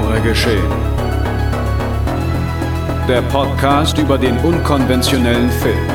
Genre 0.00 0.20
geschehen. 0.20 0.72
Der 3.08 3.22
Podcast 3.22 3.98
über 3.98 4.16
den 4.16 4.38
unkonventionellen 4.38 5.50
Film. 5.50 5.86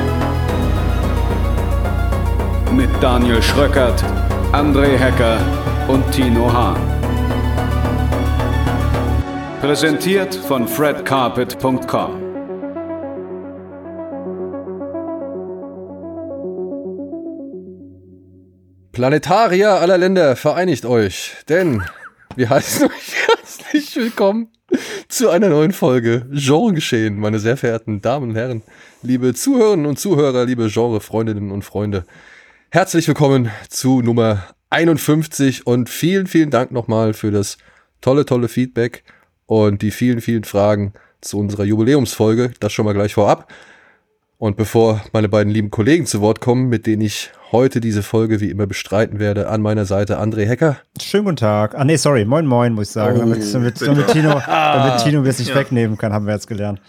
Mit 2.75 2.89
Daniel 3.01 3.41
Schröckert, 3.41 4.03
André 4.51 4.97
Hecker 4.97 5.39
und 5.87 6.03
Tino 6.11 6.51
Hahn. 6.51 6.77
Präsentiert 9.61 10.35
von 10.35 10.67
fredcarpet.com. 10.67 12.21
Planetarier 18.91 19.71
aller 19.71 19.97
Länder, 19.97 20.35
vereinigt 20.35 20.85
euch, 20.85 21.35
denn 21.49 21.83
wir 22.35 22.49
heißen 22.49 22.87
euch 22.87 23.34
herzlich 23.75 23.95
willkommen 23.97 24.47
zu 25.09 25.29
einer 25.29 25.49
neuen 25.49 25.73
Folge 25.73 26.25
Genre 26.31 26.73
geschehen, 26.73 27.19
meine 27.19 27.39
sehr 27.39 27.57
verehrten 27.57 28.01
Damen 28.01 28.29
und 28.29 28.35
Herren, 28.37 28.61
liebe 29.01 29.33
Zuhörerinnen 29.33 29.85
und 29.85 29.99
Zuhörer, 29.99 30.45
liebe 30.45 30.69
Genre-Freundinnen 30.69 31.51
und 31.51 31.63
Freunde. 31.63 32.05
Herzlich 32.69 33.05
willkommen 33.05 33.51
zu 33.67 34.01
Nummer 34.01 34.47
51 34.69 35.67
und 35.67 35.89
vielen, 35.89 36.25
vielen 36.27 36.51
Dank 36.51 36.71
nochmal 36.71 37.13
für 37.13 37.31
das 37.31 37.57
tolle, 37.99 38.25
tolle 38.25 38.47
Feedback 38.47 39.03
und 39.45 39.81
die 39.81 39.91
vielen, 39.91 40.21
vielen 40.21 40.45
Fragen 40.45 40.93
zu 41.19 41.37
unserer 41.37 41.65
Jubiläumsfolge. 41.65 42.53
Das 42.61 42.71
schon 42.71 42.85
mal 42.85 42.93
gleich 42.93 43.15
vorab. 43.15 43.51
Und 44.37 44.55
bevor 44.55 45.03
meine 45.11 45.27
beiden 45.27 45.51
lieben 45.51 45.69
Kollegen 45.69 46.05
zu 46.05 46.21
Wort 46.21 46.39
kommen, 46.39 46.69
mit 46.69 46.85
denen 46.85 47.01
ich 47.01 47.31
heute 47.51 47.79
diese 47.79 48.03
Folge 48.03 48.39
wie 48.41 48.49
immer 48.49 48.67
bestreiten 48.67 49.19
werde, 49.19 49.49
an 49.49 49.61
meiner 49.61 49.85
Seite 49.85 50.19
André 50.19 50.45
Hecker. 50.45 50.77
Schönen 51.01 51.25
guten 51.25 51.37
Tag. 51.37 51.75
Ah 51.75 51.83
nee, 51.83 51.95
sorry, 51.95 52.25
moin 52.25 52.45
moin, 52.45 52.73
muss 52.73 52.87
ich 52.87 52.93
sagen. 52.93 53.17
Oh, 53.17 53.19
damit, 53.19 53.53
damit, 53.53 53.81
damit, 53.85 54.07
Tino, 54.07 54.41
damit 54.45 55.03
Tino 55.03 55.21
mir 55.21 55.29
es 55.29 55.39
nicht 55.39 55.49
ja. 55.49 55.55
wegnehmen 55.55 55.97
kann, 55.97 56.13
haben 56.13 56.25
wir 56.25 56.33
jetzt 56.33 56.47
gelernt. 56.47 56.81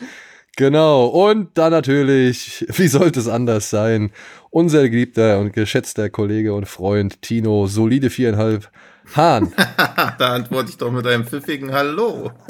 Genau, 0.57 1.07
und 1.07 1.59
dann 1.59 1.71
natürlich, 1.71 2.67
wie 2.75 2.89
sollte 2.89 3.21
es 3.21 3.29
anders 3.29 3.69
sein, 3.69 4.11
unser 4.51 4.89
geliebter 4.89 5.39
und 5.39 5.53
geschätzter 5.53 6.09
Kollege 6.09 6.55
und 6.55 6.67
Freund 6.67 7.21
Tino, 7.21 7.67
solide 7.67 8.09
viereinhalb 8.09 8.71
Hahn. 9.15 9.53
da 10.19 10.33
antworte 10.33 10.71
ich 10.71 10.79
doch 10.79 10.91
mit 10.91 11.07
einem 11.07 11.27
pfiffigen 11.27 11.73
Hallo. 11.73 12.33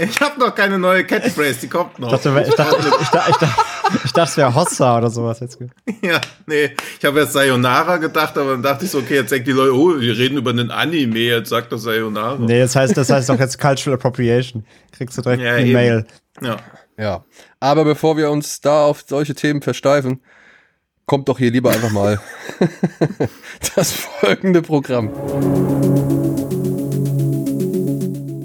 Ich 0.00 0.20
habe 0.20 0.38
noch 0.38 0.54
keine 0.54 0.78
neue 0.78 1.04
Catchphrase, 1.04 1.60
die 1.62 1.68
kommt 1.68 1.98
noch. 1.98 2.12
Ich 2.12 2.20
dachte, 2.20 2.44
ich 2.46 2.54
dachte, 2.54 2.76
ich 3.00 3.08
dachte, 3.08 3.30
ich 3.30 3.36
dachte, 3.36 3.62
ich 4.04 4.12
dachte 4.12 4.30
es 4.30 4.36
wäre 4.36 4.54
Hossa 4.54 4.98
oder 4.98 5.10
sowas 5.10 5.40
jetzt. 5.40 5.58
Ja, 6.02 6.20
nee, 6.46 6.70
ich 6.98 7.04
habe 7.04 7.20
jetzt 7.20 7.32
Sayonara 7.32 7.96
gedacht, 7.96 8.36
aber 8.38 8.52
dann 8.52 8.62
dachte 8.62 8.84
ich 8.84 8.90
so, 8.90 8.98
okay, 8.98 9.16
jetzt 9.16 9.32
denken 9.32 9.46
die 9.46 9.52
Leute, 9.52 9.74
oh, 9.74 9.98
wir 9.98 10.16
reden 10.16 10.38
über 10.38 10.50
einen 10.50 10.70
Anime, 10.70 11.18
jetzt 11.18 11.48
sagt 11.48 11.72
das 11.72 11.82
Sayonara. 11.82 12.38
Nee, 12.38 12.60
das 12.60 12.76
heißt, 12.76 12.96
das 12.96 13.10
heißt 13.10 13.28
doch 13.28 13.38
jetzt 13.38 13.58
Cultural 13.58 13.94
Appropriation. 13.94 14.64
Kriegst 14.92 15.18
du 15.18 15.22
direkt 15.22 15.42
ja, 15.42 15.54
eine 15.54 15.72
Mail. 15.72 16.06
Ja. 16.40 16.56
Ja. 16.98 17.24
Aber 17.60 17.84
bevor 17.84 18.16
wir 18.16 18.30
uns 18.30 18.60
da 18.60 18.84
auf 18.84 19.04
solche 19.06 19.34
Themen 19.34 19.62
versteifen, 19.62 20.20
kommt 21.06 21.28
doch 21.28 21.38
hier 21.38 21.50
lieber 21.50 21.70
einfach 21.70 21.90
mal 21.90 22.20
das 23.76 23.92
folgende 23.92 24.62
Programm. 24.62 25.10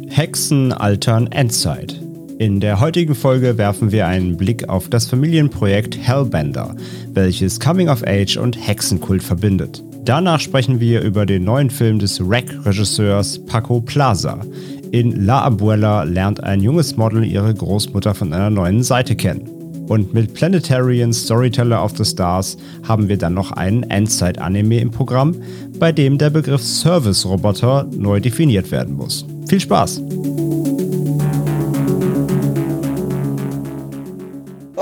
Hexen 0.10 0.72
altern 0.72 1.32
Endzeit. 1.32 2.03
In 2.40 2.60
der 2.60 2.80
heutigen 2.80 3.14
Folge 3.14 3.60
werfen 3.60 3.92
wir 3.92 4.08
einen 4.08 4.36
Blick 4.38 4.68
auf 4.68 4.90
das 4.90 5.06
Familienprojekt 5.06 5.98
Hellbender, 5.98 6.76
welches 7.14 7.60
Coming 7.60 7.90
of 7.90 8.04
Age 8.08 8.38
und 8.38 8.58
Hexenkult 8.58 9.22
verbindet. 9.22 9.84
Danach 10.04 10.40
sprechen 10.40 10.80
wir 10.80 11.02
über 11.02 11.28
den 11.28 11.44
neuen 11.44 11.70
Film 11.70 12.00
des 12.00 12.20
Rack-Regisseurs 12.22 13.46
Paco 13.46 13.82
Plaza. 13.82 14.42
In 14.92 15.26
La 15.26 15.44
Abuela 15.44 16.04
lernt 16.04 16.44
ein 16.44 16.62
junges 16.62 16.98
Model 16.98 17.24
ihre 17.24 17.54
Großmutter 17.54 18.16
von 18.16 18.34
einer 18.34 18.50
neuen 18.50 18.82
Seite 18.82 19.16
kennen. 19.16 19.48
Und 19.88 20.14
mit 20.14 20.34
Planetarian 20.34 21.14
Storyteller 21.14 21.84
of 21.84 21.96
the 21.98 22.06
Stars 22.06 22.58
haben 22.88 23.10
wir 23.10 23.18
dann 23.18 23.36
noch 23.36 23.52
einen 23.52 23.84
Endzeit-Anime 23.84 24.80
im 24.80 24.92
Programm, 24.92 25.36
bei 25.78 25.92
dem 25.92 26.18
der 26.18 26.32
Begriff 26.32 26.64
Service-Roboter 26.64 27.88
neu 27.96 28.20
definiert 28.20 28.72
werden 28.72 28.96
muss. 28.96 29.26
Viel 29.48 29.60
Spaß! 29.60 30.02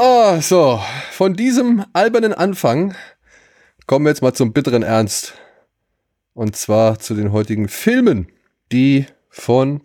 Oh, 0.04 0.42
so, 0.42 0.82
von 1.12 1.36
diesem 1.36 1.86
albernen 1.94 2.34
Anfang 2.34 2.96
kommen 3.86 4.04
wir 4.04 4.10
jetzt 4.10 4.24
mal 4.24 4.34
zum 4.34 4.52
bitteren 4.52 4.82
Ernst. 4.82 5.36
Und 6.34 6.56
zwar 6.56 6.98
zu 6.98 7.14
den 7.14 7.32
heutigen 7.32 7.68
Filmen, 7.68 8.26
die 8.72 9.06
von 9.30 9.82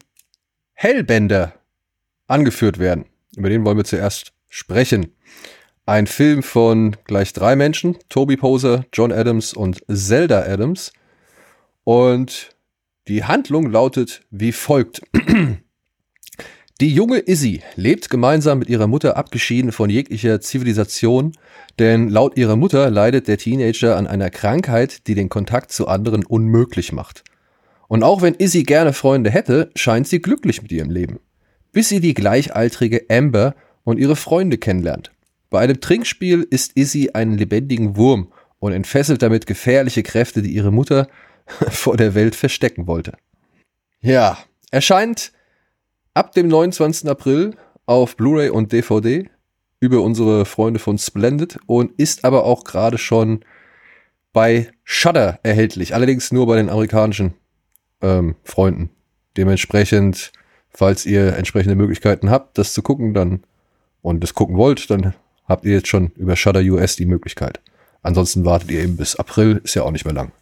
Hellbender 0.73 1.53
angeführt 2.29 2.79
werden. 2.79 3.05
Über 3.37 3.51
den 3.51 3.67
wollen 3.67 3.77
wir 3.77 3.85
zuerst 3.85 4.33
sprechen. 4.49 5.15
Ein 5.85 6.07
Film 6.07 6.43
von 6.43 6.97
gleich 7.05 7.35
drei 7.35 7.55
Menschen, 7.55 7.99
Toby 8.09 8.39
Poser, 8.39 8.87
John 8.95 9.13
Adams 9.13 9.53
und 9.53 9.85
Zelda 9.87 10.45
Adams. 10.45 10.95
Und 11.85 12.57
die 13.07 13.25
Handlung 13.25 13.71
lautet 13.71 14.23
wie 14.31 14.53
folgt. 14.53 15.03
Die 16.83 16.93
junge 16.93 17.21
Izzy 17.21 17.63
lebt 17.77 18.11
gemeinsam 18.11 18.59
mit 18.59 18.69
ihrer 18.69 18.87
Mutter 18.87 19.17
abgeschieden 19.17 19.73
von 19.73 19.89
jeglicher 19.89 20.43
Zivilisation, 20.43 21.33
denn 21.79 22.11
laut 22.11 22.37
ihrer 22.37 22.57
Mutter 22.57 22.91
leidet 22.91 23.29
der 23.29 23.39
Teenager 23.39 23.97
an 23.97 24.07
einer 24.07 24.29
Krankheit, 24.29 25.07
die 25.07 25.15
den 25.15 25.31
Kontakt 25.31 25.73
zu 25.73 25.89
anderen 25.89 26.27
unmöglich 26.27 26.93
macht. 26.93 27.25
Und 27.89 28.03
auch 28.03 28.21
wenn 28.21 28.35
Izzy 28.35 28.65
gerne 28.65 28.93
Freunde 28.93 29.31
hätte, 29.31 29.71
scheint 29.75 30.07
sie 30.07 30.21
glücklich 30.21 30.61
mit 30.61 30.71
ihrem 30.71 30.91
Leben. 30.91 31.19
Bis 31.73 31.89
sie 31.89 32.01
die 32.01 32.13
gleichaltrige 32.13 33.07
Amber 33.09 33.55
und 33.85 33.99
ihre 33.99 34.17
Freunde 34.17 34.59
kennenlernt. 34.59 35.13
Bei 35.49 35.61
einem 35.61 35.81
Trinkspiel 35.81 36.47
ist 36.51 36.77
Izzy 36.77 37.11
einen 37.15 37.39
lebendigen 37.39 37.97
Wurm 37.97 38.33
und 38.59 38.73
entfesselt 38.73 39.23
damit 39.23 39.47
gefährliche 39.47 40.03
Kräfte, 40.03 40.43
die 40.43 40.53
ihre 40.53 40.73
Mutter 40.73 41.09
vor 41.71 41.97
der 41.97 42.15
Welt 42.15 42.35
verstecken 42.35 42.87
wollte. 42.87 43.15
Ja, 44.03 44.37
erscheint 44.71 45.33
ab 46.17 46.33
dem 46.33 46.49
29. 46.49 47.09
April 47.11 47.57
auf 47.85 48.17
Blu-ray 48.17 48.49
und 48.49 48.73
DVD 48.73 49.29
über 49.81 50.01
unsere 50.01 50.47
Freunde 50.47 50.81
von 50.81 50.97
Splendid 50.97 51.59
und 51.67 51.93
ist 51.99 52.25
aber 52.25 52.45
auch 52.45 52.65
gerade 52.65 52.97
schon 52.97 53.45
bei 54.33 54.71
Shudder 54.83 55.39
erhältlich, 55.43 55.95
allerdings 55.95 56.33
nur 56.33 56.47
bei 56.47 56.57
den 56.57 56.71
amerikanischen 56.71 57.35
ähm, 58.01 58.35
Freunden. 58.45 58.89
Dementsprechend, 59.37 60.33
falls 60.71 61.05
ihr 61.05 61.37
entsprechende 61.37 61.77
Möglichkeiten 61.77 62.31
habt, 62.31 62.57
das 62.57 62.73
zu 62.73 62.81
gucken, 62.81 63.13
dann 63.13 63.45
und 64.01 64.23
das 64.23 64.33
gucken 64.33 64.57
wollt, 64.57 64.89
dann 64.89 65.15
habt 65.47 65.67
ihr 65.67 65.73
jetzt 65.73 65.89
schon 65.89 66.13
über 66.17 66.35
Shudder 66.35 66.61
US 66.61 66.97
die 66.97 67.07
Möglichkeit. 67.07 67.61
Ansonsten 68.03 68.47
wartet 68.47 68.71
ihr 68.71 68.83
eben 68.83 68.97
bis 68.97 69.17
April, 69.17 69.61
ist 69.65 69.75
ja 69.75 69.83
auch 69.83 69.91
nicht 69.91 70.07
mehr 70.07 70.15
lang. 70.15 70.33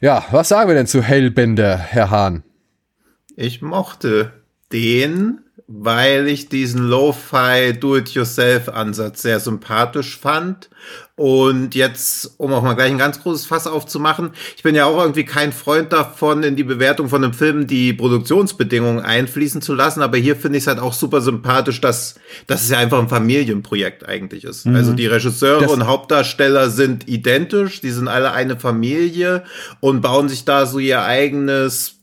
Ja, 0.00 0.24
was 0.30 0.48
sagen 0.48 0.68
wir 0.68 0.76
denn 0.76 0.86
zu 0.86 1.02
Hellbender, 1.02 1.76
Herr 1.76 2.10
Hahn? 2.10 2.44
Ich 3.34 3.60
mochte 3.62 4.37
den, 4.72 5.40
weil 5.70 6.28
ich 6.28 6.48
diesen 6.48 6.88
Lo-Fi 6.88 7.78
Do-it-yourself-Ansatz 7.78 9.20
sehr 9.20 9.38
sympathisch 9.38 10.18
fand 10.18 10.70
und 11.14 11.74
jetzt, 11.74 12.36
um 12.38 12.54
auch 12.54 12.62
mal 12.62 12.72
gleich 12.72 12.90
ein 12.90 12.96
ganz 12.96 13.20
großes 13.20 13.44
Fass 13.44 13.66
aufzumachen, 13.66 14.30
ich 14.56 14.62
bin 14.62 14.74
ja 14.74 14.86
auch 14.86 14.98
irgendwie 14.98 15.26
kein 15.26 15.52
Freund 15.52 15.92
davon, 15.92 16.42
in 16.42 16.56
die 16.56 16.64
Bewertung 16.64 17.10
von 17.10 17.22
einem 17.22 17.34
Film 17.34 17.66
die 17.66 17.92
Produktionsbedingungen 17.92 19.04
einfließen 19.04 19.60
zu 19.60 19.74
lassen, 19.74 20.00
aber 20.00 20.16
hier 20.16 20.36
finde 20.36 20.56
ich 20.56 20.64
es 20.64 20.68
halt 20.68 20.78
auch 20.78 20.94
super 20.94 21.20
sympathisch, 21.20 21.82
dass, 21.82 22.14
dass 22.46 22.62
es 22.62 22.70
ja 22.70 22.78
einfach 22.78 22.98
ein 22.98 23.10
Familienprojekt 23.10 24.08
eigentlich 24.08 24.44
ist. 24.44 24.64
Mhm. 24.64 24.74
Also 24.74 24.94
die 24.94 25.06
Regisseure 25.06 25.62
das 25.62 25.72
und 25.72 25.86
Hauptdarsteller 25.86 26.70
sind 26.70 27.08
identisch, 27.08 27.82
die 27.82 27.90
sind 27.90 28.08
alle 28.08 28.32
eine 28.32 28.56
Familie 28.56 29.44
und 29.80 30.00
bauen 30.00 30.30
sich 30.30 30.46
da 30.46 30.64
so 30.64 30.78
ihr 30.78 31.02
eigenes, 31.02 31.96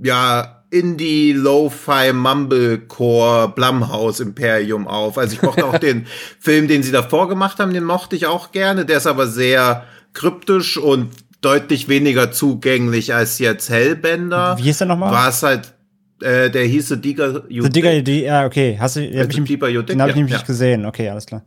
ja, 0.00 0.55
Indie, 0.70 1.32
Lo-Fi, 1.32 2.12
Mumblecore, 2.12 3.52
Blumhouse 3.54 4.20
Imperium 4.20 4.88
auf. 4.88 5.16
Also 5.18 5.34
ich 5.34 5.42
mochte 5.42 5.64
auch 5.64 5.78
den 5.80 6.06
Film, 6.40 6.68
den 6.68 6.82
sie 6.82 6.92
davor 6.92 7.28
gemacht 7.28 7.58
haben, 7.58 7.72
den 7.72 7.84
mochte 7.84 8.16
ich 8.16 8.26
auch 8.26 8.52
gerne. 8.52 8.84
Der 8.84 8.98
ist 8.98 9.06
aber 9.06 9.26
sehr 9.26 9.84
kryptisch 10.12 10.76
und 10.76 11.10
deutlich 11.40 11.88
weniger 11.88 12.32
zugänglich 12.32 13.14
als 13.14 13.38
jetzt 13.38 13.70
Hellbender. 13.70 14.56
Wie 14.58 14.62
hieß 14.62 14.78
der 14.78 14.86
nochmal? 14.88 15.12
War 15.12 15.28
es 15.28 15.42
halt, 15.42 15.72
äh, 16.20 16.50
der 16.50 16.64
hieß 16.64 16.88
The 16.88 17.00
Digger 17.00 17.44
You 17.48 17.62
The 17.64 17.70
Digger 17.70 17.92
You 17.92 18.02
ja, 18.24 18.46
okay. 18.46 18.76
Hast 18.80 18.96
du, 18.96 19.00
hab 19.00 19.30
ich, 19.30 19.36
den 19.36 20.00
habe 20.00 20.10
ich 20.10 20.16
nämlich 20.16 20.32
ja. 20.32 20.38
nicht 20.38 20.46
gesehen. 20.46 20.86
Okay, 20.86 21.08
alles 21.08 21.26
klar. 21.26 21.42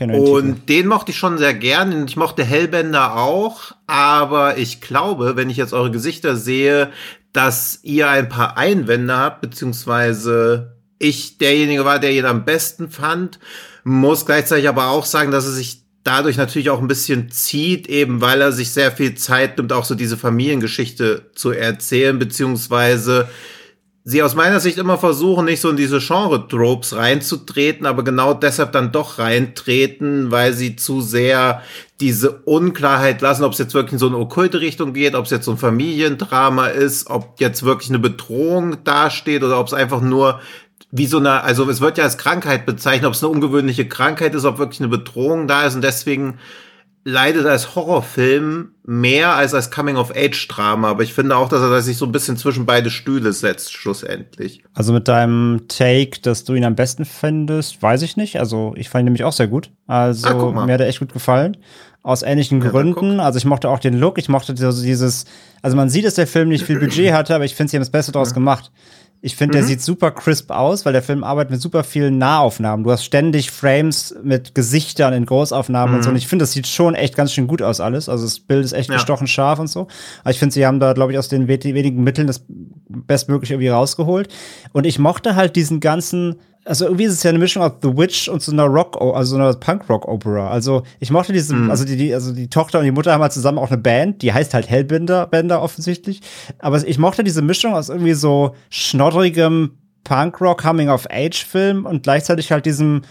Und 0.00 0.68
den 0.68 0.86
mochte 0.86 1.12
ich 1.12 1.18
schon 1.18 1.38
sehr 1.38 1.54
gern. 1.54 2.06
Ich 2.06 2.16
mochte 2.16 2.44
Hellbender 2.44 3.16
auch. 3.16 3.72
Aber 3.86 4.58
ich 4.58 4.80
glaube, 4.80 5.36
wenn 5.36 5.50
ich 5.50 5.56
jetzt 5.56 5.72
eure 5.72 5.90
Gesichter 5.90 6.36
sehe, 6.36 6.90
dass 7.32 7.80
ihr 7.82 8.08
ein 8.08 8.28
paar 8.28 8.56
Einwände 8.56 9.16
habt, 9.16 9.40
beziehungsweise 9.40 10.76
ich 10.98 11.38
derjenige 11.38 11.84
war, 11.84 11.98
der 11.98 12.12
ihn 12.12 12.26
am 12.26 12.44
besten 12.44 12.88
fand, 12.88 13.38
muss 13.84 14.26
gleichzeitig 14.26 14.68
aber 14.68 14.88
auch 14.88 15.04
sagen, 15.04 15.32
dass 15.32 15.46
es 15.46 15.56
sich 15.56 15.82
dadurch 16.04 16.36
natürlich 16.36 16.70
auch 16.70 16.80
ein 16.80 16.88
bisschen 16.88 17.30
zieht, 17.30 17.88
eben 17.88 18.20
weil 18.20 18.40
er 18.40 18.52
sich 18.52 18.70
sehr 18.70 18.92
viel 18.92 19.14
Zeit 19.14 19.56
nimmt, 19.56 19.72
auch 19.72 19.84
so 19.84 19.94
diese 19.94 20.16
Familiengeschichte 20.16 21.30
zu 21.34 21.50
erzählen, 21.50 22.18
beziehungsweise 22.18 23.28
sie 24.04 24.22
aus 24.22 24.34
meiner 24.34 24.58
Sicht 24.58 24.78
immer 24.78 24.98
versuchen, 24.98 25.44
nicht 25.44 25.60
so 25.60 25.70
in 25.70 25.76
diese 25.76 26.00
Genre-Tropes 26.00 26.96
reinzutreten, 26.96 27.86
aber 27.86 28.02
genau 28.02 28.34
deshalb 28.34 28.72
dann 28.72 28.90
doch 28.90 29.18
reintreten, 29.18 30.30
weil 30.30 30.52
sie 30.54 30.76
zu 30.76 31.00
sehr 31.00 31.62
diese 32.00 32.32
Unklarheit 32.44 33.20
lassen, 33.20 33.44
ob 33.44 33.52
es 33.52 33.58
jetzt 33.58 33.74
wirklich 33.74 33.94
in 33.94 33.98
so 33.98 34.08
eine 34.08 34.18
okkulte 34.18 34.60
Richtung 34.60 34.92
geht, 34.92 35.14
ob 35.14 35.26
es 35.26 35.30
jetzt 35.30 35.44
so 35.44 35.52
ein 35.52 35.58
Familiendrama 35.58 36.66
ist, 36.66 37.08
ob 37.08 37.40
jetzt 37.40 37.62
wirklich 37.62 37.90
eine 37.90 38.00
Bedrohung 38.00 38.82
dasteht 38.82 39.44
oder 39.44 39.60
ob 39.60 39.68
es 39.68 39.74
einfach 39.74 40.00
nur 40.00 40.40
wie 40.90 41.06
so 41.06 41.18
eine, 41.18 41.42
also 41.42 41.68
es 41.70 41.80
wird 41.80 41.96
ja 41.96 42.04
als 42.04 42.18
Krankheit 42.18 42.66
bezeichnet, 42.66 43.06
ob 43.06 43.14
es 43.14 43.22
eine 43.22 43.32
ungewöhnliche 43.32 43.88
Krankheit 43.88 44.34
ist, 44.34 44.44
ob 44.44 44.58
wirklich 44.58 44.80
eine 44.80 44.88
Bedrohung 44.88 45.46
da 45.46 45.64
ist 45.64 45.76
und 45.76 45.82
deswegen 45.82 46.38
leidet 47.04 47.46
als 47.46 47.74
Horrorfilm 47.74 48.70
mehr 48.84 49.34
als 49.34 49.54
als 49.54 49.70
Coming-of-Age-Drama, 49.70 50.88
aber 50.88 51.02
ich 51.02 51.14
finde 51.14 51.36
auch, 51.36 51.48
dass 51.48 51.60
er 51.60 51.82
sich 51.82 51.96
so 51.96 52.06
ein 52.06 52.12
bisschen 52.12 52.36
zwischen 52.36 52.66
beide 52.66 52.90
Stühle 52.90 53.32
setzt, 53.32 53.72
schlussendlich. 53.72 54.62
Also 54.74 54.92
mit 54.92 55.08
deinem 55.08 55.62
Take, 55.68 56.20
dass 56.22 56.44
du 56.44 56.54
ihn 56.54 56.64
am 56.64 56.76
besten 56.76 57.04
findest, 57.04 57.82
weiß 57.82 58.02
ich 58.02 58.16
nicht. 58.16 58.38
Also 58.38 58.74
ich 58.76 58.88
fand 58.88 59.02
ihn 59.02 59.06
nämlich 59.06 59.24
auch 59.24 59.32
sehr 59.32 59.48
gut. 59.48 59.70
Also 59.86 60.28
ah, 60.28 60.64
mir 60.64 60.74
hat 60.74 60.80
er 60.80 60.88
echt 60.88 61.00
gut 61.00 61.12
gefallen. 61.12 61.56
Aus 62.04 62.22
ähnlichen 62.22 62.60
ja, 62.60 62.70
Gründen. 62.70 63.20
Also 63.20 63.36
ich 63.38 63.44
mochte 63.44 63.68
auch 63.68 63.78
den 63.78 63.98
Look, 63.98 64.18
ich 64.18 64.28
mochte 64.28 64.54
dieses, 64.54 65.24
also 65.60 65.76
man 65.76 65.88
sieht, 65.88 66.04
dass 66.04 66.14
der 66.14 66.26
Film 66.26 66.48
nicht 66.48 66.64
viel 66.64 66.78
Budget 66.78 67.12
hatte, 67.12 67.34
aber 67.34 67.44
ich 67.44 67.54
finde, 67.54 67.70
sie 67.70 67.76
haben 67.76 67.82
das 67.82 67.90
Beste 67.90 68.10
daraus 68.12 68.34
gemacht. 68.34 68.72
Ich 69.24 69.36
finde, 69.36 69.56
mhm. 69.56 69.60
der 69.60 69.68
sieht 69.68 69.80
super 69.80 70.10
crisp 70.10 70.50
aus, 70.50 70.84
weil 70.84 70.92
der 70.92 71.02
Film 71.02 71.22
arbeitet 71.22 71.52
mit 71.52 71.62
super 71.62 71.84
vielen 71.84 72.18
Nahaufnahmen. 72.18 72.82
Du 72.82 72.90
hast 72.90 73.04
ständig 73.04 73.52
Frames 73.52 74.16
mit 74.24 74.52
Gesichtern 74.52 75.12
in 75.12 75.26
Großaufnahmen 75.26 75.92
mhm. 75.92 75.96
und 75.96 76.02
so. 76.02 76.10
Und 76.10 76.16
ich 76.16 76.26
finde, 76.26 76.42
das 76.42 76.50
sieht 76.50 76.66
schon 76.66 76.96
echt 76.96 77.16
ganz 77.16 77.32
schön 77.32 77.46
gut 77.46 77.62
aus 77.62 77.80
alles. 77.80 78.08
Also 78.08 78.24
das 78.24 78.40
Bild 78.40 78.64
ist 78.64 78.72
echt 78.72 78.88
ja. 78.88 78.96
gestochen 78.96 79.28
scharf 79.28 79.60
und 79.60 79.68
so. 79.68 79.86
Aber 80.22 80.32
ich 80.32 80.40
finde, 80.40 80.52
sie 80.52 80.66
haben 80.66 80.80
da, 80.80 80.92
glaube 80.92 81.12
ich, 81.12 81.18
aus 81.18 81.28
den 81.28 81.46
wenigen 81.46 82.02
Mitteln 82.02 82.26
das 82.26 82.44
bestmöglich 82.88 83.52
irgendwie 83.52 83.68
rausgeholt. 83.68 84.28
Und 84.72 84.86
ich 84.86 84.98
mochte 84.98 85.36
halt 85.36 85.54
diesen 85.54 85.78
ganzen 85.78 86.40
also 86.64 86.84
irgendwie 86.84 87.04
ist 87.04 87.14
es 87.14 87.22
ja 87.22 87.30
eine 87.30 87.38
Mischung 87.38 87.62
aus 87.62 87.72
The 87.82 87.96
Witch 87.96 88.28
und 88.28 88.40
so 88.40 88.52
einer 88.52 88.64
Rock, 88.64 88.96
also 89.00 89.36
so 89.36 89.42
einer 89.42 89.52
Punk-Rock-Opera. 89.54 90.50
Also 90.50 90.84
ich 91.00 91.10
mochte 91.10 91.32
diese, 91.32 91.54
mm. 91.54 91.70
also 91.70 91.84
die, 91.84 91.96
die, 91.96 92.14
also 92.14 92.32
die 92.32 92.48
Tochter 92.48 92.78
und 92.78 92.84
die 92.84 92.92
Mutter 92.92 93.12
haben 93.12 93.22
halt 93.22 93.32
zusammen 93.32 93.58
auch 93.58 93.70
eine 93.70 93.78
Band, 93.78 94.22
die 94.22 94.32
heißt 94.32 94.54
halt 94.54 94.70
Hellbender, 94.70 95.26
Bender 95.26 95.60
offensichtlich. 95.60 96.20
Aber 96.58 96.86
ich 96.86 96.98
mochte 96.98 97.24
diese 97.24 97.42
Mischung 97.42 97.74
aus 97.74 97.88
irgendwie 97.88 98.14
so 98.14 98.54
schnoddrigem 98.70 99.72
Punk-Rock 100.04 100.62
Coming-of-Age-Film 100.62 101.86
und 101.86 102.02
gleichzeitig 102.02 102.52
halt 102.52 102.66
diesem 102.66 103.02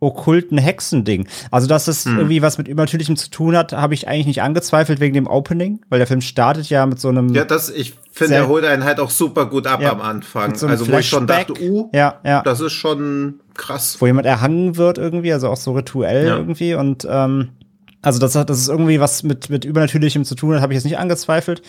okkulten 0.00 0.58
Hexending. 0.58 1.26
Also, 1.50 1.66
dass 1.66 1.88
es 1.88 2.04
hm. 2.04 2.18
irgendwie 2.18 2.42
was 2.42 2.58
mit 2.58 2.68
Übernatürlichem 2.68 3.16
zu 3.16 3.30
tun 3.30 3.56
hat, 3.56 3.72
habe 3.72 3.94
ich 3.94 4.08
eigentlich 4.08 4.26
nicht 4.26 4.42
angezweifelt 4.42 5.00
wegen 5.00 5.14
dem 5.14 5.26
Opening, 5.26 5.80
weil 5.88 5.98
der 5.98 6.06
Film 6.06 6.20
startet 6.20 6.68
ja 6.68 6.84
mit 6.86 7.00
so 7.00 7.08
einem. 7.08 7.34
Ja, 7.34 7.44
das, 7.44 7.70
ich 7.70 7.94
finde, 8.12 8.34
er 8.34 8.48
holt 8.48 8.64
einen 8.64 8.84
halt 8.84 9.00
auch 9.00 9.10
super 9.10 9.46
gut 9.46 9.66
ab 9.66 9.80
ja, 9.80 9.92
am 9.92 10.00
Anfang. 10.00 10.54
So 10.54 10.66
also, 10.66 10.86
wo 10.88 10.98
ich 10.98 11.08
schon 11.08 11.26
dachte, 11.26 11.54
uh, 11.62 11.90
ja, 11.94 12.20
ja. 12.24 12.42
das 12.42 12.60
ist 12.60 12.72
schon 12.72 13.40
krass. 13.54 13.96
Wo 13.98 14.06
jemand 14.06 14.26
erhangen 14.26 14.76
wird 14.76 14.98
irgendwie, 14.98 15.32
also 15.32 15.48
auch 15.48 15.56
so 15.56 15.72
rituell 15.72 16.26
ja. 16.26 16.36
irgendwie 16.36 16.74
und, 16.74 17.06
ähm, 17.08 17.50
also, 18.02 18.20
dass, 18.20 18.34
dass 18.34 18.58
es 18.58 18.68
irgendwie 18.68 19.00
was 19.00 19.24
mit, 19.24 19.50
mit 19.50 19.64
Übernatürlichem 19.64 20.24
zu 20.24 20.36
tun 20.36 20.54
hat, 20.54 20.62
habe 20.62 20.72
ich 20.72 20.76
jetzt 20.76 20.84
nicht 20.84 20.98
angezweifelt. 20.98 21.62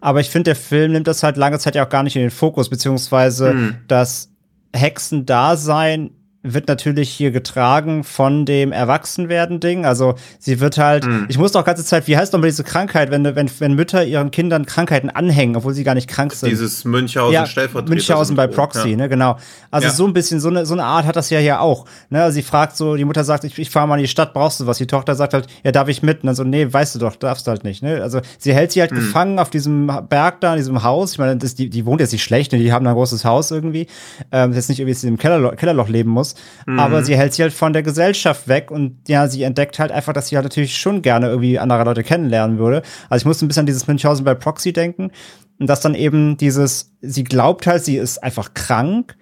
Aber 0.00 0.20
ich 0.20 0.30
finde, 0.30 0.44
der 0.44 0.56
Film 0.56 0.92
nimmt 0.92 1.06
das 1.06 1.22
halt 1.22 1.36
lange 1.36 1.58
Zeit 1.58 1.74
ja 1.74 1.84
auch 1.84 1.90
gar 1.90 2.02
nicht 2.02 2.16
in 2.16 2.22
den 2.22 2.30
Fokus, 2.30 2.70
beziehungsweise 2.70 3.50
hm. 3.50 3.74
das 3.88 4.30
Hexendasein 4.72 6.12
wird 6.42 6.68
natürlich 6.68 7.10
hier 7.10 7.30
getragen 7.30 8.02
von 8.04 8.44
dem 8.44 8.72
Erwachsenwerden-Ding. 8.72 9.86
Also 9.86 10.14
sie 10.38 10.60
wird 10.60 10.76
halt, 10.78 11.06
mhm. 11.06 11.26
ich 11.28 11.38
muss 11.38 11.52
doch 11.52 11.64
ganze 11.64 11.84
Zeit, 11.84 12.08
wie 12.08 12.16
heißt 12.16 12.34
doch 12.34 12.38
mal 12.38 12.46
diese 12.46 12.64
Krankheit, 12.64 13.10
wenn, 13.10 13.24
wenn, 13.24 13.50
wenn 13.58 13.74
Mütter 13.74 14.04
ihren 14.04 14.30
Kindern 14.30 14.66
Krankheiten 14.66 15.10
anhängen, 15.10 15.56
obwohl 15.56 15.74
sie 15.74 15.84
gar 15.84 15.94
nicht 15.94 16.08
krank 16.08 16.32
sind. 16.32 16.50
Dieses 16.50 16.84
Münchhausen 16.84 17.32
ja. 17.32 17.82
Münchhausen 17.86 18.34
bei 18.34 18.46
Proxy, 18.46 18.90
ja. 18.90 18.96
ne, 18.96 19.08
genau. 19.08 19.38
Also 19.70 19.88
ja. 19.88 19.92
so 19.92 20.06
ein 20.06 20.12
bisschen, 20.12 20.40
so 20.40 20.48
eine, 20.48 20.66
so 20.66 20.74
eine 20.74 20.84
Art 20.84 21.06
hat 21.06 21.16
das 21.16 21.30
ja 21.30 21.38
hier 21.38 21.60
auch. 21.60 21.86
Ne? 22.10 22.22
Also 22.22 22.34
sie 22.34 22.42
fragt 22.42 22.76
so, 22.76 22.96
die 22.96 23.04
Mutter 23.04 23.22
sagt, 23.24 23.44
ich, 23.44 23.58
ich 23.58 23.70
fahre 23.70 23.86
mal 23.86 23.96
in 23.96 24.02
die 24.02 24.08
Stadt, 24.08 24.34
brauchst 24.34 24.60
du 24.60 24.66
was? 24.66 24.78
Die 24.78 24.86
Tochter 24.86 25.14
sagt 25.14 25.34
halt, 25.34 25.46
ja, 25.62 25.70
darf 25.70 25.88
ich 25.88 26.02
mit? 26.02 26.22
Und 26.22 26.26
dann 26.26 26.34
so, 26.34 26.44
nee, 26.44 26.70
weißt 26.70 26.96
du 26.96 26.98
doch, 26.98 27.14
darfst 27.16 27.46
du 27.46 27.50
halt 27.50 27.62
nicht. 27.62 27.82
Ne? 27.82 28.02
Also 28.02 28.20
sie 28.38 28.52
hält 28.52 28.72
sie 28.72 28.80
halt 28.80 28.90
mhm. 28.90 28.96
gefangen 28.96 29.38
auf 29.38 29.50
diesem 29.50 29.86
Berg 30.08 30.40
da, 30.40 30.52
in 30.52 30.58
diesem 30.58 30.82
Haus. 30.82 31.12
Ich 31.12 31.18
meine, 31.18 31.36
das, 31.36 31.54
die, 31.54 31.70
die 31.70 31.86
wohnt 31.86 32.00
jetzt 32.00 32.12
nicht 32.12 32.24
schlecht, 32.24 32.52
ne? 32.52 32.58
die 32.58 32.72
haben 32.72 32.84
da 32.84 32.90
ein 32.90 32.96
großes 32.96 33.24
Haus 33.24 33.50
irgendwie. 33.52 33.86
Ähm, 34.32 34.52
jetzt 34.52 34.68
nicht 34.68 34.80
irgendwie 34.80 34.98
in 35.00 35.08
einem 35.08 35.18
Kellerloch, 35.18 35.56
Kellerloch 35.56 35.88
leben 35.88 36.10
muss. 36.10 36.31
Mhm. 36.66 36.78
Aber 36.78 37.04
sie 37.04 37.12
sie 37.12 37.18
hält 37.18 37.34
sich 37.34 37.42
halt 37.42 37.52
von 37.52 37.72
der 37.72 37.82
Gesellschaft 37.82 38.48
weg 38.48 38.70
und 38.70 38.96
ja, 39.06 39.28
sie 39.28 39.42
entdeckt 39.42 39.78
halt 39.78 39.92
einfach, 39.92 40.12
dass 40.12 40.28
sie 40.28 40.36
halt 40.36 40.44
natürlich 40.44 40.76
schon 40.76 41.02
gerne 41.02 41.28
irgendwie 41.28 41.58
andere 41.58 41.84
Leute 41.84 42.02
kennenlernen 42.02 42.58
würde. 42.58 42.82
Also 43.08 43.22
ich 43.22 43.26
musste 43.26 43.44
ein 43.44 43.48
bisschen 43.48 43.60
an 43.60 43.66
dieses 43.66 43.86
Münchhausen 43.86 44.24
bei 44.24 44.34
Proxy 44.34 44.72
denken 44.72 45.10
und 45.58 45.66
dass 45.66 45.80
dann 45.80 45.94
eben 45.94 46.36
dieses, 46.38 46.92
sie 47.02 47.24
glaubt 47.24 47.66
halt, 47.66 47.84
sie 47.84 47.96
ist 47.96 48.22
einfach 48.22 48.54
krank, 48.54 49.16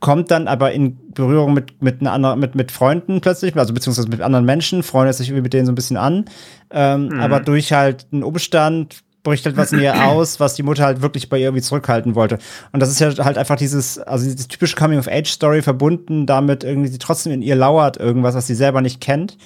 kommt 0.00 0.30
dann 0.30 0.48
aber 0.48 0.72
in 0.72 1.12
Berührung 1.12 1.54
mit, 1.54 1.82
mit, 1.82 2.00
einer 2.00 2.12
anderen, 2.12 2.40
mit, 2.40 2.54
mit 2.54 2.72
Freunden 2.72 3.20
plötzlich, 3.20 3.54
also 3.54 3.74
beziehungsweise 3.74 4.08
mit 4.08 4.22
anderen 4.22 4.46
Menschen, 4.46 4.82
freundet 4.82 5.14
sich 5.14 5.28
irgendwie 5.28 5.42
mit 5.42 5.52
denen 5.52 5.66
so 5.66 5.72
ein 5.72 5.76
bisschen 5.76 5.96
an. 5.96 6.24
Ähm, 6.70 7.08
mhm. 7.08 7.20
Aber 7.20 7.40
durch 7.40 7.72
halt 7.72 8.06
einen 8.12 8.24
Umstand 8.24 9.03
bricht 9.24 9.44
halt 9.44 9.56
was 9.56 9.72
in 9.72 9.80
ihr 9.80 9.94
aus, 10.08 10.38
was 10.38 10.54
die 10.54 10.62
Mutter 10.62 10.84
halt 10.84 11.02
wirklich 11.02 11.28
bei 11.28 11.38
ihr 11.38 11.46
irgendwie 11.46 11.62
zurückhalten 11.62 12.14
wollte. 12.14 12.38
Und 12.70 12.80
das 12.80 12.90
ist 12.90 13.00
ja 13.00 13.12
halt 13.24 13.36
einfach 13.36 13.56
dieses, 13.56 13.98
also 13.98 14.24
diese 14.24 14.46
typische 14.46 14.76
Coming-of-Age-Story 14.76 15.62
verbunden 15.62 16.26
damit 16.26 16.62
irgendwie, 16.62 16.88
sie 16.88 16.98
trotzdem 16.98 17.32
in 17.32 17.42
ihr 17.42 17.56
lauert 17.56 17.96
irgendwas, 17.96 18.36
was 18.36 18.46
sie 18.46 18.54
selber 18.54 18.80
nicht 18.80 19.00
kennt, 19.00 19.36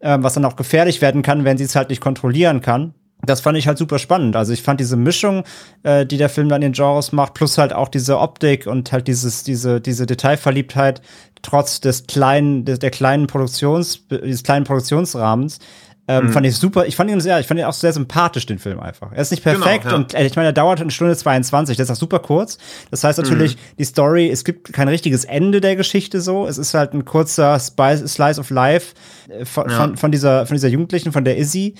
ähm, 0.00 0.22
was 0.22 0.32
dann 0.32 0.46
auch 0.46 0.56
gefährlich 0.56 1.02
werden 1.02 1.20
kann, 1.20 1.44
wenn 1.44 1.58
sie 1.58 1.64
es 1.64 1.76
halt 1.76 1.90
nicht 1.90 2.00
kontrollieren 2.00 2.62
kann. 2.62 2.94
Das 3.24 3.40
fand 3.40 3.56
ich 3.56 3.66
halt 3.66 3.78
super 3.78 3.98
spannend. 3.98 4.36
Also 4.36 4.52
ich 4.52 4.62
fand 4.62 4.78
diese 4.78 4.96
Mischung, 4.96 5.44
äh, 5.82 6.04
die 6.04 6.18
der 6.18 6.28
Film 6.28 6.48
dann 6.48 6.62
in 6.62 6.72
den 6.72 6.74
Genres 6.74 7.12
macht, 7.12 7.34
plus 7.34 7.58
halt 7.58 7.72
auch 7.72 7.88
diese 7.88 8.18
Optik 8.18 8.66
und 8.66 8.92
halt 8.92 9.08
dieses, 9.08 9.42
diese, 9.42 9.80
diese 9.80 10.06
Detailverliebtheit, 10.06 11.00
trotz 11.42 11.80
des 11.80 12.06
kleinen, 12.06 12.64
des, 12.64 12.78
der 12.78 12.90
kleinen 12.90 13.26
Produktions, 13.26 14.06
des 14.08 14.42
kleinen 14.42 14.64
Produktionsrahmens, 14.64 15.60
ähm, 16.08 16.26
mhm. 16.26 16.32
Fand 16.32 16.46
ich 16.46 16.56
super. 16.56 16.86
Ich 16.86 16.94
fand 16.94 17.10
ihn 17.10 17.20
sehr, 17.20 17.40
ich 17.40 17.46
fand 17.46 17.58
ihn 17.58 17.66
auch 17.66 17.72
sehr 17.72 17.92
sympathisch, 17.92 18.46
den 18.46 18.58
Film 18.58 18.78
einfach. 18.78 19.10
Er 19.12 19.22
ist 19.22 19.32
nicht 19.32 19.42
genau, 19.42 19.58
perfekt 19.58 19.84
genau, 19.84 19.96
ja. 19.96 20.02
und 20.02 20.14
äh, 20.14 20.24
ich 20.24 20.36
meine, 20.36 20.48
er 20.48 20.52
dauert 20.52 20.80
eine 20.80 20.90
Stunde 20.92 21.16
22. 21.16 21.76
Das 21.76 21.88
ist 21.88 21.96
auch 21.96 22.00
super 22.00 22.20
kurz. 22.20 22.58
Das 22.90 23.02
heißt 23.02 23.18
natürlich, 23.18 23.56
mhm. 23.56 23.60
die 23.78 23.84
Story, 23.84 24.30
es 24.30 24.44
gibt 24.44 24.72
kein 24.72 24.88
richtiges 24.88 25.24
Ende 25.24 25.60
der 25.60 25.74
Geschichte 25.74 26.20
so. 26.20 26.46
Es 26.46 26.58
ist 26.58 26.74
halt 26.74 26.94
ein 26.94 27.04
kurzer 27.04 27.58
Slice 27.58 28.38
of 28.38 28.50
Life 28.50 28.94
äh, 29.28 29.44
von, 29.44 29.68
ja. 29.68 29.76
von, 29.76 29.96
von, 29.96 30.12
dieser, 30.12 30.46
von 30.46 30.54
dieser 30.54 30.68
Jugendlichen, 30.68 31.10
von 31.10 31.24
der 31.24 31.38
Izzy. 31.38 31.74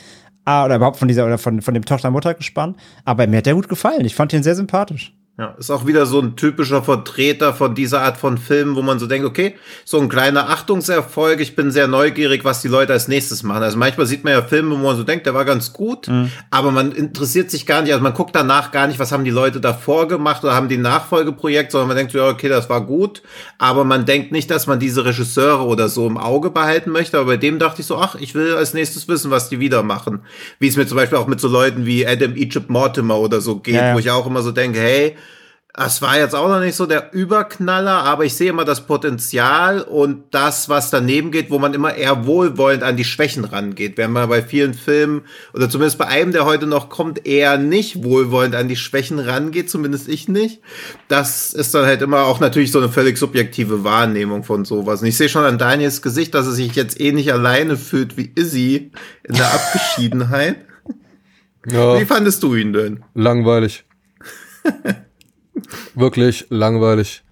Ah, 0.45 0.65
oder 0.65 0.77
überhaupt 0.77 0.97
von 0.97 1.09
dieser, 1.09 1.27
oder 1.27 1.39
von, 1.39 1.61
von 1.61 1.75
dem 1.75 1.85
Tochter-Mutter 1.85 2.35
gespannt. 2.35 2.77
Aber 3.05 3.27
mir 3.27 3.39
hat 3.39 3.47
der 3.47 3.55
gut 3.55 3.69
gefallen. 3.69 4.05
Ich 4.05 4.15
fand 4.15 4.33
ihn 4.33 4.43
sehr 4.43 4.55
sympathisch. 4.55 5.16
Ja, 5.39 5.55
ist 5.59 5.71
auch 5.71 5.87
wieder 5.87 6.07
so 6.07 6.19
ein 6.19 6.35
typischer 6.35 6.83
Vertreter 6.83 7.53
von 7.53 7.75
dieser 7.75 8.01
Art 8.01 8.17
von 8.17 8.39
Filmen, 8.39 8.75
wo 8.75 8.81
man 8.81 8.99
so 8.99 9.07
denkt, 9.07 9.27
okay, 9.27 9.55
so 9.85 10.01
ein 10.01 10.09
kleiner 10.09 10.49
Achtungserfolg, 10.49 11.41
ich 11.41 11.55
bin 11.55 11.71
sehr 11.71 11.89
neugierig, 11.89 12.43
was 12.47 12.63
die 12.63 12.69
Leute 12.69 12.95
als 12.95 13.07
nächstes 13.07 13.43
machen. 13.43 13.63
Also 13.63 13.77
manchmal 13.77 14.07
sieht 14.07 14.25
man 14.25 14.33
ja 14.33 14.41
Filme, 14.41 14.71
wo 14.71 14.83
man 14.83 14.97
so 14.97 15.03
denkt, 15.03 15.27
der 15.27 15.35
war 15.35 15.45
ganz 15.45 15.75
gut, 15.75 16.09
mhm. 16.09 16.33
aber 16.51 16.71
man 16.71 16.91
interessiert 16.91 17.51
sich 17.51 17.67
gar 17.67 17.83
nicht, 17.83 17.93
also 17.93 18.03
man 18.03 18.15
guckt 18.15 18.35
danach 18.35 18.73
gar 18.73 18.87
nicht, 18.87 18.99
was 18.99 19.13
haben 19.13 19.25
die 19.25 19.31
Leute 19.31 19.61
davor 19.61 20.09
gemacht 20.09 20.43
oder 20.43 20.55
haben 20.55 20.71
die 20.71 20.79
Nachfolgeprojekt, 20.79 21.71
sondern 21.71 21.89
man 21.89 21.99
denkt 21.99 22.13
so, 22.13 22.19
ja, 22.19 22.31
okay, 22.31 22.49
das 22.49 22.71
war 22.71 22.87
gut, 22.87 23.21
aber 23.59 23.85
man 23.85 24.07
denkt 24.07 24.33
nicht, 24.33 24.51
dass 24.51 24.67
man 24.67 24.81
diese 24.81 25.05
Regisseure 25.05 25.67
oder 25.67 25.91
so 25.91 26.07
im 26.07 26.17
Auge 26.17 26.49
behalten 26.49 26.93
möchte, 26.93 27.19
aber 27.19 27.27
bei 27.27 27.37
dem 27.37 27.59
dachte 27.59 27.83
ich 27.83 27.87
so, 27.87 27.99
ach, 27.99 28.15
ich 28.15 28.35
will 28.35 28.55
als 28.55 28.73
nächstes 28.73 29.07
wissen, 29.07 29.31
was 29.31 29.51
die 29.51 29.61
wieder 29.61 29.83
machen. 29.83 30.21
Wie 30.61 30.69
es 30.69 30.79
mir 30.79 30.87
zum 30.87 30.97
Beispiel 30.97 31.19
auch 31.19 31.27
mit 31.27 31.41
so 31.41 31.49
Leuten 31.49 31.85
wie 31.85 32.07
Adam 32.07 32.37
Egypt 32.37 32.71
Mortimer 32.71 33.19
oder 33.19 33.43
so 33.43 33.57
geht, 33.57 33.75
ja, 33.75 33.89
ja. 33.89 33.95
wo 33.95 33.99
ich 33.99 34.11
auch 34.11 34.27
immer 34.27 34.41
so 34.41 34.51
denke, 34.51 34.81
hey, 34.81 35.15
es 35.79 36.01
war 36.01 36.19
jetzt 36.19 36.35
auch 36.35 36.49
noch 36.49 36.61
nicht 36.61 36.75
so 36.75 36.87
der 36.87 37.13
Überknaller, 37.13 38.03
aber 38.03 38.25
ich 38.25 38.35
sehe 38.35 38.49
immer 38.49 38.65
das 38.65 38.87
Potenzial 38.87 39.83
und 39.83 40.25
das, 40.31 40.71
was 40.71 40.89
daneben 40.89 41.31
geht, 41.31 41.51
wo 41.51 41.59
man 41.59 41.75
immer 41.75 41.95
eher 41.95 42.25
wohlwollend 42.25 42.83
an 42.83 42.97
die 42.97 43.05
Schwächen 43.05 43.45
rangeht. 43.45 43.99
Wenn 43.99 44.11
man 44.11 44.27
bei 44.31 44.41
vielen 44.41 44.73
Filmen, 44.73 45.23
oder 45.53 45.69
zumindest 45.69 45.99
bei 45.99 46.07
einem, 46.07 46.33
der 46.33 46.47
heute 46.47 46.67
noch 46.67 46.89
kommt, 46.89 47.27
eher 47.27 47.59
nicht 47.59 48.03
wohlwollend 48.03 48.55
an 48.55 48.69
die 48.69 48.77
Schwächen 48.77 49.19
rangeht, 49.19 49.69
zumindest 49.69 50.09
ich 50.09 50.29
nicht. 50.29 50.63
Das 51.09 51.53
ist 51.53 51.75
dann 51.75 51.85
halt 51.85 52.01
immer 52.01 52.25
auch 52.25 52.41
natürlich 52.41 52.73
so 52.73 52.79
eine 52.79 52.89
völlig 52.89 53.19
subjektive 53.19 53.85
Wahrnehmung 53.85 54.45
von 54.45 54.65
sowas. 54.65 55.03
Und 55.03 55.09
ich 55.09 55.19
sehe 55.19 55.29
schon 55.29 55.45
an 55.45 55.59
Daniels 55.59 56.01
Gesicht, 56.01 56.35
dass 56.35 56.47
er 56.47 56.53
sich 56.53 56.75
jetzt 56.75 56.99
eh 56.99 57.13
nicht 57.13 57.31
alleine 57.35 57.77
fühlt 57.77 58.17
wie 58.17 58.33
Izzy 58.35 58.93
in 59.25 59.35
der 59.35 59.53
Abgeschiedenheit. 59.53 60.57
Ja. 61.69 62.01
Wie 62.01 62.05
fandest 62.05 62.45
du 62.45 62.55
ihn 62.55 62.73
denn? 62.73 63.03
Langweilig. 63.15 63.85
Wirklich 65.95 66.47
langweilig. 66.51 67.23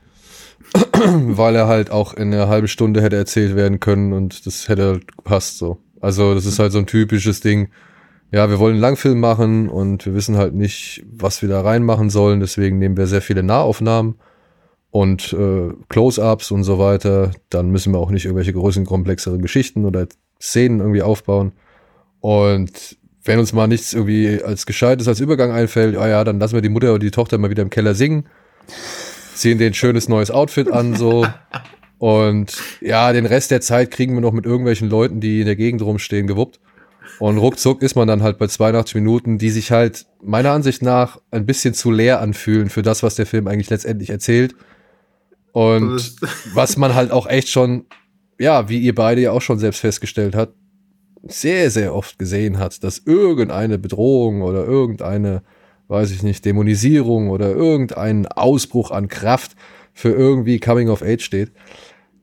Weil 1.05 1.57
er 1.57 1.67
halt 1.67 1.91
auch 1.91 2.15
in 2.15 2.33
einer 2.33 2.49
halben 2.49 2.69
Stunde 2.69 3.03
hätte 3.03 3.17
erzählt 3.17 3.55
werden 3.55 3.81
können 3.81 4.13
und 4.13 4.47
das 4.47 4.69
hätte 4.69 4.87
halt 4.87 5.17
gepasst 5.17 5.59
so. 5.59 5.79
Also 6.01 6.35
das 6.35 6.47
ist 6.47 6.59
halt 6.59 6.73
so 6.73 6.79
ein 6.79 6.87
typisches 6.87 7.41
Ding. 7.41 7.69
Ja, 8.33 8.51
wir 8.51 8.59
wollen 8.59 8.75
einen 8.75 8.81
Langfilm 8.81 9.21
machen 9.21 9.69
und 9.69 10.07
wir 10.07 10.15
wissen 10.15 10.37
halt 10.37 10.55
nicht, 10.55 11.05
was 11.11 11.41
wir 11.41 11.49
da 11.49 11.61
reinmachen 11.61 12.11
sollen. 12.11 12.41
Deswegen 12.41 12.79
nehmen 12.79 12.97
wir 12.97 13.07
sehr 13.07 13.23
viele 13.23 13.43
Nahaufnahmen 13.43 14.17
und 14.91 15.33
äh, 15.33 15.73
Close-ups 15.89 16.51
und 16.51 16.65
so 16.65 16.79
weiter. 16.79 17.31
Dann 17.49 17.71
müssen 17.71 17.93
wir 17.93 18.01
auch 18.01 18.11
nicht 18.11 18.25
irgendwelche 18.25 18.53
größeren, 18.53 18.87
komplexeren 18.87 19.41
Geschichten 19.41 19.85
oder 19.85 20.07
Szenen 20.41 20.81
irgendwie 20.81 21.03
aufbauen. 21.03 21.53
Und 22.21 22.97
wenn 23.25 23.39
uns 23.39 23.53
mal 23.53 23.67
nichts 23.67 23.93
irgendwie 23.93 24.43
als 24.43 24.67
Gescheites 24.67 25.09
als 25.09 25.21
Übergang 25.21 25.51
einfällt, 25.51 25.97
ah 25.97 26.09
ja, 26.09 26.25
dann 26.25 26.39
lassen 26.39 26.55
wir 26.55 26.63
die 26.63 26.69
Mutter 26.69 26.93
und 26.93 27.03
die 27.03 27.11
Tochter 27.11 27.39
mal 27.39 27.51
wieder 27.51 27.63
im 27.63 27.71
Keller 27.71 27.95
singen, 27.95 28.27
ziehen 29.35 29.59
den 29.59 29.75
schönes 29.75 30.09
neues 30.09 30.31
Outfit 30.31 30.71
an, 30.71 30.95
so. 30.95 31.27
Und 31.99 32.59
ja, 32.83 33.13
den 33.15 33.25
Rest 33.25 33.51
der 33.51 33.63
Zeit 33.63 33.91
kriegen 33.91 34.13
wir 34.13 34.21
noch 34.21 34.33
mit 34.33 34.45
irgendwelchen 34.45 34.91
Leuten, 34.91 35.21
die 35.21 35.41
in 35.41 35.47
der 35.47 35.57
Gegend 35.57 35.81
rumstehen, 35.81 36.27
gewuppt. 36.27 36.61
Und 37.19 37.39
ruckzuck 37.39 37.81
ist 37.83 37.95
man 37.95 38.09
dann 38.09 38.23
halt 38.23 38.37
bei 38.37 38.47
82 38.47 38.97
Minuten, 38.97 39.39
die 39.39 39.49
sich 39.49 39.71
halt 39.71 40.05
meiner 40.21 40.51
Ansicht 40.51 40.83
nach 40.83 41.21
ein 41.31 41.47
bisschen 41.47 41.73
zu 41.73 41.91
leer 41.91 42.21
anfühlen 42.21 42.69
für 42.69 42.83
das, 42.83 43.03
was 43.03 43.15
der 43.15 43.25
Film 43.25 43.47
eigentlich 43.47 43.71
letztendlich 43.71 44.11
erzählt. 44.11 44.55
Und 45.53 46.17
was 46.53 46.77
man 46.77 46.95
halt 46.95 47.11
auch 47.11 47.27
echt 47.27 47.49
schon, 47.49 47.87
ja, 48.39 48.69
wie 48.69 48.81
ihr 48.81 48.95
beide 48.95 49.21
ja 49.23 49.31
auch 49.31 49.43
schon 49.43 49.59
selbst 49.59 49.81
festgestellt 49.81 50.35
habt, 50.35 50.55
sehr, 51.27 51.71
sehr 51.71 51.95
oft 51.95 52.19
gesehen 52.19 52.59
hat, 52.59 52.85
dass 52.85 52.99
irgendeine 52.99 53.79
Bedrohung 53.79 54.43
oder 54.43 54.65
irgendeine, 54.65 55.43
weiß 55.89 56.11
ich 56.11 56.23
nicht, 56.23 56.45
Dämonisierung 56.45 57.31
oder 57.31 57.51
irgendein 57.51 58.27
Ausbruch 58.27 58.91
an 58.91 59.09
Kraft 59.09 59.53
für 59.93 60.11
irgendwie 60.11 60.61
Coming 60.61 60.89
of 60.89 61.03
Age 61.03 61.23
steht. 61.23 61.53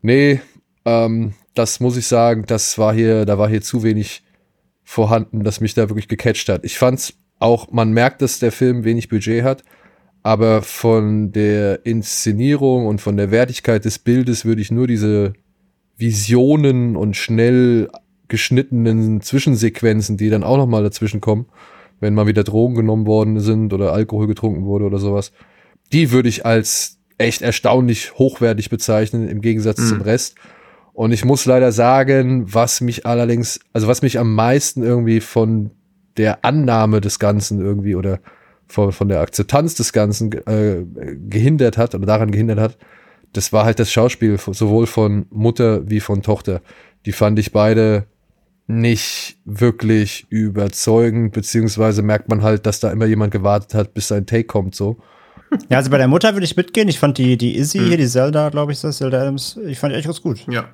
Nee, 0.02 0.42
ähm, 0.86 1.34
das 1.54 1.80
muss 1.80 1.98
ich 1.98 2.08
sagen, 2.08 2.46
das 2.48 2.78
war 2.78 2.94
hier, 2.94 3.26
da 3.26 3.38
war 3.38 3.50
hier 3.50 3.62
zu 3.62 3.84
wenig 3.84 4.24
vorhanden, 4.84 5.44
das 5.44 5.62
mich 5.62 5.74
da 5.74 5.90
wirklich 5.90 6.08
gecatcht 6.08 6.50
hat. 6.50 6.66
Ich 6.66 6.78
fand's 6.78 7.14
auch, 7.40 7.72
man 7.72 7.92
merkt, 7.92 8.22
dass 8.22 8.40
der 8.40 8.52
Film 8.52 8.84
wenig 8.84 9.10
Budget 9.10 9.44
hat, 9.44 9.64
aber 10.24 10.62
von 10.62 11.32
der 11.32 11.86
Inszenierung 11.86 12.86
und 12.86 13.02
von 13.02 13.18
der 13.18 13.32
Wertigkeit 13.32 13.86
des 13.86 14.00
Bildes 14.00 14.46
würde 14.46 14.62
ich 14.62 14.72
nur 14.72 14.88
diese 14.88 15.34
Visionen 15.98 16.96
und 16.96 17.16
schnell 17.16 17.90
geschnittenen 18.32 19.20
Zwischensequenzen, 19.22 20.16
die 20.16 20.30
dann 20.30 20.44
auch 20.44 20.58
noch 20.58 20.66
mal 20.66 20.82
dazwischen 20.82 21.20
kommen, 21.20 21.48
wenn 22.00 22.16
mal 22.16 22.28
wieder 22.28 22.44
Drogen 22.44 22.76
genommen 22.76 23.06
worden 23.06 23.42
sind 23.42 23.74
oder 23.74 23.92
Alkohol 23.92 24.26
getrunken 24.26 24.66
wurde 24.66 24.86
oder 24.86 24.98
sowas. 24.98 25.34
Die 25.92 26.12
würde 26.12 26.30
ich 26.30 26.46
als 26.46 26.98
echt 27.18 27.42
erstaunlich 27.42 28.14
hochwertig 28.18 28.70
bezeichnen 28.70 29.28
im 29.28 29.42
Gegensatz 29.42 29.80
mhm. 29.80 29.86
zum 29.88 30.02
Rest. 30.02 30.36
Und 30.94 31.12
ich 31.12 31.26
muss 31.26 31.46
leider 31.46 31.74
sagen, 31.74 32.46
was 32.54 32.80
mich 32.80 33.06
allerdings, 33.06 33.60
also 33.74 33.88
was 33.88 34.02
mich 34.02 34.18
am 34.18 34.34
meisten 34.34 34.82
irgendwie 34.82 35.20
von 35.20 35.72
der 36.16 36.46
Annahme 36.46 37.02
des 37.02 37.20
Ganzen 37.20 37.60
irgendwie 37.60 37.96
oder 37.96 38.20
von, 38.68 38.94
von 38.94 39.10
der 39.10 39.20
Akzeptanz 39.20 39.76
des 39.76 39.92
Ganzen 39.92 40.32
äh, 40.48 40.86
gehindert 41.28 41.78
hat 41.78 41.96
oder 41.96 42.06
daran 42.06 42.32
gehindert 42.32 42.60
hat, 42.60 42.78
das 43.34 43.52
war 43.52 43.66
halt 43.66 43.80
das 43.80 43.92
Schauspiel 43.92 44.38
sowohl 44.38 44.88
von 44.88 45.26
Mutter 45.30 45.90
wie 45.90 46.00
von 46.00 46.22
Tochter. 46.22 46.62
Die 47.06 47.12
fand 47.12 47.40
ich 47.40 47.52
beide 47.52 48.06
nicht 48.80 49.38
wirklich 49.46 50.26
überzeugend, 50.30 51.34
beziehungsweise 51.34 52.02
merkt 52.02 52.30
man 52.30 52.42
halt, 52.42 52.66
dass 52.66 52.80
da 52.80 52.92
immer 52.92 53.06
jemand 53.06 53.32
gewartet 53.32 53.74
hat, 53.74 53.94
bis 53.94 54.08
sein 54.08 54.26
Take 54.26 54.46
kommt, 54.46 54.76
so. 54.76 54.98
Ja, 55.70 55.78
also 55.78 55.90
bei 55.90 55.98
der 55.98 56.08
Mutter 56.08 56.34
würde 56.34 56.46
ich 56.46 56.56
mitgehen. 56.56 56.88
Ich 56.88 56.98
fand 56.98 57.18
die, 57.18 57.38
die 57.38 57.58
Izzy 57.58 57.80
hm. 57.80 57.88
hier, 57.88 57.98
die 57.98 58.08
Zelda, 58.08 58.50
glaube 58.50 58.72
ich, 58.72 58.80
das, 58.80 58.98
Zelda 58.98 59.20
Adams, 59.22 59.60
ich 59.68 59.80
fand 59.80 59.94
die 59.94 59.98
echt 59.98 60.06
ganz 60.06 60.22
gut. 60.22 60.46
Ja. 60.48 60.70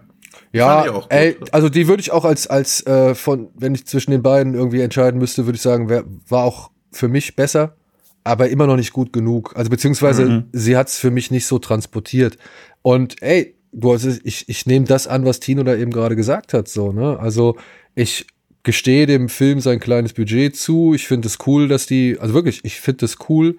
Ja, 0.54 1.04
ey, 1.10 1.36
also 1.52 1.68
die 1.68 1.88
würde 1.88 2.00
ich 2.00 2.12
auch 2.12 2.24
als, 2.24 2.48
als 2.48 2.86
äh, 2.88 3.16
von, 3.16 3.50
wenn 3.56 3.76
ich 3.76 3.86
zwischen 3.86 4.12
den 4.12 4.22
beiden 4.22 4.54
irgendwie 4.54 4.82
entscheiden 4.82 5.20
müsste, 5.20 5.46
würde 5.46 5.58
ich 5.58 5.62
sagen, 5.62 5.90
wär, 5.90 6.06
war 6.30 6.44
auch 6.44 6.72
für 6.92 7.10
mich 7.10 7.36
besser, 7.36 7.76
aber 8.24 8.48
immer 8.50 8.66
noch 8.66 8.78
nicht 8.78 8.94
gut 8.94 9.12
genug. 9.12 9.56
Also 9.58 9.70
beziehungsweise 9.70 10.26
mhm. 10.26 10.46
sie 10.54 10.78
hat 10.78 10.88
es 10.88 10.98
für 10.98 11.12
mich 11.12 11.32
nicht 11.32 11.48
so 11.48 11.60
transportiert. 11.60 12.38
Und 12.82 13.22
ey, 13.22 13.57
du 13.78 13.94
hast 13.94 14.06
ich, 14.24 14.50
ich 14.50 14.66
nehme 14.66 14.86
das 14.86 15.08
an, 15.08 15.24
was 15.26 15.40
Tino 15.40 15.64
da 15.64 15.76
eben 15.76 15.92
gerade 15.92 16.16
gesagt 16.16 16.54
hat. 16.54 16.68
So, 16.68 16.92
ne? 16.92 17.20
Also 17.20 17.56
ich 17.96 18.26
gestehe 18.64 19.06
dem 19.06 19.30
Film 19.30 19.62
sein 19.62 19.80
kleines 19.80 20.14
Budget 20.14 20.56
zu. 20.56 20.94
Ich 20.94 21.08
finde 21.08 21.28
es 21.28 21.38
cool, 21.46 21.68
dass 21.68 21.86
die, 21.86 22.18
also 22.20 22.34
wirklich, 22.34 22.62
ich 22.64 22.82
finde 22.82 23.06
es 23.06 23.18
cool, 23.30 23.58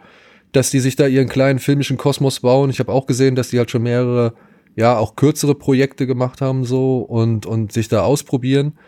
dass 0.52 0.70
die 0.70 0.80
sich 0.80 0.96
da 0.96 1.06
ihren 1.06 1.28
kleinen 1.28 1.60
filmischen 1.60 1.96
Kosmos 1.96 2.40
bauen. 2.40 2.70
Ich 2.70 2.80
habe 2.80 2.92
auch 2.92 3.06
gesehen, 3.06 3.34
dass 3.34 3.50
die 3.50 3.58
halt 3.58 3.70
schon 3.70 3.82
mehrere, 3.82 4.34
ja, 4.76 4.98
auch 4.98 5.16
kürzere 5.16 5.54
Projekte 5.54 6.06
gemacht 6.06 6.40
haben 6.40 6.64
so 6.64 6.98
und, 6.98 7.46
und 7.46 7.72
sich 7.72 7.88
da 7.88 8.02
ausprobieren. 8.02 8.78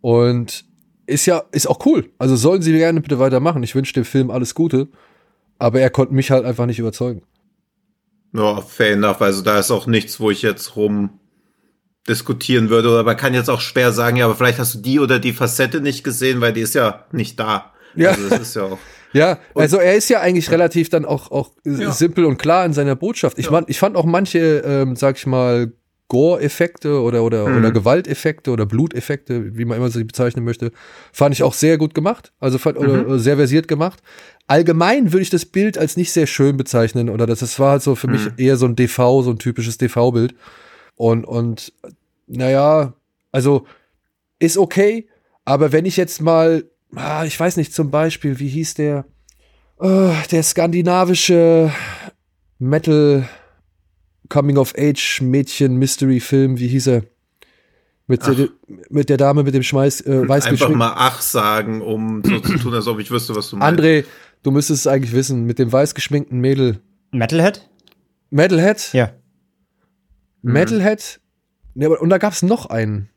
Und 0.00 0.64
ist 1.06 1.26
ja, 1.26 1.42
ist 1.52 1.68
auch 1.68 1.84
cool. 1.86 2.10
Also 2.18 2.34
sollen 2.34 2.62
sie 2.62 2.72
gerne 2.72 3.00
bitte 3.00 3.18
weitermachen. 3.18 3.62
Ich 3.62 3.74
wünsche 3.74 3.92
dem 3.92 4.04
Film 4.04 4.30
alles 4.30 4.54
Gute. 4.54 4.88
Aber 5.58 5.80
er 5.80 5.90
konnte 5.90 6.14
mich 6.14 6.30
halt 6.30 6.44
einfach 6.44 6.66
nicht 6.66 6.78
überzeugen. 6.78 7.22
Ja, 8.32 8.60
fair 8.60 8.94
enough. 8.94 9.20
Also 9.20 9.42
da 9.42 9.58
ist 9.58 9.70
auch 9.70 9.86
nichts, 9.86 10.18
wo 10.18 10.30
ich 10.30 10.42
jetzt 10.42 10.76
rum 10.76 11.20
diskutieren 12.08 12.70
würde. 12.70 12.90
Oder 12.90 13.04
man 13.04 13.16
kann 13.16 13.34
jetzt 13.34 13.50
auch 13.50 13.60
schwer 13.60 13.92
sagen, 13.92 14.16
ja, 14.16 14.24
aber 14.24 14.34
vielleicht 14.34 14.58
hast 14.58 14.74
du 14.74 14.78
die 14.78 15.00
oder 15.00 15.18
die 15.18 15.32
Facette 15.32 15.80
nicht 15.80 16.02
gesehen, 16.02 16.40
weil 16.40 16.52
die 16.52 16.62
ist 16.62 16.74
ja 16.74 17.06
nicht 17.12 17.38
da. 17.38 17.72
Ja. 17.94 18.10
Also 18.10 18.28
das 18.28 18.40
ist 18.40 18.56
ja 18.56 18.62
auch. 18.64 18.78
Ja, 19.14 19.40
also 19.54 19.76
er 19.76 19.94
ist 19.94 20.08
ja 20.08 20.20
eigentlich 20.20 20.50
relativ 20.50 20.88
dann 20.88 21.04
auch, 21.04 21.30
auch 21.30 21.50
ja. 21.66 21.90
simpel 21.90 22.24
und 22.24 22.38
klar 22.38 22.64
in 22.64 22.72
seiner 22.72 22.96
Botschaft. 22.96 23.38
Ich, 23.38 23.44
ja. 23.44 23.52
mein, 23.52 23.64
ich 23.66 23.78
fand 23.78 23.94
auch 23.94 24.06
manche, 24.06 24.62
ähm, 24.64 24.96
sag 24.96 25.18
ich 25.18 25.26
mal, 25.26 25.74
Gore-Effekte 26.12 27.00
oder, 27.00 27.22
oder, 27.22 27.48
mhm. 27.48 27.56
oder 27.56 27.70
Gewalteffekte 27.72 28.50
oder 28.50 28.66
Bluteffekte, 28.66 29.56
wie 29.56 29.64
man 29.64 29.78
immer 29.78 29.88
sie 29.88 30.04
bezeichnen 30.04 30.44
möchte, 30.44 30.70
fand 31.10 31.34
ich 31.34 31.42
auch 31.42 31.54
sehr 31.54 31.78
gut 31.78 31.94
gemacht. 31.94 32.34
Also 32.38 32.58
fand, 32.58 32.78
mhm. 32.78 33.06
oder 33.06 33.18
sehr 33.18 33.36
versiert 33.36 33.66
gemacht. 33.66 34.02
Allgemein 34.46 35.14
würde 35.14 35.22
ich 35.22 35.30
das 35.30 35.46
Bild 35.46 35.78
als 35.78 35.96
nicht 35.96 36.12
sehr 36.12 36.26
schön 36.26 36.58
bezeichnen 36.58 37.08
oder 37.08 37.24
das, 37.26 37.38
das 37.38 37.58
war 37.58 37.70
halt 37.70 37.82
so 37.82 37.94
für 37.94 38.08
mhm. 38.08 38.12
mich 38.12 38.28
eher 38.36 38.58
so 38.58 38.66
ein 38.66 38.76
DV, 38.76 39.22
so 39.22 39.30
ein 39.30 39.38
typisches 39.38 39.78
DV-Bild. 39.78 40.34
Und, 40.96 41.24
und, 41.24 41.72
naja, 42.26 42.92
also 43.30 43.66
ist 44.38 44.58
okay, 44.58 45.08
aber 45.46 45.72
wenn 45.72 45.86
ich 45.86 45.96
jetzt 45.96 46.20
mal 46.20 46.64
ah, 46.94 47.24
ich 47.24 47.40
weiß 47.40 47.56
nicht, 47.56 47.74
zum 47.74 47.90
Beispiel, 47.90 48.38
wie 48.38 48.48
hieß 48.48 48.74
der, 48.74 49.06
oh, 49.78 50.12
der 50.30 50.42
skandinavische 50.42 51.72
Metal 52.58 53.26
Coming 54.32 54.58
of 54.58 54.74
Age 54.76 55.20
Mädchen 55.20 55.76
Mystery 55.76 56.20
Film, 56.20 56.58
wie 56.58 56.68
hieß 56.68 56.88
er? 56.88 57.02
Mit, 58.06 58.26
der, 58.26 58.48
mit 58.90 59.08
der 59.08 59.16
Dame 59.16 59.42
mit 59.42 59.54
dem 59.54 59.62
Schmeiß 59.62 60.02
äh, 60.02 60.28
weiß 60.28 60.46
Einfach 60.46 60.68
mal 60.70 60.92
ach 60.96 61.20
sagen, 61.20 61.80
um 61.80 62.22
so 62.24 62.40
zu 62.40 62.58
tun, 62.58 62.74
als 62.74 62.86
ob 62.86 62.98
ich 62.98 63.10
wüsste, 63.10 63.34
was 63.36 63.50
du 63.50 63.56
meinst. 63.56 63.80
André, 63.80 64.04
du 64.42 64.50
müsstest 64.50 64.86
es 64.86 64.86
eigentlich 64.86 65.12
wissen, 65.12 65.44
mit 65.44 65.58
dem 65.58 65.72
weiß 65.72 65.94
geschminkten 65.94 66.40
Mädel. 66.40 66.80
Metalhead? 67.12 67.68
Metalhead? 68.30 68.92
Ja. 68.92 69.12
Metalhead? 70.42 71.20
Mhm. 71.74 71.82
Ja, 71.82 71.88
und 71.90 72.10
da 72.10 72.18
gab 72.18 72.32
es 72.32 72.42
noch 72.42 72.66
einen 72.66 73.08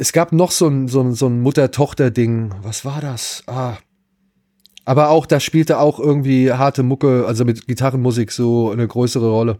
es 0.00 0.12
gab 0.12 0.32
noch 0.32 0.50
so 0.50 0.66
ein, 0.66 0.88
so 0.88 1.02
ein, 1.02 1.12
so 1.12 1.26
ein 1.26 1.42
Mutter-Tochter-Ding. 1.42 2.54
Was 2.62 2.86
war 2.86 3.02
das? 3.02 3.42
Ah. 3.46 3.76
Aber 4.86 5.10
auch, 5.10 5.26
da 5.26 5.40
spielte 5.40 5.78
auch 5.78 6.00
irgendwie 6.00 6.52
harte 6.52 6.82
Mucke, 6.82 7.26
also 7.26 7.44
mit 7.44 7.66
Gitarrenmusik 7.66 8.32
so 8.32 8.70
eine 8.70 8.88
größere 8.88 9.28
Rolle. 9.28 9.58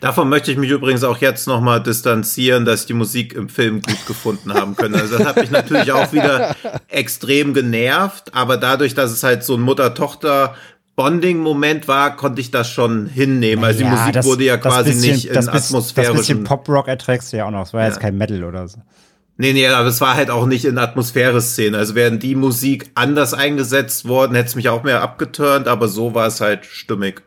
Davon 0.00 0.28
möchte 0.28 0.50
ich 0.50 0.56
mich 0.56 0.70
übrigens 0.70 1.04
auch 1.04 1.18
jetzt 1.18 1.46
nochmal 1.46 1.82
distanzieren, 1.82 2.64
dass 2.64 2.82
ich 2.82 2.86
die 2.86 2.94
Musik 2.94 3.34
im 3.34 3.48
Film 3.48 3.82
gut 3.82 4.06
gefunden 4.06 4.54
haben 4.54 4.76
können. 4.76 4.94
Also 4.94 5.18
das 5.18 5.26
hat 5.26 5.36
mich 5.36 5.50
natürlich 5.50 5.92
auch 5.92 6.12
wieder 6.12 6.56
extrem 6.88 7.54
genervt, 7.54 8.34
aber 8.34 8.56
dadurch, 8.56 8.94
dass 8.94 9.10
es 9.10 9.22
halt 9.22 9.44
so 9.44 9.54
ein 9.54 9.60
Mutter-Tochter 9.60 10.54
Bonding-Moment 10.96 11.88
war, 11.88 12.16
konnte 12.16 12.40
ich 12.40 12.50
das 12.50 12.70
schon 12.70 13.06
hinnehmen. 13.06 13.64
Also 13.64 13.82
ja, 13.82 13.90
die 13.90 13.96
Musik 13.96 14.12
das, 14.12 14.26
wurde 14.26 14.44
ja 14.44 14.58
quasi 14.58 14.90
bisschen, 14.90 15.12
nicht 15.12 15.24
in 15.26 15.48
atmosphärischen... 15.48 16.16
Das 16.16 16.26
bisschen 16.26 16.44
Pop-Rock 16.44 16.88
erträgst 16.88 17.32
du 17.32 17.38
ja 17.38 17.46
auch 17.46 17.50
noch. 17.50 17.66
Es 17.66 17.72
war 17.72 17.80
ja. 17.80 17.86
jetzt 17.86 18.00
kein 18.00 18.18
Metal 18.18 18.44
oder 18.44 18.68
so. 18.68 18.80
Nee, 19.38 19.54
nee, 19.54 19.66
aber 19.66 19.88
es 19.88 20.02
war 20.02 20.16
halt 20.16 20.28
auch 20.28 20.44
nicht 20.44 20.66
in 20.66 20.76
Atmosphäre-Szene. 20.76 21.78
Also 21.78 21.94
wären 21.94 22.18
die 22.18 22.34
Musik 22.34 22.90
anders 22.94 23.32
eingesetzt 23.32 24.06
worden, 24.06 24.34
hätte 24.34 24.48
es 24.48 24.54
mich 24.54 24.68
auch 24.68 24.82
mehr 24.82 25.00
abgeturnt, 25.00 25.66
aber 25.66 25.88
so 25.88 26.14
war 26.14 26.26
es 26.26 26.42
halt 26.42 26.66
stimmig. 26.66 27.22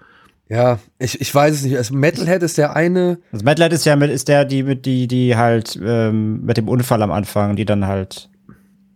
Ja, 0.53 0.77
ich, 1.00 1.19
ich 1.19 1.33
weiß 1.33 1.55
es 1.55 1.63
nicht. 1.63 1.77
Also 1.77 1.95
Metalhead 1.95 2.43
ist 2.43 2.60
der 2.60 2.75
eine. 2.75 3.17
Also 3.31 3.43
Metalhead 3.43 3.74
ist 3.74 3.86
ja 3.88 3.95
mit, 3.95 4.12
ist 4.12 4.27
der, 4.27 4.45
die 4.45 4.62
mit, 4.62 4.86
die, 4.86 5.07
die 5.07 5.36
halt 5.36 5.79
ähm, 5.83 6.45
mit 6.45 6.57
dem 6.57 6.69
Unfall 6.69 7.01
am 7.01 7.12
Anfang, 7.12 7.55
die 7.55 7.65
dann 7.65 7.88
halt 7.88 8.29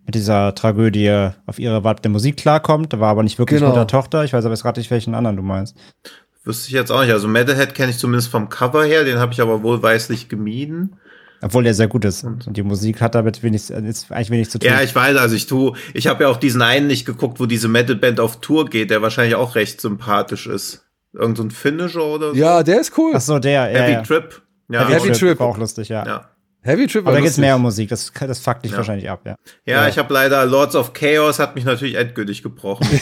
mit 0.06 0.14
dieser 0.14 0.54
Tragödie 0.54 1.32
auf 1.48 1.58
ihre 1.58 1.84
Art 1.84 2.04
der 2.04 2.12
Musik 2.12 2.38
klarkommt. 2.38 2.94
Da 2.94 3.00
war 3.00 3.10
aber 3.10 3.24
nicht 3.24 3.40
wirklich 3.40 3.60
genau. 3.60 3.72
Mutter 3.72 3.88
Tochter. 3.88 4.24
Ich 4.24 4.34
weiß 4.34 4.46
aber 4.46 4.54
jetzt 4.54 4.62
gerade 4.62 4.80
nicht, 4.80 4.92
welchen 4.92 5.16
anderen 5.16 5.36
du 5.36 5.42
meinst. 5.42 5.76
Wüsste 6.44 6.68
ich 6.68 6.74
jetzt 6.74 6.92
auch 6.92 7.02
nicht. 7.02 7.12
Also 7.12 7.28
Metalhead 7.28 7.74
kenne 7.74 7.90
ich 7.90 7.98
zumindest 7.98 8.30
vom 8.30 8.50
Cover 8.50 8.86
her, 8.86 9.04
den 9.04 9.18
habe 9.18 9.34
ich 9.34 9.42
aber 9.42 9.64
wohlweislich 9.64 10.30
gemieden. 10.30 10.98
Obwohl 11.42 11.64
der 11.64 11.74
sehr 11.74 11.88
gut 11.88 12.06
ist. 12.06 12.24
Und 12.24 12.56
die 12.56 12.64
Musik 12.64 13.02
hat 13.02 13.16
damit 13.16 13.42
wenig, 13.42 13.72
ist 13.72 14.12
eigentlich 14.12 14.30
wenig 14.30 14.50
zu 14.52 14.60
tun. 14.60 14.70
Ja, 14.70 14.82
ich 14.82 14.94
weiß, 14.94 15.18
also 15.18 15.36
ich 15.36 15.48
tu, 15.48 15.76
ich 15.96 16.06
habe 16.06 16.24
ja 16.24 16.30
auch 16.30 16.38
diesen 16.38 16.62
einen 16.62 16.86
nicht 16.86 17.06
geguckt, 17.06 17.40
wo 17.40 17.48
diese 17.48 17.68
Metalband 17.68 18.20
auf 18.20 18.42
Tour 18.42 18.70
geht, 18.70 18.92
der 18.92 19.02
wahrscheinlich 19.02 19.36
auch 19.36 19.56
recht 19.56 19.82
sympathisch 19.82 20.46
ist. 20.46 20.87
Irgend 21.18 21.38
so 21.38 21.44
ein 21.44 21.52
Finisher 21.52 22.04
oder 22.04 22.30
so. 22.30 22.36
Ja, 22.36 22.64
der 22.64 22.80
ist 22.80 22.98
cool. 22.98 23.12
Ach 23.16 23.22
so, 23.22 23.40
der, 23.40 23.72
ja, 23.72 23.80
Heavy 23.80 23.94
ja. 23.94 24.02
Trip. 24.02 24.42
Ja. 24.70 24.82
Heavy, 24.82 24.94
Heavy 24.94 25.08
Trip. 25.12 25.20
Trip. 25.20 25.40
War 25.40 25.48
auch 25.48 25.58
lustig, 25.58 25.90
ja. 25.90 26.06
ja. 26.06 26.30
Heavy 26.62 26.88
Trip 26.88 27.06
Aber 27.06 27.16
da 27.16 27.22
geht's 27.22 27.38
mehr 27.38 27.56
um 27.56 27.62
Musik, 27.62 27.90
das, 27.90 28.12
das 28.20 28.40
fuckt 28.40 28.66
dich 28.66 28.72
ja. 28.72 28.78
wahrscheinlich 28.78 29.10
ab, 29.10 29.22
ja. 29.26 29.36
Ja, 29.66 29.84
ja. 29.84 29.88
ich 29.88 29.98
habe 29.98 30.14
leider 30.14 30.46
Lords 30.46 30.76
of 30.76 30.94
Chaos 30.94 31.40
hat 31.40 31.56
mich 31.56 31.64
natürlich 31.64 31.96
endgültig 31.96 32.44
gebrochen. 32.44 32.88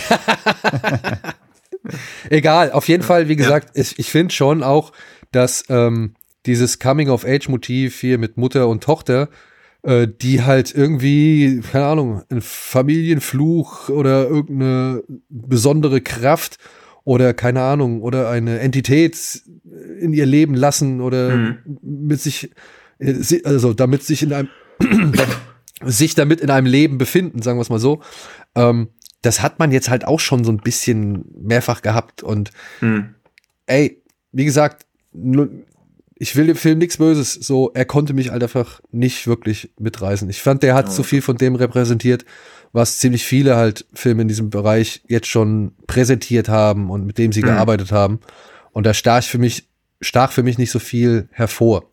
Egal, 2.30 2.72
auf 2.72 2.88
jeden 2.88 3.04
Fall, 3.04 3.28
wie 3.28 3.36
gesagt, 3.36 3.78
ich, 3.78 4.00
ich 4.00 4.12
finde 4.12 4.34
schon 4.34 4.64
auch, 4.64 4.92
dass 5.32 5.64
ähm, 5.70 6.16
dieses 6.46 6.80
Coming-of-Age-Motiv 6.80 8.00
hier 8.00 8.18
mit 8.18 8.38
Mutter 8.38 8.68
und 8.68 8.84
Tochter 8.84 9.30
äh, 9.86 10.08
die 10.08 10.42
halt 10.42 10.74
irgendwie, 10.74 11.62
keine 11.72 11.86
Ahnung, 11.86 12.24
ein 12.30 12.42
Familienfluch 12.42 13.90
oder 13.90 14.28
irgendeine 14.28 15.04
besondere 15.30 16.02
Kraft 16.02 16.58
oder 17.06 17.34
keine 17.34 17.62
Ahnung, 17.62 18.02
oder 18.02 18.30
eine 18.30 18.60
Entität 18.60 19.42
in 20.02 20.12
ihr 20.12 20.26
Leben 20.26 20.54
lassen 20.56 21.00
oder 21.02 21.30
Mhm. 21.38 21.58
mit 21.82 22.20
sich, 22.20 22.52
äh, 23.00 23.16
also 23.46 23.74
damit 23.74 24.04
sich 24.04 24.24
in 24.24 24.34
einem, 24.34 24.50
sich 25.86 26.16
damit 26.16 26.42
in 26.42 26.50
einem 26.50 26.68
Leben 26.68 26.98
befinden, 26.98 27.42
sagen 27.42 27.58
wir 27.58 27.62
es 27.62 27.70
mal 27.70 27.80
so. 27.80 28.02
Ähm, 28.56 28.90
das 29.22 29.42
hat 29.42 29.58
man 29.60 29.72
jetzt 29.72 29.90
halt 29.90 30.06
auch 30.06 30.20
schon 30.20 30.44
so 30.44 30.52
ein 30.52 30.58
bisschen 30.58 31.26
mehrfach 31.40 31.82
gehabt 31.82 32.22
und 32.24 32.52
Hm. 32.80 33.16
ey, 33.66 34.02
wie 34.32 34.46
gesagt, 34.46 34.86
ich 36.18 36.36
will 36.36 36.48
dem 36.48 36.56
Film 36.56 36.78
nichts 36.80 36.98
Böses. 36.98 37.34
So, 37.34 37.72
er 37.74 37.86
konnte 37.86 38.14
mich 38.14 38.32
halt 38.32 38.44
einfach 38.44 38.82
nicht 38.92 39.28
wirklich 39.28 39.72
mitreißen. 39.80 40.30
Ich 40.30 40.42
fand, 40.42 40.62
der 40.64 40.76
hat 40.76 40.92
so 40.92 41.04
viel 41.04 41.22
von 41.22 41.38
dem 41.38 41.56
repräsentiert, 41.56 42.26
was 42.76 43.00
ziemlich 43.00 43.24
viele 43.24 43.56
halt 43.56 43.86
Filme 43.94 44.24
in 44.24 44.28
diesem 44.28 44.50
Bereich 44.50 45.02
jetzt 45.08 45.28
schon 45.28 45.72
präsentiert 45.88 46.50
haben 46.50 46.90
und 46.90 47.06
mit 47.06 47.18
dem 47.18 47.32
sie 47.32 47.42
Mhm. 47.42 47.46
gearbeitet 47.48 47.94
haben. 47.94 48.20
Und 48.74 48.86
da 48.86 48.94
stach 48.94 49.24
für 49.24 49.38
mich, 49.38 49.70
stach 50.02 50.34
für 50.34 50.44
mich 50.44 50.58
nicht 50.58 50.72
so 50.72 50.80
viel 50.80 51.30
hervor. 51.32 51.90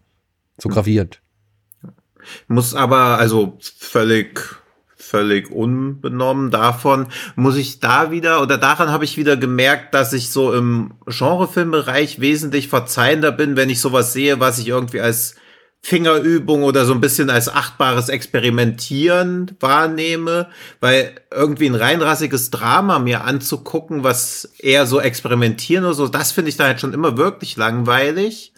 So 0.59 0.69
gravierend. 0.69 1.21
Muss 2.49 2.75
aber, 2.75 3.19
also 3.19 3.59
völlig, 3.61 4.41
völlig 4.97 5.51
unbenommen 5.53 6.51
davon, 6.51 7.07
muss 7.37 7.57
ich 7.57 7.79
da 7.79 8.11
wieder, 8.11 8.43
oder 8.43 8.59
daran 8.59 8.91
habe 8.91 9.05
ich 9.05 9.17
wieder 9.17 9.37
gemerkt, 9.37 9.95
dass 9.95 10.13
ich 10.13 10.31
so 10.31 10.53
im 10.53 10.95
Genrefilmbereich 11.07 12.21
wesentlich 12.21 12.67
verzeihender 12.69 13.31
bin, 13.31 13.55
wenn 13.57 13.71
ich 13.71 13.81
sowas 13.81 14.13
sehe, 14.13 14.41
was 14.41 14.59
ich 14.59 14.69
irgendwie 14.69 15.01
als 15.01 15.37
Fingerübung 15.85 16.63
oder 16.63 16.85
so 16.85 16.95
ein 16.95 17.01
bisschen 17.01 17.29
als 17.29 17.49
achtbares 17.49 18.09
Experimentieren 18.09 19.57
wahrnehme, 19.59 20.49
weil 20.81 21.17
irgendwie 21.33 21.67
ein 21.67 21.75
reinrassiges 21.75 22.51
Drama 22.51 23.01
mir 23.01 23.25
anzugucken, 23.25 24.05
was 24.05 24.53
eher 24.59 24.87
so 24.87 25.01
experimentieren 25.01 25.85
oder 25.85 25.95
so, 25.95 26.07
das 26.07 26.31
finde 26.31 26.51
ich 26.51 26.57
da 26.57 26.65
halt 26.65 26.81
schon 26.81 26.95
immer 26.95 27.17
wirklich 27.17 27.57
langweilig. 27.57 28.53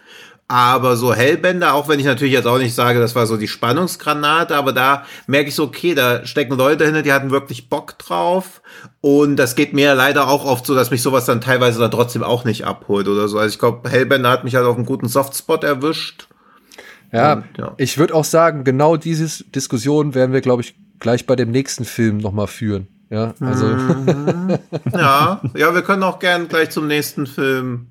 Aber 0.47 0.97
so 0.97 1.15
Hellbänder, 1.15 1.73
auch 1.73 1.89
wenn 1.89 1.99
ich 1.99 2.05
natürlich 2.05 2.35
jetzt 2.35 2.47
auch 2.47 2.59
nicht 2.59 2.75
sage, 2.75 3.01
das 3.01 3.15
war 3.15 3.27
so 3.27 3.39
die 3.39 3.49
Spannungsgranate, 3.49 4.55
aber 4.55 4.75
da 4.75 5.07
merke 5.27 5.49
ich 5.49 5.55
so, 5.55 5.65
okay, 5.65 5.95
da 5.95 6.27
stecken 6.27 6.59
Leute 6.59 6.85
hinter, 6.85 7.01
die 7.01 7.15
hatten 7.15 7.31
wirklich 7.31 7.71
Bock 7.71 7.99
drauf. 7.99 8.61
Und 9.01 9.37
das 9.37 9.55
geht 9.55 9.73
mir 9.73 9.95
leider 9.95 10.29
auch 10.29 10.45
oft 10.45 10.67
so, 10.67 10.75
dass 10.75 10.91
mich 10.91 11.01
sowas 11.01 11.25
dann 11.25 11.41
teilweise 11.41 11.81
dann 11.81 11.91
trotzdem 11.91 12.23
auch 12.23 12.45
nicht 12.45 12.67
abholt 12.67 13.09
oder 13.09 13.27
so. 13.29 13.39
Also 13.39 13.55
ich 13.55 13.59
glaube, 13.59 13.89
Hellbänder 13.89 14.29
hat 14.29 14.45
mich 14.45 14.55
halt 14.55 14.67
auf 14.67 14.77
einen 14.77 14.85
guten 14.85 15.09
Softspot 15.09 15.65
erwischt. 15.65 16.29
Ja, 17.15 17.33
Und, 17.35 17.45
ja. 17.59 17.73
ich 17.79 17.97
würde 17.99 18.15
auch 18.15 18.25
sagen, 18.25 18.65
genau 18.65 18.97
diese 18.97 19.45
Diskussion 19.45 20.15
werden 20.15 20.33
wir, 20.33 20.41
glaube 20.41 20.63
ich, 20.63 20.75
gleich 20.99 21.27
bei 21.27 21.37
dem 21.37 21.51
nächsten 21.51 21.85
Film 21.85 22.19
nochmal 22.19 22.47
führen. 22.47 22.89
Ja, 23.11 23.35
also 23.41 23.67
Ja, 24.93 25.41
ja, 25.57 25.75
wir 25.75 25.83
können 25.83 26.03
auch 26.03 26.19
gern 26.19 26.49
gleich 26.49 26.71
zum 26.71 26.87
nächsten 26.87 27.27
Film. 27.27 27.87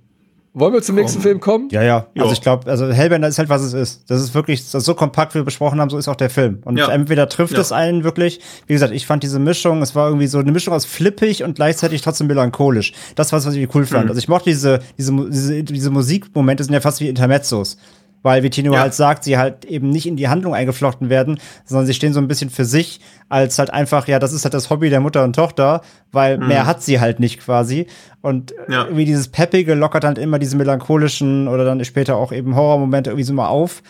wollen 0.56 0.74
wir 0.74 0.82
zum 0.82 0.96
nächsten 0.96 1.22
Film 1.22 1.40
kommen? 1.40 1.70
Ja, 1.72 1.82
ja. 1.82 2.08
Ja. 2.14 2.24
Also 2.24 2.34
ich 2.34 2.42
glaube, 2.42 2.70
also 2.70 2.92
Hellbender 2.92 3.28
ist 3.28 3.38
halt, 3.40 3.50
was 3.50 3.62
es 3.62 3.74
ist. 3.74 4.10
Das 4.10 4.22
ist 4.22 4.34
wirklich 4.36 4.62
das 4.64 4.74
ist 4.76 4.86
so 4.86 4.94
kompakt, 4.96 5.34
wie 5.34 5.40
wir 5.40 5.44
besprochen 5.46 5.80
haben, 5.80 5.90
so 5.90 5.98
ist 5.98 6.08
auch 6.08 6.16
der 6.16 6.30
Film. 6.30 6.60
Und 6.66 6.78
Ja. 6.78 6.90
entweder 6.92 7.28
trifft 7.30 7.54
Ja. 7.54 7.60
es 7.60 7.72
einen 7.72 8.04
wirklich, 8.04 8.40
wie 8.68 8.74
gesagt, 8.74 8.94
ich 8.94 9.06
fand 9.08 9.24
diese 9.24 9.40
Mischung, 9.40 9.82
es 9.82 9.96
war 9.96 10.08
irgendwie 10.08 10.28
so 10.28 10.40
eine 10.40 10.52
Mischung 10.52 10.74
aus 10.74 10.86
flippig 10.86 11.44
und 11.44 11.56
gleichzeitig 11.56 12.02
trotzdem 12.02 12.28
melancholisch. 12.28 12.94
Das 13.16 13.32
war 13.32 13.38
was, 13.38 13.46
was 13.48 13.56
ich 13.56 13.74
cool 13.74 13.82
Mhm. 13.84 13.88
fand. 13.88 14.10
Also 14.10 14.20
ich 14.20 14.28
mochte 14.28 14.50
diese, 14.50 14.80
diese, 14.98 15.12
diese, 15.30 15.64
diese 15.64 15.90
Musikmomente 15.90 16.64
sind 16.64 16.74
ja 16.74 16.82
fast 16.82 17.00
wie 17.00 17.08
Intermezzos. 17.10 17.78
Weil, 18.24 18.42
wie 18.42 18.50
Tino 18.50 18.74
Ja. 18.74 18.80
halt 18.80 18.94
sagt, 18.94 19.26
sie 19.26 19.38
halt 19.38 19.66
eben 19.66 19.90
nicht 19.90 20.06
in 20.08 20.16
die 20.16 20.30
Handlung 20.30 20.56
eingeflochten 20.56 21.10
werden, 21.10 21.40
sondern 21.66 21.86
sie 21.86 21.94
stehen 21.94 22.14
so 22.14 22.20
ein 22.22 22.28
bisschen 22.30 22.50
für 22.50 22.64
sich, 22.66 23.02
als 23.30 23.60
halt 23.60 23.70
einfach, 23.72 24.08
ja, 24.08 24.18
das 24.18 24.32
ist 24.34 24.46
halt 24.46 24.54
das 24.54 24.70
Hobby 24.70 24.90
der 24.90 25.02
Mutter 25.02 25.24
und 25.26 25.36
Tochter, 25.36 25.82
weil 26.12 26.38
mehr 26.38 26.66
hat 26.66 26.82
sie 26.82 27.00
halt 27.02 27.20
nicht 27.20 27.42
quasi. 27.42 27.86
Und 28.22 28.54
Mhm. 28.68 28.74
Ja. 28.74 28.84
irgendwie 28.86 29.06
dieses 29.06 29.28
Peppige 29.28 29.74
lockert 29.76 30.06
dann 30.06 30.16
immer 30.16 30.40
diese 30.40 30.56
melancholischen 30.56 31.48
oder 31.48 31.66
dann 31.66 31.84
später 31.86 32.16
auch 32.16 32.32
eben 32.32 32.56
Horrormomente 32.56 33.10
irgendwie 33.12 33.26
so 33.26 33.34
mal 33.34 33.48
auf. 33.50 33.84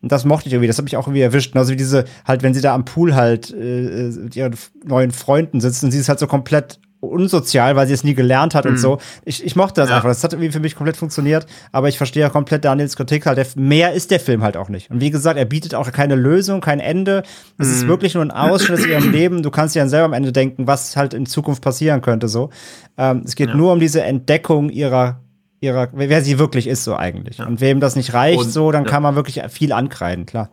Und 0.00 0.10
das 0.10 0.24
mochte 0.24 0.48
ich 0.48 0.52
irgendwie, 0.54 0.66
das 0.68 0.78
habe 0.78 0.88
ich 0.88 0.96
auch 0.96 1.06
irgendwie 1.06 1.22
erwischt. 1.22 1.56
Also 1.56 1.72
wie 1.72 1.76
diese, 1.76 2.04
halt, 2.24 2.42
wenn 2.42 2.54
sie 2.54 2.60
da 2.60 2.74
am 2.74 2.84
Pool 2.84 3.14
halt 3.14 3.52
äh, 3.52 4.10
mit 4.10 4.34
ihren 4.36 4.54
neuen 4.84 5.10
Freunden 5.12 5.60
sitzen, 5.60 5.90
sie 5.92 5.98
ist 5.98 6.08
halt 6.08 6.18
so 6.18 6.26
komplett 6.26 6.80
unsozial, 7.02 7.74
weil 7.76 7.86
sie 7.88 7.94
es 7.94 8.04
nie 8.04 8.14
gelernt 8.14 8.54
hat 8.54 8.64
und 8.64 8.78
so. 8.78 8.98
Ich, 9.24 9.44
ich 9.44 9.56
mochte 9.56 9.80
das 9.80 9.90
Ja. 9.90 9.96
einfach. 9.96 10.08
Das 10.08 10.22
hat 10.22 10.32
irgendwie 10.32 10.52
für 10.52 10.60
mich 10.60 10.76
komplett 10.76 10.96
funktioniert, 10.96 11.46
aber 11.72 11.88
ich 11.88 11.96
verstehe 11.96 12.22
ja 12.22 12.28
komplett 12.30 12.64
Daniels 12.64 12.96
Kritik 12.96 13.26
halt. 13.26 13.38
Der, 13.38 13.46
mehr 13.56 13.92
ist 13.92 14.10
der 14.12 14.20
Film 14.20 14.42
halt 14.42 14.56
auch 14.56 14.68
nicht. 14.68 14.90
Und 14.90 15.00
wie 15.00 15.10
gesagt, 15.10 15.36
er 15.38 15.44
bietet 15.44 15.74
auch 15.74 15.90
keine 15.90 16.14
Lösung, 16.14 16.60
kein 16.60 16.78
Ende. 16.80 17.24
Es 17.58 17.68
ist 17.68 17.86
wirklich 17.88 18.14
nur 18.14 18.22
ein 18.22 18.30
Ausschnitt 18.30 18.78
aus 18.80 18.86
ihrem 18.86 19.10
Leben. 19.12 19.42
Du 19.42 19.50
kannst 19.50 19.74
dir 19.74 19.80
dann 19.80 19.88
selber 19.88 20.06
am 20.06 20.12
Ende 20.12 20.32
denken, 20.32 20.66
was 20.66 20.96
halt 20.96 21.12
in 21.12 21.26
Zukunft 21.26 21.62
passieren 21.62 22.00
könnte, 22.02 22.28
so. 22.28 22.50
Ähm, 22.96 23.22
es 23.24 23.34
geht 23.34 23.54
nur 23.54 23.72
um 23.72 23.80
diese 23.80 24.02
Entdeckung 24.02 24.70
ihrer 24.70 25.20
ihrer, 25.60 25.88
wer 25.92 26.22
sie 26.22 26.40
wirklich 26.40 26.66
ist, 26.66 26.82
so 26.82 26.96
eigentlich. 26.96 27.38
Und 27.40 27.60
wem 27.60 27.78
das 27.78 27.94
nicht 27.94 28.14
reicht, 28.14 28.40
Und- 28.40 28.50
so, 28.50 28.72
dann 28.72 28.82
ja. 28.84 28.90
kann 28.90 29.02
man 29.02 29.14
wirklich 29.14 29.40
viel 29.48 29.72
ankreiden, 29.72 30.26
klar. 30.26 30.50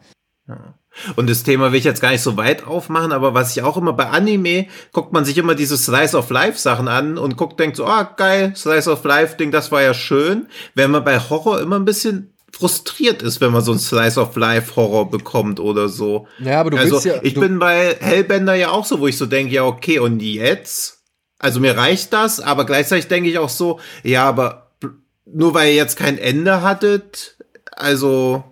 Und 1.15 1.29
das 1.29 1.43
Thema 1.43 1.71
will 1.71 1.79
ich 1.79 1.85
jetzt 1.85 2.01
gar 2.01 2.11
nicht 2.11 2.21
so 2.21 2.35
weit 2.35 2.65
aufmachen, 2.65 3.11
aber 3.11 3.33
was 3.33 3.55
ich 3.55 3.63
auch 3.63 3.77
immer 3.77 3.93
bei 3.93 4.07
Anime, 4.07 4.67
guckt 4.91 5.13
man 5.13 5.23
sich 5.23 5.37
immer 5.37 5.55
diese 5.55 5.77
Slice 5.77 6.17
of 6.17 6.29
Life 6.29 6.57
Sachen 6.57 6.87
an 6.87 7.17
und 7.17 7.37
guckt, 7.37 7.59
denkt 7.59 7.77
so, 7.77 7.85
ah, 7.85 8.03
geil, 8.03 8.53
Slice 8.55 8.91
of 8.91 9.03
Life 9.03 9.37
Ding, 9.37 9.51
das 9.51 9.71
war 9.71 9.81
ja 9.81 9.93
schön. 9.93 10.47
Wenn 10.75 10.91
man 10.91 11.03
bei 11.03 11.19
Horror 11.19 11.61
immer 11.61 11.77
ein 11.77 11.85
bisschen 11.85 12.33
frustriert 12.51 13.21
ist, 13.21 13.39
wenn 13.41 13.51
man 13.51 13.61
so 13.61 13.71
ein 13.71 13.79
Slice 13.79 14.19
of 14.19 14.35
Life 14.35 14.75
Horror 14.75 15.09
bekommt 15.09 15.59
oder 15.59 15.87
so. 15.87 16.27
Ja, 16.39 16.59
aber 16.59 16.71
du 16.71 16.77
also 16.77 16.99
ja. 17.07 17.15
ich 17.21 17.35
du, 17.35 17.41
bin 17.41 17.59
bei 17.59 17.95
Hellbender 17.99 18.55
ja 18.55 18.71
auch 18.71 18.85
so, 18.85 18.99
wo 18.99 19.07
ich 19.07 19.17
so 19.17 19.25
denke, 19.25 19.53
ja, 19.53 19.63
okay, 19.63 19.99
und 19.99 20.19
jetzt? 20.21 21.03
Also 21.37 21.59
mir 21.59 21.77
reicht 21.77 22.11
das, 22.11 22.39
aber 22.41 22.65
gleichzeitig 22.65 23.07
denke 23.07 23.29
ich 23.29 23.37
auch 23.37 23.49
so, 23.49 23.79
ja, 24.03 24.25
aber 24.25 24.71
nur 25.25 25.53
weil 25.53 25.69
ihr 25.69 25.75
jetzt 25.75 25.95
kein 25.95 26.17
Ende 26.17 26.61
hattet, 26.61 27.37
also, 27.71 28.43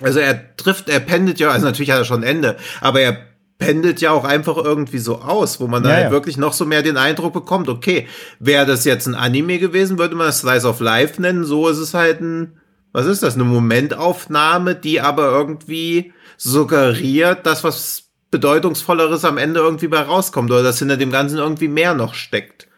also 0.00 0.18
er 0.18 0.56
trifft, 0.56 0.88
er 0.88 1.00
pendelt 1.00 1.40
ja, 1.40 1.50
also 1.50 1.66
natürlich 1.66 1.90
hat 1.90 1.98
er 1.98 2.04
schon 2.04 2.20
ein 2.22 2.28
Ende, 2.28 2.56
aber 2.80 3.00
er 3.00 3.18
pendelt 3.58 4.00
ja 4.00 4.10
auch 4.10 4.24
einfach 4.24 4.58
irgendwie 4.58 4.98
so 4.98 5.16
aus, 5.22 5.60
wo 5.60 5.66
man 5.66 5.82
dann 5.82 5.90
Ja, 5.90 5.96
halt 5.96 6.06
ja. 6.06 6.10
wirklich 6.10 6.36
noch 6.36 6.52
so 6.52 6.66
mehr 6.66 6.82
den 6.82 6.98
Eindruck 6.98 7.32
bekommt, 7.32 7.68
okay, 7.68 8.06
wäre 8.38 8.66
das 8.66 8.84
jetzt 8.84 9.06
ein 9.06 9.14
Anime 9.14 9.58
gewesen, 9.58 9.98
würde 9.98 10.14
man 10.14 10.26
das 10.26 10.40
Slice 10.40 10.68
of 10.68 10.80
Life 10.80 11.20
nennen, 11.20 11.44
so 11.44 11.68
ist 11.68 11.78
es 11.78 11.94
halt 11.94 12.20
ein, 12.20 12.60
was 12.92 13.06
ist 13.06 13.22
das, 13.22 13.34
eine 13.34 13.44
Momentaufnahme, 13.44 14.74
die 14.74 15.00
aber 15.00 15.30
irgendwie 15.30 16.12
suggeriert, 16.36 17.46
dass 17.46 17.64
was 17.64 18.04
bedeutungsvolleres 18.30 19.24
am 19.24 19.38
Ende 19.38 19.60
irgendwie 19.60 19.88
bei 19.88 20.00
rauskommt 20.00 20.50
oder 20.50 20.62
dass 20.62 20.78
hinter 20.78 20.96
dem 20.98 21.10
Ganzen 21.10 21.38
irgendwie 21.38 21.68
mehr 21.68 21.94
noch 21.94 22.14
steckt. 22.14 22.68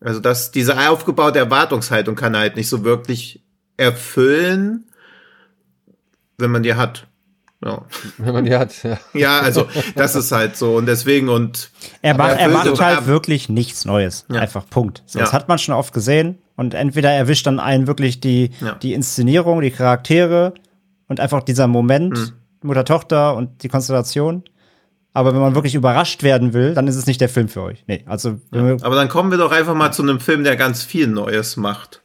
Also 0.00 0.20
dass 0.20 0.50
diese 0.50 0.88
aufgebaute 0.88 1.38
Erwartungshaltung 1.38 2.14
kann 2.14 2.34
er 2.34 2.40
halt 2.40 2.56
nicht 2.56 2.68
so 2.68 2.84
wirklich 2.84 3.42
erfüllen, 3.76 4.86
wenn 6.38 6.50
man 6.50 6.62
die 6.62 6.74
hat. 6.74 7.06
Ja, 7.64 7.84
wenn 8.18 8.34
man 8.34 8.44
die 8.44 8.54
hat. 8.54 8.82
Ja. 8.82 8.98
ja 9.14 9.40
also 9.40 9.66
das 9.94 10.14
ist 10.14 10.30
halt 10.30 10.56
so 10.56 10.76
und 10.76 10.84
deswegen 10.86 11.28
und 11.30 11.70
Er 12.02 12.14
macht, 12.14 12.38
er 12.38 12.48
macht 12.48 12.68
und 12.68 12.80
halt 12.80 12.98
ab- 12.98 13.06
wirklich 13.06 13.48
nichts 13.48 13.84
Neues. 13.86 14.26
Ja. 14.30 14.40
Einfach 14.40 14.68
Punkt. 14.68 15.02
So, 15.06 15.18
Das 15.18 15.32
hat 15.32 15.48
man 15.48 15.58
schon 15.58 15.74
oft 15.74 15.92
gesehen. 15.94 16.38
Und 16.56 16.74
entweder 16.74 17.10
erwischt 17.10 17.46
dann 17.46 17.58
einen 17.60 17.86
wirklich 17.86 18.20
die, 18.20 18.50
Ja. 18.60 18.74
die 18.74 18.92
Inszenierung, 18.94 19.60
die 19.62 19.70
Charaktere 19.70 20.52
und 21.08 21.18
einfach 21.20 21.42
dieser 21.42 21.66
Moment, 21.66 22.16
Hm. 22.16 22.32
Mutter-Tochter 22.62 23.34
und 23.36 23.62
die 23.62 23.68
Konstellation. 23.68 24.42
Aber 25.12 25.32
wenn 25.32 25.40
man 25.40 25.54
wirklich 25.54 25.74
überrascht 25.74 26.22
werden 26.22 26.52
will, 26.52 26.74
dann 26.74 26.88
ist 26.88 26.96
es 26.96 27.06
nicht 27.06 27.20
der 27.22 27.28
Film 27.30 27.48
für 27.48 27.62
euch. 27.62 27.84
Nee, 27.86 28.04
also 28.06 28.38
Aber 28.52 28.96
dann 28.96 29.08
kommen 29.08 29.30
wir 29.30 29.38
doch 29.38 29.50
einfach 29.52 29.74
mal 29.74 29.92
zu 29.92 30.02
einem 30.02 30.20
Film, 30.20 30.44
der 30.44 30.56
ganz 30.56 30.82
viel 30.82 31.06
Neues 31.06 31.56
macht. 31.56 32.02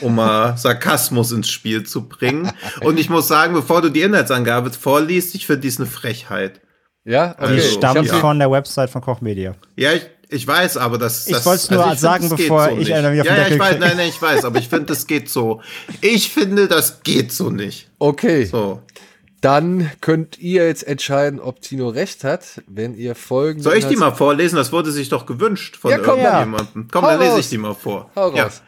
Um 0.00 0.16
mal 0.16 0.56
Sarkasmus 0.56 1.30
ins 1.32 1.48
Spiel 1.48 1.84
zu 1.84 2.08
bringen. 2.08 2.50
Und 2.80 2.98
ich 2.98 3.08
muss 3.08 3.28
sagen, 3.28 3.54
bevor 3.54 3.80
du 3.80 3.90
die 3.90 4.00
Inhaltsangabe 4.02 4.70
vorliest, 4.72 5.34
ich 5.36 5.46
finde, 5.46 5.60
die 5.60 5.68
ist 5.68 5.78
eine 5.80 5.88
Frechheit. 5.88 6.60
Ja, 7.04 7.28
die 7.34 7.42
okay. 7.44 7.52
Also, 7.54 7.68
stammt 7.78 8.04
ich 8.06 8.10
sie- 8.12 8.18
von 8.20 8.38
der 8.38 8.50
Website 8.50 8.90
von 8.90 9.02
Koch 9.02 9.20
Media. 9.20 9.54
Ja, 9.76 9.92
ich, 9.92 10.06
ich 10.28 10.46
weiß, 10.46 10.76
aber 10.78 10.98
das. 10.98 11.26
Ich 11.26 11.32
das 11.34 11.46
wollt's 11.46 11.70
nur 11.70 11.84
find, 11.84 11.98
sagen, 12.00 12.28
geht 12.28 12.38
bevor 12.38 12.70
ich 12.70 12.78
nicht. 12.78 12.92
einer 12.92 13.12
wieder 13.12 13.24
Ja, 13.24 13.36
ja, 13.36 13.48
ich 13.48 13.58
weiß, 13.58 13.78
nein, 13.78 13.96
nein, 13.96 14.08
ich 14.08 14.20
weiß, 14.20 14.44
aber 14.44 14.58
ich 14.58 14.68
finde, 14.68 14.86
das 14.86 15.06
geht 15.06 15.28
so. 15.28 15.60
Ich 16.00 16.30
finde, 16.32 16.66
das 16.68 17.02
geht 17.02 17.32
so 17.32 17.50
nicht. 17.50 17.88
Okay, 17.98 18.44
So. 18.46 18.82
dann 19.40 19.90
könnt 20.00 20.38
ihr 20.38 20.66
jetzt 20.66 20.86
entscheiden, 20.86 21.38
ob 21.40 21.60
Tino 21.60 21.88
recht 21.88 22.22
hat, 22.24 22.62
wenn 22.68 22.94
ihr 22.94 23.14
folgende. 23.14 23.64
Soll 23.64 23.76
ich 23.76 23.86
die 23.86 23.96
mal 23.96 24.12
vorlesen? 24.12 24.56
Das 24.56 24.72
wurde 24.72 24.90
sich 24.92 25.08
doch 25.08 25.26
gewünscht 25.26 25.76
von 25.76 25.90
Ja, 25.90 25.98
komm, 25.98 26.18
ja. 26.20 26.40
irgendjemandem. 26.40 26.88
Komm, 26.90 27.02
Hau 27.04 27.08
dann 27.10 27.18
lese 27.20 27.32
raus. 27.32 27.40
ich 27.40 27.48
die 27.50 27.58
mal 27.58 27.74
vor. 27.74 28.10
Hau 28.16 28.32
Ja. 28.34 28.44
raus. 28.44 28.62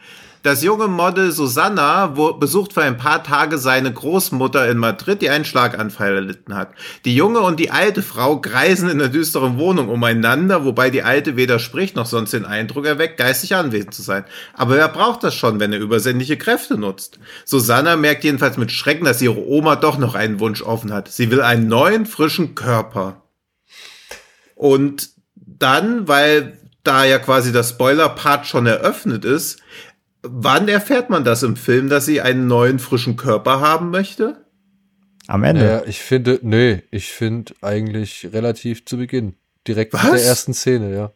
Das 0.45 0.61
junge 0.61 0.87
Model 0.87 1.31
Susanna 1.31 2.05
besucht 2.05 2.73
für 2.73 2.83
ein 2.83 2.97
paar 2.97 3.23
Tage 3.23 3.57
seine 3.57 3.91
Großmutter 3.91 4.69
in 4.69 4.77
Madrid, 4.77 5.23
die 5.23 5.31
einen 5.31 5.43
Schlaganfall 5.43 6.13
erlitten 6.13 6.53
hat. 6.53 6.69
Die 7.03 7.15
junge 7.15 7.39
und 7.39 7.59
die 7.59 7.71
alte 7.71 8.03
Frau 8.03 8.39
kreisen 8.39 8.87
in 8.87 8.99
der 8.99 9.09
düsteren 9.09 9.57
Wohnung 9.57 9.89
umeinander, 9.89 10.63
wobei 10.63 10.91
die 10.91 11.01
alte 11.01 11.35
weder 11.35 11.57
spricht 11.57 11.95
noch 11.95 12.05
sonst 12.05 12.33
den 12.33 12.45
Eindruck 12.45 12.85
erweckt, 12.85 13.17
geistig 13.17 13.55
anwesend 13.55 13.95
zu 13.95 14.03
sein. 14.03 14.23
Aber 14.53 14.75
wer 14.75 14.87
braucht 14.87 15.23
das 15.23 15.33
schon, 15.33 15.59
wenn 15.59 15.73
er 15.73 15.79
übersinnliche 15.79 16.37
Kräfte 16.37 16.77
nutzt? 16.77 17.17
Susanna 17.43 17.95
merkt 17.95 18.23
jedenfalls 18.23 18.57
mit 18.57 18.71
Schrecken, 18.71 19.05
dass 19.05 19.23
ihre 19.23 19.43
Oma 19.47 19.75
doch 19.75 19.97
noch 19.97 20.13
einen 20.13 20.39
Wunsch 20.39 20.61
offen 20.61 20.93
hat. 20.93 21.07
Sie 21.07 21.31
will 21.31 21.41
einen 21.41 21.67
neuen, 21.67 22.05
frischen 22.05 22.53
Körper. 22.53 23.23
Und 24.53 25.09
dann, 25.35 26.07
weil 26.07 26.59
da 26.85 27.03
ja 27.03 27.19
quasi 27.19 27.51
das 27.51 27.71
Spoiler-Part 27.71 28.47
schon 28.47 28.65
eröffnet 28.65 29.25
ist, 29.25 29.59
wann 30.27 30.67
erfährt 30.67 31.09
man 31.09 31.23
das 31.23 31.43
im 31.43 31.55
Film, 31.55 31.89
dass 31.89 32.05
sie 32.05 32.21
einen 32.21 32.47
neuen, 32.47 32.79
frischen 32.79 33.17
Körper 33.17 33.59
haben 33.59 33.91
möchte? 33.91 34.45
Am 35.27 35.43
Ende. 35.43 35.65
Ja, 35.65 35.83
ich 35.85 35.99
finde, 35.99 36.39
nee, 36.43 36.83
ich 36.91 37.11
finde 37.11 37.53
eigentlich 37.61 38.29
relativ 38.31 38.85
zu 38.85 38.97
Beginn. 38.97 39.35
Direkt 39.67 39.93
Was? 39.93 40.03
mit 40.03 40.13
der 40.13 40.25
ersten 40.25 40.53
Szene, 40.53 40.93
ja. 40.93 41.11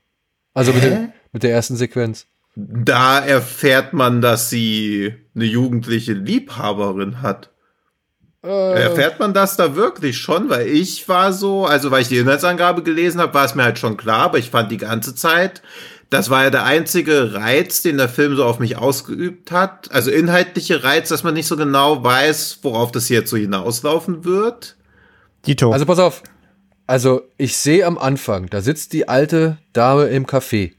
Also 0.54 0.74
mit, 0.74 0.84
dem, 0.84 1.14
mit 1.32 1.44
der 1.44 1.52
ersten 1.52 1.76
Sequenz. 1.76 2.26
Da 2.56 3.20
erfährt 3.20 3.94
man, 3.94 4.22
dass 4.22 4.50
sie 4.50 5.14
eine 5.36 5.46
jugendliche 5.46 6.14
Liebhaberin 6.14 7.22
hat. 7.22 7.52
Äh, 8.44 8.82
Erfährt 8.82 9.20
man 9.20 9.34
das 9.34 9.58
da 9.58 9.76
wirklich 9.76 10.18
schon? 10.18 10.50
Weil 10.50 10.68
ich 10.68 11.08
war 11.08 11.34
so, 11.34 11.66
also 11.66 11.92
weil 11.92 12.02
ich 12.02 12.08
die 12.08 12.18
Inhaltsangabe 12.18 12.84
gelesen 12.84 13.22
habe, 13.22 13.34
war 13.34 13.46
es 13.46 13.54
mir 13.54 13.64
halt 13.64 13.78
schon 13.78 13.98
klar, 13.98 14.22
aber 14.22 14.38
ich 14.38 14.50
fand 14.50 14.72
die 14.72 14.78
ganze 14.78 15.14
Zeit, 15.14 15.62
das 16.10 16.30
war 16.30 16.44
ja 16.44 16.50
der 16.50 16.66
einzige 16.66 17.34
Reiz, 17.34 17.84
den 17.84 17.98
der 17.98 18.10
Film 18.10 18.36
so 18.36 18.44
auf 18.44 18.60
mich 18.60 18.78
ausgeübt 18.78 19.52
hat. 19.52 19.92
Also 19.92 20.10
inhaltliche 20.10 20.84
Reiz, 20.84 21.10
dass 21.10 21.24
man 21.24 21.36
nicht 21.36 21.48
so 21.48 21.56
genau 21.56 22.04
weiß, 22.04 22.60
worauf 22.64 22.92
das 22.92 23.10
jetzt 23.10 23.30
so 23.30 23.38
hinauslaufen 23.38 24.26
wird. 24.26 24.76
Dito. 25.46 25.72
Also 25.72 25.86
pass 25.86 26.00
auf. 26.00 26.24
Also 26.88 27.22
ich 27.38 27.56
sehe 27.56 27.86
am 27.86 28.00
Anfang, 28.00 28.48
da 28.48 28.62
sitzt 28.62 28.94
die 28.94 29.08
alte 29.08 29.58
Dame 29.74 30.06
im 30.06 30.26
Café. 30.26 30.72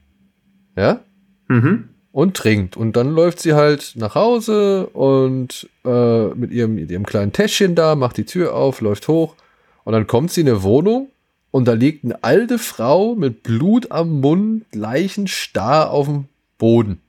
Ja? 0.76 1.00
Mhm. 1.46 1.90
Und 2.10 2.36
trinkt. 2.36 2.76
Und 2.76 2.96
dann 2.96 3.14
läuft 3.14 3.38
sie 3.38 3.54
halt 3.54 3.92
nach 3.94 4.16
Hause 4.16 4.88
und 4.88 5.68
äh, 5.84 6.26
mit, 6.34 6.50
ihrem, 6.50 6.74
mit 6.74 6.90
ihrem 6.90 7.06
kleinen 7.06 7.32
Täschchen 7.32 7.76
da, 7.76 7.94
macht 7.94 8.16
die 8.16 8.24
Tür 8.24 8.56
auf, 8.56 8.80
läuft 8.80 9.06
hoch. 9.06 9.36
Und 9.84 9.92
dann 9.92 10.08
kommt 10.08 10.32
sie 10.32 10.40
in 10.40 10.48
eine 10.48 10.64
Wohnung 10.64 11.12
und 11.50 11.66
da 11.66 11.72
liegt 11.72 12.04
eine 12.04 12.22
alte 12.22 12.58
Frau 12.58 13.14
mit 13.14 13.42
Blut 13.42 13.90
am 13.90 14.20
Mund, 14.20 14.64
leichenstarr 14.72 15.90
auf 15.90 16.06
dem 16.06 16.26
Boden. 16.58 17.00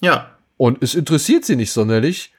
Ja. 0.00 0.30
Und 0.56 0.82
es 0.82 0.94
interessiert 0.94 1.44
sie 1.44 1.56
nicht 1.56 1.72
sonderlich, 1.72 2.32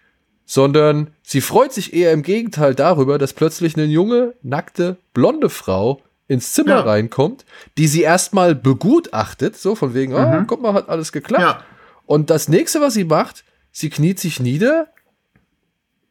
sondern 0.46 1.12
sie 1.24 1.42
freut 1.42 1.74
sich 1.74 1.94
eher 1.94 2.12
im 2.12 2.24
Gegenteil 2.24 2.76
darüber, 2.76 3.18
dass 3.18 3.34
plötzlich 3.34 3.76
eine 3.76 3.86
junge, 3.86 4.34
nackte, 4.42 4.98
blonde 5.14 5.50
Frau 5.50 6.02
ins 6.28 6.54
Zimmer 6.54 6.72
Ja. 6.72 6.80
reinkommt, 6.82 7.46
die 7.78 7.88
sie 7.88 8.02
erstmal 8.02 8.56
begutachtet, 8.56 9.58
so 9.58 9.76
von 9.76 9.94
wegen, 9.94 10.14
oh, 10.14 10.44
guck 10.48 10.62
mal, 10.62 10.74
hat 10.74 10.90
alles 10.90 11.12
geklappt. 11.12 11.42
Ja. 11.44 11.64
Und 12.06 12.30
das 12.30 12.48
nächste, 12.50 12.82
was 12.82 12.94
sie 12.96 13.04
macht, 13.06 13.44
sie 13.72 13.90
kniet 13.90 14.20
sich 14.20 14.40
nieder 14.40 14.88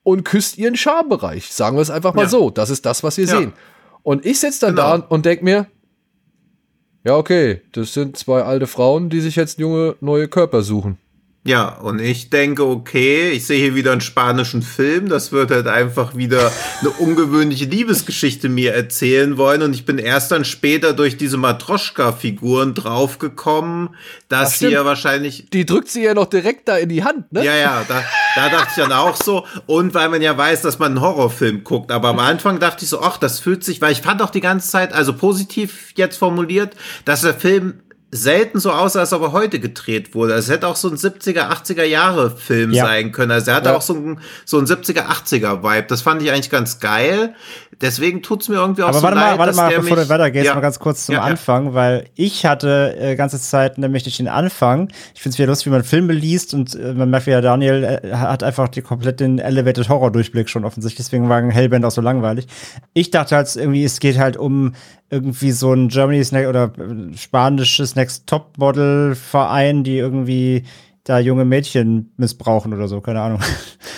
und 0.02 0.24
küsst 0.24 0.56
ihren 0.58 0.76
Schambereich. 0.76 1.52
Sagen 1.52 1.76
wir 1.76 1.82
es 1.82 1.90
einfach 1.90 2.14
mal 2.14 2.22
Ja. 2.22 2.28
so. 2.28 2.50
Das 2.50 2.70
ist 2.70 2.86
das, 2.86 3.02
was 3.02 3.16
wir 3.18 3.26
Ja. 3.26 3.38
sehen. 3.38 3.52
Und 4.08 4.24
ich 4.24 4.40
sitze 4.40 4.60
dann 4.60 4.74
Genau. 4.74 4.96
da 4.96 5.06
und 5.06 5.26
denk 5.26 5.42
mir, 5.42 5.66
ja, 7.04 7.14
okay, 7.18 7.60
das 7.72 7.92
sind 7.92 8.16
zwei 8.16 8.40
alte 8.42 8.66
Frauen, 8.66 9.10
die 9.10 9.20
sich 9.20 9.36
jetzt 9.36 9.58
junge, 9.58 9.96
neue 10.00 10.28
Körper 10.28 10.62
suchen. 10.62 10.96
Ja, 11.44 11.68
und 11.68 11.98
ich 11.98 12.28
denke, 12.28 12.66
okay, 12.66 13.30
ich 13.30 13.46
sehe 13.46 13.58
hier 13.58 13.74
wieder 13.74 13.92
einen 13.92 14.02
spanischen 14.02 14.60
Film. 14.60 15.08
Das 15.08 15.32
wird 15.32 15.50
halt 15.50 15.66
einfach 15.66 16.14
wieder 16.14 16.52
eine 16.80 16.90
ungewöhnliche 16.90 17.64
Liebesgeschichte 17.64 18.50
mir 18.50 18.74
erzählen 18.74 19.38
wollen. 19.38 19.62
Und 19.62 19.72
ich 19.72 19.86
bin 19.86 19.98
erst 19.98 20.30
dann 20.30 20.44
später 20.44 20.92
durch 20.92 21.16
diese 21.16 21.38
Matroschka-Figuren 21.38 22.74
draufgekommen, 22.74 23.90
dass 24.28 24.54
Ach, 24.54 24.56
sie 24.56 24.68
ja 24.68 24.84
wahrscheinlich 24.84 25.48
Die 25.50 25.64
drückt 25.64 25.88
sie 25.88 26.02
ja 26.02 26.12
noch 26.12 26.26
direkt 26.26 26.68
da 26.68 26.76
in 26.76 26.90
die 26.90 27.02
Hand, 27.02 27.32
ne? 27.32 27.42
Ja, 27.44 27.56
ja, 27.56 27.84
da, 27.88 28.04
da 28.34 28.48
dachte 28.50 28.68
ich 28.70 28.82
dann 28.82 28.92
auch 28.92 29.16
so. 29.16 29.46
Und 29.66 29.94
weil 29.94 30.10
man 30.10 30.20
ja 30.20 30.36
weiß, 30.36 30.60
dass 30.62 30.78
man 30.78 30.92
einen 30.92 31.00
Horrorfilm 31.00 31.64
guckt. 31.64 31.92
Aber 31.92 32.08
am 32.08 32.18
Anfang 32.18 32.58
dachte 32.58 32.84
ich 32.84 32.90
so, 32.90 33.00
ach, 33.00 33.16
das 33.16 33.40
fühlt 33.40 33.64
sich, 33.64 33.80
weil 33.80 33.92
ich 33.92 34.02
fand 34.02 34.20
auch 34.20 34.30
die 34.30 34.42
ganze 34.42 34.68
Zeit, 34.68 34.92
also 34.92 35.14
positiv 35.14 35.92
jetzt 35.94 36.18
formuliert, 36.18 36.74
dass 37.06 37.22
der 37.22 37.34
Film 37.34 37.80
selten 38.10 38.58
so 38.58 38.72
aussah, 38.72 39.00
als 39.00 39.12
ob 39.12 39.20
er 39.22 39.32
heute 39.32 39.60
gedreht 39.60 40.14
wurde. 40.14 40.32
Es 40.32 40.48
hätte 40.48 40.66
auch 40.66 40.76
so 40.76 40.88
ein 40.88 40.96
70er, 40.96 41.50
80er 41.50 41.84
Jahre 41.84 42.30
Film 42.30 42.72
Ja. 42.72 42.86
sein 42.86 43.12
können. 43.12 43.32
Also 43.32 43.50
er 43.50 43.56
hatte 43.58 43.68
Ja. 43.68 43.76
auch 43.76 43.82
so 43.82 43.94
ein, 43.94 44.20
so 44.46 44.58
ein 44.58 44.66
70er, 44.66 45.08
80er 45.10 45.62
Vibe. 45.62 45.86
Das 45.88 46.00
fand 46.00 46.22
ich 46.22 46.30
eigentlich 46.30 46.48
ganz 46.48 46.80
geil. 46.80 47.34
Deswegen 47.80 48.22
tut's 48.22 48.48
mir 48.48 48.56
irgendwie 48.56 48.82
auch 48.82 48.88
Aber 48.88 48.98
so 48.98 49.02
warte 49.04 49.16
leid, 49.16 49.32
mal, 49.32 49.38
warte 49.38 49.54
mal, 49.56 49.68
bevor 49.68 49.96
mich, 49.96 50.06
du 50.06 50.08
weitergehst, 50.08 50.46
ja. 50.46 50.54
mal 50.54 50.60
ganz 50.62 50.78
kurz 50.80 51.06
zum 51.06 51.16
Ja. 51.16 51.20
Anfang, 51.22 51.74
weil 51.74 52.06
ich 52.16 52.44
hatte 52.46 52.96
äh, 52.98 53.14
ganze 53.14 53.38
Zeit 53.40 53.78
nämlich 53.78 54.04
nicht 54.06 54.18
den 54.18 54.26
Anfang. 54.26 54.88
Ich 55.14 55.20
finde 55.22 55.34
es 55.34 55.38
wieder 55.38 55.48
lustig, 55.48 55.66
wie 55.66 55.70
man 55.70 55.84
Filme 55.84 56.12
liest 56.14 56.54
und 56.54 56.74
äh, 56.74 56.94
man 56.94 57.10
merkt 57.10 57.26
wieder, 57.26 57.42
Daniel 57.42 58.00
äh, 58.02 58.14
hat 58.16 58.42
einfach 58.42 58.68
die 58.68 58.80
komplett 58.82 59.20
den 59.20 59.38
Elevated 59.38 59.88
Horror 59.88 60.10
Durchblick 60.10 60.48
schon 60.48 60.64
offensichtlich, 60.64 61.06
deswegen 61.06 61.28
war 61.28 61.42
Hellband 61.42 61.84
auch 61.84 61.90
so 61.90 62.00
langweilig. 62.00 62.46
Ich 62.94 63.10
dachte 63.10 63.36
halt 63.36 63.54
irgendwie, 63.54 63.84
es 63.84 64.00
geht 64.00 64.18
halt 64.18 64.36
um 64.36 64.74
irgendwie 65.10 65.52
so 65.52 65.72
ein 65.72 65.88
Germany's 65.88 66.32
Next 66.32 66.48
oder 66.48 66.72
spanisches 67.16 67.96
Next 67.96 68.26
Top 68.26 68.58
Model 68.58 69.14
Verein, 69.14 69.84
die 69.84 69.98
irgendwie 69.98 70.64
da 71.04 71.18
junge 71.18 71.46
Mädchen 71.46 72.12
missbrauchen 72.18 72.74
oder 72.74 72.86
so, 72.86 73.00
keine 73.00 73.22
Ahnung. 73.22 73.40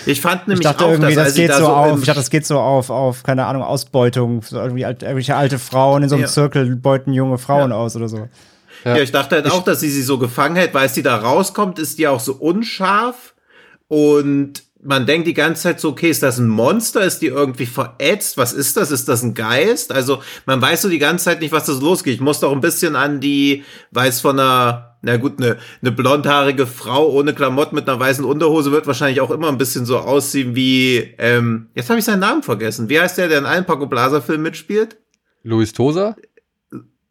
Ich 0.06 0.20
fand 0.20 0.42
Ich 0.42 0.46
nämlich 0.48 0.64
dachte 0.64 0.84
auch, 0.84 0.90
irgendwie, 0.90 1.14
dass 1.14 1.28
das 1.28 1.34
geht 1.34 1.50
da 1.50 1.58
so 1.58 1.66
auf, 1.66 1.98
ich 1.98 2.06
dachte, 2.06 2.20
das 2.20 2.30
geht 2.30 2.46
so 2.46 2.58
auf, 2.60 2.88
auf, 2.88 3.24
keine 3.24 3.46
Ahnung, 3.46 3.62
Ausbeutung, 3.62 4.42
so 4.42 4.56
irgendwie 4.58 4.84
alt, 4.84 5.02
irgendwelche 5.02 5.34
alte 5.34 5.58
Frauen 5.58 6.04
in 6.04 6.08
so 6.08 6.14
einem 6.14 6.22
Ja. 6.22 6.28
Zirkel 6.28 6.76
beuten 6.76 7.12
junge 7.12 7.38
Frauen 7.38 7.72
aus 7.72 7.96
oder 7.96 8.08
so. 8.08 8.28
Ja, 8.84 8.96
ich 8.96 9.10
dachte 9.12 9.34
halt 9.34 9.50
auch, 9.50 9.64
dass 9.64 9.80
sie 9.80 9.90
sie 9.90 10.02
so 10.02 10.18
gefangen 10.18 10.56
hält, 10.56 10.72
weil 10.72 10.82
als 10.82 10.94
sie 10.94 11.02
da 11.02 11.16
rauskommt, 11.16 11.78
ist 11.78 11.98
die 11.98 12.06
auch 12.06 12.20
so 12.20 12.34
unscharf 12.34 13.34
und 13.88 14.62
man 14.82 15.06
denkt 15.06 15.26
die 15.26 15.34
ganze 15.34 15.62
Zeit 15.62 15.80
so, 15.80 15.90
okay, 15.90 16.10
ist 16.10 16.22
das 16.22 16.38
ein 16.38 16.48
Monster? 16.48 17.02
Ist 17.02 17.20
die 17.20 17.26
irgendwie 17.26 17.66
verätzt? 17.66 18.38
Was 18.38 18.52
ist 18.52 18.76
das? 18.76 18.90
Ist 18.90 19.08
das 19.08 19.22
ein 19.22 19.34
Geist? 19.34 19.92
Also 19.92 20.22
man 20.46 20.60
weiß 20.60 20.82
so 20.82 20.88
die 20.88 20.98
ganze 20.98 21.26
Zeit 21.26 21.40
nicht, 21.40 21.52
was 21.52 21.66
das 21.66 21.80
losgeht. 21.80 22.14
Ich 22.14 22.20
muss 22.20 22.40
doch 22.40 22.52
ein 22.52 22.60
bisschen 22.60 22.96
an 22.96 23.20
die, 23.20 23.64
weiß 23.90 24.20
von 24.20 24.38
einer, 24.38 24.96
na 25.02 25.16
gut, 25.16 25.38
eine, 25.38 25.58
eine 25.82 25.92
blondhaarige 25.92 26.66
Frau 26.66 27.10
ohne 27.10 27.34
Klamotten 27.34 27.74
mit 27.74 27.88
einer 27.88 28.00
weißen 28.00 28.24
Unterhose 28.24 28.72
wird 28.72 28.86
wahrscheinlich 28.86 29.20
auch 29.20 29.30
immer 29.30 29.48
ein 29.48 29.58
bisschen 29.58 29.84
so 29.84 29.98
aussehen 29.98 30.54
wie, 30.54 31.14
ähm, 31.18 31.68
jetzt 31.74 31.90
habe 31.90 31.98
ich 31.98 32.04
seinen 32.04 32.20
Namen 32.20 32.42
vergessen. 32.42 32.88
Wie 32.88 33.00
heißt 33.00 33.18
der, 33.18 33.28
der 33.28 33.38
in 33.38 33.46
allen 33.46 33.66
Paco 33.66 33.86
Blaser 33.86 34.22
Filmen 34.22 34.44
mitspielt? 34.44 34.96
Luis 35.42 35.72
Tosa? 35.72 36.16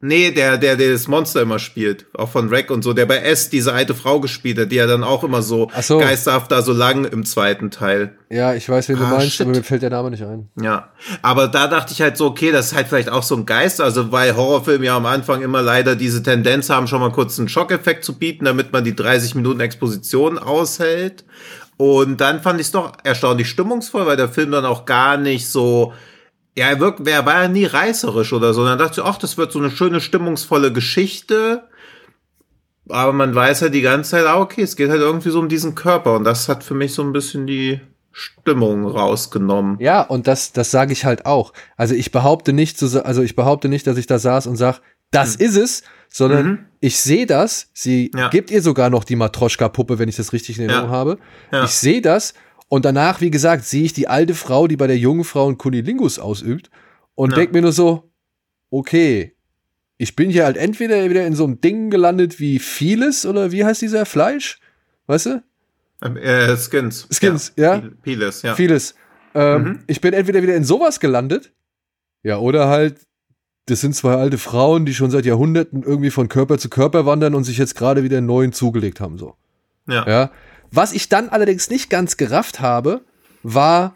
Nee, 0.01 0.31
der, 0.31 0.57
der, 0.57 0.77
der 0.77 0.93
das 0.93 1.09
Monster 1.09 1.41
immer 1.41 1.59
spielt. 1.59 2.05
Auch 2.13 2.29
von 2.29 2.47
Rack 2.47 2.71
und 2.71 2.83
so, 2.85 2.93
der 2.93 3.05
bei 3.05 3.17
S 3.17 3.49
diese 3.49 3.73
alte 3.73 3.93
Frau 3.93 4.21
gespielt 4.21 4.57
hat, 4.57 4.71
die 4.71 4.77
ja 4.77 4.87
dann 4.87 5.03
auch 5.03 5.25
immer 5.25 5.41
so, 5.41 5.69
Ach 5.75 5.83
so. 5.83 5.97
geisterhaft 5.99 6.49
da 6.53 6.61
so 6.61 6.71
lang 6.71 7.03
im 7.03 7.25
zweiten 7.25 7.69
Teil. 7.69 8.15
Ja, 8.29 8.53
ich 8.53 8.69
weiß, 8.69 8.87
wen 8.87 8.95
du 8.97 9.03
Ah, 9.03 9.09
meinst, 9.17 9.33
shit. 9.33 9.45
aber 9.45 9.57
mir 9.57 9.63
fällt 9.63 9.81
der 9.81 9.89
Name 9.89 10.09
nicht 10.11 10.23
ein. 10.23 10.47
Ja. 10.61 10.93
Aber 11.21 11.49
da 11.49 11.67
dachte 11.67 11.91
ich 11.91 12.01
halt 12.01 12.15
so, 12.15 12.27
okay, 12.27 12.53
das 12.53 12.67
ist 12.67 12.75
halt 12.75 12.87
vielleicht 12.87 13.09
auch 13.09 13.23
so 13.23 13.35
ein 13.35 13.45
Geist, 13.45 13.81
also 13.81 14.09
weil 14.13 14.37
Horrorfilme 14.37 14.85
ja 14.85 14.95
am 14.95 15.05
Anfang 15.05 15.41
immer 15.41 15.61
leider 15.61 15.97
diese 15.97 16.23
Tendenz 16.23 16.69
haben, 16.69 16.87
schon 16.87 17.01
mal 17.01 17.11
kurz 17.11 17.37
einen 17.37 17.49
Schockeffekt 17.49 18.05
zu 18.05 18.17
bieten, 18.17 18.45
damit 18.45 18.71
man 18.71 18.85
die 18.85 18.95
30 18.95 19.35
Minuten 19.35 19.59
Exposition 19.59 20.37
aushält. 20.37 21.25
Und 21.75 22.21
dann 22.21 22.41
fand 22.41 22.61
ich 22.61 22.67
es 22.67 22.71
doch 22.71 22.93
erstaunlich 23.03 23.49
stimmungsvoll, 23.49 24.05
weil 24.05 24.17
der 24.17 24.29
Film 24.29 24.51
dann 24.51 24.65
auch 24.65 24.85
gar 24.85 25.17
nicht 25.17 25.47
so, 25.49 25.91
ja, 26.57 26.67
er 26.67 26.79
wirkt, 26.79 27.07
er 27.07 27.25
war 27.25 27.43
ja 27.43 27.47
nie 27.47 27.65
reißerisch 27.65 28.33
oder 28.33 28.53
so. 28.53 28.65
Dann 28.65 28.77
dachte 28.77 29.01
ich, 29.01 29.05
ach, 29.07 29.17
das 29.17 29.37
wird 29.37 29.51
so 29.51 29.59
eine 29.59 29.71
schöne, 29.71 30.01
stimmungsvolle 30.01 30.73
Geschichte. 30.73 31.63
Aber 32.89 33.13
man 33.13 33.33
weiß 33.35 33.61
halt 33.61 33.73
die 33.73 33.81
ganze 33.81 34.11
Zeit, 34.11 34.25
ah, 34.25 34.39
okay, 34.39 34.63
es 34.63 34.75
geht 34.75 34.89
halt 34.89 35.01
irgendwie 35.01 35.29
so 35.29 35.39
um 35.39 35.47
diesen 35.47 35.75
Körper. 35.75 36.15
Und 36.15 36.23
das 36.23 36.49
hat 36.49 36.63
für 36.63 36.73
mich 36.73 36.93
so 36.93 37.03
ein 37.03 37.13
bisschen 37.13 37.45
die 37.45 37.79
Stimmung 38.11 38.85
rausgenommen. 38.87 39.77
Ja, 39.79 40.01
und 40.01 40.27
das, 40.27 40.51
das 40.51 40.71
sage 40.71 40.91
ich 40.91 41.05
halt 41.05 41.25
auch. 41.25 41.53
Also 41.77 41.93
ich 41.93 42.11
behaupte 42.11 42.51
nicht, 42.51 42.77
zu, 42.79 43.05
also 43.05 43.21
ich 43.21 43.35
behaupte 43.35 43.69
nicht, 43.69 43.85
dass 43.85 43.97
ich 43.97 44.07
da 44.07 44.17
saß 44.17 44.47
und 44.47 44.55
sag, 44.55 44.81
das 45.11 45.35
ist 45.35 45.55
es, 45.55 45.83
sondern 46.09 46.45
Mhm. 46.47 46.59
ich 46.81 46.99
sehe 46.99 47.25
das. 47.27 47.69
Sie 47.73 48.11
Ja. 48.15 48.29
gibt 48.29 48.49
ihr 48.51 48.61
sogar 48.63 48.89
noch 48.89 49.03
die 49.03 49.15
Matroschka-Puppe, 49.15 49.99
wenn 49.99 50.09
ich 50.09 50.15
das 50.15 50.33
richtig 50.33 50.57
in 50.57 50.65
Erinnerung 50.65 50.89
Ja. 50.89 50.95
habe. 50.95 51.17
Ja. 51.51 51.63
Ich 51.65 51.71
sehe 51.71 52.01
das 52.01 52.33
und 52.69 52.85
danach, 52.85 53.19
wie 53.21 53.29
gesagt, 53.31 53.65
sehe 53.65 53.83
ich 53.83 53.93
die 53.93 54.07
alte 54.07 54.33
Frau, 54.35 54.67
die 54.67 54.77
bei 54.77 54.87
der 54.87 54.97
jungen 54.97 55.25
Frau 55.25 55.47
einen 55.47 55.57
Kunilingus 55.57 56.17
ausübt 56.19 56.69
und 57.15 57.31
Ja. 57.31 57.35
denk 57.37 57.51
mir 57.51 57.61
nur 57.61 57.73
so, 57.73 58.09
okay, 58.69 59.35
ich 59.97 60.15
bin 60.15 60.29
hier 60.29 60.45
halt 60.45 60.55
entweder 60.55 61.09
wieder 61.09 61.27
in 61.27 61.35
so 61.35 61.43
einem 61.43 61.59
Ding 61.59 61.89
gelandet 61.89 62.39
wie 62.39 62.59
vieles 62.59 63.25
oder 63.25 63.51
wie 63.51 63.65
heißt 63.65 63.81
dieser 63.81 64.05
Fleisch? 64.05 64.59
Weißt 65.07 65.25
du? 65.25 65.43
Ähm, 66.01 66.15
Äh, 66.15 66.55
Skins. 66.55 67.07
Skins, 67.11 67.51
ja. 67.57 67.75
Pil- 67.75 67.95
Piles, 68.01 68.41
ja. 68.43 68.55
Vieles. 68.55 68.95
Ähm, 69.35 69.63
Mhm. 69.63 69.79
Ich 69.87 69.99
bin 69.99 70.13
entweder 70.13 70.41
wieder 70.41 70.55
in 70.55 70.63
sowas 70.63 70.99
gelandet, 71.01 71.51
ja, 72.23 72.37
oder 72.37 72.67
halt, 72.69 73.01
das 73.65 73.81
sind 73.81 73.95
zwei 73.95 74.13
alte 74.15 74.37
Frauen, 74.37 74.85
die 74.85 74.93
schon 74.93 75.11
seit 75.11 75.25
Jahrhunderten 75.25 75.83
irgendwie 75.83 76.09
von 76.09 76.29
Körper 76.29 76.57
zu 76.57 76.69
Körper 76.69 77.05
wandern 77.05 77.35
und 77.35 77.43
sich 77.43 77.57
jetzt 77.57 77.75
gerade 77.75 78.01
wieder 78.03 78.17
einen 78.19 78.27
neuen 78.27 78.53
zugelegt 78.53 78.99
haben, 79.01 79.17
so. 79.17 79.35
ja. 79.87 80.07
Ja. 80.07 80.31
Was 80.71 80.93
ich 80.93 81.09
dann 81.09 81.29
allerdings 81.29 81.69
nicht 81.69 81.89
ganz 81.89 82.17
gerafft 82.17 82.59
habe, 82.59 83.01
war, 83.43 83.95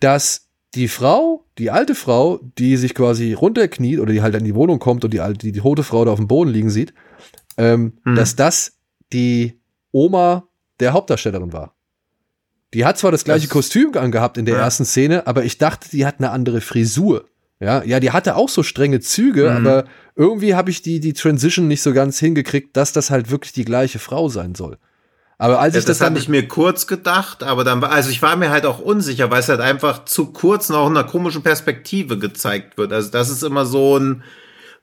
dass 0.00 0.48
die 0.74 0.88
Frau, 0.88 1.44
die 1.58 1.70
alte 1.70 1.94
Frau, 1.94 2.40
die 2.58 2.76
sich 2.76 2.94
quasi 2.94 3.32
runterkniet 3.32 4.00
oder 4.00 4.12
die 4.12 4.22
halt 4.22 4.34
in 4.34 4.44
die 4.44 4.54
Wohnung 4.54 4.78
kommt 4.78 5.04
und 5.04 5.12
die 5.14 5.20
alte, 5.20 5.38
die, 5.46 5.52
die 5.52 5.60
tote 5.60 5.82
Frau 5.84 6.04
da 6.04 6.10
auf 6.12 6.18
dem 6.18 6.26
Boden 6.28 6.50
liegen 6.50 6.70
sieht, 6.70 6.92
ähm, 7.56 7.94
Hm. 8.04 8.16
dass 8.16 8.34
das 8.36 8.72
die 9.12 9.60
Oma 9.92 10.48
der 10.80 10.92
Hauptdarstellerin 10.92 11.52
war. 11.52 11.74
Die 12.72 12.84
hat 12.84 12.98
zwar 12.98 13.12
das 13.12 13.22
gleiche 13.24 13.46
Das- 13.46 13.52
Kostüm 13.52 13.96
angehabt 13.96 14.36
in 14.36 14.46
der 14.46 14.56
Ja. 14.56 14.62
ersten 14.62 14.84
Szene, 14.84 15.26
aber 15.28 15.44
ich 15.44 15.58
dachte, 15.58 15.88
die 15.90 16.04
hat 16.06 16.16
eine 16.18 16.30
andere 16.30 16.60
Frisur. 16.60 17.26
Ja, 17.60 17.84
ja, 17.84 18.00
die 18.00 18.10
hatte 18.10 18.34
auch 18.34 18.48
so 18.48 18.64
strenge 18.64 18.98
Züge, 18.98 19.48
Mhm. 19.50 19.56
aber 19.66 19.84
irgendwie 20.16 20.56
habe 20.56 20.70
ich 20.70 20.82
die, 20.82 20.98
die 20.98 21.12
Transition 21.12 21.68
nicht 21.68 21.82
so 21.82 21.92
ganz 21.92 22.18
hingekriegt, 22.18 22.76
dass 22.76 22.92
das 22.92 23.10
halt 23.10 23.30
wirklich 23.30 23.52
die 23.52 23.64
gleiche 23.64 24.00
Frau 24.00 24.28
sein 24.28 24.56
soll. 24.56 24.78
Aber 25.38 25.60
als 25.60 25.74
Ja, 25.74 25.80
ich 25.80 25.84
das, 25.84 25.98
das 25.98 26.06
hatte 26.06 26.18
ich 26.18 26.28
mir 26.28 26.46
kurz 26.48 26.86
gedacht, 26.86 27.42
aber 27.42 27.64
dann 27.64 27.82
war, 27.82 27.90
also 27.90 28.10
ich 28.10 28.22
war 28.22 28.36
mir 28.36 28.50
halt 28.50 28.66
auch 28.66 28.78
unsicher, 28.78 29.30
weil 29.30 29.40
es 29.40 29.48
halt 29.48 29.60
einfach 29.60 30.04
zu 30.04 30.32
kurz 30.32 30.68
noch 30.68 30.86
in 30.88 30.96
einer 30.96 31.06
komischen 31.08 31.42
Perspektive 31.42 32.18
gezeigt 32.18 32.78
wird. 32.78 32.92
Also 32.92 33.10
das 33.10 33.30
ist 33.30 33.42
immer 33.42 33.66
so 33.66 33.98
ein, 33.98 34.22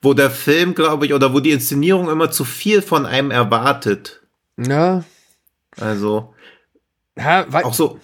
wo 0.01 0.13
der 0.13 0.31
Film, 0.31 0.75
glaube 0.75 1.05
ich, 1.05 1.13
oder 1.13 1.33
wo 1.33 1.39
die 1.39 1.51
Inszenierung 1.51 2.09
immer 2.09 2.31
zu 2.31 2.43
viel 2.43 2.81
von 2.81 3.05
einem 3.05 3.31
erwartet. 3.31 4.21
ja, 4.57 5.03
Also 5.79 6.33
ja, 7.17 7.45
auch 7.63 7.73
so, 7.73 7.99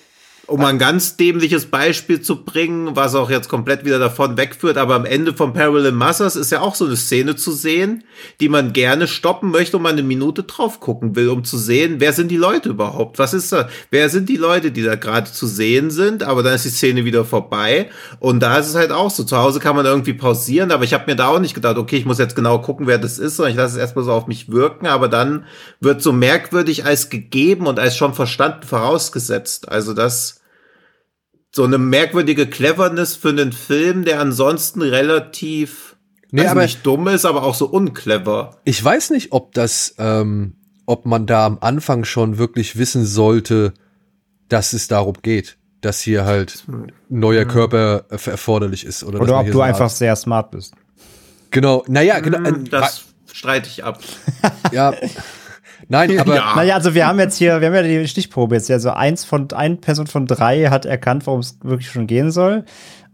um 0.48 0.64
ein 0.64 0.80
ganz 0.80 1.18
dämliches 1.18 1.66
Beispiel 1.66 2.22
zu 2.22 2.46
bringen, 2.46 2.96
was 2.96 3.16
auch 3.16 3.30
jetzt 3.30 3.50
komplett 3.50 3.84
wieder 3.84 4.00
davon 4.00 4.38
wegführt, 4.38 4.78
aber 4.78 4.96
am 4.96 5.06
Ende 5.06 5.34
von 5.34 5.52
Parallel 5.52 5.92
Masters 5.92 6.38
ist 6.38 6.54
ja 6.54 6.62
auch 6.62 6.74
so 6.74 6.86
eine 6.86 6.96
Szene 6.96 7.36
zu 7.36 7.52
sehen, 7.52 8.06
die 8.40 8.48
man 8.48 8.72
gerne 8.72 9.08
stoppen 9.08 9.52
möchte 9.52 9.76
und 9.76 9.84
man 9.84 9.94
eine 9.94 10.04
Minute 10.04 10.44
drauf 10.44 10.80
gucken 10.80 11.18
will, 11.18 11.28
um 11.30 11.44
zu 11.44 11.58
sehen, 11.58 11.96
wer 12.00 12.14
sind 12.14 12.32
die 12.32 12.38
Leute 12.38 12.70
überhaupt? 12.70 13.20
Was 13.20 13.34
ist 13.34 13.52
da? 13.52 13.68
Wer 13.92 14.10
sind 14.10 14.30
die 14.30 14.38
Leute, 14.38 14.72
die 14.72 14.84
da 14.84 14.96
gerade 14.96 15.30
zu 15.30 15.48
sehen 15.48 15.92
sind? 15.92 16.24
Aber 16.24 16.44
dann 16.44 16.56
ist 16.56 16.64
die 16.64 16.70
Szene 16.70 17.04
wieder 17.04 17.26
vorbei 17.26 17.90
und 18.20 18.40
da 18.40 18.58
ist 18.58 18.68
es 18.68 18.76
halt 18.76 18.92
auch 18.92 19.12
so. 19.12 19.26
Zu 19.26 19.38
Hause 19.38 19.60
kann 19.60 19.76
man 19.76 19.86
irgendwie 19.86 20.14
pausieren, 20.14 20.72
aber 20.72 20.86
ich 20.86 20.94
habe 20.94 21.04
mir 21.08 21.18
da 21.18 21.28
auch 21.28 21.40
nicht 21.40 21.56
gedacht, 21.56 21.78
okay, 21.78 21.98
ich 21.98 22.06
muss 22.06 22.20
jetzt 22.20 22.38
genau 22.38 22.60
gucken, 22.60 22.88
wer 22.88 22.98
das 22.98 23.20
ist, 23.20 23.36
sondern 23.36 23.52
ich 23.52 23.58
lasse 23.58 23.76
es 23.76 23.82
erstmal 23.82 24.06
so 24.06 24.14
auf 24.14 24.28
mich 24.28 24.50
wirken, 24.50 24.88
aber 24.88 25.10
dann 25.10 25.44
wird 25.82 26.02
so 26.02 26.14
merkwürdig 26.14 26.86
als 26.86 27.10
gegeben 27.10 27.68
und 27.68 27.80
als 27.80 27.98
schon 27.98 28.14
verstanden 28.14 28.66
vorausgesetzt. 28.66 29.70
Also 29.70 29.94
das 29.94 30.37
so 31.52 31.64
eine 31.64 31.78
merkwürdige 31.78 32.48
Cleverness 32.48 33.16
für 33.16 33.30
einen 33.30 33.52
Film, 33.52 34.04
der 34.06 34.20
ansonsten 34.20 34.82
relativ 34.82 35.96
Nee, 36.32 36.42
also 36.42 36.52
aber- 36.52 36.62
nicht 36.64 36.86
dumm 36.86 37.08
ist, 37.08 37.26
aber 37.26 37.44
auch 37.44 37.56
so 37.56 37.68
unclever. 37.68 38.58
ich 38.66 38.84
weiß 38.84 39.12
nicht, 39.12 39.32
ob 39.32 39.54
das, 39.54 39.96
ähm, 39.98 40.56
ob 40.86 41.06
man 41.06 41.26
da 41.26 41.46
am 41.46 41.58
Anfang 41.62 42.04
schon 42.06 42.38
wirklich 42.38 42.78
wissen 42.78 43.06
sollte, 43.06 43.74
dass 44.50 44.74
es 44.74 44.88
darum 44.88 45.16
geht, 45.22 45.58
dass 45.82 46.02
hier 46.02 46.26
halt 46.26 46.64
ein 46.68 46.92
neuer 47.10 47.46
Körper 47.46 48.06
äh, 48.10 48.30
erforderlich 48.30 48.86
ist. 48.86 49.04
Oder, 49.04 49.22
Oder 49.22 49.40
ob 49.40 49.46
du 49.48 49.54
so 49.54 49.62
einfach 49.62 49.82
Art- 49.86 49.92
sehr 49.96 50.16
smart 50.16 50.52
bist. 50.52 50.74
Genau, 51.52 51.84
naja, 51.88 52.20
genau. 52.20 52.40
äh, 52.40 52.52
Hm, 52.52 52.70
Das 52.70 53.06
streite 53.32 53.70
ich 53.70 53.84
ab. 53.84 54.00
ja. 54.72 54.94
Nein, 55.90 56.20
aber 56.20 56.36
Ja. 56.36 56.54
Naja, 56.56 56.76
also 56.76 56.94
wir 56.94 57.08
haben 57.08 57.20
jetzt 57.20 57.38
hier, 57.38 57.62
wir 57.62 57.68
haben 57.68 57.76
ja 57.76 57.84
die 57.84 58.08
Stichprobe 58.08 58.56
jetzt. 58.56 58.70
Also 58.72 58.92
eins 58.92 59.26
von, 59.26 59.52
eine 59.52 59.76
Person 59.78 60.08
von 60.08 60.26
drei 60.26 60.66
hat 60.66 60.86
erkannt, 60.86 61.28
worum 61.28 61.40
es 61.40 61.58
wirklich 61.64 61.90
schon 61.90 62.08
gehen 62.08 62.32
soll. 62.32 62.66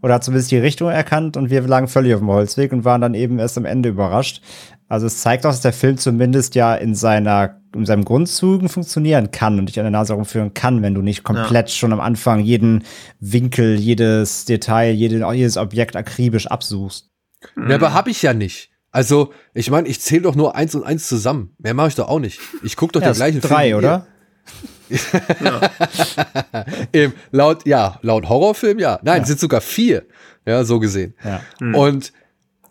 Oder 0.02 0.14
hat 0.14 0.24
zumindest 0.24 0.50
die 0.50 0.58
Richtung 0.58 0.90
erkannt 0.90 1.38
und 1.38 1.48
wir 1.48 1.62
lagen 1.62 1.88
völlig 1.88 2.12
auf 2.12 2.20
dem 2.20 2.28
Holzweg 2.28 2.72
und 2.72 2.84
waren 2.84 3.00
dann 3.00 3.14
eben 3.14 3.38
erst 3.38 3.56
am 3.56 3.64
Ende 3.64 3.88
überrascht. 3.88 4.42
Also 4.86 5.06
es 5.06 5.22
zeigt 5.22 5.46
auch, 5.46 5.50
dass 5.50 5.62
der 5.62 5.72
Film 5.72 5.96
zumindest 5.96 6.54
ja 6.54 6.74
in 6.74 6.94
seiner, 6.94 7.62
in 7.74 7.86
seinem 7.86 8.04
Grundzügen 8.04 8.68
funktionieren 8.68 9.30
kann 9.30 9.58
und 9.58 9.70
dich 9.70 9.80
an 9.80 9.84
der 9.84 9.90
Nase 9.90 10.12
rumführen 10.12 10.52
kann, 10.52 10.82
wenn 10.82 10.92
du 10.92 11.00
nicht 11.00 11.22
komplett 11.22 11.70
schon 11.70 11.92
am 11.92 12.00
Anfang 12.00 12.40
jeden 12.40 12.84
Winkel, 13.18 13.76
jedes 13.76 14.44
Detail, 14.44 14.92
jede, 14.92 15.26
jedes 15.32 15.56
Objekt 15.56 15.96
akribisch 15.96 16.48
absuchst. 16.48 17.10
Ja, 17.56 17.76
aber 17.76 17.94
hab 17.94 18.06
ich 18.06 18.20
ja 18.20 18.34
nicht. 18.34 18.73
Also, 18.94 19.32
ich 19.54 19.70
meine, 19.72 19.88
ich 19.88 20.00
zähle 20.00 20.22
doch 20.22 20.36
nur 20.36 20.54
eins 20.54 20.76
und 20.76 20.84
eins 20.84 21.08
zusammen. 21.08 21.52
Mehr 21.58 21.74
mache 21.74 21.88
ich 21.88 21.94
doch 21.96 22.08
auch 22.08 22.20
nicht. 22.20 22.38
Ich 22.62 22.76
gucke 22.76 22.92
doch 22.92 23.02
Ja, 23.02 23.08
den 23.10 23.16
gleichen 23.16 23.40
drei, 23.40 23.70
Film. 23.70 23.82
wie 23.82 23.86
oder? 23.86 24.06
ihr. 24.88 24.98
Eben, 26.92 27.12
laut, 27.32 27.66
ja, 27.66 27.98
laut 28.02 28.28
Horrorfilm, 28.28 28.78
ja. 28.78 29.00
Nein, 29.02 29.22
es 29.22 29.28
sind 29.28 29.40
sogar 29.40 29.60
vier. 29.60 30.04
Ja, 30.46 30.62
so 30.62 30.78
gesehen. 30.78 31.14
Ja. 31.24 31.40
Und 31.76 32.12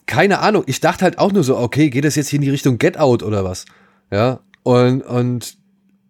keine 0.05 0.39
Ahnung, 0.39 0.63
ich 0.65 0.79
dachte 0.79 1.03
halt 1.03 1.17
auch 1.17 1.33
nur 1.33 1.43
so, 1.43 1.57
okay, 1.57 1.89
geht 1.89 2.05
das 2.05 2.15
jetzt 2.15 2.29
hier 2.29 2.37
in 2.37 2.43
die 2.43 2.51
Richtung 2.51 2.77
Get 2.77 2.97
Out 2.97 3.21
oder 3.21 3.43
was? 3.43 3.65
Ja, 4.09 4.39
und, 4.63 5.01
und 5.01 5.57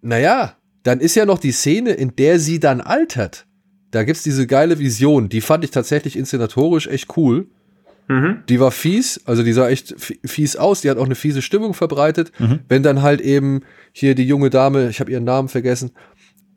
naja, 0.01 0.57
dann 0.83 0.99
ist 0.99 1.15
ja 1.15 1.25
noch 1.25 1.39
die 1.39 1.53
Szene, 1.53 1.89
in 1.91 2.15
der 2.15 2.39
sie 2.39 2.59
dann 2.59 2.81
altert. 2.81 3.47
Da 3.89 4.03
gibt's 4.03 4.21
diese 4.21 4.45
geile 4.45 4.77
Vision, 4.77 5.27
die 5.27 5.41
fand 5.41 5.63
ich 5.63 5.71
tatsächlich 5.71 6.15
inszenatorisch 6.17 6.85
echt 6.85 7.17
cool. 7.17 7.47
Die 8.47 8.59
war 8.59 8.71
fies, 8.71 9.21
also 9.25 9.43
die 9.43 9.53
sah 9.53 9.69
echt 9.69 9.95
fi- 9.97 10.19
fies 10.25 10.55
aus, 10.55 10.81
die 10.81 10.89
hat 10.89 10.97
auch 10.97 11.05
eine 11.05 11.15
fiese 11.15 11.41
Stimmung 11.41 11.73
verbreitet. 11.73 12.31
Wenn 12.67 12.83
dann 12.83 13.01
halt 13.01 13.21
eben 13.21 13.61
hier 13.93 14.13
die 14.15 14.25
junge 14.27 14.49
Dame, 14.49 14.89
ich 14.89 14.99
habe 14.99 15.09
ihren 15.11 15.23
Namen 15.23 15.47
vergessen, 15.47 15.91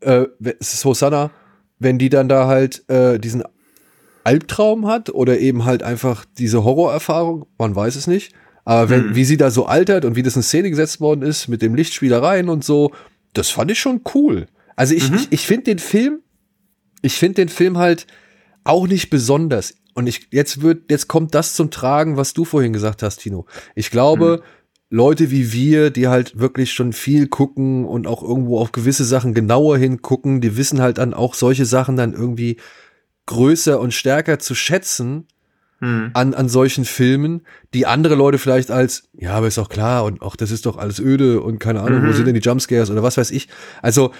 äh, 0.01 0.25
es 0.59 0.73
ist 0.73 0.85
Hosanna, 0.85 1.31
wenn 1.79 1.97
die 1.97 2.09
dann 2.09 2.27
da 2.27 2.47
halt 2.47 2.87
äh, 2.89 3.17
diesen 3.19 3.43
Albtraum 4.23 4.87
hat 4.87 5.09
oder 5.09 5.39
eben 5.39 5.63
halt 5.65 5.83
einfach 5.83 6.25
diese 6.37 6.63
Horrorerfahrung, 6.63 7.45
man 7.57 7.75
weiß 7.75 7.95
es 7.95 8.07
nicht. 8.07 8.33
Aber 8.65 8.89
wenn, 8.89 9.15
wie 9.15 9.23
sie 9.23 9.37
da 9.37 9.49
so 9.49 9.65
altert 9.67 10.03
und 10.03 10.15
wie 10.17 10.23
das 10.23 10.35
in 10.35 10.41
Szene 10.43 10.69
gesetzt 10.69 10.99
worden 10.99 11.21
ist 11.21 11.47
mit 11.47 11.61
dem 11.61 11.73
Lichtspielereien 11.75 12.49
und 12.49 12.65
so, 12.65 12.91
das 13.33 13.49
fand 13.49 13.71
ich 13.71 13.79
schon 13.79 14.01
cool. 14.13 14.47
Also 14.75 14.93
ich, 14.93 15.09
ich, 15.13 15.27
ich 15.31 15.47
finde 15.47 15.63
den 15.65 15.79
Film, 15.79 16.19
ich 17.01 17.13
finde 17.15 17.35
den 17.35 17.49
Film 17.49 17.77
halt 17.77 18.05
auch 18.65 18.85
nicht 18.87 19.09
besonders. 19.09 19.75
Und 19.97 20.05
ich, 20.05 20.27
jetzt 20.31 20.61
wird, 20.61 20.91
jetzt 20.91 21.07
kommt 21.07 21.33
das 21.33 21.55
zum 21.55 21.71
Tragen, 21.71 22.17
was 22.17 22.35
du 22.35 22.45
vorhin 22.45 22.71
gesagt 22.71 23.01
hast, 23.01 23.17
Tino. 23.17 23.47
Ich 23.73 23.89
glaube, 23.89 24.43
Leute 24.91 25.31
wie 25.31 25.51
wir, 25.51 25.89
die 25.89 26.07
halt 26.07 26.37
wirklich 26.37 26.71
schon 26.71 26.93
viel 26.93 27.25
gucken 27.25 27.83
und 27.83 28.05
auch 28.05 28.21
irgendwo 28.21 28.59
auf 28.59 28.71
gewisse 28.71 29.05
Sachen 29.05 29.33
genauer 29.33 29.79
hingucken, 29.79 30.39
die 30.39 30.55
wissen 30.55 30.81
halt 30.81 30.99
dann 30.99 31.15
auch 31.15 31.33
solche 31.33 31.65
Sachen 31.65 31.95
dann 31.95 32.13
irgendwie 32.13 32.57
größer 33.25 33.79
und 33.79 33.91
stärker 33.91 34.37
zu 34.37 34.53
schätzen 34.53 35.25
Hm. 35.79 36.09
an, 36.13 36.33
an 36.33 36.49
solchen 36.49 36.85
Filmen, 36.85 37.41
die 37.75 37.85
andere 37.85 38.15
Leute 38.15 38.39
vielleicht 38.39 38.71
als, 38.71 39.09
ja, 39.13 39.33
aber 39.33 39.47
ist 39.47 39.59
doch 39.59 39.69
klar 39.69 40.05
und 40.05 40.23
auch 40.23 40.35
das 40.35 40.49
ist 40.49 40.65
doch 40.65 40.77
alles 40.77 40.99
öde 40.99 41.41
und 41.41 41.59
keine 41.59 41.81
Ahnung, 41.81 42.03
wo 42.07 42.11
sind 42.13 42.25
denn 42.25 42.33
die 42.33 42.41
Jumpscares 42.41 42.89
oder 42.89 43.03
was 43.03 43.17
weiß 43.17 43.29
ich. 43.29 43.47
Also, 43.83 44.11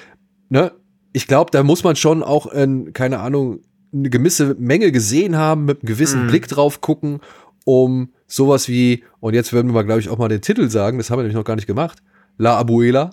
ne, 0.49 0.73
ich 1.13 1.25
glaube, 1.25 1.49
da 1.49 1.63
muss 1.63 1.83
man 1.83 1.95
schon 1.95 2.21
auch, 2.21 2.45
in, 2.45 2.93
keine 2.93 3.17
Ahnung, 3.17 3.61
eine 3.93 4.09
gewisse 4.09 4.55
Menge 4.59 4.91
gesehen 4.91 5.37
haben, 5.37 5.65
mit 5.65 5.81
einem 5.81 5.87
gewissen 5.87 6.27
Blick 6.27 6.47
drauf 6.47 6.81
gucken, 6.81 7.19
um 7.65 8.09
sowas 8.27 8.67
wie, 8.67 9.03
und 9.19 9.33
jetzt 9.33 9.53
würden 9.53 9.67
wir 9.67 9.73
mal, 9.73 9.83
glaube 9.83 9.99
ich, 9.99 10.09
auch 10.09 10.17
mal 10.17 10.27
den 10.27 10.41
Titel 10.41 10.69
sagen, 10.69 10.97
das 10.97 11.09
haben 11.09 11.19
wir 11.19 11.23
nämlich 11.23 11.35
noch 11.35 11.45
gar 11.45 11.55
nicht 11.55 11.67
gemacht, 11.67 11.99
La 12.37 12.57
Abuela 12.57 13.11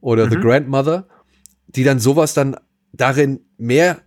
oder 0.00 0.28
The 0.28 0.36
Grandmother, 0.36 1.06
die 1.68 1.84
dann 1.84 1.98
sowas 1.98 2.34
dann 2.34 2.56
darin 2.92 3.40
mehr 3.58 4.00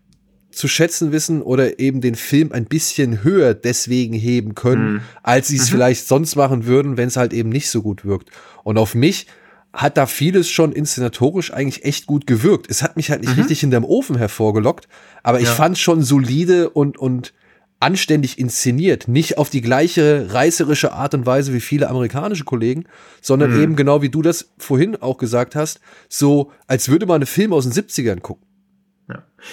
zu 0.51 0.67
schätzen 0.67 1.12
wissen 1.12 1.41
oder 1.41 1.80
eben 1.80 2.01
den 2.01 2.15
Film 2.15 2.51
ein 2.51 2.65
bisschen 2.65 3.23
höher 3.23 3.54
deswegen 3.54 4.13
heben 4.13 4.56
können, 4.56 5.01
als 5.21 5.49
sie 5.49 5.58
es 5.58 5.69
vielleicht 5.69 6.08
sonst 6.08 6.36
machen 6.36 6.65
würden, 6.65 6.97
wenn 6.97 7.10
es 7.10 7.17
halt 7.17 7.34
eben 7.34 7.49
nicht 7.49 7.69
so 7.69 7.82
gut 7.82 8.06
wirkt. 8.06 8.30
Und 8.63 8.78
auf 8.78 8.95
mich 8.95 9.28
hat 9.75 9.97
da 9.97 10.05
vieles 10.07 10.49
schon 10.49 10.71
inszenatorisch 10.71 11.53
eigentlich 11.53 11.85
echt 11.85 12.07
gut 12.07 12.25
gewirkt. 12.25 12.69
Es 12.69 12.81
hat 12.81 12.95
mich 12.95 13.11
halt 13.11 13.21
nicht 13.21 13.38
richtig 13.38 13.59
hinterm 13.59 13.83
Ofen 13.83 14.17
hervorgelockt, 14.17 14.88
aber 15.21 15.39
ich 15.39 15.45
Ja. 15.47 15.53
fand 15.53 15.77
schon 15.77 16.01
solide 16.01 16.69
und, 16.69 16.97
und 16.97 17.33
anständig 17.79 18.39
inszeniert. 18.39 19.07
Nicht 19.07 19.38
auf 19.38 19.49
die 19.49 19.61
gleiche 19.61 20.27
reißerische 20.33 20.93
Art 20.93 21.13
und 21.13 21.25
Weise 21.25 21.53
wie 21.53 21.59
viele 21.59 21.89
amerikanische 21.89 22.45
Kollegen, 22.45 22.85
sondern 23.21 23.51
eben 23.59 23.75
genau 23.75 24.01
wie 24.01 24.09
du 24.09 24.21
das 24.21 24.49
vorhin 24.57 24.95
auch 24.95 25.17
gesagt 25.17 25.55
hast, 25.55 25.81
so 26.09 26.51
als 26.67 26.88
würde 26.89 27.05
man 27.05 27.15
einen 27.15 27.25
Film 27.27 27.51
aus 27.53 27.69
den 27.69 27.73
70ern 27.73 28.21
gucken. 28.21 28.45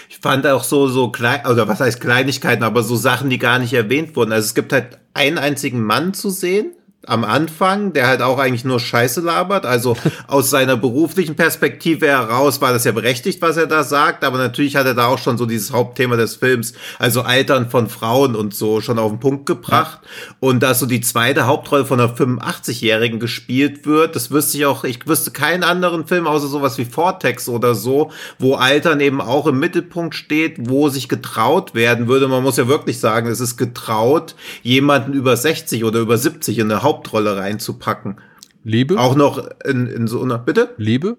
Ich 0.08 0.18
fand 0.18 0.46
auch 0.46 0.64
so, 0.64 0.88
so 0.88 1.10
klein, 1.10 1.44
oder 1.44 1.68
was 1.68 1.80
heißt 1.80 2.00
Kleinigkeiten, 2.00 2.62
aber 2.62 2.82
so 2.82 2.96
Sachen, 2.96 3.28
die 3.28 3.38
gar 3.38 3.58
nicht 3.58 3.74
erwähnt 3.74 4.16
wurden. 4.16 4.32
Also 4.32 4.46
es 4.46 4.54
gibt 4.54 4.72
halt 4.72 4.98
einen 5.12 5.36
einzigen 5.36 5.82
Mann 5.82 6.14
zu 6.14 6.30
sehen 6.30 6.72
am 7.06 7.24
Anfang, 7.24 7.92
der 7.92 8.06
halt 8.06 8.22
auch 8.22 8.38
eigentlich 8.38 8.64
nur 8.64 8.78
Scheiße 8.78 9.20
labert. 9.20 9.66
Also 9.66 9.96
aus 10.28 10.50
seiner 10.50 10.76
beruflichen 10.76 11.34
Perspektive 11.34 12.06
heraus 12.06 12.60
war 12.60 12.72
das 12.72 12.84
ja 12.84 12.92
berechtigt, 12.92 13.42
was 13.42 13.56
er 13.56 13.66
da 13.66 13.82
sagt, 13.82 14.24
aber 14.24 14.38
natürlich 14.38 14.76
hat 14.76 14.86
er 14.86 14.94
da 14.94 15.06
auch 15.06 15.18
schon 15.18 15.36
so 15.36 15.46
dieses 15.46 15.72
Hauptthema 15.72 16.16
des 16.16 16.36
Films, 16.36 16.74
also 16.98 17.22
Altern 17.22 17.68
von 17.70 17.88
Frauen 17.88 18.36
und 18.36 18.54
so, 18.54 18.80
schon 18.80 18.98
auf 18.98 19.10
den 19.10 19.20
Punkt 19.20 19.46
gebracht. 19.46 20.00
Und 20.38 20.62
dass 20.62 20.78
so 20.78 20.86
die 20.86 21.00
zweite 21.00 21.46
Hauptrolle 21.46 21.84
von 21.84 22.00
einer 22.00 22.14
85-Jährigen 22.14 23.18
gespielt 23.18 23.84
wird, 23.84 24.14
das 24.14 24.30
wüsste 24.30 24.58
ich 24.58 24.66
auch, 24.66 24.84
ich 24.84 25.06
wüsste 25.06 25.32
keinen 25.32 25.64
anderen 25.64 26.06
Film, 26.06 26.26
außer 26.26 26.46
sowas 26.46 26.78
wie 26.78 26.84
Vortex 26.84 27.48
oder 27.48 27.74
so, 27.74 28.12
wo 28.38 28.54
Altern 28.54 29.00
eben 29.00 29.20
auch 29.20 29.46
im 29.46 29.58
Mittelpunkt 29.58 30.14
steht, 30.14 30.56
wo 30.68 30.88
sich 30.88 31.08
getraut 31.08 31.74
werden 31.74 32.06
würde. 32.06 32.28
Man 32.28 32.42
muss 32.42 32.56
ja 32.56 32.68
wirklich 32.68 33.00
sagen, 33.00 33.28
es 33.28 33.40
ist 33.40 33.56
getraut, 33.56 34.36
jemanden 34.62 35.14
über 35.14 35.36
60 35.36 35.84
oder 35.84 35.98
über 35.98 36.16
70 36.16 36.58
in 36.58 36.70
eine 36.70 36.82
Hauptrolle 36.92 37.36
reinzupacken. 37.36 38.20
Liebe? 38.64 38.98
Auch 38.98 39.14
noch 39.16 39.42
in, 39.64 39.86
in 39.86 40.06
so 40.06 40.22
einer, 40.22 40.38
bitte? 40.38 40.70
Liebe? 40.76 41.16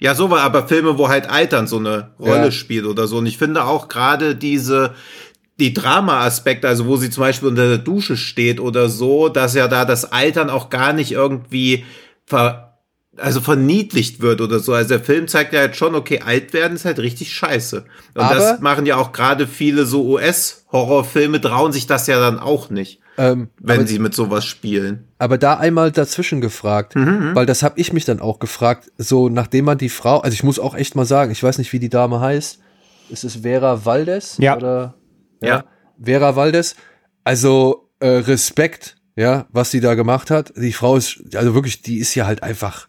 Ja, 0.00 0.14
so 0.16 0.30
war 0.30 0.40
aber 0.40 0.66
Filme, 0.66 0.98
wo 0.98 1.08
halt 1.08 1.30
Altern 1.30 1.66
so 1.68 1.78
eine 1.78 2.12
Rolle 2.18 2.46
Ja. 2.46 2.50
spielt 2.50 2.86
oder 2.86 3.06
so. 3.06 3.18
Und 3.18 3.26
ich 3.26 3.38
finde 3.38 3.64
auch 3.64 3.86
gerade 3.88 4.34
diese, 4.34 4.94
die 5.60 5.72
Drama-Aspekte, 5.74 6.66
also 6.66 6.86
wo 6.86 6.96
sie 6.96 7.10
zum 7.10 7.20
Beispiel 7.22 7.48
unter 7.48 7.68
der 7.68 7.78
Dusche 7.78 8.16
steht 8.16 8.58
oder 8.58 8.88
so, 8.88 9.28
dass 9.28 9.54
ja 9.54 9.68
da 9.68 9.84
das 9.84 10.10
Altern 10.10 10.50
auch 10.50 10.70
gar 10.70 10.92
nicht 10.92 11.12
irgendwie 11.12 11.84
ver, 12.26 12.78
also 13.16 13.40
verniedlicht 13.40 14.20
wird 14.20 14.40
oder 14.40 14.58
so. 14.58 14.72
Also 14.72 14.88
der 14.88 15.00
Film 15.04 15.28
zeigt 15.28 15.52
ja 15.52 15.60
halt 15.60 15.76
schon, 15.76 15.94
okay, 15.94 16.20
alt 16.24 16.52
werden 16.52 16.74
ist 16.74 16.84
halt 16.86 16.98
richtig 16.98 17.32
scheiße. 17.32 17.84
Und 18.14 18.20
Aber- 18.20 18.34
das 18.34 18.60
machen 18.60 18.86
ja 18.86 18.96
auch 18.96 19.12
gerade 19.12 19.46
viele 19.46 19.86
so 19.86 20.04
US-Horrorfilme, 20.06 21.40
trauen 21.40 21.70
sich 21.70 21.86
das 21.86 22.08
ja 22.08 22.18
dann 22.18 22.40
auch 22.40 22.70
nicht, 22.70 22.98
Ähm, 23.18 23.48
wenn 23.60 23.78
aber, 23.80 23.86
sie 23.86 23.98
mit 23.98 24.14
sowas 24.14 24.44
spielen. 24.44 25.08
aber 25.18 25.36
da 25.36 25.58
einmal 25.58 25.92
dazwischen 25.92 26.40
gefragt, 26.40 26.96
Mhm, 26.96 27.34
weil 27.34 27.44
das 27.44 27.62
habe 27.62 27.78
ich 27.78 27.92
mich 27.92 28.04
dann 28.06 28.20
auch 28.20 28.38
gefragt, 28.38 28.90
so 28.96 29.28
nachdem 29.28 29.66
man 29.66 29.76
die 29.78 29.90
Frau, 29.90 30.20
also 30.20 30.34
ich 30.34 30.42
muss 30.42 30.58
auch 30.58 30.74
echt 30.74 30.96
mal 30.96 31.04
sagen, 31.04 31.30
ich 31.30 31.42
weiß 31.42 31.58
nicht, 31.58 31.72
wie 31.74 31.78
die 31.78 31.90
Dame 31.90 32.20
heißt. 32.20 32.58
Ist 33.10 33.24
es 33.24 33.36
Vera 33.42 33.84
Valdes? 33.84 34.38
Ja. 34.38 34.56
Oder, 34.56 34.94
Ja. 35.42 35.64
Vera 36.02 36.36
Valdes. 36.36 36.74
Also 37.24 37.90
äh, 38.00 38.06
Respekt, 38.08 38.96
ja, 39.14 39.46
was 39.52 39.70
sie 39.70 39.80
da 39.80 39.94
gemacht 39.94 40.30
hat. 40.30 40.52
Die 40.56 40.72
Frau 40.72 40.96
ist, 40.96 41.22
also 41.34 41.54
wirklich, 41.54 41.82
die 41.82 41.98
ist 41.98 42.14
ja 42.14 42.26
halt 42.26 42.42
einfach 42.42 42.88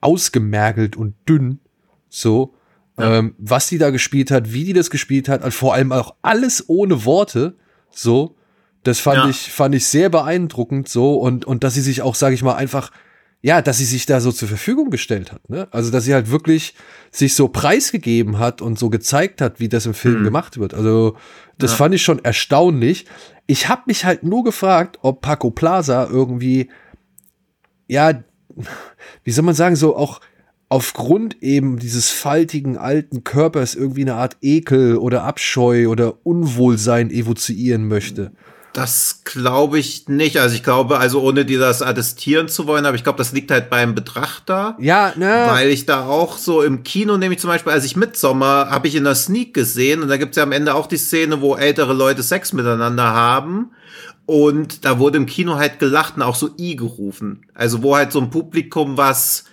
ausgemergelt 0.00 0.96
und 0.96 1.14
dünn. 1.28 1.60
So. 2.08 2.54
Ähm, 2.98 3.34
was 3.38 3.68
die 3.68 3.78
da 3.78 3.88
gespielt 3.90 4.30
hat, 4.30 4.52
wie 4.52 4.64
die 4.64 4.72
das 4.74 4.90
gespielt 4.90 5.28
hat, 5.30 5.42
und 5.42 5.54
vor 5.54 5.72
allem 5.74 5.90
auch 5.92 6.16
alles 6.20 6.68
ohne 6.68 7.04
Worte. 7.06 7.56
So. 7.90 8.36
Das 8.82 8.98
fand 8.98 9.18
Ja. 9.18 9.28
ich, 9.28 9.52
fand 9.52 9.74
ich 9.74 9.86
sehr 9.86 10.08
beeindruckend 10.08 10.88
so 10.88 11.14
und, 11.16 11.44
und 11.44 11.64
dass 11.64 11.74
sie 11.74 11.82
sich 11.82 12.02
auch, 12.02 12.14
sage 12.14 12.34
ich 12.34 12.42
mal, 12.42 12.54
einfach, 12.54 12.90
ja, 13.42 13.62
dass 13.62 13.78
sie 13.78 13.84
sich 13.84 14.06
da 14.06 14.20
so 14.20 14.32
zur 14.32 14.48
Verfügung 14.48 14.90
gestellt 14.90 15.32
hat. 15.32 15.48
Ne? 15.48 15.68
Also, 15.70 15.90
dass 15.90 16.04
sie 16.04 16.14
halt 16.14 16.30
wirklich 16.30 16.74
sich 17.10 17.34
so 17.34 17.48
preisgegeben 17.48 18.38
hat 18.38 18.60
und 18.62 18.78
so 18.78 18.90
gezeigt 18.90 19.40
hat, 19.40 19.60
wie 19.60 19.68
das 19.68 19.86
im 19.86 19.94
Film 19.94 20.24
gemacht 20.24 20.58
wird. 20.58 20.74
Also, 20.74 21.16
das 21.58 21.72
fand 21.74 21.94
ich 21.94 22.02
schon 22.02 22.24
erstaunlich. 22.24 23.06
Ich 23.46 23.68
habe 23.68 23.82
mich 23.86 24.04
halt 24.04 24.22
nur 24.22 24.44
gefragt, 24.44 24.98
ob 25.02 25.20
Paco 25.22 25.50
Plaza 25.50 26.06
irgendwie, 26.10 26.70
ja, 27.88 28.22
wie 29.24 29.30
soll 29.30 29.44
man 29.44 29.54
sagen, 29.54 29.76
so 29.76 29.96
auch 29.96 30.20
aufgrund 30.68 31.42
eben 31.42 31.78
dieses 31.78 32.10
faltigen 32.10 32.76
alten 32.78 33.24
Körpers 33.24 33.74
irgendwie 33.74 34.02
eine 34.02 34.14
Art 34.14 34.36
Ekel 34.40 34.96
oder 34.96 35.24
Abscheu 35.24 35.88
oder 35.88 36.24
Unwohlsein 36.24 37.10
evozieren 37.10 37.88
möchte. 37.88 38.32
Das 38.72 39.22
glaube 39.24 39.78
ich 39.78 40.08
nicht. 40.08 40.38
Also 40.38 40.54
ich 40.54 40.62
glaube, 40.62 40.98
also 40.98 41.20
ohne 41.22 41.44
dir 41.44 41.58
das 41.58 41.82
attestieren 41.82 42.48
zu 42.48 42.66
wollen, 42.66 42.86
aber 42.86 42.94
ich 42.94 43.02
glaube, 43.02 43.18
das 43.18 43.32
liegt 43.32 43.50
halt 43.50 43.68
beim 43.68 43.94
Betrachter. 43.94 44.76
Ja, 44.78 45.12
ne? 45.16 45.46
Weil 45.48 45.70
ich 45.70 45.86
da 45.86 46.06
auch 46.06 46.38
so 46.38 46.62
im 46.62 46.84
Kino, 46.84 47.16
nämlich 47.16 47.40
zum 47.40 47.48
Beispiel, 47.48 47.72
als 47.72 47.84
ich 47.84 47.96
Midsommer, 47.96 48.68
habe 48.70 48.86
ich 48.86 48.94
in 48.94 49.04
der 49.04 49.16
Sneak 49.16 49.54
gesehen 49.54 50.02
und 50.02 50.08
da 50.08 50.16
gibt's 50.16 50.36
ja 50.36 50.44
am 50.44 50.52
Ende 50.52 50.74
auch 50.74 50.86
die 50.86 50.98
Szene, 50.98 51.40
wo 51.40 51.56
ältere 51.56 51.92
Leute 51.92 52.22
Sex 52.22 52.52
miteinander 52.52 53.12
haben. 53.12 53.70
Und 54.26 54.84
da 54.84 55.00
wurde 55.00 55.16
im 55.16 55.26
Kino 55.26 55.56
halt 55.56 55.80
gelacht 55.80 56.16
und 56.16 56.22
auch 56.22 56.36
so 56.36 56.50
I 56.56 56.76
gerufen. 56.76 57.46
Also 57.54 57.82
wo 57.82 57.96
halt 57.96 58.12
so 58.12 58.20
ein 58.20 58.30
Publikum, 58.30 58.96
was 58.96 59.44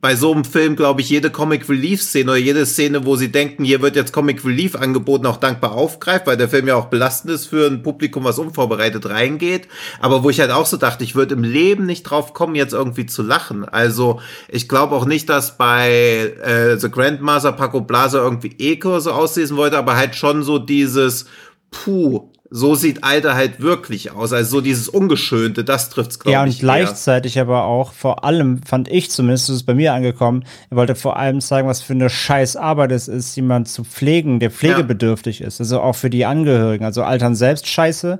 bei 0.00 0.14
so 0.14 0.32
einem 0.32 0.44
Film, 0.44 0.76
glaube 0.76 1.00
ich, 1.00 1.08
jede 1.08 1.30
Comic 1.30 1.68
Relief 1.68 2.02
Szene 2.02 2.32
oder 2.32 2.40
jede 2.40 2.66
Szene, 2.66 3.06
wo 3.06 3.16
sie 3.16 3.32
denken, 3.32 3.64
hier 3.64 3.80
wird 3.80 3.96
jetzt 3.96 4.12
Comic 4.12 4.44
Relief 4.44 4.76
angeboten, 4.76 5.26
auch 5.26 5.38
dankbar 5.38 5.72
aufgreift, 5.72 6.26
weil 6.26 6.36
der 6.36 6.48
Film 6.48 6.68
ja 6.68 6.76
auch 6.76 6.86
belastend 6.86 7.32
ist 7.32 7.46
für 7.46 7.66
ein 7.66 7.82
Publikum, 7.82 8.24
was 8.24 8.38
unvorbereitet 8.38 9.08
reingeht. 9.08 9.68
Aber 9.98 10.22
wo 10.22 10.30
ich 10.30 10.38
halt 10.40 10.50
auch 10.50 10.66
so 10.66 10.76
dachte, 10.76 11.02
ich 11.02 11.14
würde 11.14 11.34
im 11.34 11.42
Leben 11.42 11.86
nicht 11.86 12.02
drauf 12.02 12.34
kommen, 12.34 12.54
jetzt 12.54 12.74
irgendwie 12.74 13.06
zu 13.06 13.22
lachen. 13.22 13.64
Also 13.64 14.20
ich 14.48 14.68
glaube 14.68 14.94
auch 14.94 15.06
nicht, 15.06 15.28
dass 15.28 15.56
bei 15.56 16.34
äh, 16.42 16.76
The 16.78 16.90
Grandmaster 16.90 17.52
Paco 17.52 17.80
Blaser 17.80 18.22
irgendwie 18.22 18.54
Ekel 18.58 19.00
so 19.00 19.12
auslesen 19.12 19.56
wollte, 19.56 19.78
aber 19.78 19.96
halt 19.96 20.14
schon 20.14 20.42
so 20.42 20.58
dieses 20.58 21.26
Puh, 21.70 22.30
so 22.50 22.74
sieht 22.74 23.02
Alter 23.04 23.34
halt 23.34 23.60
wirklich 23.60 24.12
aus. 24.12 24.32
Also 24.32 24.56
so 24.56 24.60
dieses 24.60 24.88
Ungeschönte, 24.88 25.64
das 25.64 25.90
trifft's 25.90 26.18
glaube 26.18 26.32
Ja, 26.32 26.42
und 26.42 26.48
ich. 26.48 26.56
eher. 26.56 26.60
gleichzeitig 26.62 27.38
aber 27.38 27.64
auch, 27.64 27.92
vor 27.92 28.24
allem 28.24 28.62
fand 28.62 28.88
ich 28.88 29.10
zumindest, 29.10 29.48
das 29.48 29.56
ist 29.56 29.62
bei 29.64 29.74
mir 29.74 29.92
angekommen, 29.92 30.44
er 30.70 30.76
wollte 30.76 30.94
vor 30.94 31.16
allem 31.16 31.40
zeigen, 31.40 31.68
was 31.68 31.82
für 31.82 31.92
eine 31.94 32.10
scheiß 32.10 32.56
Arbeit 32.56 32.92
es 32.92 33.08
ist, 33.08 33.34
jemand 33.36 33.68
zu 33.68 33.84
pflegen, 33.84 34.40
der 34.40 34.50
pflegebedürftig 34.50 35.40
ist. 35.40 35.60
Also 35.60 35.80
auch 35.80 35.94
für 35.94 36.10
die 36.10 36.24
Angehörigen. 36.24 36.84
Also 36.84 37.02
Altern 37.02 37.34
selbst 37.34 37.66
scheiße 37.66 38.18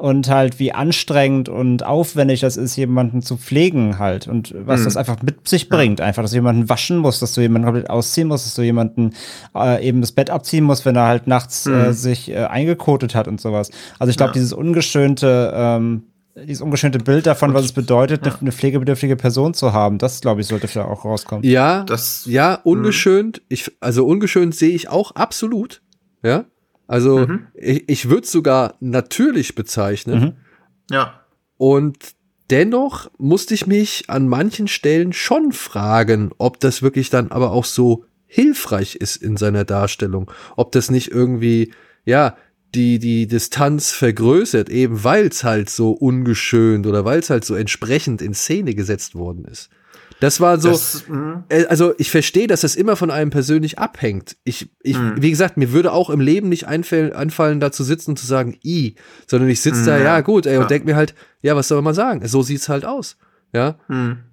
und 0.00 0.28
halt 0.28 0.58
wie 0.58 0.72
anstrengend 0.72 1.48
und 1.48 1.84
aufwendig 1.84 2.40
das 2.40 2.56
ist, 2.56 2.76
jemanden 2.76 3.22
zu 3.22 3.36
pflegen 3.36 3.98
halt 3.98 4.26
und 4.28 4.54
was 4.66 4.84
das 4.84 4.96
einfach 4.96 5.22
mit 5.22 5.46
sich 5.48 5.68
bringt. 5.68 6.00
Einfach, 6.00 6.22
dass 6.22 6.30
du 6.30 6.36
jemanden 6.38 6.68
waschen 6.68 6.98
musst, 6.98 7.22
dass 7.22 7.32
du 7.34 7.40
jemanden 7.40 7.66
komplett 7.66 7.90
ausziehen 7.90 8.28
musst, 8.28 8.46
dass 8.46 8.54
du 8.54 8.62
jemanden 8.62 9.14
äh, 9.54 9.86
eben 9.86 10.00
das 10.00 10.12
Bett 10.12 10.30
abziehen 10.30 10.64
musst, 10.64 10.84
wenn 10.84 10.96
er 10.96 11.06
halt 11.06 11.26
nachts 11.26 11.66
äh, 11.66 11.92
sich 11.92 12.30
äh, 12.30 12.36
eingekotet 12.44 13.14
hat 13.14 13.28
und 13.28 13.40
sowas. 13.40 13.70
Also 13.98 14.10
ich 14.10 14.16
glaube, 14.16 14.32
dieses 14.32 14.52
ungeschönte 14.52 15.52
ähm, 15.54 16.04
dieses 16.46 16.62
ungeschönte 16.62 16.98
Bild 17.00 17.26
davon, 17.26 17.52
was 17.54 17.64
es 17.66 17.72
bedeutet, 17.72 18.24
eine- 18.24 18.40
eine 18.40 18.52
pflegebedürftige 18.52 19.16
Person 19.16 19.52
zu 19.52 19.72
haben, 19.72 19.98
das 19.98 20.20
glaube 20.20 20.40
ich 20.40 20.46
sollte 20.46 20.68
vielleicht 20.68 20.88
auch 20.88 21.04
rauskommen. 21.04 21.44
Ja, 21.44 21.82
Das- 21.84 22.24
ja, 22.26 22.54
ungeschönt. 22.54 23.42
Ich, 23.48 23.70
also 23.80 24.06
ungeschönt 24.06 24.54
sehe 24.54 24.70
ich 24.70 24.88
auch 24.88 25.10
absolut. 25.16 25.82
Ja, 26.22 26.44
also 26.90 27.28
ich, 27.54 27.88
ich 27.88 28.08
würde 28.08 28.24
es 28.24 28.32
sogar 28.32 28.74
natürlich 28.80 29.54
bezeichnen. 29.54 30.38
Ja. 30.90 31.20
Und 31.56 31.98
dennoch 32.50 33.08
musste 33.16 33.54
ich 33.54 33.68
mich 33.68 34.06
an 34.08 34.26
manchen 34.26 34.66
Stellen 34.66 35.12
schon 35.12 35.52
fragen, 35.52 36.32
ob 36.38 36.58
das 36.58 36.82
wirklich 36.82 37.08
dann 37.08 37.30
aber 37.30 37.52
auch 37.52 37.64
so 37.64 38.06
hilfreich 38.26 38.96
ist 38.96 39.14
in 39.14 39.36
seiner 39.36 39.64
Darstellung. 39.64 40.32
Ob 40.56 40.72
das 40.72 40.90
nicht 40.90 41.12
irgendwie, 41.12 41.72
ja, 42.04 42.36
die, 42.74 42.98
die 42.98 43.28
Distanz 43.28 43.92
vergrößert, 43.92 44.68
eben 44.68 45.04
weil 45.04 45.28
es 45.28 45.44
halt 45.44 45.70
so 45.70 45.92
ungeschönt 45.92 46.88
oder 46.88 47.04
weil 47.04 47.20
es 47.20 47.30
halt 47.30 47.44
so 47.44 47.54
entsprechend 47.54 48.20
in 48.20 48.34
Szene 48.34 48.74
gesetzt 48.74 49.14
worden 49.14 49.44
ist. 49.44 49.70
Das 50.20 50.40
war 50.40 50.60
so, 50.60 50.70
Das, 50.70 51.08
mhm. 51.08 51.44
äh, 51.48 51.64
also 51.66 51.94
ich 51.98 52.10
verstehe, 52.10 52.46
dass 52.46 52.60
das 52.60 52.76
immer 52.76 52.96
von 52.96 53.10
einem 53.10 53.30
persönlich 53.30 53.78
abhängt. 53.78 54.36
Ich, 54.44 54.70
ich 54.82 54.96
wie 55.16 55.30
gesagt, 55.30 55.56
mir 55.56 55.72
würde 55.72 55.92
auch 55.92 56.10
im 56.10 56.20
Leben 56.20 56.48
nicht 56.48 56.66
einfallen, 56.66 57.12
anfallen, 57.12 57.58
da 57.58 57.72
zu 57.72 57.82
sitzen 57.84 58.10
und 58.10 58.18
zu 58.18 58.26
sagen, 58.26 58.58
i, 58.64 58.94
sondern 59.26 59.48
ich 59.48 59.60
sitze 59.60 59.84
da, 59.84 59.98
ja 59.98 60.20
gut, 60.20 60.46
ey, 60.46 60.58
und 60.58 60.70
denk 60.70 60.84
mir 60.84 60.96
halt, 60.96 61.14
ja, 61.42 61.56
was 61.56 61.68
soll 61.68 61.82
man 61.82 61.94
sagen? 61.94 62.26
So 62.28 62.42
sieht's 62.42 62.68
halt 62.68 62.84
aus. 62.84 63.16
Ja. 63.52 63.78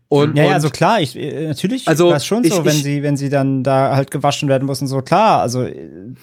Und, 0.10 0.38
Ja, 0.38 0.44
ja, 0.44 0.50
und 0.50 0.54
also 0.56 0.70
klar, 0.70 1.02
ich, 1.02 1.18
äh, 1.18 1.48
natürlich 1.50 1.86
Also, 1.86 2.08
war 2.10 2.16
es 2.16 2.26
schon 2.26 2.42
ich- 2.46 2.54
so, 2.54 2.64
wenn 2.64 2.72
ich- 2.78 2.84
sie, 2.84 3.04
wenn 3.04 3.18
sie 3.18 3.28
dann 3.30 3.64
da 3.64 3.94
halt 3.94 4.10
gewaschen 4.10 4.48
werden 4.48 4.66
mussten, 4.66 4.88
so 4.88 5.02
klar, 5.02 5.42
also 5.42 5.64
äh, 5.64 5.76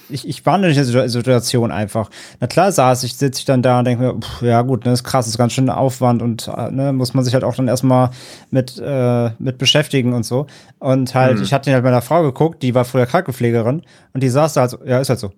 ich, 0.09 0.27
ich 0.27 0.47
war 0.47 0.57
in 0.57 0.63
der 0.63 0.73
Situ- 0.85 1.07
Situation 1.09 1.71
einfach. 1.71 2.09
Na 2.41 2.47
klar 2.47 2.73
saß 2.73 3.05
ich, 3.05 3.15
sitze 3.17 3.41
ich 3.41 3.45
dann 3.45 3.61
da 3.61 3.81
und 3.81 3.85
denke 3.85 4.03
mir, 4.03 4.15
pff, 4.19 4.41
ja 4.41 4.63
gut, 4.63 4.87
ne, 4.87 4.93
ist 4.93 5.05
krass, 5.05 5.27
ist 5.27 5.37
ganz 5.37 5.53
schön 5.53 5.69
Aufwand 5.69 6.23
und 6.23 6.49
äh, 6.49 6.71
ne, 6.71 6.95
muss 6.95 7.13
man 7.13 7.25
sich 7.25 7.35
halt 7.35 7.45
auch 7.45 7.55
dann 7.57 7.69
erstmal 7.69 8.09
mit, 8.51 8.79
äh, 8.83 9.31
mit 9.39 9.59
beschäftigen 9.59 10.15
und 10.15 10.25
so. 10.25 10.47
Und 10.79 11.15
halt, 11.15 11.41
ich 11.43 11.53
hatte 11.53 11.71
halt 11.73 11.85
meiner 11.85 12.01
Frau 12.01 12.23
geguckt, 12.23 12.63
die 12.63 12.75
war 12.75 12.87
früher 12.87 13.05
Krankenpflegerin 13.05 13.83
und 14.15 14.23
die 14.23 14.31
saß 14.31 14.55
da 14.55 14.63
halt 14.63 14.71
so, 14.71 14.79
ja, 14.87 14.99
ist 15.01 15.11
halt 15.11 15.19
so. 15.21 15.31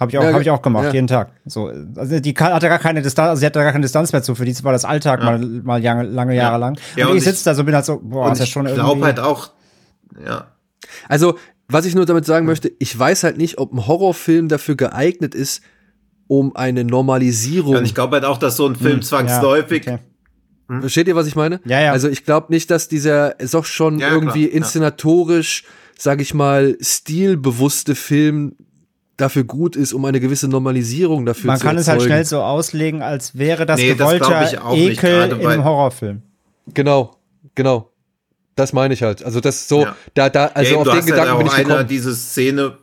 Habe 0.00 0.10
ich 0.10 0.18
auch, 0.18 0.22
Ja, 0.24 0.32
hab 0.32 0.40
ich 0.40 0.50
auch 0.50 0.62
gemacht, 0.62 0.86
ja. 0.86 0.92
jeden 0.94 1.06
Tag. 1.06 1.30
So, 1.44 1.70
also 1.94 2.18
die 2.20 2.32
hatte 2.34 2.68
gar 2.68 2.78
keine 2.78 3.02
Distanz, 3.02 3.28
also 3.28 3.40
sie 3.40 3.46
hatte 3.46 3.58
gar 3.60 3.70
keine 3.72 3.82
Distanz 3.82 4.12
mehr 4.12 4.22
zu, 4.22 4.34
für 4.34 4.46
die 4.46 4.64
war 4.64 4.72
das 4.72 4.84
Alltag 4.86 5.22
mal, 5.22 5.38
mal 5.38 5.82
lange, 5.82 6.04
lange 6.04 6.34
Jahre 6.34 6.58
lang. 6.58 6.78
Ja, 6.96 7.04
und, 7.06 7.12
und 7.12 7.18
ich 7.18 7.24
sitze 7.24 7.44
da 7.44 7.54
so, 7.54 7.62
bin 7.64 7.74
halt 7.74 7.84
so, 7.84 8.00
boah, 8.02 8.26
Und 8.26 8.32
ist 8.32 8.38
ja 8.38 8.44
ich 8.44 8.50
schon 8.50 8.64
glaube 8.64 8.80
irgendwie. 8.80 9.04
halt 9.04 9.20
auch, 9.20 9.50
ja. 10.26 10.46
also, 11.08 11.36
was 11.68 11.84
ich 11.84 11.94
nur 11.94 12.06
damit 12.06 12.24
sagen 12.24 12.46
möchte, 12.46 12.72
ich 12.78 12.98
weiß 12.98 13.22
halt 13.24 13.36
nicht, 13.36 13.58
ob 13.58 13.72
ein 13.72 13.86
Horrorfilm 13.86 14.48
dafür 14.48 14.74
geeignet 14.74 15.34
ist, 15.34 15.62
um 16.26 16.56
eine 16.56 16.82
Normalisierung. 16.84 17.76
Und 17.76 17.84
ich 17.84 17.94
glaube 17.94 18.16
halt 18.16 18.24
auch, 18.24 18.38
dass 18.38 18.56
so 18.56 18.66
ein 18.66 18.76
Film 18.76 19.02
zwangsläufig, 19.02 19.86
Hm, 19.86 19.94
okay. 19.94 20.80
Versteht 20.80 21.08
ihr, 21.08 21.16
was 21.16 21.26
ich 21.26 21.34
meine? 21.36 21.60
Ja, 21.64 21.80
ja. 21.80 21.92
Also 21.92 22.08
ich 22.08 22.24
glaube 22.24 22.46
nicht, 22.52 22.70
dass 22.70 22.86
dieser 22.88 23.38
ist 23.40 23.54
auch 23.56 23.64
schon 23.64 23.98
Ja, 23.98 24.08
irgendwie 24.08 24.44
klar, 24.46 24.52
ja. 24.52 24.56
inszenatorisch, 24.56 25.64
sag 25.98 26.20
ich 26.20 26.32
mal, 26.32 26.76
stilbewusste 26.80 27.94
Film 27.96 28.54
dafür 29.20 29.44
gut 29.44 29.76
ist, 29.76 29.92
um 29.92 30.04
eine 30.04 30.20
gewisse 30.20 30.48
Normalisierung 30.48 31.26
dafür 31.26 31.48
Man 31.48 31.58
zu 31.58 31.64
kann 31.66 31.78
es 31.78 31.88
halt 31.88 32.02
schnell 32.02 32.24
so 32.24 32.40
auslegen, 32.40 33.02
als 33.02 33.36
wäre 33.38 33.66
das 33.66 33.78
Nee, 33.80 33.90
das 33.90 33.98
gewollter 33.98 34.26
glaub 34.26 34.52
ich 34.52 34.58
auch 34.58 34.72
nicht, 34.74 34.98
Ekel 35.02 35.28
gerade 35.38 35.54
im 35.54 35.64
Horrorfilm. 35.64 36.22
Genau, 36.74 37.16
genau. 37.54 37.90
Das 38.56 38.72
meine 38.72 38.92
ich 38.94 39.02
halt. 39.02 39.24
Also 39.24 39.40
das 39.40 39.68
so, 39.68 39.82
Ja. 39.84 39.96
da, 40.14 40.28
da, 40.28 40.46
also 40.46 40.72
Ey, 40.72 40.76
auf 40.76 40.84
du 40.84 40.90
den 40.90 40.98
hast 40.98 41.06
Gedanken 41.06 41.28
halt 41.30 41.38
bin 41.38 41.46
ich 41.46 41.52
einer, 41.54 41.64
gekommen. 41.68 41.88
diese 41.88 42.14
Szene, 42.14 42.76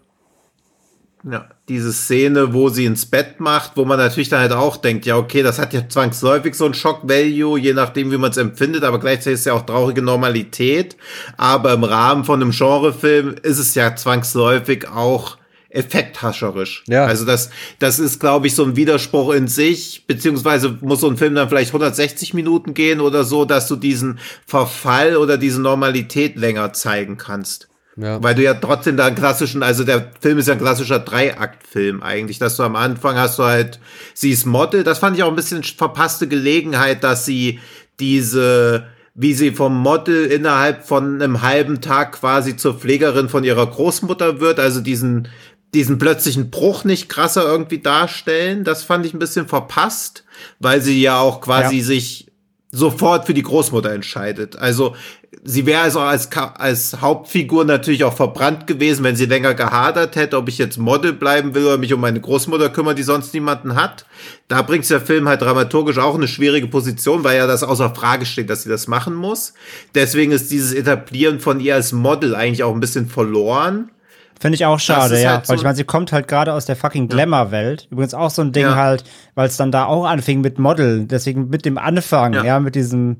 ja, 1.30 1.46
diese 1.68 1.92
Szene, 1.92 2.54
wo 2.54 2.70
sie 2.70 2.86
ins 2.86 3.06
Bett 3.06 3.40
macht, 3.40 3.72
wo 3.76 3.84
man 3.86 3.98
natürlich 3.98 4.30
dann 4.30 4.40
halt 4.40 4.54
auch 4.54 4.78
denkt, 4.78 5.06
ja, 5.06 5.18
okay, 5.18 5.44
das 5.44 5.60
hat 5.60 5.74
ja 5.74 5.88
zwangsläufig 5.88 6.56
so 6.56 6.66
ein 6.66 6.74
Shock-Value, 6.74 7.60
je 7.60 7.74
nachdem, 7.74 8.12
wie 8.12 8.18
man 8.18 8.32
es 8.32 8.38
empfindet, 8.38 8.84
aber 8.84 9.00
gleichzeitig 9.00 9.34
ist 9.34 9.40
es 9.42 9.46
ja 9.46 9.54
auch 9.54 9.66
traurige 9.66 10.02
Normalität. 10.02 10.96
Aber 11.36 11.74
im 11.74 11.84
Rahmen 11.84 12.24
von 12.24 12.42
einem 12.42 12.52
Genrefilm 12.52 13.36
ist 13.44 13.58
es 13.60 13.76
ja 13.76 13.96
zwangsläufig 13.96 14.88
auch 14.88 15.38
effekthascherisch. 15.78 16.84
Ja. 16.88 17.06
Also 17.06 17.26
das, 17.26 17.50
das 17.80 18.00
ist, 18.00 18.20
glaube 18.20 18.48
ich, 18.48 18.56
so 18.56 18.64
ein 18.64 18.76
Widerspruch 18.76 19.34
in 19.34 19.48
sich, 19.48 20.06
beziehungsweise 20.08 20.78
muss 20.82 21.02
so 21.02 21.10
ein 21.10 21.18
Film 21.18 21.36
dann 21.36 21.50
vielleicht 21.50 21.70
160 21.70 22.34
Minuten 22.34 22.74
gehen 22.74 23.00
oder 23.00 23.24
so, 23.24 23.46
dass 23.46 23.68
du 23.68 23.76
diesen 23.76 24.20
Verfall 24.46 25.18
oder 25.18 25.38
diese 25.38 25.62
Normalität 25.62 26.36
länger 26.36 26.74
zeigen 26.74 27.18
kannst. 27.18 27.70
Ja. 27.98 28.22
Weil 28.22 28.36
du 28.36 28.44
ja 28.44 28.54
trotzdem 28.54 28.96
da 28.96 29.08
einen 29.08 29.16
klassischen, 29.16 29.64
also 29.64 29.84
der 29.84 30.12
Film 30.20 30.38
ist 30.38 30.48
ja 30.48 30.54
ein 30.54 30.60
klassischer 30.60 31.00
Dreiaktfilm 31.00 32.04
eigentlich, 32.04 32.38
dass 32.38 32.56
du 32.56 32.64
am 32.64 32.76
Anfang 32.76 33.18
hast 33.18 33.40
du 33.40 33.44
halt, 33.44 33.80
sie 34.14 34.30
ist 34.30 34.46
Model, 34.46 34.84
das 34.84 35.00
fand 35.00 35.18
ich 35.18 35.24
auch 35.24 35.30
ein 35.30 35.36
bisschen 35.36 35.64
verpasste 35.64 36.28
Gelegenheit, 36.28 37.04
dass 37.04 37.26
sie 37.26 37.60
diese, 38.00 38.86
wie 39.16 39.34
sie 39.34 39.52
vom 39.52 39.76
Model 39.76 40.26
innerhalb 40.26 40.86
von 40.86 41.16
einem 41.16 41.42
halben 41.42 41.82
Tag 41.82 42.20
quasi 42.20 42.56
zur 42.56 42.76
Pflegerin 42.76 43.30
von 43.30 43.44
ihrer 43.44 43.66
Großmutter 43.66 44.40
wird, 44.40 44.60
also 44.60 44.80
diesen, 44.80 45.28
diesen 45.74 45.98
plötzlichen 45.98 46.50
Bruch 46.50 46.84
nicht 46.84 47.10
krasser 47.10 47.44
irgendwie 47.46 47.80
darstellen, 47.80 48.64
das 48.64 48.84
fand 48.84 49.06
ich 49.06 49.14
ein 49.14 49.20
bisschen 49.20 49.48
verpasst, 49.48 50.24
weil 50.60 50.82
sie 50.82 51.02
ja 51.02 51.20
auch 51.20 51.42
quasi 51.42 51.78
Ja. 51.78 51.84
sich 51.84 52.28
sofort 52.72 53.26
für 53.26 53.34
die 53.34 53.44
Großmutter 53.44 53.92
entscheidet. 53.92 54.58
Also 54.58 54.96
sie 55.44 55.66
wäre 55.66 55.82
also 55.82 56.00
als, 56.00 56.30
als 56.36 57.02
Hauptfigur 57.02 57.64
natürlich 57.64 58.04
auch 58.04 58.14
verbrannt 58.14 58.68
gewesen, 58.68 59.04
wenn 59.04 59.16
sie 59.16 59.26
länger 59.26 59.54
gehadert 59.54 60.16
hätte, 60.16 60.38
ob 60.38 60.50
ich 60.50 60.58
jetzt 60.58 60.78
Model 60.78 61.14
bleiben 61.14 61.56
will 61.56 61.66
oder 61.66 61.78
mich 61.78 61.94
um 61.94 62.02
meine 62.02 62.20
Großmutter 62.20 62.70
kümmern, 62.70 62.96
die 62.96 63.04
sonst 63.04 63.34
niemanden 63.34 63.76
hat. 63.76 64.06
Da 64.48 64.62
bringt 64.62 64.90
der 64.90 65.02
Film 65.02 65.28
halt 65.28 65.42
dramaturgisch 65.42 65.98
auch 65.98 66.16
eine 66.16 66.28
schwierige 66.28 66.68
Position, 66.68 67.24
weil 67.24 67.38
ja 67.38 67.48
das 67.48 67.64
außer 67.64 67.96
Frage 67.96 68.26
steht, 68.26 68.50
dass 68.50 68.64
sie 68.64 68.70
das 68.70 68.88
machen 68.88 69.16
muss. 69.16 69.54
Deswegen 69.96 70.32
ist 70.34 70.52
dieses 70.52 70.74
Etablieren 70.74 71.40
von 71.40 71.60
ihr 71.60 71.76
als 71.76 71.94
Model 71.94 72.36
eigentlich 72.36 72.64
auch 72.64 72.74
ein 72.74 72.82
bisschen 72.82 73.08
verloren. 73.08 73.92
Finde 74.40 74.56
ich 74.56 74.66
auch 74.66 74.80
schade, 74.80 75.22
ja. 75.22 75.32
halt 75.32 75.46
so- 75.46 75.50
Weil 75.52 75.58
ich 75.58 75.64
meine, 75.64 75.76
sie 75.76 75.84
kommt 75.84 76.12
halt 76.12 76.28
gerade 76.28 76.54
aus 76.54 76.66
der 76.66 76.76
fucking 76.76 77.08
Glamour-Welt. 77.08 77.88
Übrigens 77.90 78.14
auch 78.14 78.30
so 78.30 78.42
ein 78.44 78.52
Ding 78.52 78.64
Ja. 78.66 78.76
halt, 78.76 79.04
weil 79.36 79.48
es 79.48 79.58
dann 79.58 79.72
da 79.72 79.86
auch 79.86 80.06
anfing 80.06 80.42
mit 80.42 80.60
Model. 80.60 81.06
Deswegen 81.06 81.50
mit 81.50 81.66
dem 81.66 81.78
Anfang, 81.78 82.34
ja, 82.34 82.44
Ja. 82.44 82.60
mit 82.60 82.76
diesem, 82.76 83.18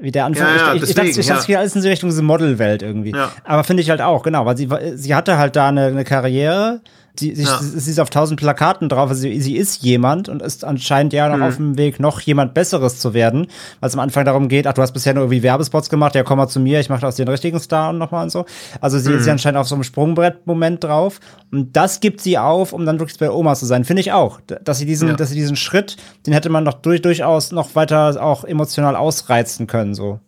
wie 0.00 0.10
der 0.10 0.24
Anfang. 0.24 0.46
Ja, 0.48 0.74
ich, 0.74 0.82
ich, 0.82 0.88
ich 0.90 0.94
dachte, 0.96 1.06
deswegen, 1.08 1.20
ich 1.20 1.26
dachte, 1.28 1.40
ja. 1.42 1.46
hier 1.46 1.58
alles 1.60 1.76
in 1.76 1.82
so 1.82 1.88
Richtung 1.88 2.10
diese 2.10 2.22
Model-Welt 2.22 2.82
irgendwie. 2.82 3.14
Aber 3.44 3.64
finde 3.64 3.82
ich 3.82 3.90
halt 3.90 4.00
auch, 4.00 4.22
genau, 4.22 4.46
weil 4.46 4.56
sie, 4.56 4.68
sie 4.94 5.14
hatte 5.14 5.38
halt 5.38 5.54
da 5.56 5.68
eine, 5.68 5.86
eine 5.86 6.04
Karriere. 6.04 6.80
Sie, 7.18 7.34
sie, 7.34 7.42
Ja. 7.44 7.58
sie 7.60 7.90
ist 7.90 7.98
auf 8.00 8.10
tausend 8.10 8.38
Plakaten 8.38 8.88
drauf. 8.88 9.08
Also 9.10 9.22
sie, 9.22 9.40
sie 9.40 9.56
ist 9.56 9.82
jemand 9.82 10.28
und 10.28 10.40
ist 10.42 10.64
anscheinend 10.64 11.12
ja 11.12 11.28
Mhm. 11.28 11.40
noch 11.40 11.46
auf 11.48 11.56
dem 11.56 11.76
Weg, 11.78 11.98
noch 12.00 12.20
jemand 12.20 12.54
Besseres 12.54 12.98
zu 13.00 13.14
werden. 13.14 13.46
Weil 13.80 13.88
es 13.88 13.94
am 13.94 14.00
Anfang 14.00 14.24
darum 14.24 14.48
geht, 14.48 14.66
ach, 14.66 14.72
du 14.74 14.82
hast 14.82 14.92
bisher 14.92 15.14
nur 15.14 15.24
irgendwie 15.24 15.42
Werbespots 15.42 15.88
gemacht, 15.90 16.14
ja, 16.14 16.22
komm 16.22 16.38
mal 16.38 16.48
zu 16.48 16.60
mir, 16.60 16.80
ich 16.80 16.88
mache 16.88 17.06
aus 17.06 17.16
den 17.16 17.28
richtigen 17.28 17.58
Star 17.60 17.90
und 17.90 17.98
nochmal 17.98 18.24
und 18.24 18.30
so. 18.30 18.44
Also 18.80 18.98
sie 18.98 19.12
ist 19.12 19.22
Mhm. 19.22 19.26
ja 19.26 19.32
anscheinend 19.32 19.58
auf 19.58 19.68
so 19.68 19.74
einem 19.74 19.84
Sprungbrett-Moment 19.84 20.84
drauf. 20.84 21.20
Und 21.50 21.76
das 21.76 22.00
gibt 22.00 22.20
sie 22.20 22.38
auf, 22.38 22.72
um 22.72 22.86
dann 22.86 22.98
wirklich 23.00 23.18
bei 23.18 23.30
Oma 23.30 23.54
zu 23.54 23.66
sein. 23.66 23.84
Finde 23.84 24.00
ich 24.00 24.12
auch. 24.12 24.40
Dass 24.64 24.78
sie 24.78 24.86
diesen, 24.86 25.08
Ja. 25.08 25.14
dass 25.14 25.30
sie 25.30 25.34
diesen 25.34 25.56
Schritt, 25.56 25.96
den 26.26 26.32
hätte 26.34 26.50
man 26.50 26.64
noch 26.64 26.74
durch, 26.74 27.02
durchaus 27.02 27.52
noch 27.52 27.74
weiter 27.74 28.22
auch 28.22 28.44
emotional 28.44 28.96
ausreizen 28.96 29.66
können, 29.66 29.94
so. 29.94 30.20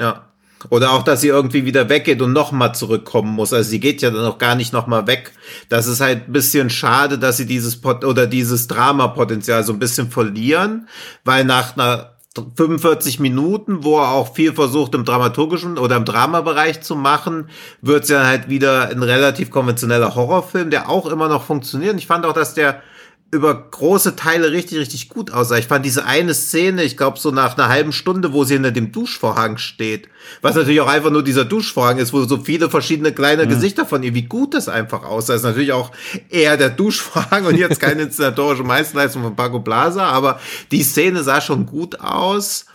Ja. 0.00 0.22
Oder 0.68 0.92
auch, 0.92 1.02
dass 1.02 1.22
sie 1.22 1.28
irgendwie 1.28 1.64
wieder 1.64 1.88
weggeht 1.88 2.20
und 2.20 2.32
nochmal 2.32 2.74
zurückkommen 2.74 3.32
muss. 3.32 3.52
Also 3.52 3.70
sie 3.70 3.80
geht 3.80 4.02
ja 4.02 4.10
dann 4.10 4.24
auch 4.26 4.38
gar 4.38 4.54
nicht 4.54 4.72
nochmal 4.72 5.06
weg. 5.06 5.32
Das 5.68 5.86
ist 5.86 6.00
halt 6.00 6.28
ein 6.28 6.32
bisschen 6.32 6.68
schade, 6.68 7.18
dass 7.18 7.38
sie 7.38 7.46
dieses 7.46 7.80
Pot 7.80 8.04
oder 8.04 8.26
dieses 8.26 8.66
Dramapotenzial 8.66 9.64
so 9.64 9.72
ein 9.72 9.78
bisschen 9.78 10.10
verlieren, 10.10 10.88
weil 11.24 11.44
nach 11.44 11.76
einer 11.76 12.16
45 12.56 13.18
Minuten, 13.18 13.82
wo 13.82 13.98
er 13.98 14.10
auch 14.10 14.34
viel 14.34 14.52
versucht 14.52 14.94
im 14.94 15.04
dramaturgischen 15.04 15.78
oder 15.78 15.96
im 15.96 16.04
Dramabereich 16.04 16.80
zu 16.80 16.94
machen, 16.94 17.48
wird 17.80 18.04
es 18.04 18.10
ja 18.10 18.24
halt 18.24 18.48
wieder 18.48 18.88
ein 18.88 19.02
relativ 19.02 19.50
konventioneller 19.50 20.14
Horrorfilm, 20.14 20.70
der 20.70 20.88
auch 20.88 21.06
immer 21.06 21.28
noch 21.28 21.42
funktioniert. 21.42 21.96
Ich 21.98 22.06
fand 22.06 22.24
auch, 22.24 22.32
dass 22.32 22.54
der 22.54 22.82
über 23.32 23.54
große 23.54 24.16
Teile 24.16 24.50
richtig, 24.50 24.78
richtig 24.78 25.08
gut 25.08 25.30
aussah. 25.30 25.56
Ich 25.56 25.68
fand 25.68 25.86
diese 25.86 26.04
eine 26.04 26.34
Szene, 26.34 26.82
ich 26.82 26.96
glaube 26.96 27.18
so 27.18 27.30
nach 27.30 27.56
einer 27.56 27.68
halben 27.68 27.92
Stunde, 27.92 28.32
wo 28.32 28.42
sie 28.42 28.54
hinter 28.54 28.72
dem 28.72 28.90
Duschvorhang 28.90 29.56
steht, 29.56 30.08
was 30.42 30.56
natürlich 30.56 30.80
auch 30.80 30.88
einfach 30.88 31.10
nur 31.10 31.22
dieser 31.22 31.44
Duschvorhang 31.44 31.98
ist, 31.98 32.12
wo 32.12 32.22
so 32.24 32.38
viele 32.38 32.68
verschiedene 32.70 33.12
kleine 33.12 33.46
Gesichter 33.46 33.86
von 33.86 34.02
ihr, 34.02 34.14
wie 34.14 34.22
gut 34.22 34.54
das 34.54 34.68
einfach 34.68 35.04
aussah. 35.04 35.34
ist 35.34 35.44
natürlich 35.44 35.72
auch 35.72 35.92
eher 36.28 36.56
der 36.56 36.70
Duschvorhang 36.70 37.46
und 37.46 37.56
jetzt 37.56 37.78
keine 37.78 38.02
inszenatorische 38.02 38.64
Meisterleistung 38.64 39.22
von 39.22 39.36
Paco 39.36 39.60
Plaza, 39.60 40.06
aber 40.06 40.40
die 40.72 40.82
Szene 40.82 41.22
sah 41.22 41.40
schon 41.40 41.66
gut 41.66 42.00
aus. 42.00 42.66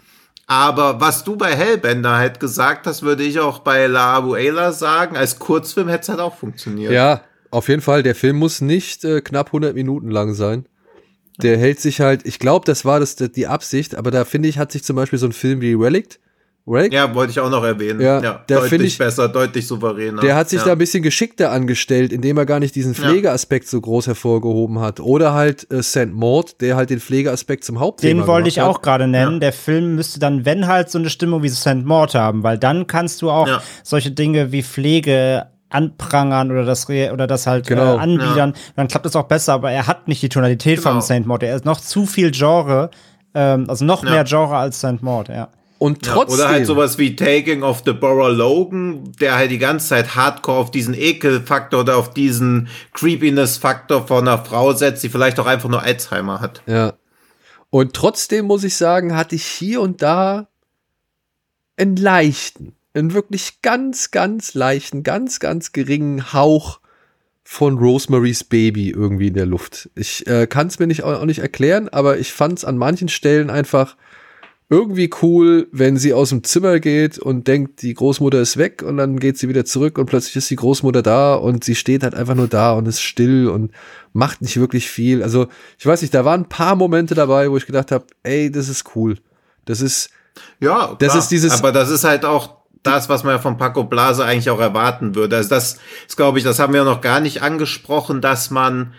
Aber 0.47 1.01
was 1.01 1.23
du 1.23 1.35
bei 1.35 1.55
Hellbender 1.55 2.17
halt 2.17 2.39
gesagt 2.39 2.85
hast, 2.85 3.01
würde 3.01 3.23
ich 3.23 3.39
auch 3.39 3.59
bei 3.59 3.87
La 3.87 4.13
Abuela 4.13 4.71
sagen, 4.71 5.17
als 5.17 5.39
Kurzfilm 5.39 5.87
hätte 5.89 6.03
es 6.03 6.09
halt 6.09 6.19
auch 6.19 6.37
funktioniert. 6.37 6.93
Ja, 6.93 7.21
auf 7.55 7.67
jeden 7.69 7.81
Fall. 7.81 8.03
Der 8.03 8.15
Film 8.15 8.37
muss 8.37 8.61
nicht 8.61 9.03
äh, 9.05 9.21
knapp 9.21 9.47
100 9.47 9.73
Minuten 9.73 10.09
lang 10.11 10.33
sein. 10.33 10.65
Der 11.41 11.57
hält 11.57 11.79
sich 11.81 11.99
halt, 11.99 12.25
ich 12.25 12.39
glaube, 12.39 12.65
das 12.65 12.85
war 12.85 12.99
das 12.99 13.15
die 13.15 13.47
Absicht, 13.47 13.95
aber 13.95 14.09
da 14.11 14.23
finde 14.25 14.47
ich, 14.47 14.57
hat 14.57 14.71
sich 14.71 14.83
zum 14.83 14.95
Beispiel 14.95 15.19
so 15.19 15.25
ein 15.25 15.33
Film 15.33 15.59
wie 15.59 15.73
Relic, 15.73 16.19
Relic 16.67 16.93
Ja, 16.93 17.13
wollte 17.13 17.31
ich 17.31 17.39
auch 17.41 17.49
noch 17.49 17.63
erwähnen. 17.63 17.99
Ja, 18.01 18.23
Ja, 18.23 18.43
deutlich 18.47 18.93
ich- 18.93 18.97
besser, 18.97 19.27
deutlich 19.27 19.67
souveräner. 19.67 20.21
Der 20.21 20.35
hat 20.35 20.49
sich 20.49 20.59
ja. 20.59 20.65
da 20.65 20.71
ein 20.71 20.77
bisschen 20.77 21.03
geschickter 21.03 21.51
angestellt, 21.51 22.11
indem 22.13 22.37
er 22.37 22.45
gar 22.45 22.59
nicht 22.59 22.73
diesen 22.73 22.95
Pflegeaspekt 22.95 23.67
so 23.67 23.79
groß 23.81 24.07
hervorgehoben 24.07 24.79
hat. 24.79 24.99
Oder 24.99 25.33
halt 25.33 25.69
äh, 25.71 25.83
St. 25.83 26.11
Maud, 26.13 26.55
der 26.61 26.75
halt 26.77 26.89
den 26.89 26.99
Pflegeaspekt 27.01 27.65
zum 27.65 27.79
Hauptthema 27.81 28.21
Den 28.21 28.27
wollte 28.27 28.47
ich 28.49 28.55
gemacht 28.55 28.69
auch 28.77 28.81
gerade 28.81 29.07
nennen. 29.07 29.39
Der 29.41 29.53
Film 29.53 29.95
müsste 29.95 30.19
dann, 30.19 30.45
wenn 30.45 30.65
halt, 30.67 30.89
so 30.89 30.97
eine 30.97 31.09
Stimmung 31.09 31.43
wie 31.43 31.49
St. 31.49 31.83
Maud 31.83 32.15
haben, 32.15 32.41
weil 32.43 32.57
dann 32.57 32.87
kannst 32.87 33.21
du 33.21 33.29
auch 33.29 33.47
Ja. 33.47 33.61
solche 33.83 34.09
Dinge 34.11 34.51
wie 34.51 34.63
Pflege 34.63 35.47
anprangern 35.69 36.51
oder 36.51 36.63
das 36.65 36.87
re- 36.89 37.11
oder 37.11 37.27
das 37.27 37.47
halt 37.47 37.67
Genau. 37.67 37.95
äh, 37.95 37.99
anbiedern, 37.99 38.53
dann 38.75 38.87
klappt 38.87 39.05
es 39.05 39.15
auch 39.15 39.23
besser, 39.27 39.53
aber 39.53 39.71
er 39.71 39.87
hat 39.87 40.07
nicht 40.07 40.21
die 40.21 40.29
Tonalität 40.29 40.77
Genau. 40.79 40.91
von 40.91 41.01
St. 41.01 41.25
Maud. 41.25 41.43
Er 41.43 41.55
ist 41.55 41.65
noch 41.65 41.79
zu 41.81 42.05
viel 42.05 42.31
Genre, 42.31 42.91
ähm, 43.33 43.65
also 43.69 43.83
noch 43.85 44.03
Ja. 44.03 44.11
mehr 44.11 44.23
Genre 44.23 44.55
als 44.57 44.77
St. 44.79 45.01
Maud, 45.01 45.29
ja. 45.29 45.49
Und 45.77 46.05
Ja, 46.07 46.13
trotzdem. 46.13 46.35
oder 46.39 46.47
halt 46.49 46.65
sowas 46.65 46.97
wie 46.97 47.15
Taking 47.17 47.61
of 47.61 47.83
the 47.85 47.91
Borough 47.91 48.31
Logan, 48.33 49.11
der 49.19 49.35
halt 49.35 49.51
die 49.51 49.57
ganze 49.57 49.89
Zeit 49.89 50.15
hardcore 50.15 50.57
auf 50.57 50.71
diesen 50.71 50.93
Ekelfaktor 50.93 51.81
oder 51.81 51.97
auf 51.97 52.11
diesen 52.11 52.69
Creepiness-Faktor 52.93 54.07
von 54.07 54.25
einer 54.27 54.37
Frau 54.45 54.71
setzt, 54.71 55.03
die 55.03 55.09
vielleicht 55.09 55.37
auch 55.39 55.45
einfach 55.47 55.67
nur 55.69 55.81
Alzheimer 55.81 56.39
hat. 56.39 56.61
Ja. 56.65 56.93
Und 57.71 57.93
trotzdem 57.93 58.45
muss 58.45 58.63
ich 58.63 58.77
sagen, 58.77 59.15
hatte 59.17 59.35
ich 59.35 59.45
hier 59.45 59.81
und 59.81 60.01
da 60.01 60.47
einen 61.77 61.97
leichten, 61.97 62.73
einen 62.95 63.13
wirklich 63.13 63.61
ganz, 63.61 64.11
ganz 64.11 64.53
leichten, 64.53 65.03
ganz, 65.03 65.39
ganz 65.39 65.71
geringen 65.71 66.33
Hauch 66.33 66.79
von 67.43 67.77
Rosemary's 67.77 68.43
Baby 68.43 68.89
irgendwie 68.89 69.27
in 69.27 69.33
der 69.35 69.45
Luft. 69.45 69.89
Ich 69.95 70.25
äh, 70.27 70.47
kann 70.47 70.67
es 70.67 70.79
mir 70.79 70.87
nicht, 70.87 71.03
auch 71.03 71.25
nicht 71.25 71.39
erklären, 71.39 71.89
aber 71.89 72.17
ich 72.17 72.33
fand 72.33 72.57
es 72.59 72.65
an 72.65 72.77
manchen 72.77 73.07
Stellen 73.09 73.49
einfach 73.51 73.95
irgendwie 74.67 75.11
cool, 75.21 75.67
wenn 75.71 75.95
sie 75.97 76.11
aus 76.15 76.29
dem 76.29 76.43
Zimmer 76.43 76.79
geht 76.79 77.19
und 77.19 77.47
denkt, 77.47 77.83
die 77.83 77.93
Großmutter 77.93 78.39
ist 78.41 78.57
weg 78.57 78.81
und 78.81 78.97
dann 78.97 79.19
geht 79.19 79.37
sie 79.37 79.47
wieder 79.47 79.63
zurück 79.63 79.99
und 79.99 80.07
plötzlich 80.07 80.35
ist 80.37 80.49
die 80.49 80.55
Großmutter 80.55 81.03
da 81.03 81.35
und 81.35 81.63
sie 81.63 81.75
steht 81.75 82.01
halt 82.01 82.15
einfach 82.15 82.33
nur 82.33 82.47
da 82.47 82.73
und 82.73 82.87
ist 82.87 83.01
still 83.01 83.47
und 83.47 83.71
macht 84.11 84.41
nicht 84.41 84.57
wirklich 84.59 84.89
viel. 84.89 85.21
Also 85.21 85.45
ich 85.77 85.85
weiß 85.85 86.01
nicht, 86.01 86.15
da 86.15 86.25
waren 86.25 86.41
ein 86.41 86.49
paar 86.49 86.75
Momente 86.75 87.13
dabei, 87.13 87.51
wo 87.51 87.57
ich 87.57 87.67
gedacht 87.67 87.91
habe, 87.91 88.07
ey, 88.23 88.49
das 88.51 88.67
ist 88.67 88.95
cool. 88.95 89.19
Das 89.65 89.81
ist, 89.81 90.09
Ja, 90.59 90.95
Das 90.97 91.09
klar. 91.11 91.19
ist 91.19 91.27
dieses- 91.29 91.51
Aber 91.59 91.71
das 91.71 91.91
ist 91.91 92.03
halt 92.03 92.25
auch 92.25 92.54
das, 92.85 93.09
was 93.09 93.23
man 93.23 93.33
ja 93.33 93.39
von 93.39 93.57
Paco 93.57 93.83
Blase 93.83 94.23
eigentlich 94.23 94.49
auch 94.49 94.59
erwarten 94.59 95.15
würde. 95.15 95.35
Also 95.37 95.49
das 95.49 95.79
ist, 96.07 96.15
glaube 96.17 96.37
ich, 96.37 96.43
das 96.43 96.59
haben 96.59 96.73
wir 96.73 96.83
noch 96.83 97.01
gar 97.01 97.19
nicht 97.19 97.41
angesprochen, 97.41 98.21
dass 98.21 98.51
man 98.51 98.93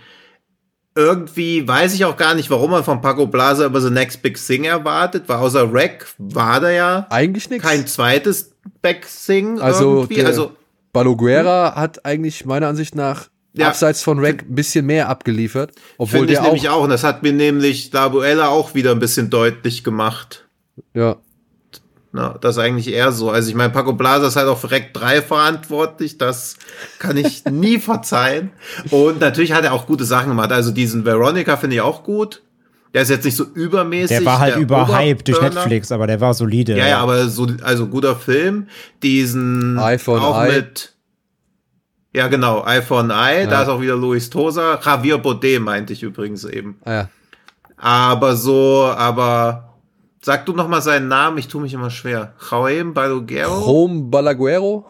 irgendwie, 0.95 1.67
weiß 1.69 1.95
ich 1.95 2.05
auch 2.07 2.17
gar 2.17 2.35
nicht, 2.35 2.51
warum 2.51 2.71
man 2.71 2.83
von 2.83 3.03
Paco 3.03 3.27
Blase 3.27 3.65
immer 3.67 3.81
The 3.81 3.91
Next 3.91 4.23
Big 4.23 4.39
Thing 4.45 4.65
erwartet, 4.65 5.25
weil 5.27 5.37
außer 5.37 5.69
Rack 5.73 6.07
war 6.19 6.61
da 6.61 6.71
ja 6.71 7.07
eigentlich 7.11 7.51
nichts. 7.51 7.67
kein 7.67 7.87
zweites 7.87 8.53
Big 8.81 9.07
Thing 9.27 9.61
Also, 9.61 10.01
irgendwie. 10.01 10.25
Also, 10.25 10.53
Baloguera 10.93 11.75
hat 11.77 12.07
eigentlich 12.07 12.47
meiner 12.47 12.69
Ansicht 12.69 12.95
nach 12.95 13.29
Ja. 13.53 13.69
abseits 13.69 14.03
von 14.03 14.19
Rack 14.19 14.43
ein 14.49 14.55
bisschen 14.55 14.87
mehr 14.87 15.11
abgeliefert, 15.11 15.73
obwohl 15.99 16.21
finde 16.21 16.33
ich 16.33 16.39
der 16.39 16.47
nämlich 16.47 16.69
auch, 16.71 16.77
auch, 16.79 16.85
und 16.85 16.91
das 16.91 17.05
hat 17.05 17.23
mir 17.23 17.33
nämlich 17.35 17.93
Labuella 17.93 18.49
auch 18.49 18.75
wieder 18.75 18.93
ein 18.93 18.99
bisschen 18.99 19.29
deutlich 19.29 19.85
gemacht. 19.85 20.49
ja, 20.95 21.17
Na, 22.17 22.35
das 22.41 22.57
ist 22.57 22.63
eigentlich 22.63 22.91
eher 22.91 23.13
so. 23.13 23.29
Also 23.29 23.51
ich 23.51 23.55
meine, 23.55 23.69
Paco 23.69 23.93
Blasa 23.93 24.29
ist 24.29 24.37
halt 24.37 24.49
auch 24.49 24.57
für 24.57 24.71
Rec 24.71 24.95
3 24.95 25.21
verantwortlich. 25.21 26.17
Das 26.17 26.57
kann 26.99 27.19
ich 27.19 27.45
nie 27.51 27.79
verzeihen. 27.79 28.53
Und 28.91 29.21
natürlich 29.21 29.53
hat 29.53 29.65
er 29.65 29.75
auch 29.75 29.87
gute 29.87 30.07
Sachen 30.07 30.31
gemacht. 30.31 30.51
Also 30.51 30.71
diesen 30.71 31.05
Veronica 31.05 31.59
finde 31.59 31.77
ich 31.77 31.83
auch 31.83 32.05
gut. 32.05 32.43
Der 32.95 33.03
ist 33.03 33.11
jetzt 33.11 33.27
nicht 33.27 33.37
so 33.37 33.45
übermäßig. 33.45 34.17
Der 34.17 34.25
war 34.25 34.39
halt 34.39 34.55
der 34.55 34.63
überhyped 34.63 35.29
durch. 35.29 35.43
Netflix, 35.43 35.93
aber 35.93 36.07
der 36.07 36.19
war 36.23 36.33
solide. 36.33 36.79
Ja, 36.79 36.89
ja, 36.89 36.99
aber 37.01 37.29
so, 37.29 37.49
also 37.63 37.87
guter 37.87 38.17
Film. 38.17 38.69
Diesen 39.03 39.79
an 39.79 40.01
auch 40.09 40.41
Eye. 40.43 40.53
mit 40.53 40.95
ja, 42.15 42.29
genau, 42.29 42.65
for 42.87 43.01
an 43.01 43.11
Eye, 43.11 43.47
da 43.47 43.65
ist 43.65 43.69
auch 43.69 43.83
wieder 43.83 43.95
Luis 43.95 44.31
Tosa. 44.31 44.81
Javier 44.83 45.19
Baudet 45.19 45.61
meinte 45.61 45.93
ich 45.93 46.03
übrigens 46.03 46.45
eben. 46.45 46.81
ja. 46.87 47.11
Aber 47.77 48.37
so, 48.37 48.91
aber 48.97 49.66
sag 50.27 50.45
du 50.45 50.55
noch 50.55 50.67
mal 50.67 50.83
seinen 50.83 51.07
Namen, 51.07 51.39
ich 51.39 51.47
tue 51.47 51.63
mich 51.63 51.73
immer 51.73 51.89
schwer. 51.89 52.35
Joaim 52.51 52.93
Balaguero? 52.95 53.65
Home 53.65 54.11
Balaguero? 54.11 54.85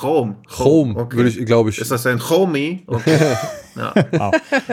Home. 0.00 0.36
Home, 0.58 0.96
okay. 0.96 1.16
würde 1.18 1.28
ich, 1.28 1.44
glaube 1.44 1.68
ich. 1.68 1.78
Ist 1.78 1.90
das 1.90 2.06
ein 2.06 2.26
Homie? 2.30 2.84
Okay. 2.86 3.36
ja. 3.76 3.92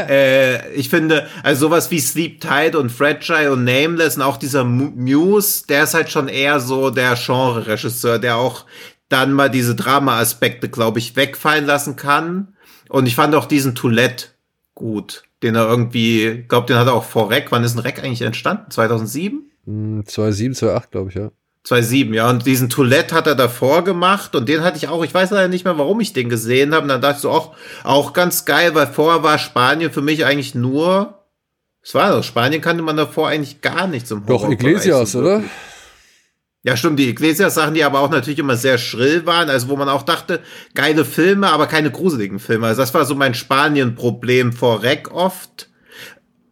äh, 0.08 0.72
ich 0.72 0.88
finde, 0.88 1.28
also 1.44 1.68
sowas 1.68 1.92
wie 1.92 2.00
Sleep 2.00 2.40
Tight 2.40 2.78
und 2.78 2.94
Fragile 2.94 3.52
und 3.52 3.66
Nameless 3.66 4.16
und 4.16 4.22
auch 4.22 4.38
dieser 4.38 4.64
Mu- 4.64 4.94
Muse, 4.96 5.68
der 5.68 5.84
ist 5.84 5.96
halt 5.96 6.10
schon 6.10 6.30
eher 6.30 6.62
so 6.62 6.90
der 6.90 7.16
Genre-Regisseur, 7.16 8.20
der 8.20 8.38
auch 8.38 8.66
dann 9.10 9.34
mal 9.34 9.50
diese 9.50 9.76
Drama-Aspekte, 9.76 10.70
glaube 10.70 11.00
ich, 11.00 11.18
wegfallen 11.18 11.66
lassen 11.66 11.98
kann. 11.98 12.56
Und 12.88 13.06
ich 13.06 13.16
fand 13.16 13.36
auch 13.36 13.48
diesen 13.48 13.76
Toilette 13.76 14.28
gut, 14.76 15.24
den 15.44 15.56
er 15.56 15.68
irgendwie, 15.68 16.46
glaube, 16.48 16.68
den 16.68 16.78
hat 16.78 16.88
er 16.88 16.94
auch 16.94 17.04
vor 17.04 17.30
Rec. 17.30 17.52
Wann 17.52 17.64
ist 17.64 17.76
ein 17.76 17.80
Rec 17.80 18.04
eigentlich 18.04 18.22
entstanden? 18.22 18.70
2007? 18.70 19.52
2007, 20.06 20.56
2008, 20.56 20.92
glaube 20.92 21.10
ich, 21.10 21.16
ja. 21.16 21.32
2007, 21.64 22.14
ja. 22.14 22.30
Und 22.30 22.46
diesen 22.46 22.70
Toilette 22.70 23.14
hat 23.16 23.28
er 23.28 23.36
davor 23.36 23.84
gemacht 23.84 24.36
und 24.36 24.50
den 24.50 24.64
hatte 24.64 24.78
ich 24.78 24.88
auch, 24.88 25.04
ich 25.04 25.14
weiß 25.14 25.32
leider 25.32 25.48
nicht 25.48 25.66
mehr, 25.66 25.78
warum 25.78 26.00
ich 26.00 26.14
den 26.14 26.30
gesehen 26.30 26.74
habe. 26.74 26.84
Und 26.84 26.90
dann 26.90 27.02
dachte 27.02 27.18
ich 27.18 27.22
so, 27.22 27.30
auch, 27.30 27.56
auch 27.84 28.14
ganz 28.14 28.46
geil, 28.46 28.74
weil 28.74 28.88
vorher 28.88 29.24
war 29.24 29.38
Spanien 29.38 29.92
für 29.92 30.02
mich 30.02 30.26
eigentlich 30.26 30.56
nur, 30.56 31.20
es 31.84 31.94
war 31.94 32.12
doch, 32.12 32.24
Spanien 32.24 32.62
kannte 32.62 32.84
man 32.84 32.98
davor 32.98 33.30
eigentlich 33.30 33.62
gar 33.62 33.88
nichts 33.88 34.10
im 34.12 34.26
Doch, 34.26 34.50
Iglesias, 34.50 35.16
oder? 35.16 35.44
Ja, 36.64 36.78
stimmt, 36.78 37.00
die 37.00 37.10
Iglesias-Sachen, 37.10 37.74
die 37.74 37.84
aber 37.84 38.02
auch 38.02 38.12
natürlich 38.12 38.38
immer 38.38 38.56
sehr 38.56 38.78
schrill 38.78 39.26
waren, 39.26 39.50
also 39.50 39.70
wo 39.70 39.76
man 39.76 39.90
auch 39.90 40.04
dachte, 40.04 40.42
geile 40.76 41.06
Filme, 41.06 41.50
aber 41.50 41.66
keine 41.66 41.90
gruseligen 41.90 42.38
Filme. 42.38 42.68
Also 42.68 42.82
das 42.82 42.94
war 42.94 43.04
so 43.06 43.16
mein 43.16 43.34
Spanien-Problem 43.34 44.54
vor 44.54 44.84
Rec 44.84 45.12
oft. 45.12 45.70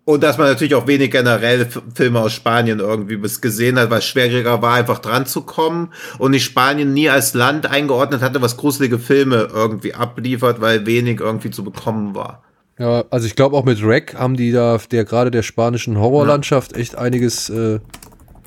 Und 0.06 0.24
dass 0.24 0.40
man 0.40 0.48
natürlich 0.48 0.74
auch 0.74 0.88
wenig 0.88 1.12
generell 1.12 1.68
Filme 1.94 2.20
aus 2.20 2.34
Spanien 2.34 2.80
irgendwie 2.80 3.18
bis 3.18 3.42
gesehen 3.42 3.78
hat, 3.78 3.92
weil 3.92 4.00
es 4.00 4.06
schwieriger 4.06 4.60
war, 4.64 4.74
einfach 4.74 4.98
dran 4.98 5.28
zu 5.28 5.42
kommen. 5.42 5.94
Und 6.18 6.34
ich 6.34 6.44
Spanien 6.44 6.96
nie 6.96 7.12
als 7.12 7.36
Land 7.36 7.68
eingeordnet 7.68 8.22
hatte, 8.22 8.42
was 8.42 8.58
gruselige 8.58 8.98
Filme 8.98 9.50
irgendwie 9.54 9.94
abliefert, 9.94 10.62
weil 10.62 10.88
wenig 10.88 11.20
irgendwie 11.20 11.52
zu 11.52 11.64
bekommen 11.64 12.16
war. 12.16 12.42
Ja, 12.80 13.04
also 13.12 13.28
ich 13.28 13.36
glaube 13.36 13.56
auch 13.56 13.66
mit 13.66 13.84
Rec 13.84 14.16
haben 14.16 14.36
die 14.36 14.52
da 14.52 14.80
der 14.90 15.06
gerade 15.06 15.30
der 15.30 15.44
spanischen 15.44 16.00
Horrorlandschaft 16.00 16.76
echt 16.76 16.98
einiges 16.98 17.50
äh, 17.50 17.80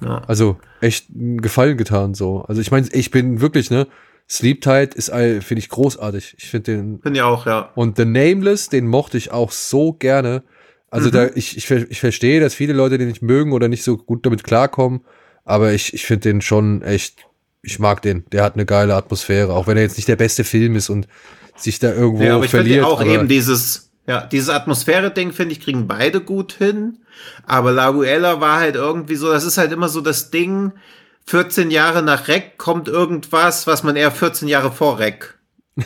ja. 0.05 0.22
Also 0.26 0.59
echt 0.80 1.07
Gefallen 1.11 1.76
getan 1.76 2.14
so. 2.14 2.42
Also 2.42 2.61
ich 2.61 2.70
meine, 2.70 2.88
ich 2.92 3.11
bin 3.11 3.40
wirklich, 3.40 3.70
ne? 3.70 3.86
Sleep 4.28 4.61
Tide 4.62 4.90
ist, 4.94 5.11
finde 5.11 5.59
ich, 5.59 5.68
großartig. 5.68 6.36
Ich 6.38 6.48
finde 6.48 6.72
den. 6.72 6.98
Bin 7.00 7.14
ja 7.14 7.26
auch, 7.26 7.44
ja. 7.44 7.70
Und 7.74 7.96
The 7.96 8.05
Nameless, 8.05 8.68
den 8.68 8.86
mochte 8.86 9.18
ich 9.18 9.30
auch 9.30 9.53
so 9.53 9.92
gerne. 9.92 10.42
Also 10.90 11.09
mhm. 11.09 11.12
da, 11.12 11.28
ich, 11.34 11.57
ich, 11.57 11.70
ich 11.70 12.00
verstehe, 12.00 12.40
dass 12.40 12.55
viele 12.55 12.72
Leute 12.72 12.98
den 12.98 13.09
nicht 13.09 13.22
mögen 13.22 13.53
oder 13.53 13.68
nicht 13.68 13.82
so 13.82 13.96
gut 13.96 14.24
damit 14.26 14.44
klarkommen, 14.44 15.00
aber 15.44 15.72
ich, 15.72 15.94
ich 15.94 16.05
finde 16.05 16.28
den 16.28 16.40
schon 16.42 16.82
echt, 16.82 17.26
ich 17.62 17.78
mag 17.78 18.03
den. 18.03 18.24
Der 18.30 18.42
hat 18.42 18.55
eine 18.55 18.66
geile 18.66 18.94
Atmosphäre, 18.94 19.55
auch 19.55 19.66
wenn 19.66 19.76
er 19.76 19.84
jetzt 19.84 19.96
nicht 19.96 20.09
der 20.09 20.16
beste 20.16 20.44
Film 20.44 20.76
ist 20.76 20.90
und 20.90 21.09
sich 21.57 21.78
da 21.78 21.92
irgendwo 21.92 22.24
ja, 22.24 22.36
aber 22.36 22.44
ich 22.44 22.50
verliert. 22.50 22.84
Auch 22.84 23.05
eben 23.05 23.28
dieses, 23.28 23.91
ja, 24.07 24.22
dieses 24.22 24.48
Atmosphäre-Ding, 24.48 25.32
finde 25.32 25.53
ich, 25.53 25.61
kriegen 25.61 25.86
beide 25.86 26.20
gut 26.20 26.53
hin. 26.53 26.98
Aber 27.46 27.72
Laguella 27.72 28.40
war 28.40 28.59
halt 28.59 28.74
irgendwie 28.74 29.16
so, 29.16 29.30
das 29.30 29.44
ist 29.44 29.59
halt 29.59 29.72
immer 29.72 29.88
so 29.88 30.00
das 30.00 30.30
Ding, 30.30 30.72
14 31.26 31.70
Jahre 31.70 32.03
nach 32.03 32.28
Rec 32.28 32.59
kommt 32.59 32.88
irgendwas, 32.88 33.66
was 33.66 33.82
man 33.82 33.96
eher 33.96 34.11
14 34.11 34.48
Jahre 34.48 34.72
vor 34.72 34.98
Rec 34.98 35.38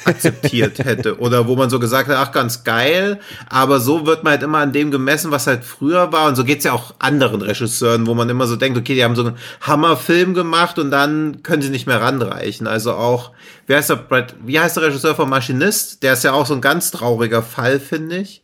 akzeptiert 0.05 0.79
hätte. 0.81 1.19
Oder 1.21 1.47
wo 1.47 1.57
man 1.57 1.71
so 1.71 1.79
gesagt 1.79 2.09
hat, 2.09 2.17
ach, 2.17 2.33
ganz 2.33 2.65
geil. 2.65 3.21
Aber 3.49 3.81
so 3.81 4.07
wird 4.07 4.25
man 4.25 4.33
halt 4.33 4.43
immer 4.43 4.59
an 4.59 4.73
dem 4.73 4.91
gemessen, 4.91 5.31
was 5.31 5.47
halt 5.47 5.65
früher 5.65 6.13
war. 6.13 6.29
Und 6.29 6.37
so 6.37 6.45
geht's 6.45 6.65
ja 6.65 6.73
auch 6.73 6.95
anderen 6.99 7.43
Regisseuren, 7.43 8.07
wo 8.07 8.15
man 8.15 8.29
immer 8.29 8.47
so 8.47 8.57
denkt, 8.57 8.79
okay, 8.79 8.95
die 8.95 9.05
haben 9.05 9.17
so 9.17 9.25
einen 9.25 9.37
Hammerfilm 9.61 10.35
gemacht 10.35 10.79
und 10.79 10.91
dann 10.91 11.43
können 11.43 11.63
sie 11.63 11.71
nicht 11.71 11.87
mehr 11.87 12.01
ranreichen. 12.01 12.67
Also 12.67 12.95
auch, 12.95 13.33
wie 13.67 13.75
heißt 13.75 13.91
der, 13.91 14.07
wie 14.45 14.59
heißt 14.59 14.77
der 14.77 14.85
Regisseur 14.85 15.15
von 15.15 15.29
Maschinist? 15.29 16.03
Der 16.03 16.15
ist 16.15 16.25
ja 16.25 16.33
auch 16.33 16.47
so 16.47 16.55
ein 16.55 16.61
ganz 16.61 16.91
trauriger 16.91 17.43
Fall, 17.43 17.81
finde 17.81 18.19
ich 18.19 18.43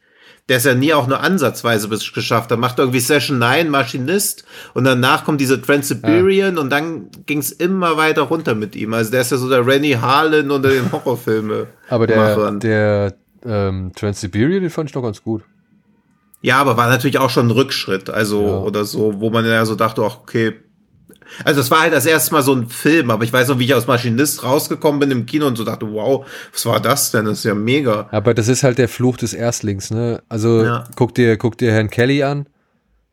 der 0.49 0.57
es 0.57 0.65
ja 0.65 0.75
nie 0.75 0.93
auch 0.93 1.07
nur 1.07 1.21
ansatzweise 1.21 1.89
bis 1.89 2.13
geschafft 2.13 2.51
hat. 2.51 2.59
Macht 2.59 2.79
irgendwie 2.79 3.01
Session 3.01 3.39
9, 3.39 3.69
Maschinist 3.69 4.45
und 4.75 4.85
danach 4.85 5.25
kommt 5.25 5.41
diese 5.41 5.61
Trans-Siberian 5.61 6.57
ja. 6.57 6.61
und 6.61 6.71
dann 6.71 7.09
ging 7.27 7.39
es 7.39 7.53
immer 7.53 7.97
weiter 7.97 8.23
runter 8.23 8.55
mit 8.55 8.75
ihm. 8.75 8.93
Also 8.95 9.11
der 9.11 9.21
ist 9.21 9.31
ja 9.31 9.37
so 9.37 9.49
der 9.49 9.67
Rennie 9.67 9.97
Harlan 9.97 10.51
unter 10.51 10.71
den 10.71 10.91
Horrorfilme. 10.93 11.69
Aber 11.89 12.07
der, 12.07 12.51
der 12.53 13.15
ähm, 13.45 13.93
Trans-Siberian, 13.95 14.63
den 14.63 14.71
fand 14.71 14.91
ich 14.91 14.95
noch 14.95 15.03
ganz 15.03 15.23
gut. 15.23 15.43
Ja, 16.41 16.59
aber 16.59 16.77
war 16.77 16.89
natürlich 16.89 17.19
auch 17.19 17.31
schon 17.31 17.47
ein 17.47 17.53
Rückschritt, 17.53 18.11
also 18.11 18.43
ja. 18.43 18.59
oder 18.59 18.85
so, 18.85 19.21
wo 19.21 19.31
man 19.31 19.47
ja 19.47 19.65
so 19.65 19.77
dachte, 19.77 20.03
ach, 20.05 20.19
okay, 20.23 20.55
also 21.45 21.61
es 21.61 21.71
war 21.71 21.81
halt 21.81 21.93
das 21.93 22.07
erste 22.07 22.33
Mal 22.33 22.43
so 22.43 22.55
ein 22.55 22.69
Film, 22.69 23.11
aber 23.11 23.25
ich 23.25 23.33
weiß 23.33 23.49
noch, 23.49 23.59
wie 23.59 23.65
ich 23.65 23.75
aus 23.75 23.87
Maschinist 23.87 24.45
rausgekommen 24.45 25.01
bin 25.01 25.11
im 25.11 25.27
Kino 25.27 25.47
und 25.47 25.57
so 25.57 25.65
dachte, 25.65 25.91
wow, 25.93 26.27
was 26.53 26.67
war 26.67 26.81
das 26.81 27.11
denn? 27.11 27.25
Das 27.25 27.39
ist 27.39 27.45
ja 27.45 27.55
mega. 27.55 28.09
Aber 28.11 28.35
das 28.35 28.49
ist 28.49 28.63
halt 28.63 28.79
der 28.79 28.89
Fluch 28.89 29.17
des 29.17 29.35
Erstlings, 29.35 29.91
ne? 29.91 30.23
Also 30.29 30.65
ja. 30.65 30.85
guck 30.97 31.15
dir, 31.15 31.37
guck 31.37 31.59
dir 31.59 31.73
Herrn 31.73 31.91
Kelly 31.91 32.23
an. 32.23 32.47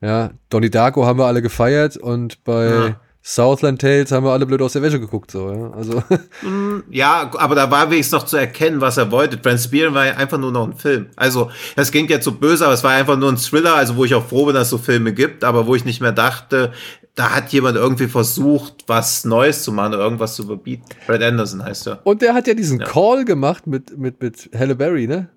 Ja, 0.02 0.32
Donnie 0.50 0.70
Darko 0.70 1.06
haben 1.06 1.20
wir 1.20 1.26
alle 1.26 1.42
gefeiert 1.42 1.98
und 1.98 2.44
bei 2.46 2.66
ja. 2.66 2.96
Southland 3.22 3.82
Tales 3.82 4.12
haben 4.12 4.26
wir 4.26 4.32
alle 4.32 4.46
blöd 4.46 4.62
aus 4.62 4.74
der 4.74 4.82
Wäsche 4.82 5.00
geguckt, 5.00 5.30
so, 5.30 5.52
ja. 5.52 5.72
Also. 5.72 6.04
Mm, 6.42 6.84
ja, 6.90 7.30
aber 7.38 7.54
da 7.56 7.70
war 7.70 7.92
wenigstens 7.92 8.14
noch 8.14 8.26
zu 8.26 8.38
erkennen, 8.38 8.80
was 8.80 8.96
er 8.96 9.12
wollte. 9.12 9.42
Transpiren 9.42 9.94
war 9.94 10.06
ja 10.06 10.14
einfach 10.14 10.38
nur 10.38 10.54
noch 10.54 10.66
ein 10.66 10.76
Film. 10.78 11.08
Also, 11.18 11.52
das 11.76 11.92
klingt 11.92 12.10
jetzt 12.10 12.24
so 12.24 12.32
böse, 12.32 12.64
aber 12.64 12.74
es 12.74 12.84
war 12.84 12.92
einfach 12.92 13.18
nur 13.18 13.30
ein 13.30 13.36
Thriller, 13.38 13.76
also 13.76 13.98
wo 13.98 14.06
ich 14.06 14.16
auch 14.16 14.26
froh 14.26 14.46
bin, 14.46 14.56
dass 14.56 14.64
es 14.64 14.70
so 14.70 14.78
Filme 14.78 15.12
gibt, 15.12 15.44
aber 15.44 15.68
wo 15.68 15.76
ich 15.76 15.84
nicht 15.84 16.00
mehr 16.00 16.14
dachte, 16.14 16.72
da 17.20 17.36
hat 17.36 17.52
jemand 17.52 17.76
irgendwie 17.76 18.08
versucht, 18.08 18.86
was 18.88 19.26
Neues 19.26 19.64
zu 19.64 19.74
machen 19.74 19.94
oder 19.94 20.04
irgendwas 20.04 20.36
zu 20.36 20.44
überbieten. 20.44 20.86
Brad 21.06 21.22
Anderson 21.22 21.62
heißt 21.62 21.88
er. 21.88 22.00
Und 22.06 22.22
der 22.22 22.34
hat 22.34 22.48
ja 22.48 22.54
diesen 22.54 22.80
ja. 22.80 22.86
Call 22.86 23.26
gemacht 23.26 23.68
mit, 23.68 23.98
mit, 23.98 24.22
mit 24.22 24.50
Halle 24.58 24.74
Berry, 24.74 25.06
ne? 25.06 25.28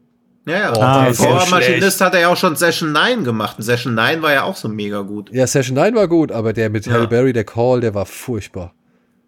Ja, 0.47 0.59
ja. 0.59 0.73
Oh, 0.77 0.81
ah, 0.81 1.13
Vor 1.13 1.45
Maschinist 1.51 2.01
hat 2.01 2.15
er 2.15 2.21
ja 2.21 2.29
auch 2.29 2.37
schon 2.37 2.55
Session 2.55 2.93
9 2.93 3.25
gemacht. 3.25 3.59
Und 3.59 3.65
Session 3.65 3.97
9 3.97 4.23
war 4.23 4.33
ja 4.33 4.45
auch 4.45 4.55
so 4.55 4.69
mega 4.69 5.01
gut. 5.01 5.33
Ja, 5.33 5.45
Session 5.45 5.75
9 5.75 5.97
war 5.97 6.07
gut, 6.07 6.31
aber 6.31 6.53
der 6.53 6.71
mit 6.71 6.87
ja. 6.87 6.93
Halle 6.93 7.09
Berry, 7.09 7.33
der 7.33 7.43
Call, 7.43 7.81
der 7.81 7.95
war 7.95 8.07
furchtbar. 8.07 8.75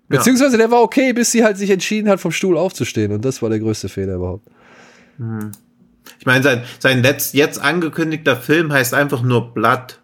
Beziehungsweise 0.06 0.56
der 0.56 0.70
war 0.70 0.80
okay, 0.80 1.12
bis 1.12 1.32
sie 1.32 1.42
halt 1.42 1.58
sich 1.58 1.70
entschieden 1.70 2.08
hat, 2.08 2.20
vom 2.20 2.30
Stuhl 2.30 2.56
aufzustehen. 2.56 3.10
Und 3.10 3.24
das 3.24 3.42
war 3.42 3.50
der 3.50 3.58
größte 3.58 3.88
Fehler 3.88 4.14
überhaupt. 4.14 4.46
Hm. 5.16 5.50
Ich 6.20 6.26
meine, 6.26 6.44
sein, 6.44 6.62
sein 6.78 7.02
letzt, 7.02 7.34
jetzt 7.34 7.60
angekündigter 7.60 8.36
Film 8.36 8.72
heißt 8.72 8.94
einfach 8.94 9.22
nur 9.22 9.52
Blood. 9.52 9.98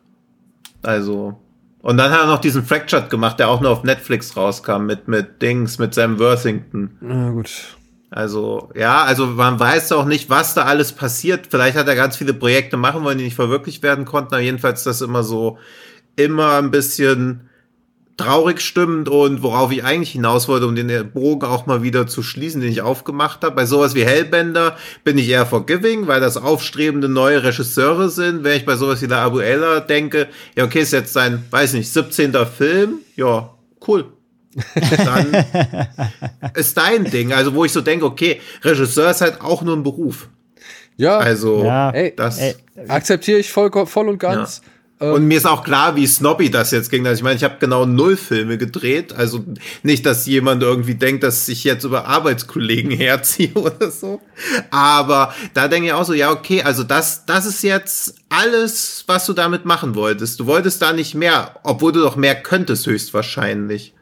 Also, 0.83 1.39
und 1.83 1.97
dann 1.97 2.11
hat 2.11 2.21
er 2.21 2.27
noch 2.27 2.41
diesen 2.41 2.65
Fractured 2.65 3.11
gemacht, 3.11 3.39
der 3.39 3.49
auch 3.49 3.61
nur 3.61 3.71
auf 3.71 3.85
Netflix 3.85 4.37
rauskam 4.37 4.85
mit, 4.87 5.09
mit 5.09 5.41
Dings, 5.41 5.79
mit 5.79 5.95
Sam 5.95 6.19
Worthington. 6.19 6.97
Na 7.01 7.31
gut. 7.31 7.77
Also, 8.11 8.71
ja, 8.75 9.05
also 9.05 9.27
man 9.27 9.61
weiß 9.61 9.93
auch 9.93 10.05
nicht, 10.05 10.29
was 10.31 10.55
da 10.55 10.65
alles 10.65 10.93
passiert. 10.93 11.47
Vielleicht 11.49 11.77
hat 11.77 11.87
er 11.87 11.95
ganz 11.95 12.17
viele 12.17 12.35
Projekte 12.35 12.77
machen 12.77 13.05
wollen, 13.05 13.19
die 13.19 13.25
nicht 13.25 13.37
verwirklicht 13.37 13.83
werden 13.83 14.05
konnten, 14.05 14.35
aber 14.35 14.43
jedenfalls 14.43 14.83
das 14.83 15.01
immer 15.01 15.23
so, 15.23 15.59
immer 16.17 16.59
ein 16.59 16.73
bisschen 16.73 17.50
traurig 18.21 18.61
stimmend 18.61 19.09
und 19.09 19.43
worauf 19.43 19.73
ich 19.73 19.83
eigentlich 19.83 20.13
hinaus 20.13 20.47
wollte, 20.47 20.67
um 20.67 20.75
den 20.75 21.11
Bogen 21.11 21.47
auch 21.47 21.67
mal 21.67 21.83
wieder 21.83 22.07
zu 22.07 22.23
schließen, 22.23 22.61
den 22.61 22.71
ich 22.71 22.83
aufgemacht 22.83 23.43
habe. 23.43 23.57
Bei 23.57 23.65
sowas 23.65 23.95
wie 23.95 24.05
Hellbender 24.05 24.77
bin 25.05 25.17
ich 25.17 25.29
eher 25.29 25.47
forgiving, 25.47 26.07
weil 26.07 26.21
das 26.21 26.37
aufstrebende 26.37 27.09
neue 27.09 27.43
Regisseure 27.43 28.11
sind. 28.11 28.45
Wenn 28.45 28.59
ich 28.59 28.67
bei 28.67 28.77
sowas 28.77 29.01
wie 29.01 29.07
La 29.07 29.25
Abuela 29.25 29.81
denke, 29.81 30.29
ja, 30.55 30.65
okay, 30.65 30.81
ist 30.81 30.93
jetzt 30.93 31.15
sein, 31.15 31.45
weiß 31.51 31.73
nicht, 31.73 31.91
17. 31.91 32.35
Film, 32.47 32.99
ja, 33.17 33.55
cool. 33.89 34.05
Dann 34.75 35.33
ist 36.55 36.77
dein 36.77 37.05
Ding. 37.05 37.33
Also, 37.33 37.55
wo 37.55 37.65
ich 37.65 37.73
so 37.73 37.81
denke, 37.81 38.05
okay, 38.05 38.41
Regisseur 38.63 39.11
ist 39.11 39.23
halt 39.23 39.41
auch 39.41 39.63
nur 39.63 39.77
ein 39.77 39.83
Beruf. 39.83 40.29
Ja, 40.97 41.17
also, 41.17 41.65
ja, 41.65 41.91
ey, 41.91 42.15
das 42.15 42.39
ey, 42.39 42.55
akzeptiere 42.89 43.39
ich 43.39 43.51
voll, 43.51 43.71
voll 43.87 44.09
und 44.11 44.19
ganz. 44.19 44.61
Ja. 44.63 44.70
Ähm, 45.01 45.15
und 45.15 45.25
mir 45.25 45.39
ist 45.39 45.47
auch 45.47 45.65
klar, 45.65 45.97
wie 45.97 46.07
snobby 46.07 46.51
das 46.51 46.71
jetzt 46.71 46.91
ging. 46.91 47.07
Also 47.07 47.21
ich 47.21 47.25
meine, 47.25 47.37
ich 47.37 47.45
habe 47.45 47.57
genau 47.59 47.87
null 47.87 48.17
Filme 48.17 48.59
gedreht. 48.59 49.13
Also 49.15 49.45
nicht, 49.83 50.05
dass 50.05 50.27
jemand 50.27 50.63
irgendwie 50.63 50.95
denkt, 50.95 51.23
dass 51.23 51.49
ich 51.49 51.65
jetzt 51.65 51.85
über 51.85 52.07
Arbeitskollegen 52.07 52.91
herziehe 52.97 53.55
oder 53.55 53.91
so. 53.91 54.21
Aber 54.71 55.35
da 55.55 55.69
denke 55.69 55.89
ich 55.89 55.93
auch 55.95 56.05
so, 56.05 56.13
ja, 56.13 56.31
okay, 56.31 56.63
also 56.63 56.85
das, 56.85 57.25
das 57.25 57.47
ist 57.47 57.63
jetzt 57.63 58.15
alles, 58.29 59.05
was 59.07 59.27
du 59.27 59.33
damit 59.33 59.65
machen 59.65 59.95
wolltest. 59.95 60.39
Du 60.39 60.47
wolltest 60.47 60.83
da 60.83 60.93
nicht 60.93 61.15
mehr, 61.15 61.57
obwohl 61.63 61.93
du 61.93 62.01
doch 62.01 62.17
mehr 62.17 62.35
könntest 62.35 62.87
höchstwahrscheinlich. 62.87 63.95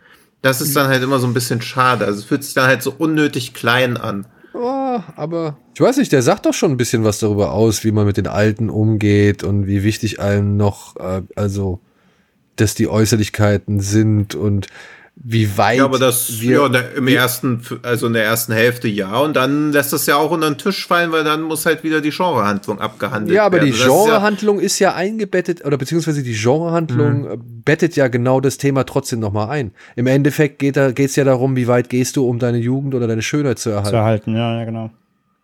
Das 0.42 0.60
ist 0.60 0.76
dann 0.76 0.88
halt 0.88 1.02
immer 1.02 1.18
so 1.18 1.26
ein 1.26 1.34
bisschen 1.34 1.62
schade. 1.62 2.04
Also 2.04 2.20
es 2.20 2.24
fühlt 2.24 2.44
sich 2.44 2.54
dann 2.54 2.66
halt 2.66 2.82
so 2.82 2.94
unnötig 2.96 3.54
klein 3.54 3.96
an. 3.96 4.26
Oh, 4.54 5.00
aber 5.16 5.58
ich 5.74 5.80
weiß 5.80 5.98
nicht, 5.98 6.10
der 6.12 6.22
sagt 6.22 6.46
doch 6.46 6.54
schon 6.54 6.72
ein 6.72 6.76
bisschen 6.76 7.04
was 7.04 7.18
darüber 7.18 7.52
aus, 7.52 7.84
wie 7.84 7.92
man 7.92 8.06
mit 8.06 8.16
den 8.16 8.26
Alten 8.26 8.70
umgeht 8.70 9.44
und 9.44 9.66
wie 9.66 9.82
wichtig 9.84 10.20
einem 10.20 10.56
noch, 10.56 10.96
äh, 10.96 11.22
also, 11.36 11.80
dass 12.56 12.74
die 12.74 12.88
Äußerlichkeiten 12.88 13.80
sind 13.80 14.34
und 14.34 14.68
wie 15.20 15.56
weit. 15.58 15.78
Ja, 15.78 15.84
aber 15.84 15.98
das 15.98 16.40
wir, 16.40 16.60
ja, 16.60 16.68
der, 16.68 16.94
im 16.94 17.08
ersten, 17.08 17.60
also 17.82 18.06
in 18.06 18.12
der 18.12 18.24
ersten 18.24 18.52
Hälfte 18.52 18.86
ja, 18.86 19.18
und 19.18 19.34
dann 19.34 19.72
lässt 19.72 19.92
das 19.92 20.06
ja 20.06 20.16
auch 20.16 20.30
unter 20.30 20.48
den 20.48 20.58
Tisch 20.58 20.86
fallen, 20.86 21.10
weil 21.10 21.24
dann 21.24 21.42
muss 21.42 21.66
halt 21.66 21.82
wieder 21.82 22.00
die 22.00 22.10
Genrehandlung 22.10 22.80
abgehandelt 22.80 23.30
werden. 23.30 23.36
Ja, 23.36 23.46
aber 23.46 23.56
werden. 23.56 23.72
die 23.72 23.78
Genrehandlung 23.78 24.60
ist, 24.60 24.78
ja, 24.78 24.90
ist 24.90 24.94
ja 24.94 24.94
eingebettet, 24.94 25.64
oder 25.64 25.76
beziehungsweise 25.76 26.22
die 26.22 26.34
Genrehandlung 26.34 27.22
mhm. 27.22 27.62
bettet 27.64 27.96
ja 27.96 28.08
genau 28.08 28.40
das 28.40 28.58
Thema 28.58 28.84
trotzdem 28.84 29.18
nochmal 29.18 29.48
ein. 29.50 29.72
Im 29.96 30.06
Endeffekt 30.06 30.60
geht 30.60 30.76
es 30.76 31.16
ja 31.16 31.24
darum, 31.24 31.56
wie 31.56 31.66
weit 31.66 31.88
gehst 31.88 32.16
du, 32.16 32.28
um 32.28 32.38
deine 32.38 32.58
Jugend 32.58 32.94
oder 32.94 33.08
deine 33.08 33.22
Schönheit 33.22 33.58
zu 33.58 33.70
erhalten. 33.70 33.90
Zu 33.90 33.96
erhalten, 33.96 34.36
ja, 34.36 34.58
ja, 34.58 34.64
genau. 34.64 34.90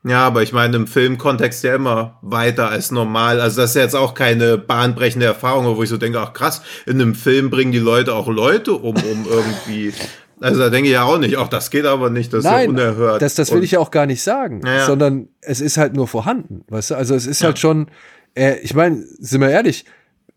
Ja, 0.06 0.26
aber 0.26 0.42
ich 0.42 0.52
meine, 0.52 0.76
im 0.76 0.86
Filmkontext 0.86 1.64
ja 1.64 1.74
immer 1.74 2.18
weiter 2.20 2.68
als 2.68 2.90
normal. 2.90 3.40
Also 3.40 3.62
das 3.62 3.70
ist 3.70 3.76
jetzt 3.76 3.96
auch 3.96 4.14
keine 4.14 4.58
bahnbrechende 4.58 5.24
Erfahrung, 5.26 5.76
wo 5.76 5.82
ich 5.82 5.88
so 5.88 5.96
denke, 5.96 6.20
ach 6.20 6.34
krass, 6.34 6.60
in 6.84 7.00
einem 7.00 7.14
Film 7.14 7.48
bringen 7.48 7.72
die 7.72 7.78
Leute 7.78 8.12
auch 8.14 8.28
Leute 8.28 8.74
um, 8.74 8.96
um 8.96 9.26
irgendwie 9.30 9.94
Also 10.40 10.60
da 10.60 10.68
denke 10.68 10.88
ich 10.88 10.92
ja 10.94 11.04
auch 11.04 11.16
nicht, 11.18 11.38
ach, 11.38 11.48
das 11.48 11.70
geht 11.70 11.86
aber 11.86 12.10
nicht, 12.10 12.32
das 12.34 12.40
ist 12.44 12.50
Nein, 12.50 12.64
ja 12.64 12.68
unerhört. 12.68 13.22
das, 13.22 13.34
das 13.34 13.50
will 13.50 13.64
ich 13.64 13.70
ja 13.72 13.78
auch 13.78 13.90
gar 13.90 14.04
nicht 14.04 14.22
sagen, 14.22 14.60
ja. 14.66 14.84
sondern 14.84 15.28
es 15.40 15.62
ist 15.62 15.78
halt 15.78 15.94
nur 15.94 16.06
vorhanden, 16.06 16.64
weißt 16.68 16.90
du? 16.90 16.94
Also 16.96 17.14
es 17.14 17.26
ist 17.26 17.40
Ja. 17.40 17.46
halt 17.46 17.58
schon, 17.58 17.86
äh, 18.34 18.58
ich 18.58 18.74
meine, 18.74 19.02
sind 19.18 19.40
wir 19.40 19.48
ehrlich, 19.48 19.86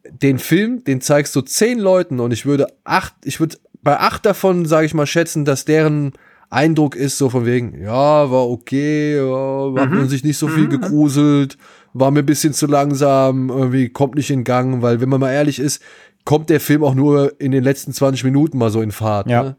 den 0.09 0.39
Film, 0.39 0.85
den 0.85 1.01
zeigst 1.01 1.35
du 1.35 1.41
zehn 1.41 1.77
Leuten 1.79 2.21
und 2.21 2.31
ich 2.31 2.45
würde 2.45 2.67
acht, 2.85 3.13
ich 3.25 3.41
würde 3.41 3.57
bei 3.83 3.99
acht 3.99 4.25
davon, 4.25 4.65
sage 4.65 4.85
ich 4.85 4.93
mal, 4.93 5.05
schätzen, 5.05 5.43
dass 5.43 5.65
deren 5.65 6.13
Eindruck 6.49 6.95
ist 6.95 7.17
so 7.17 7.29
von 7.29 7.45
wegen, 7.45 7.81
ja, 7.81 8.31
war 8.31 8.49
okay, 8.49 9.17
ja, 9.17 9.81
hat 9.81 9.89
Mhm. 9.91 9.97
man 9.97 10.09
sich 10.09 10.23
nicht 10.23 10.37
so 10.37 10.47
viel 10.47 10.67
gegruselt, 10.69 11.57
war 11.93 12.11
mir 12.11 12.19
ein 12.19 12.25
bisschen 12.25 12.53
zu 12.53 12.67
langsam, 12.67 13.49
irgendwie 13.49 13.89
kommt 13.89 14.15
nicht 14.15 14.29
in 14.31 14.43
Gang, 14.43 14.81
weil 14.81 15.01
wenn 15.01 15.09
man 15.09 15.19
mal 15.19 15.31
ehrlich 15.31 15.59
ist, 15.59 15.81
kommt 16.25 16.49
der 16.49 16.59
Film 16.59 16.83
auch 16.83 16.95
nur 16.95 17.39
in 17.39 17.51
den 17.51 17.63
letzten 17.63 17.91
20 17.93 18.23
Minuten 18.23 18.57
mal 18.57 18.69
so 18.69 18.81
in 18.81 18.91
Fahrt. 18.91 19.27
Ja. 19.29 19.55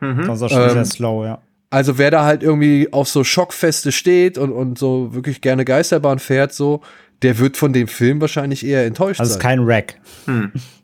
Ne? 0.00 0.22
Sonst 0.24 0.42
auch 0.42 0.48
schon 0.50 0.62
Ähm, 0.62 0.70
sehr 0.70 0.84
slow, 0.86 1.24
ja. 1.24 1.42
Also 1.68 1.98
wer 1.98 2.10
da 2.10 2.24
halt 2.24 2.42
irgendwie 2.42 2.92
auf 2.92 3.08
so 3.08 3.22
Schockfeste 3.22 3.92
steht 3.92 4.38
und, 4.38 4.50
und 4.50 4.78
so 4.78 5.14
wirklich 5.14 5.40
gerne 5.40 5.64
Geisterbahn 5.64 6.18
fährt, 6.18 6.52
so, 6.52 6.80
der 7.22 7.38
wird 7.38 7.56
von 7.56 7.72
dem 7.72 7.86
Film 7.88 8.20
wahrscheinlich 8.20 8.64
eher 8.64 8.86
enttäuscht 8.86 9.20
Also 9.20 9.30
es 9.30 9.36
ist 9.36 9.42
sein. 9.42 9.58
kein 9.58 9.64
Rack. 9.66 9.96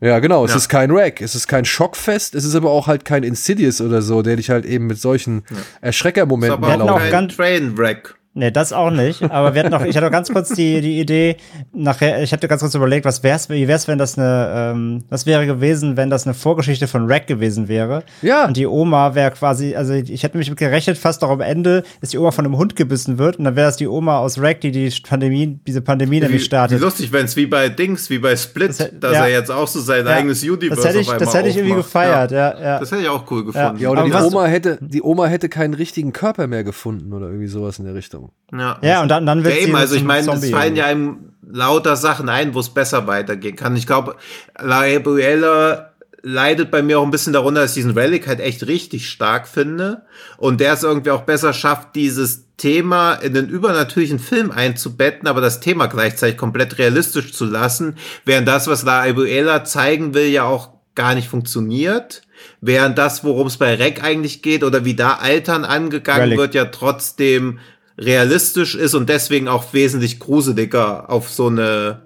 ja, 0.01 0.19
genau. 0.19 0.45
Es 0.45 0.51
Ja. 0.51 0.57
ist 0.59 0.69
kein 0.69 0.91
Rack. 0.91 1.21
Es 1.23 1.35
ist 1.35 1.47
kein 1.47 1.65
Schockfest. 1.65 2.35
Es 2.35 2.45
ist 2.45 2.55
aber 2.55 2.71
auch 2.71 2.87
halt 2.89 3.05
kein 3.05 3.23
Insidious 3.23 3.81
oder 3.81 4.03
so, 4.03 4.21
der 4.23 4.37
dich 4.37 4.51
halt 4.51 4.67
eben 4.67 4.87
mit 4.87 4.99
solchen 5.01 5.45
Erschreckermomenten 5.81 6.59
aber 6.59 6.73
hatten 6.73 6.83
auch 6.83 6.97
erlaubt. 7.01 7.11
ganz- 7.11 7.37
Trainwreck. 7.37 8.16
Nee, 8.39 8.51
das 8.51 8.75
auch 8.75 8.91
nicht. 8.91 9.23
Aber 9.31 9.55
wir 9.55 9.61
hatten 9.63 9.73
noch, 9.73 9.83
ich 9.83 9.97
hatte 9.97 10.05
noch 10.05 10.13
ganz 10.13 10.31
kurz 10.31 10.51
die, 10.51 10.83
die 10.83 11.01
Idee, 11.01 11.39
nachher, 11.73 12.23
ich 12.23 12.33
hatte 12.35 12.49
ganz 12.49 12.61
kurz 12.61 12.75
überlegt, 12.75 13.07
was 13.07 13.23
wär's, 13.23 13.49
wie 13.49 13.67
wär's, 13.67 13.89
wenn 13.89 13.97
das 13.97 14.19
eine, 14.19 14.53
ähm, 14.55 15.05
was 15.09 15.25
wäre 15.25 15.47
gewesen, 15.47 15.97
wenn 15.97 16.11
das 16.11 16.27
eine 16.27 16.35
Vorgeschichte 16.35 16.87
von 16.87 17.11
Rack 17.11 17.27
gewesen 17.27 17.67
wäre. 17.69 18.03
Ja. 18.21 18.45
Und 18.47 18.59
die 18.59 18.67
Oma 18.67 19.15
wäre 19.15 19.31
quasi, 19.31 19.75
also 19.75 19.95
ich 19.95 20.23
hätte 20.23 20.37
mich 20.37 20.55
gerechnet, 20.55 20.99
fast 20.99 21.25
auch 21.25 21.31
am 21.31 21.41
Ende, 21.41 21.83
dass 22.03 22.11
die 22.11 22.19
Oma 22.19 22.31
von 22.31 22.45
einem 22.45 22.59
Hund 22.59 22.77
gebissen 22.77 23.17
wird. 23.17 23.39
Und 23.39 23.47
dann 23.47 23.57
wäre 23.57 23.69
das 23.69 23.79
die 23.79 23.87
Oma 23.89 24.19
aus 24.19 24.39
Rack, 24.39 24.61
die 24.61 24.71
die 24.71 24.93
Pandemie, 25.03 25.59
diese 25.67 25.81
Pandemie 25.81 26.17
Wie, 26.17 26.21
nämlich 26.21 26.43
wie 26.43 26.45
startet. 26.45 26.79
lustig, 26.81 27.11
wenn 27.13 27.25
es 27.25 27.37
wie 27.37 27.47
bei 27.47 27.71
Dings, 27.71 28.11
wie 28.11 28.19
bei 28.19 28.37
Split, 28.37 28.69
Das 28.69 28.81
hätte- 28.81 28.97
dass 28.97 29.13
ja. 29.15 29.25
er 29.25 29.31
jetzt 29.33 29.51
auch 29.51 29.67
so 29.67 29.81
sein 29.81 30.05
Ja. 30.05 30.13
eigenes 30.13 30.43
Universe 30.43 30.77
das 30.77 30.85
hätte 30.85 30.99
ich, 31.01 31.09
auf 31.11 31.17
das 31.17 31.33
hätte 31.35 31.49
ich 31.49 31.57
irgendwie 31.57 31.73
aufmacht. 31.73 31.87
gefeiert, 31.87 32.31
ja, 32.33 32.61
ja. 32.61 32.79
Das 32.81 32.91
hätte 32.93 33.01
ich 33.01 33.09
auch 33.09 33.25
cool 33.31 33.47
gefunden. 33.47 33.79
Ja, 33.79 33.89
oder 33.89 34.03
Aber 34.03 34.11
die 34.11 34.27
Oma 34.27 34.45
hätte, 34.45 34.77
die 34.83 35.03
Oma 35.03 35.25
hätte 35.27 35.49
keinen 35.49 35.73
richtigen 35.73 36.13
Körper 36.13 36.47
mehr 36.47 36.65
gefunden 36.65 37.15
oder 37.15 37.29
irgendwie 37.29 37.47
sowas 37.47 37.79
in 37.79 37.87
der 37.87 37.95
Richtung. 37.95 38.26
Ja. 38.53 38.79
Ja, 38.83 39.03
und 39.03 39.09
dann, 39.09 39.27
dann 39.27 39.45
wird 39.45 39.57
eben, 39.57 39.75
also 39.75 39.97
ich 39.97 40.05
meine, 40.05 40.33
es 40.33 40.51
fallen 40.51 40.77
ja 40.77 40.87
einem 40.87 41.33
lauter 41.49 41.97
Sachen 41.97 42.29
ein, 42.29 42.55
wo 42.55 42.61
es 42.61 42.71
besser 42.71 43.07
weitergehen 43.07 43.57
kann. 43.57 43.77
Ich 43.77 43.87
glaube, 43.87 44.17
Laebuella 44.59 45.93
leidet 46.23 46.73
bei 46.73 46.83
mir 46.83 46.99
auch 46.99 47.05
ein 47.05 47.13
bisschen 47.13 47.33
darunter, 47.33 47.61
dass 47.61 47.71
ich 47.71 47.77
diesen 47.77 47.93
Relic 47.93 48.27
halt 48.27 48.41
echt 48.41 48.67
richtig 48.67 49.09
stark 49.09 49.47
finde 49.47 50.03
und 50.39 50.61
der 50.61 50.73
es 50.73 50.83
irgendwie 50.83 51.13
auch 51.13 51.23
besser 51.23 51.53
schafft, 51.53 51.95
dieses 51.95 52.47
Thema 52.57 53.15
in 53.15 53.33
den 53.33 53.49
übernatürlichen 53.49 54.19
Film 54.19 54.51
einzubetten, 54.51 55.29
aber 55.29 55.41
das 55.41 55.61
Thema 55.61 55.87
gleichzeitig 55.87 56.37
komplett 56.37 56.79
realistisch 56.79 57.33
zu 57.33 57.45
lassen, 57.45 57.97
während 58.25 58.49
das, 58.49 58.67
was 58.67 58.83
Laebuella 58.83 59.65
zeigen 59.65 60.15
will, 60.15 60.27
ja 60.27 60.45
auch 60.45 60.71
gar 60.97 61.15
nicht 61.15 61.29
funktioniert. 61.29 62.23
Während 62.61 62.99
das, 62.99 63.23
worum 63.23 63.47
es 63.47 63.57
bei 63.57 63.75
Rec 63.75 64.03
eigentlich 64.03 64.43
geht 64.43 64.65
oder 64.65 64.85
wie 64.85 64.95
da 64.95 65.15
Altern 65.15 65.65
angegangen 65.65 66.23
Relic. 66.23 66.39
wird, 66.39 66.55
ja 66.55 66.67
trotzdem 66.67 67.59
realistisch 67.99 68.75
ist 68.75 68.95
und 68.95 69.09
deswegen 69.09 69.49
auch 69.49 69.73
wesentlich 69.73 70.21
gruseliger 70.21 71.11
auf 71.11 71.31
so 71.31 71.49
eine, 71.49 72.03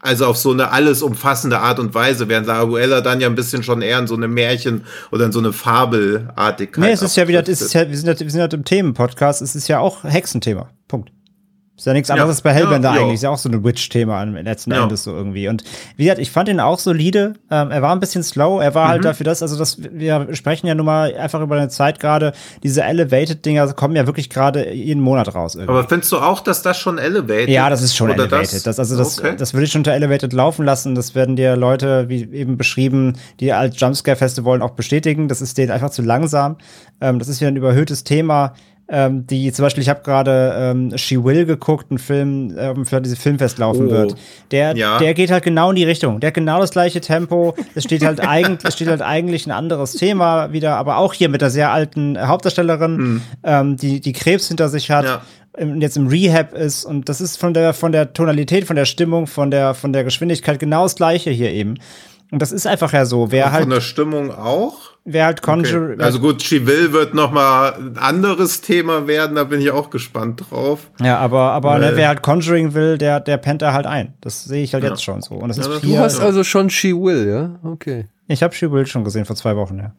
also 0.00 0.26
auf 0.26 0.36
so 0.36 0.52
eine 0.52 0.70
alles 0.70 1.02
umfassende 1.02 1.60
Art 1.60 1.78
und 1.78 1.94
Weise, 1.94 2.28
während 2.28 2.46
La 2.46 2.60
Abuela 2.60 3.00
dann 3.00 3.20
ja 3.20 3.28
ein 3.28 3.34
bisschen 3.34 3.62
schon 3.62 3.82
eher 3.82 3.98
in 3.98 4.06
so 4.06 4.14
eine 4.14 4.28
Märchen 4.28 4.84
oder 5.10 5.26
in 5.26 5.32
so 5.32 5.38
eine 5.38 5.52
Fabelartigkeit. 5.52 6.84
Nee, 6.84 6.92
es 6.92 7.02
ist 7.02 7.16
ja 7.16 7.28
wieder, 7.28 7.46
es 7.46 7.60
ist 7.60 7.74
ja, 7.74 7.88
wir 7.88 7.96
sind 7.96 8.08
ja, 8.08 8.18
wir 8.18 8.30
sind 8.30 8.40
ja 8.40 8.46
im 8.46 8.64
Themenpodcast, 8.64 9.42
es 9.42 9.54
ist 9.54 9.68
ja 9.68 9.78
auch 9.78 10.04
Hexenthema. 10.04 10.70
Punkt. 10.88 11.13
Ist 11.76 11.86
ja 11.86 11.92
nichts 11.92 12.08
Ja. 12.08 12.14
anderes 12.14 12.30
als 12.36 12.42
bei 12.42 12.52
Hellbender 12.52 12.90
Ja, 12.90 12.94
ja. 12.94 13.00
eigentlich. 13.02 13.14
Ist 13.16 13.22
ja 13.24 13.30
auch 13.30 13.38
so 13.38 13.48
ein 13.48 13.64
Witch-Thema 13.64 14.22
am 14.22 14.34
letzten 14.36 14.70
Ja. 14.70 14.84
Endes 14.84 15.02
so 15.02 15.10
irgendwie. 15.12 15.48
Und 15.48 15.64
wie 15.96 16.04
gesagt, 16.04 16.20
ich 16.20 16.30
fand 16.30 16.48
ihn 16.48 16.60
auch 16.60 16.78
solide. 16.78 17.34
Ähm, 17.50 17.72
er 17.72 17.82
war 17.82 17.90
ein 17.92 17.98
bisschen 17.98 18.22
slow. 18.22 18.62
Er 18.62 18.76
war 18.76 18.84
Mhm. 18.86 18.90
halt 18.90 19.04
dafür 19.04 19.24
das, 19.24 19.42
also 19.42 19.58
das, 19.58 19.78
wir 19.80 20.28
sprechen 20.34 20.68
ja 20.68 20.76
nun 20.76 20.86
mal 20.86 21.12
einfach 21.16 21.40
über 21.40 21.56
eine 21.56 21.68
Zeit 21.68 21.98
gerade. 21.98 22.32
Diese 22.62 22.84
Elevated-Dinger 22.84 23.72
kommen 23.72 23.96
ja 23.96 24.06
wirklich 24.06 24.30
gerade 24.30 24.72
jeden 24.72 25.02
Monat 25.02 25.34
raus. 25.34 25.56
Irgendwie. 25.56 25.72
Aber 25.72 25.88
findest 25.88 26.12
du 26.12 26.18
auch, 26.18 26.40
dass 26.40 26.62
das 26.62 26.78
schon 26.78 26.98
elevated 26.98 27.48
Ja, 27.48 27.68
das 27.68 27.82
ist 27.82 27.96
schon 27.96 28.08
Oder 28.10 28.20
elevated. 28.24 28.64
Das, 28.66 28.78
also 28.78 28.96
das, 28.96 29.18
Okay. 29.18 29.34
das 29.36 29.52
würde 29.52 29.64
ich 29.64 29.72
schon 29.72 29.80
unter 29.80 29.92
elevated 29.94 30.32
laufen 30.32 30.64
lassen. 30.64 30.94
Das 30.94 31.16
werden 31.16 31.34
dir 31.34 31.56
Leute, 31.56 32.08
wie 32.08 32.22
eben 32.32 32.56
beschrieben, 32.56 33.16
die 33.40 33.52
als 33.52 33.80
Jumpscare-Feste 33.80 34.44
wollen, 34.44 34.62
auch 34.62 34.70
bestätigen. 34.70 35.26
Das 35.26 35.42
ist 35.42 35.58
denen 35.58 35.72
einfach 35.72 35.90
zu 35.90 36.02
langsam. 36.02 36.56
Ähm, 37.00 37.18
das 37.18 37.26
ist 37.26 37.40
wieder 37.40 37.48
ein 37.50 37.56
überhöhtes 37.56 38.04
Thema. 38.04 38.54
Ähm, 38.86 39.26
die 39.26 39.50
zum 39.50 39.62
Beispiel, 39.64 39.82
ich 39.82 39.88
habe 39.88 40.02
gerade 40.02 40.54
ähm, 40.58 40.96
She 40.98 41.24
Will 41.24 41.46
geguckt, 41.46 41.86
einen 41.90 41.98
Film, 41.98 42.54
ähm, 42.58 42.84
für 42.84 43.00
diese 43.00 43.16
Filmfest 43.16 43.56
laufen 43.58 43.88
Oh. 43.88 43.90
wird. 43.90 44.14
Der, 44.50 44.76
Ja. 44.76 44.98
der 44.98 45.14
geht 45.14 45.30
halt 45.30 45.42
genau 45.42 45.70
in 45.70 45.76
die 45.76 45.84
Richtung. 45.84 46.20
Der 46.20 46.28
hat 46.28 46.34
genau 46.34 46.60
das 46.60 46.70
gleiche 46.70 47.00
Tempo. 47.00 47.54
Es 47.74 47.84
steht 47.84 48.04
halt 48.04 48.20
eigentlich, 48.20 48.58
es 48.62 48.74
steht 48.74 48.88
halt 48.88 49.00
eigentlich 49.00 49.46
ein 49.46 49.52
anderes 49.52 49.92
Thema 49.92 50.52
wieder, 50.52 50.76
aber 50.76 50.98
auch 50.98 51.14
hier 51.14 51.30
mit 51.30 51.40
der 51.40 51.48
sehr 51.48 51.70
alten 51.72 52.18
Hauptdarstellerin, 52.28 53.22
ähm, 53.42 53.76
die 53.78 54.00
die 54.00 54.12
Krebs 54.12 54.48
hinter 54.48 54.68
sich 54.68 54.90
hat 54.90 55.06
Ja. 55.06 55.22
jetzt 55.80 55.96
im 55.96 56.08
Rehab 56.08 56.52
ist 56.52 56.84
und 56.84 57.08
das 57.08 57.22
ist 57.22 57.38
von 57.38 57.54
der 57.54 57.72
von 57.72 57.90
der 57.90 58.12
Tonalität, 58.12 58.66
von 58.66 58.76
der 58.76 58.84
Stimmung, 58.84 59.26
von 59.26 59.50
der 59.50 59.72
von 59.72 59.94
der 59.94 60.04
Geschwindigkeit 60.04 60.58
genau 60.58 60.82
das 60.82 60.94
gleiche 60.96 61.30
hier 61.30 61.50
eben. 61.52 61.76
Und 62.30 62.42
das 62.42 62.52
ist 62.52 62.66
einfach 62.66 62.92
ja 62.92 63.06
so. 63.06 63.30
Wer 63.32 63.44
Von 63.44 63.52
halt 63.52 63.70
der 63.72 63.80
Stimmung 63.80 64.30
auch? 64.30 64.93
Wer 65.04 65.26
halt 65.26 65.42
Conjure 65.42 65.92
Okay. 65.94 66.02
Also 66.02 66.18
gut, 66.20 66.42
She 66.42 66.66
Will 66.66 66.92
wird 66.92 67.14
noch 67.14 67.30
mal 67.32 67.74
ein 67.74 67.98
anderes 67.98 68.60
Thema 68.60 69.06
werden, 69.06 69.36
da 69.36 69.44
bin 69.44 69.60
ich 69.60 69.70
auch 69.70 69.90
gespannt 69.90 70.44
drauf. 70.50 70.90
ja, 71.00 71.18
aber 71.18 71.52
aber 71.52 71.78
ne, 71.78 71.92
wer 71.94 72.08
halt 72.08 72.22
Conjuring 72.22 72.74
will, 72.74 72.98
der 72.98 73.20
der 73.20 73.36
pennt 73.38 73.62
da 73.62 73.72
halt 73.72 73.86
ein. 73.86 74.14
Das 74.20 74.44
sehe 74.44 74.62
ich 74.64 74.74
halt 74.74 74.84
jetzt 74.84 75.02
schon 75.04 75.20
so. 75.22 75.34
Und 75.34 75.48
das 75.48 75.58
Ja, 75.58 75.62
ist 75.64 75.70
das- 75.72 75.80
Du 75.82 75.98
hast 75.98 76.20
also 76.20 76.44
schon 76.44 76.70
She 76.70 76.92
Will, 76.94 77.28
ja? 77.28 77.60
Okay. 77.70 78.06
ich 78.28 78.42
habe 78.42 78.54
She 78.54 78.70
Will 78.70 78.86
schon 78.86 79.04
gesehen 79.04 79.24
vor 79.24 79.36
zwei 79.36 79.56
Wochen. 79.56 79.78
Ja. 79.78 79.94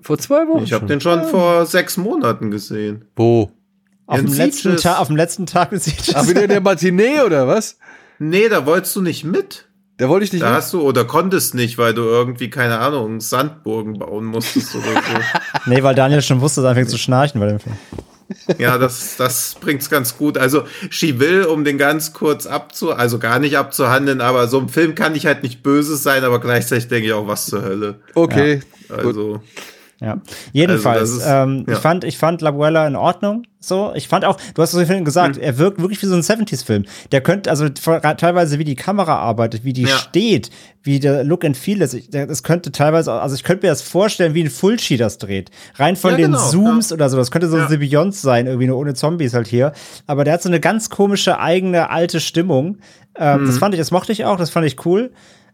Vor 0.00 0.18
zwei 0.18 0.46
Wochen. 0.48 0.64
Ich 0.64 0.72
habe 0.72 0.86
den 0.86 1.00
schon 1.00 1.24
vor 1.24 1.64
sechs 1.66 1.96
Monaten 1.96 2.50
gesehen. 2.50 3.04
Wo? 3.16 3.50
Auf 4.06 4.18
dem 4.20 4.32
letzten. 4.34 4.76
Tag, 4.76 4.98
auf 5.00 5.06
dem 5.06 5.16
letzten 5.16 5.46
Tag 5.46 5.70
mit 5.72 5.80
Sieges. 5.82 6.12
Ach, 6.14 6.26
wieder 6.28 6.42
in 6.42 6.48
der 6.50 6.60
Matinee 6.60 7.20
oder 7.20 7.46
was? 7.46 7.78
Nee, 8.18 8.48
da 8.48 8.66
wolltest 8.66 8.94
du 8.96 9.00
nicht 9.00 9.24
mit. 9.24 9.68
Da 9.98 10.08
wollte 10.08 10.24
ich 10.24 10.32
nicht. 10.32 10.42
Da 10.42 10.54
hast 10.54 10.72
du 10.72 10.80
oder 10.80 11.04
konntest 11.04 11.54
nicht, 11.54 11.78
weil 11.78 11.94
du 11.94 12.02
irgendwie, 12.02 12.50
keine 12.50 12.78
Ahnung, 12.78 13.20
Sandburgen 13.20 13.98
bauen 13.98 14.24
musstest 14.24 14.74
oder 14.74 14.94
so. 14.94 15.00
Nee, 15.66 15.82
weil 15.82 15.94
Daniel 15.94 16.22
schon 16.22 16.40
wusste, 16.40 16.60
dass 16.60 16.66
er 16.66 16.70
anfängt 16.70 16.90
zu 16.90 16.98
schnarchen 16.98 17.40
bei 17.40 17.46
dem 17.46 17.60
Film. 17.60 17.76
ja, 18.58 18.78
das, 18.78 19.16
das 19.16 19.54
bringt's 19.60 19.90
ganz 19.90 20.16
gut. 20.16 20.38
Also, 20.38 20.64
She 20.90 21.20
Will, 21.20 21.44
um 21.44 21.64
den 21.64 21.78
ganz 21.78 22.12
kurz 22.12 22.46
abzu, 22.46 22.92
also 22.92 23.18
gar 23.18 23.38
nicht 23.38 23.56
abzuhandeln, 23.56 24.20
aber 24.20 24.48
so 24.48 24.58
im 24.58 24.68
Film 24.68 24.94
kann 24.94 25.14
ich 25.14 25.26
halt 25.26 25.42
nicht 25.42 25.62
böse 25.62 25.96
sein, 25.96 26.24
aber 26.24 26.40
gleichzeitig 26.40 26.88
denke 26.88 27.06
ich 27.08 27.12
auch, 27.12 27.28
was 27.28 27.46
zur 27.46 27.62
Hölle. 27.62 28.00
okay. 28.14 28.60
Gut. 28.88 28.98
Also, 28.98 29.40
Ja, 30.02 30.18
jedenfalls. 30.52 31.00
Also 31.00 31.18
ist- 31.18 31.26
ähm, 31.28 31.64
ja. 31.68 31.74
Ich 31.74 31.78
fand, 31.78 32.04
ich 32.04 32.18
fand 32.18 32.40
Labuella 32.42 32.86
in 32.88 32.96
Ordnung. 32.96 33.44
So, 33.60 33.92
ich 33.94 34.08
fand 34.08 34.24
auch, 34.24 34.36
du 34.54 34.60
hast 34.62 34.70
es 34.74 34.80
so 34.80 34.84
vorhin 34.84 35.04
gesagt, 35.04 35.36
Hm. 35.36 35.42
er 35.42 35.56
wirkt 35.58 35.80
wirklich 35.80 36.02
wie 36.02 36.06
so 36.06 36.16
ein 36.16 36.22
70s-Film. 36.22 36.84
Der 37.12 37.20
könnte, 37.20 37.48
also 37.48 37.68
teilweise 37.68 38.58
wie 38.58 38.64
die 38.64 38.74
Kamera 38.74 39.14
arbeitet, 39.18 39.62
wie 39.62 39.72
die 39.72 39.82
Ja. 39.82 39.96
steht, 39.96 40.50
wie 40.82 40.98
der 40.98 41.22
Look 41.22 41.44
and 41.44 41.56
Feel 41.56 41.80
ist. 41.80 41.94
Ich- 41.94 42.10
Das 42.10 42.42
könnte 42.42 42.72
teilweise, 42.72 43.12
also 43.12 43.36
ich 43.36 43.44
könnte 43.44 43.64
mir 43.66 43.70
das 43.70 43.82
vorstellen, 43.82 44.34
wie 44.34 44.42
ein 44.42 44.50
Fulci 44.50 44.96
das 44.96 45.18
dreht. 45.18 45.52
Rein 45.76 45.94
von 45.94 46.10
Ja, 46.10 46.16
den 46.16 46.32
genau, 46.32 46.38
Zooms 46.48 46.90
ja. 46.90 46.94
oder 46.94 47.08
so. 47.08 47.16
Das 47.16 47.30
könnte 47.30 47.48
so 47.48 47.54
ein 47.56 47.62
Ja. 47.62 47.68
Symbiont 47.68 48.16
sein, 48.16 48.46
irgendwie 48.48 48.66
nur 48.66 48.78
ohne 48.78 48.94
Zombies 48.94 49.32
halt 49.34 49.46
hier. 49.46 49.72
Aber 50.08 50.24
der 50.24 50.34
hat 50.34 50.42
so 50.42 50.48
eine 50.48 50.58
ganz 50.58 50.90
komische 50.90 51.38
eigene 51.38 51.90
alte 51.90 52.18
Stimmung. 52.18 52.78
Ähm, 53.16 53.40
Hm. 53.40 53.46
Das 53.46 53.58
fand 53.58 53.74
ich, 53.74 53.78
das 53.78 53.92
mochte 53.92 54.10
ich 54.10 54.24
auch, 54.24 54.36
das 54.38 54.50
fand 54.50 54.66
ich 54.66 54.84
cool. 54.84 55.12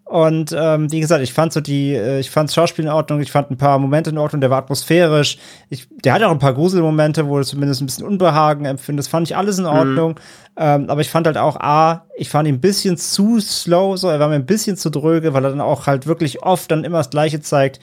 Und 0.08 0.56
ähm, 0.56 0.90
wie 0.90 1.00
gesagt, 1.00 1.22
ich 1.22 1.34
fand 1.34 1.52
so 1.52 1.60
die, 1.60 1.92
äh, 1.94 2.18
ich 2.18 2.30
fand 2.30 2.48
das 2.48 2.54
Schauspiel 2.54 2.86
in 2.86 2.90
Ordnung, 2.90 3.20
ich 3.20 3.30
fand 3.30 3.50
ein 3.50 3.58
paar 3.58 3.78
Momente 3.78 4.08
in 4.08 4.16
Ordnung, 4.16 4.40
der 4.40 4.48
war 4.48 4.56
atmosphärisch. 4.56 5.36
Ich, 5.68 5.86
der 6.02 6.14
hat 6.14 6.22
auch 6.22 6.30
ein 6.30 6.38
paar 6.38 6.54
Gruselmomente, 6.54 7.28
wo 7.28 7.36
du 7.36 7.44
zumindest 7.44 7.82
ein 7.82 7.86
bisschen 7.86 8.06
Unbehagen 8.06 8.64
empfindest. 8.64 9.08
Das 9.08 9.10
fand 9.10 9.28
ich 9.28 9.36
alles 9.36 9.58
in 9.58 9.66
Ordnung. 9.66 10.18
Ähm, 10.56 10.88
aber 10.88 11.02
ich 11.02 11.10
fand 11.10 11.26
halt 11.26 11.36
auch, 11.36 11.56
A, 11.56 12.06
ich 12.16 12.30
fand 12.30 12.48
ihn 12.48 12.54
ein 12.54 12.60
bisschen 12.62 12.96
zu 12.96 13.38
slow, 13.38 13.98
so, 13.98 14.08
er 14.08 14.18
war 14.18 14.28
mir 14.28 14.36
ein 14.36 14.46
bisschen 14.46 14.78
zu 14.78 14.88
dröge, 14.88 15.34
weil 15.34 15.44
er 15.44 15.50
dann 15.50 15.60
auch 15.60 15.86
halt 15.86 16.06
wirklich 16.06 16.42
oft 16.42 16.70
dann 16.70 16.84
immer 16.84 16.98
das 16.98 17.10
Gleiche 17.10 17.40
zeigt. 17.40 17.78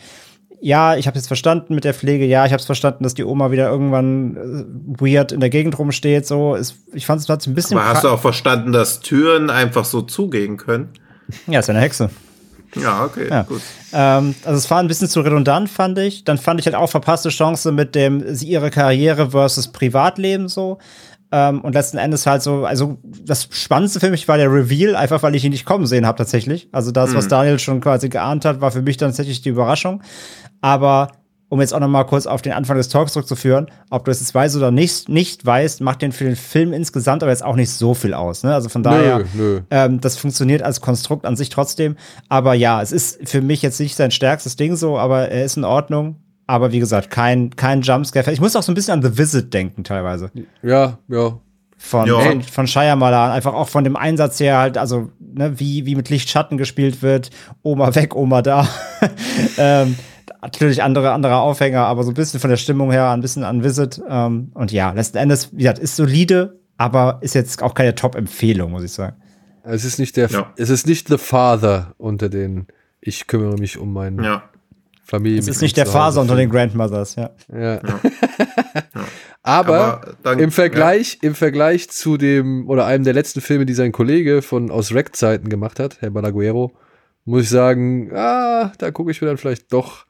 Ja, 0.60 0.96
ich 0.96 1.06
habe 1.06 1.18
jetzt 1.18 1.28
verstanden 1.28 1.76
mit 1.76 1.84
der 1.84 1.94
Pflege. 1.94 2.26
Ja, 2.26 2.44
ich 2.48 2.54
habe 2.54 2.60
es 2.60 2.66
verstanden, 2.66 3.04
dass 3.04 3.14
die 3.14 3.24
Oma 3.24 3.52
wieder 3.52 3.70
irgendwann 3.70 4.36
äh, 4.36 5.00
weird 5.00 5.32
in 5.32 5.42
der 5.42 5.52
Gegend 5.52 5.78
rumsteht. 5.78 6.26
So, 6.26 6.58
ich 6.92 7.06
fand 7.06 7.22
es 7.22 7.30
ein 7.30 7.54
bisschen. 7.54 7.78
aber 7.78 7.88
hast 7.88 8.04
du 8.04 8.10
auch 8.10 8.20
verstanden, 8.20 8.72
dass 8.72 9.02
Türen 9.02 9.52
einfach 9.52 9.86
so 9.86 10.02
zugehen 10.02 10.58
können? 10.58 10.90
Ja, 11.48 11.60
ist 11.60 11.68
ja 11.68 11.74
eine 11.74 11.84
Hexe. 11.84 12.10
Ja, 12.76 13.06
okay, 13.06 13.30
Ja. 13.30 13.44
gut. 13.44 13.62
Ähm, 13.94 14.36
also 14.44 14.58
es 14.58 14.70
war 14.70 14.80
ein 14.80 14.88
bisschen 14.88 15.08
zu 15.08 15.22
redundant, 15.22 15.70
fand 15.70 15.98
ich. 15.98 16.24
Dann 16.26 16.38
fand 16.38 16.60
ich 16.60 16.66
halt 16.66 16.76
auch 16.76 16.90
verpasste 16.90 17.30
Chance 17.30 17.72
mit 17.72 17.96
dem 17.96 18.36
sie 18.36 18.48
ihre 18.48 18.70
Karriere 18.70 19.32
versus 19.32 19.70
Privatleben 19.70 20.50
so. 20.50 20.80
Ähm, 21.32 21.62
und 21.62 21.74
letzten 21.74 21.98
Endes 21.98 22.26
halt 22.28 22.42
so, 22.44 22.66
also 22.66 22.98
das 23.04 23.48
Spannendste 23.52 24.00
für 24.00 24.10
mich 24.10 24.28
war 24.28 24.38
der 24.38 24.52
Reveal, 24.52 24.96
einfach 24.96 25.24
weil 25.24 25.36
ich 25.36 25.44
ihn 25.46 25.52
nicht 25.52 25.66
kommen 25.66 25.86
sehen 25.88 26.06
habe 26.06 26.18
tatsächlich. 26.18 26.68
Also 26.72 26.92
das, 26.92 27.16
was 27.16 27.28
Daniel 27.28 27.60
schon 27.60 27.82
quasi 27.82 28.10
geahnt 28.10 28.46
hat, 28.46 28.62
war 28.62 28.72
für 28.72 28.82
mich 28.82 28.98
dann 28.98 29.10
tatsächlich 29.10 29.42
die 29.42 29.50
Überraschung. 29.50 30.04
Aber 30.62 31.08
um 31.50 31.62
jetzt 31.62 31.74
auch 31.74 31.80
noch 31.80 31.88
mal 31.88 32.04
kurz 32.06 32.26
auf 32.26 32.42
den 32.42 32.54
Anfang 32.54 32.78
des 32.78 32.90
Talks 32.90 33.14
zurückzuführen, 33.14 33.68
ob 33.90 34.06
du 34.06 34.12
es 34.12 34.20
jetzt 34.20 34.34
weißt 34.34 34.56
oder 34.58 34.72
nicht, 34.72 35.10
nicht 35.10 35.46
weißt, 35.46 35.82
macht 35.82 36.02
den 36.02 36.12
für 36.12 36.24
den 36.24 36.36
Film 36.36 36.74
insgesamt 36.74 37.22
aber 37.24 37.32
jetzt 37.32 37.44
auch 37.44 37.56
nicht 37.56 37.70
so 37.70 37.94
viel 37.94 38.14
aus. 38.14 38.44
Ne? 38.44 38.54
Also 38.54 38.70
von 38.70 38.82
daher, 38.84 39.20
Nö, 39.20 39.26
nö. 39.36 39.62
Ähm, 39.70 40.02
das 40.02 40.18
funktioniert 40.18 40.64
als 40.64 40.82
Konstrukt 40.82 41.26
an 41.26 41.36
sich 41.36 41.50
trotzdem. 41.50 41.96
Aber 42.30 42.54
ja, 42.56 42.82
es 42.82 42.92
ist 42.92 43.30
für 43.30 43.42
mich 43.42 43.62
jetzt 43.62 43.80
nicht 43.80 43.96
sein 43.96 44.12
stärkstes 44.12 44.56
Ding 44.56 44.76
so, 44.76 44.98
aber 44.98 45.30
er 45.30 45.46
ist 45.46 45.58
in 45.58 45.64
Ordnung. 45.64 46.18
Aber 46.48 46.72
wie 46.72 46.80
gesagt, 46.80 47.10
kein, 47.10 47.56
kein 47.56 47.82
Jumpscare. 47.82 48.32
Ich 48.32 48.40
muss 48.42 48.56
auch 48.56 48.62
so 48.64 48.72
ein 48.72 48.76
bisschen 48.76 48.94
an 48.94 49.02
The 49.02 49.18
Visit 49.18 49.54
denken 49.54 49.84
teilweise. 49.84 50.32
Ja, 50.62 51.00
ja. 51.08 51.40
Von, 51.78 52.08
Ja. 52.08 52.20
von, 52.20 52.42
von 52.42 52.68
Shyamalan. 52.68 53.32
Einfach 53.32 53.54
auch 53.54 53.68
von 53.68 53.84
dem 53.84 53.96
Einsatz 53.96 54.40
her 54.40 54.58
halt, 54.58 54.78
also 54.78 55.10
ne, 55.20 55.60
wie, 55.60 55.86
wie 55.86 55.96
mit 55.96 56.10
Lichtschatten 56.10 56.58
gespielt 56.58 57.02
wird. 57.02 57.30
Oma 57.64 57.94
weg, 57.96 58.16
Oma 58.16 58.42
da. 58.42 58.68
ähm, 59.58 59.96
natürlich 60.46 60.82
andere, 60.84 61.12
andere 61.12 61.38
Aufhänger, 61.38 61.82
aber 61.86 62.04
so 62.04 62.12
ein 62.12 62.14
bisschen 62.16 62.40
von 62.40 62.50
der 62.50 62.58
Stimmung 62.58 62.92
her, 62.92 63.10
ein 63.12 63.22
bisschen 63.22 63.44
an 63.44 63.64
Visit. 63.64 64.02
Ähm, 64.10 64.52
und 64.54 64.72
ja, 64.72 64.92
letzten 64.92 65.18
Endes, 65.18 65.52
wie 65.54 65.58
gesagt, 65.58 65.80
ist 65.80 65.96
solide, 65.96 66.60
aber 66.78 67.20
ist 67.22 67.36
jetzt 67.36 67.62
auch 67.62 67.74
keine 67.74 67.96
Top-Empfehlung, 67.96 68.72
muss 68.72 68.84
ich 68.84 68.92
sagen. 68.92 69.16
Es 69.64 69.84
ist 69.84 69.98
nicht 70.00 70.16
der, 70.18 70.30
Ja. 70.30 70.54
es 70.58 70.70
ist 70.70 70.86
nicht 70.88 71.08
The 71.08 71.18
Father 71.18 71.94
unter 71.98 72.30
den, 72.30 72.68
ich 73.02 73.28
kümmere 73.28 73.58
mich 73.58 73.78
um 73.78 73.92
meine 73.94 74.24
Ja. 74.24 74.44
Familie. 75.04 75.40
Es 75.40 75.48
ist 75.48 75.62
nicht 75.62 75.78
der 75.78 75.86
Faser 75.86 76.22
unter 76.22 76.36
den 76.36 76.50
Grandmothers, 76.50 77.16
ja. 77.16 77.30
Ja. 77.56 77.80
Aber, 79.44 79.76
Aber 79.78 80.02
dann- 80.24 80.40
im 80.40 80.52
Vergleich, 80.52 81.20
im 81.22 81.36
Vergleich 81.36 81.90
zu 81.90 82.18
dem 82.18 82.68
oder 82.68 82.86
einem 82.86 83.04
der 83.04 83.14
letzten 83.14 83.42
Filme, 83.42 83.66
die 83.66 83.74
sein 83.76 83.92
Kollege 83.92 84.42
von 84.42 84.72
aus 84.72 84.94
Rec-Zeiten 84.94 85.50
gemacht 85.50 85.80
hat, 85.80 85.98
Herr 86.02 86.10
Balaguero, 86.10 86.72
muss 87.26 87.44
ich 87.44 87.50
sagen, 87.50 88.12
ah, 88.16 88.72
da 88.80 88.92
gucke 88.92 89.12
ich 89.12 89.22
mir 89.22 89.28
dann 89.28 89.38
vielleicht 89.38 89.72
doch 89.72 90.05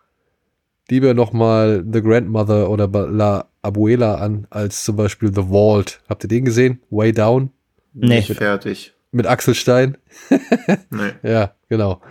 lieber 0.90 1.14
noch 1.14 1.34
mal 1.34 1.84
The 1.92 2.02
Grandmother 2.02 2.70
oder 2.70 2.88
La 3.10 3.48
Abuela 3.62 4.16
an, 4.16 4.48
als 4.50 4.84
zum 4.84 4.96
Beispiel 4.96 5.30
The 5.34 5.44
Vault. 5.50 6.02
Habt 6.08 6.24
ihr 6.24 6.28
den 6.28 6.46
gesehen? 6.46 6.82
Way 6.90 7.12
Down 7.14 7.52
Nee. 7.94 8.22
Fertig. 8.22 8.94
mit 9.12 9.26
Axel 9.26 9.56
Stein. 9.56 9.98
Nee. 10.90 11.12
Ja, 11.24 11.54
genau. 11.70 12.02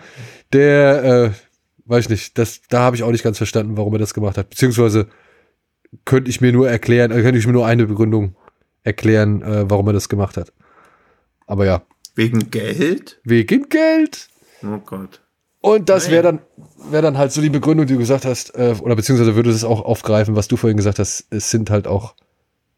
Der, 0.53 1.05
äh, 1.05 1.31
weiß 1.87 2.05
ich 2.05 2.11
nicht, 2.11 2.39
das, 2.39 2.62
da 2.68 2.81
habe 2.81 2.97
ich 2.97 3.03
auch 3.03 3.11
nicht 3.11 3.25
ganz 3.25 3.37
verstanden, 3.39 3.77
warum 3.77 3.93
er 3.95 3.99
das 3.99 4.14
gemacht 4.14 4.39
hat. 4.39 4.51
Beziehungsweise 4.51 5.09
könnte 6.05 6.31
ich 6.31 6.41
mir 6.41 6.53
nur 6.53 6.68
erklären, 6.68 7.11
äh, 7.11 7.20
könnte 7.22 7.39
ich 7.39 7.47
mir 7.47 7.53
nur 7.53 7.66
eine 7.66 7.87
Begründung 7.87 8.35
erklären, 8.83 9.43
äh, 9.43 9.68
warum 9.70 9.87
er 9.89 9.93
das 9.93 10.09
gemacht 10.09 10.37
hat. 10.37 10.53
Aber 11.47 11.66
ja, 11.66 11.83
Wegen 12.14 12.51
Geld? 12.51 13.20
wegen 13.25 13.68
Geld. 13.68 14.29
Oh 14.62 14.79
Gott. 14.79 15.20
Und 15.65 15.89
das 15.89 16.11
wäre 16.11 16.23
dann, 16.23 16.41
wäre 16.91 17.03
dann 17.03 17.17
halt 17.17 17.33
so 17.33 17.41
die 17.41 17.49
Begründung, 17.49 17.87
die 17.87 17.95
du 17.95 17.99
gesagt 17.99 18.27
hast, 18.27 18.55
äh, 18.55 18.75
oder 18.83 18.97
beziehungsweise 18.97 19.35
würde 19.35 19.49
es 19.49 19.65
auch 19.65 19.83
aufgreifen, 19.83 20.37
was 20.37 20.47
du 20.47 20.57
vorhin 20.59 20.77
gesagt 20.77 20.99
hast, 20.99 21.25
es 21.31 21.51
sind 21.51 21.71
halt 21.71 21.87
auch 21.87 22.15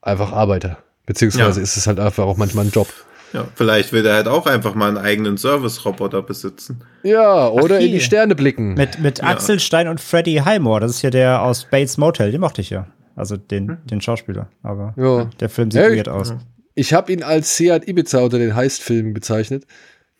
einfach 0.02 0.32
Arbeiter. 0.32 0.78
Beziehungsweise 1.04 1.58
Ja. 1.58 1.64
ist 1.64 1.76
es 1.76 1.88
halt 1.88 1.98
einfach 1.98 2.24
auch 2.24 2.36
manchmal 2.36 2.64
ein 2.66 2.70
Job. 2.70 2.86
Ja, 3.32 3.48
vielleicht 3.56 3.92
will 3.92 4.06
er 4.06 4.14
halt 4.14 4.28
auch 4.28 4.46
einfach 4.46 4.76
mal 4.76 4.86
einen 4.88 4.98
eigenen 4.98 5.36
Service-Roboter 5.36 6.22
besitzen. 6.22 6.80
Ja, 7.02 7.48
oder 7.48 7.80
in 7.80 7.88
hier. 7.88 7.94
die 7.98 8.00
Sterne 8.00 8.36
blicken. 8.36 8.74
Mit, 8.74 9.00
mit 9.00 9.22
Axel 9.24 9.58
Stein 9.58 9.88
und 9.88 10.00
Freddie 10.00 10.42
Highmore, 10.42 10.78
das 10.80 10.92
ist 10.92 11.02
ja 11.02 11.10
der 11.10 11.42
aus 11.42 11.64
Bates 11.68 11.98
Motel, 11.98 12.30
den 12.30 12.40
mochte 12.40 12.60
ich 12.60 12.70
ja. 12.70 12.86
Also 13.16 13.36
den, 13.36 13.78
den 13.90 14.00
Schauspieler. 14.00 14.48
Aber 14.62 14.94
Ja. 14.96 15.24
der 15.40 15.48
Film 15.48 15.72
sieht 15.72 15.82
Ja, 15.82 15.88
weird 15.90 16.08
aus. 16.08 16.34
Ich 16.76 16.92
habe 16.94 17.12
ihn 17.12 17.24
als 17.24 17.56
Seat 17.56 17.88
Ibiza 17.88 18.20
unter 18.20 18.38
den 18.38 18.54
Heist-Filmen 18.54 19.12
bezeichnet. 19.12 19.64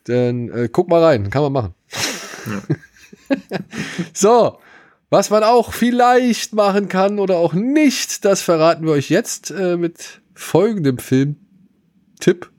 Dann 0.03 0.49
äh, 0.49 0.67
guck 0.69 0.89
mal 0.89 1.01
rein, 1.01 1.29
kann 1.29 1.43
man 1.43 1.53
machen. 1.53 1.73
so, 4.13 4.59
was 5.09 5.29
man 5.29 5.43
auch 5.43 5.73
vielleicht 5.73 6.53
machen 6.53 6.89
kann 6.89 7.19
oder 7.19 7.37
auch 7.37 7.53
nicht, 7.53 8.25
das 8.25 8.41
verraten 8.41 8.85
wir 8.85 8.93
euch 8.93 9.09
jetzt 9.09 9.51
äh, 9.51 9.77
mit 9.77 10.21
folgendem 10.33 10.97
Filmtipp. 10.97 12.51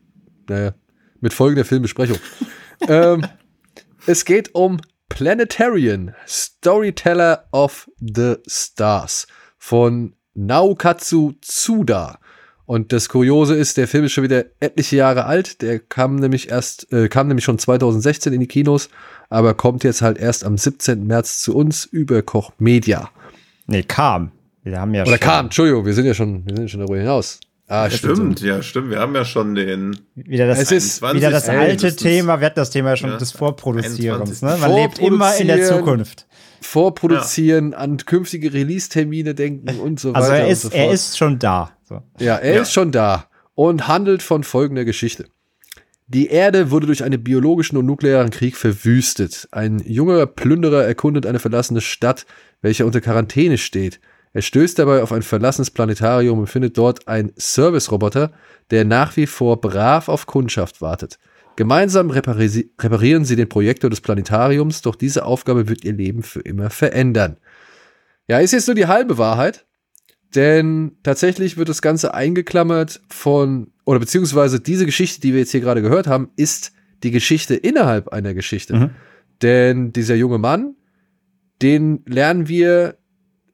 Naja, 0.48 0.74
mit 1.20 1.34
folgender 1.34 1.64
Filmbesprechung. 1.64 2.18
ähm, 2.88 3.26
es 4.06 4.24
geht 4.24 4.54
um 4.54 4.80
Planetarian, 5.08 6.14
Storyteller 6.26 7.48
of 7.52 7.90
the 8.00 8.36
Stars 8.46 9.26
von 9.58 10.14
Naokatsu 10.34 11.32
Tsuda. 11.40 12.20
Und 12.68 12.92
das 12.92 13.08
Kuriose 13.08 13.54
ist, 13.54 13.78
der 13.78 13.88
Film 13.88 14.04
ist 14.04 14.12
schon 14.12 14.24
wieder 14.24 14.44
etliche 14.60 14.96
Jahre 14.96 15.24
alt. 15.24 15.62
Der 15.62 15.78
kam 15.78 16.16
nämlich 16.16 16.50
erst, 16.50 16.92
äh, 16.92 17.08
kam 17.08 17.26
nämlich 17.26 17.46
schon 17.46 17.58
2016 17.58 18.30
in 18.34 18.40
die 18.40 18.46
Kinos, 18.46 18.90
aber 19.30 19.54
kommt 19.54 19.84
jetzt 19.84 20.02
halt 20.02 20.18
erst 20.18 20.44
am 20.44 20.58
17. 20.58 21.06
März 21.06 21.40
zu 21.40 21.56
uns 21.56 21.86
über 21.86 22.20
Koch 22.20 22.52
Media. 22.58 23.08
Nee, 23.66 23.84
kam. 23.84 24.32
Wir 24.64 24.80
haben 24.80 24.92
ja 24.92 25.00
Oder 25.04 25.12
schon. 25.12 25.20
kam, 25.20 25.46
Entschuldigung, 25.46 25.86
wir 25.86 25.94
sind 25.94 26.04
ja 26.04 26.12
schon, 26.12 26.44
wir 26.44 26.54
sind 26.56 26.64
ja 26.64 26.68
schon 26.68 26.80
darüber 26.80 26.98
hinaus. 26.98 27.40
Ah, 27.68 27.88
Stimmt, 27.88 28.42
ja, 28.42 28.60
stimmt. 28.60 28.90
Wir 28.90 28.98
haben 28.98 29.14
ja 29.14 29.24
schon 29.24 29.54
den. 29.54 29.96
Wieder 30.14 30.46
das, 30.46 30.58
Es 30.58 30.70
ist 30.70 31.02
21. 31.02 31.14
wieder 31.22 31.30
das 31.30 31.48
alte 31.48 31.66
mindestens. 31.68 32.02
Thema, 32.02 32.40
wir 32.40 32.46
hatten 32.46 32.56
das 32.60 32.68
Thema 32.70 32.90
ja 32.90 32.96
schon 32.96 33.10
Ja. 33.12 33.16
des 33.16 33.32
Vorproduzierens. 33.32 34.42
21. 34.42 34.42
Ne? 34.42 34.56
Man 34.60 34.74
lebt 34.74 34.98
immer 34.98 35.34
in 35.36 35.46
der. 35.46 35.64
Zukunft. 35.64 36.26
Vorproduzieren, 36.60 37.74
an 37.74 37.96
künftige 37.98 38.52
Release-Termine 38.52 39.34
denken 39.34 39.80
und 39.80 39.98
so 40.00 40.12
Also 40.12 40.30
weiter. 40.30 40.40
er 40.40 40.46
und 40.46 40.52
ist, 40.52 40.62
so 40.62 40.68
er 40.70 40.90
ist 40.92 41.18
schon 41.18 41.38
da. 41.38 41.72
So. 41.84 42.02
Ja, 42.18 42.36
er 42.36 42.56
Ja. 42.56 42.62
ist 42.62 42.72
schon 42.72 42.92
da 42.92 43.26
und 43.54 43.88
handelt 43.88 44.22
von 44.22 44.44
folgender 44.44 44.84
Geschichte. 44.84 45.26
Die 46.06 46.28
Erde 46.28 46.70
wurde 46.70 46.86
durch 46.86 47.04
einen 47.04 47.22
biologischen 47.22 47.76
und 47.76 47.84
nuklearen 47.86 48.30
Krieg 48.30 48.56
verwüstet. 48.56 49.46
Ein 49.50 49.82
junger 49.84 50.24
Plünderer 50.26 50.84
erkundet 50.84 51.26
eine 51.26 51.38
verlassene 51.38 51.80
Stadt, 51.82 52.24
welche 52.62 52.86
unter 52.86 53.00
Quarantäne 53.00 53.58
steht. 53.58 54.00
Er 54.32 54.42
stößt 54.42 54.78
dabei 54.78 55.02
auf 55.02 55.12
ein 55.12 55.22
verlassenes 55.22 55.70
Planetarium 55.70 56.38
und 56.38 56.46
findet 56.46 56.78
dort 56.78 57.08
einen 57.08 57.32
Service-Roboter, 57.38 58.32
der 58.70 58.84
nach 58.84 59.16
wie 59.16 59.26
vor 59.26 59.60
brav 59.60 60.08
auf 60.08 60.26
Kundschaft 60.26 60.80
wartet. 60.80 61.18
Gemeinsam 61.58 62.10
repari 62.10 62.70
reparieren 62.80 63.24
sie 63.24 63.34
den 63.34 63.48
Projektor 63.48 63.90
des 63.90 64.00
Planetariums, 64.00 64.80
doch 64.80 64.94
diese 64.94 65.24
Aufgabe 65.24 65.68
wird 65.68 65.84
ihr 65.84 65.92
Leben 65.92 66.22
für 66.22 66.38
immer 66.38 66.70
verändern. 66.70 67.36
Ja, 68.28 68.38
ist 68.38 68.52
jetzt 68.52 68.68
nur 68.68 68.76
die 68.76 68.86
halbe 68.86 69.18
Wahrheit. 69.18 69.66
Denn 70.36 70.98
tatsächlich 71.02 71.56
wird 71.56 71.68
das 71.68 71.82
Ganze 71.82 72.14
eingeklammert 72.14 73.00
von, 73.08 73.72
oder 73.84 73.98
beziehungsweise 73.98 74.60
diese 74.60 74.86
Geschichte, 74.86 75.20
die 75.20 75.32
wir 75.32 75.40
jetzt 75.40 75.50
hier 75.50 75.60
gerade 75.60 75.82
gehört 75.82 76.06
haben, 76.06 76.30
ist 76.36 76.70
die 77.02 77.10
Geschichte 77.10 77.56
innerhalb 77.56 78.10
einer 78.10 78.34
Geschichte. 78.34 78.76
Mhm. 78.76 78.90
Denn 79.42 79.92
dieser 79.92 80.14
junge 80.14 80.38
Mann, 80.38 80.76
den 81.60 82.04
lernen 82.06 82.46
wir 82.46 82.98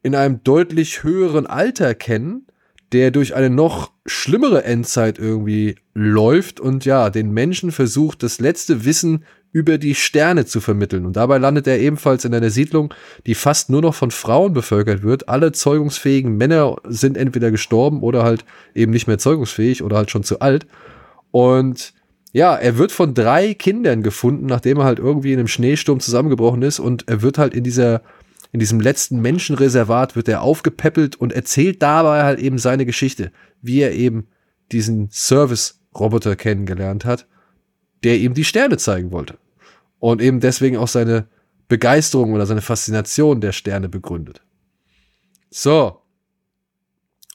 in 0.03 0.15
einem 0.15 0.45
deutlich 0.45 1.05
höheren 1.05 1.47
Alter 1.47 1.95
kennen, 1.95 2.49
der 2.95 3.11
durch 3.11 3.35
eine 3.35 3.51
noch 3.51 3.91
schlimmere 4.07 4.63
Endzeit 4.63 5.19
irgendwie 5.19 5.75
läuft 5.95 6.61
und 6.61 6.85
ja, 6.85 7.11
den 7.11 7.33
Menschen 7.33 7.73
versucht, 7.73 8.23
das 8.23 8.39
letzte 8.39 8.85
Wissen 8.85 9.25
über 9.51 9.79
die 9.79 9.97
Sterne 9.97 10.47
zu 10.47 10.61
vermitteln. 10.61 11.05
Und 11.05 11.17
dabei 11.17 11.39
landet 11.39 11.67
er 11.67 11.81
ebenfalls 11.81 12.25
in 12.25 12.33
einer 12.33 12.51
Siedlung, 12.51 12.95
die 13.27 13.35
fast 13.35 13.69
nur 13.69 13.83
noch 13.83 13.97
von 13.97 14.13
Frauen 14.13 14.53
bevölkert 14.53 15.03
wird. 15.03 15.29
Alle 15.29 15.51
zeugungsfähigen 15.51 16.37
Männer 16.37 16.77
sind 16.87 17.17
entweder 17.17 17.51
gestorben 17.51 18.01
oder 18.01 18.23
halt 18.23 18.45
eben 18.77 18.93
nicht 18.93 19.09
mehr 19.09 19.19
zeugungsfähig 19.19 19.83
oder 19.83 19.97
halt 19.97 20.13
schon 20.13 20.23
zu 20.23 20.39
alt. 20.39 20.67
Und 21.33 21.95
ja, 22.33 22.55
er 22.55 22.79
wird 22.79 22.93
von 22.93 23.13
drei 23.13 23.55
Kindern 23.55 24.05
gefunden, 24.05 24.47
nachdem 24.47 24.79
er 24.79 24.85
halt 24.85 25.01
irgendwie 25.01 25.33
in 25.33 25.41
einem 25.41 25.49
Schneesturm 25.49 25.99
zusammengebrochen 25.99 26.63
ist 26.63 26.79
und 26.79 27.09
er 27.09 27.23
wird 27.23 27.39
halt 27.39 27.55
in 27.55 27.65
dieser 27.65 28.03
in 28.55 28.61
diesem 28.61 28.79
letzten 28.79 29.21
Menschenreservat 29.21 30.15
wird 30.15 30.29
er 30.29 30.41
aufgepäppelt 30.43 31.17
und 31.17 31.33
erzählt 31.33 31.83
dabei 31.83 32.23
halt 32.23 32.39
eben 32.39 32.59
seine 32.59 32.87
Geschichte, 32.87 33.33
wie 33.63 33.81
er 33.81 33.91
eben 33.91 34.29
diesen 34.71 35.11
Service-Roboter 35.11 36.37
kennengelernt 36.37 37.05
hat, 37.05 37.27
der 38.05 38.17
ihm 38.19 38.33
die 38.33 38.45
Sterne 38.45 38.77
zeigen 38.77 39.11
wollte. 39.11 39.39
Und 39.99 40.23
eben 40.23 40.39
deswegen 40.39 40.77
auch 40.77 40.87
seine 40.87 41.27
Begeisterung 41.67 42.33
oder 42.33 42.47
seine 42.47 42.61
Faszination 42.61 43.41
der 43.41 43.51
Sterne 43.51 43.89
begründet. 43.89 44.41
So. 45.51 46.01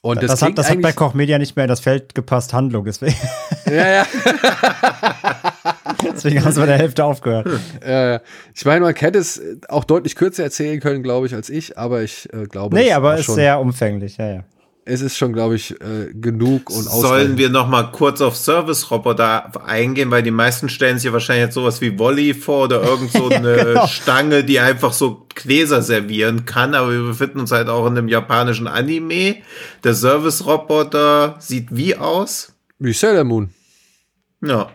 Und 0.00 0.22
das, 0.22 0.30
Das, 0.30 0.40
hat, 0.40 0.56
das 0.56 0.70
hat 0.70 0.80
bei 0.80 0.92
Koch 0.94 1.12
Media 1.12 1.36
nicht 1.36 1.54
mehr 1.54 1.66
in 1.66 1.68
das 1.68 1.80
Feld 1.80 2.14
gepasst, 2.14 2.54
Handlung. 2.54 2.86
Deswegen, 2.86 3.16
Ja, 3.66 3.90
ja. 3.90 4.06
deswegen 6.02 6.44
haben 6.44 6.52
sie 6.52 6.60
bei 6.60 6.66
der 6.66 6.78
Hälfte 6.78 7.04
aufgehört. 7.04 7.48
Äh, 7.80 8.20
ich 8.54 8.64
meine, 8.64 8.80
man 8.80 8.94
hätte 8.94 9.18
es 9.18 9.40
auch 9.68 9.84
deutlich 9.84 10.16
kürzer 10.16 10.42
erzählen 10.44 10.80
können, 10.80 11.02
glaube 11.02 11.26
ich, 11.26 11.34
als 11.34 11.48
ich, 11.48 11.78
aber 11.78 12.02
ich 12.02 12.28
äh, 12.32 12.44
glaube, 12.44 12.76
Nee, 12.76 12.88
es 12.88 12.94
aber 12.94 13.08
war 13.08 13.18
ist 13.18 13.26
sehr 13.34 13.60
umfänglich, 13.60 14.16
ja, 14.18 14.28
ja. 14.34 14.44
es 14.84 15.00
ist 15.00 15.16
schon, 15.16 15.32
glaube 15.32 15.54
ich, 15.56 15.72
äh, 15.80 16.12
genug 16.12 16.70
und 16.70 16.82
Sollen 16.82 17.04
ausreichend. 17.04 17.38
wir 17.38 17.48
noch 17.50 17.68
mal 17.68 17.90
kurz 17.92 18.20
auf 18.20 18.36
Service-Roboter 18.36 19.52
eingehen, 19.66 20.10
weil 20.10 20.22
die 20.22 20.30
meisten 20.30 20.68
stellen 20.68 20.98
sich 20.98 21.06
ja 21.06 21.12
wahrscheinlich 21.12 21.46
jetzt 21.46 21.54
sowas 21.54 21.80
wie 21.80 21.98
Volley 21.98 22.34
vor 22.34 22.64
oder 22.64 22.82
irgend 22.82 23.12
so 23.12 23.28
eine 23.30 23.56
genau. 23.56 23.86
Stange, 23.86 24.44
die 24.44 24.60
einfach 24.60 24.92
so 24.92 25.26
Gläser 25.34 25.82
servieren 25.82 26.44
kann, 26.44 26.74
aber 26.74 26.90
wir 26.92 27.02
befinden 27.02 27.40
uns 27.40 27.52
halt 27.52 27.68
auch 27.68 27.86
in 27.86 27.96
einem 27.96 28.08
japanischen 28.08 28.66
Anime. 28.66 29.36
Der 29.84 29.94
Service-Roboter 29.94 31.36
sieht 31.38 31.68
wie 31.70 31.96
aus? 31.96 32.52
Wie 32.78 32.92
Sailor 32.92 33.24
Moon. 33.24 33.50
Ja, 34.42 34.70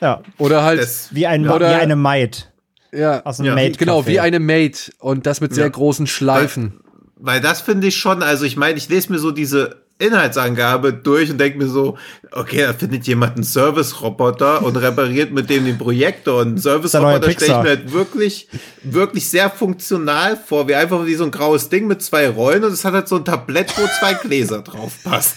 Ja, 0.00 0.22
Oder 0.38 0.62
halt, 0.62 0.80
das, 0.80 1.08
wie, 1.14 1.26
ein, 1.26 1.48
Oder- 1.48 1.70
wie 1.70 1.74
eine 1.74 1.96
Maid. 1.96 2.52
Ja, 2.92 3.22
aus 3.24 3.38
einem 3.38 3.48
Ja, 3.48 3.54
Maid 3.54 3.76
genau, 3.78 4.06
wie 4.06 4.20
eine 4.20 4.40
Maid 4.40 4.92
und 4.98 5.26
das 5.26 5.40
mit 5.40 5.54
sehr 5.54 5.64
Ja. 5.64 5.70
großen 5.70 6.06
Schleifen. 6.06 6.80
weil 7.16 7.40
das 7.40 7.60
finde 7.60 7.88
ich 7.88 7.96
schon, 7.96 8.22
also 8.22 8.44
ich 8.44 8.56
meine, 8.56 8.78
ich 8.78 8.88
lese 8.88 9.10
mir 9.12 9.18
so 9.18 9.30
diese 9.32 9.82
Inhaltsangabe 9.98 10.92
durch 10.92 11.30
und 11.30 11.38
denke 11.38 11.58
mir 11.58 11.66
so, 11.66 11.98
okay, 12.30 12.62
da 12.62 12.72
findet 12.72 13.06
jemand 13.06 13.34
einen 13.34 13.44
Service-Roboter 13.44 14.62
und 14.62 14.76
repariert 14.76 15.32
mit 15.32 15.50
dem 15.50 15.64
den 15.64 15.76
Projektor. 15.76 16.42
Und 16.42 16.48
einen 16.48 16.58
Service-Roboter 16.58 17.32
stelle 17.32 17.52
ich 17.52 17.62
mir 17.62 17.68
halt 17.68 17.92
wirklich, 17.92 18.48
wirklich 18.82 19.28
sehr 19.28 19.50
funktional 19.50 20.36
vor, 20.36 20.68
wie 20.68 20.76
einfach 20.76 21.04
wie 21.04 21.14
so 21.14 21.24
ein 21.24 21.30
graues 21.30 21.68
Ding 21.68 21.86
mit 21.88 22.00
zwei 22.02 22.28
Rollen 22.28 22.64
und 22.64 22.72
es 22.72 22.84
hat 22.84 22.94
halt 22.94 23.08
so 23.08 23.16
ein 23.16 23.24
Tablett, 23.24 23.76
wo 23.76 23.86
zwei 23.98 24.14
Gläser 24.14 24.62
drauf 24.62 24.92
passen. 25.02 25.36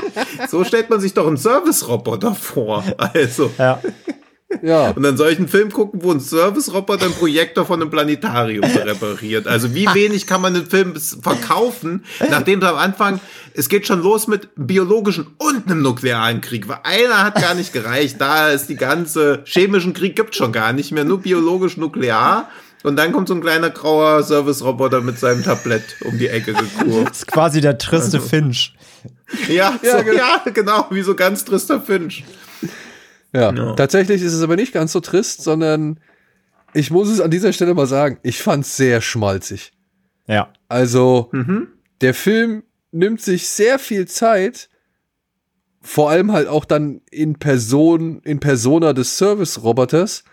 so 0.50 0.62
stellt 0.64 0.90
man 0.90 1.00
sich 1.00 1.14
doch 1.14 1.26
einen 1.26 1.38
Service-Roboter 1.38 2.34
vor. 2.34 2.84
Also. 2.98 3.50
Ja. 3.58 3.80
Ja. 4.62 4.90
Und 4.96 5.02
dann 5.02 5.16
soll 5.16 5.30
ich 5.30 5.38
einen 5.38 5.48
Film 5.48 5.70
gucken, 5.70 6.02
wo 6.02 6.10
ein 6.10 6.20
Service-Roboter 6.20 7.06
einen 7.06 7.14
Projektor 7.14 7.64
von 7.64 7.80
einem 7.80 7.90
Planetarium 7.90 8.64
repariert. 8.84 9.46
Also 9.46 9.74
wie 9.74 9.86
wenig 9.94 10.26
kann 10.26 10.40
man 10.40 10.54
den 10.54 10.66
Film 10.66 10.94
verkaufen, 10.96 12.04
nachdem 12.28 12.60
du 12.60 12.68
am 12.68 12.76
Anfang, 12.76 13.20
es 13.54 13.68
geht 13.68 13.86
schon 13.86 14.02
los 14.02 14.28
mit 14.28 14.48
biologischen 14.56 15.28
und 15.38 15.66
einem 15.66 15.82
nuklearen 15.82 16.40
Krieg, 16.40 16.68
weil 16.68 16.78
einer 16.84 17.22
hat 17.24 17.40
gar 17.40 17.54
nicht 17.54 17.72
gereicht. 17.72 18.16
Da 18.20 18.50
ist 18.50 18.68
die 18.68 18.76
ganze 18.76 19.42
chemischen 19.44 19.92
Krieg 19.92 20.16
gibt 20.16 20.34
schon 20.34 20.52
gar 20.52 20.72
nicht 20.72 20.92
mehr, 20.92 21.04
nur 21.04 21.20
biologisch 21.20 21.76
nuklear. 21.76 22.48
Und 22.82 22.96
dann 22.96 23.12
kommt 23.12 23.28
so 23.28 23.34
ein 23.34 23.40
kleiner 23.40 23.70
grauer 23.70 24.22
Service-Roboter 24.22 25.02
mit 25.02 25.18
seinem 25.18 25.44
Tablett 25.44 25.96
um 26.04 26.18
die 26.18 26.28
Ecke 26.28 26.52
gekurvt. 26.52 27.10
Das 27.10 27.18
ist 27.18 27.26
quasi 27.28 27.60
der 27.60 27.78
triste 27.78 28.16
also. 28.16 28.28
Finch. 28.28 28.74
Ja, 29.48 29.78
ja, 29.82 29.98
so, 29.98 30.04
genau. 30.04 30.18
ja, 30.18 30.42
genau, 30.52 30.86
wie 30.90 31.02
so 31.02 31.14
ganz 31.14 31.44
trister 31.44 31.80
Finch. 31.80 32.24
Ja, 33.32 33.50
no. 33.52 33.74
tatsächlich 33.74 34.22
ist 34.22 34.34
es 34.34 34.42
aber 34.42 34.56
nicht 34.56 34.72
ganz 34.72 34.92
so 34.92 35.00
trist, 35.00 35.42
sondern 35.42 36.00
ich 36.74 36.90
muss 36.90 37.08
es 37.08 37.20
an 37.20 37.30
dieser 37.30 37.52
Stelle 37.52 37.74
mal 37.74 37.86
sagen, 37.86 38.18
ich 38.22 38.42
fand 38.42 38.64
es 38.64 38.76
sehr 38.76 39.00
schmalzig. 39.00 39.72
Ja. 40.26 40.52
Also, 40.68 41.30
mhm. 41.32 41.68
der 42.00 42.14
Film 42.14 42.62
nimmt 42.90 43.20
sich 43.20 43.48
sehr 43.48 43.78
viel 43.78 44.06
Zeit, 44.06 44.68
vor 45.80 46.10
allem 46.10 46.32
halt 46.32 46.46
auch 46.46 46.64
dann 46.64 47.00
in 47.10 47.38
Person, 47.38 48.20
in 48.22 48.38
Persona 48.38 48.92
des 48.92 49.18
Service-Roboters. 49.18 50.24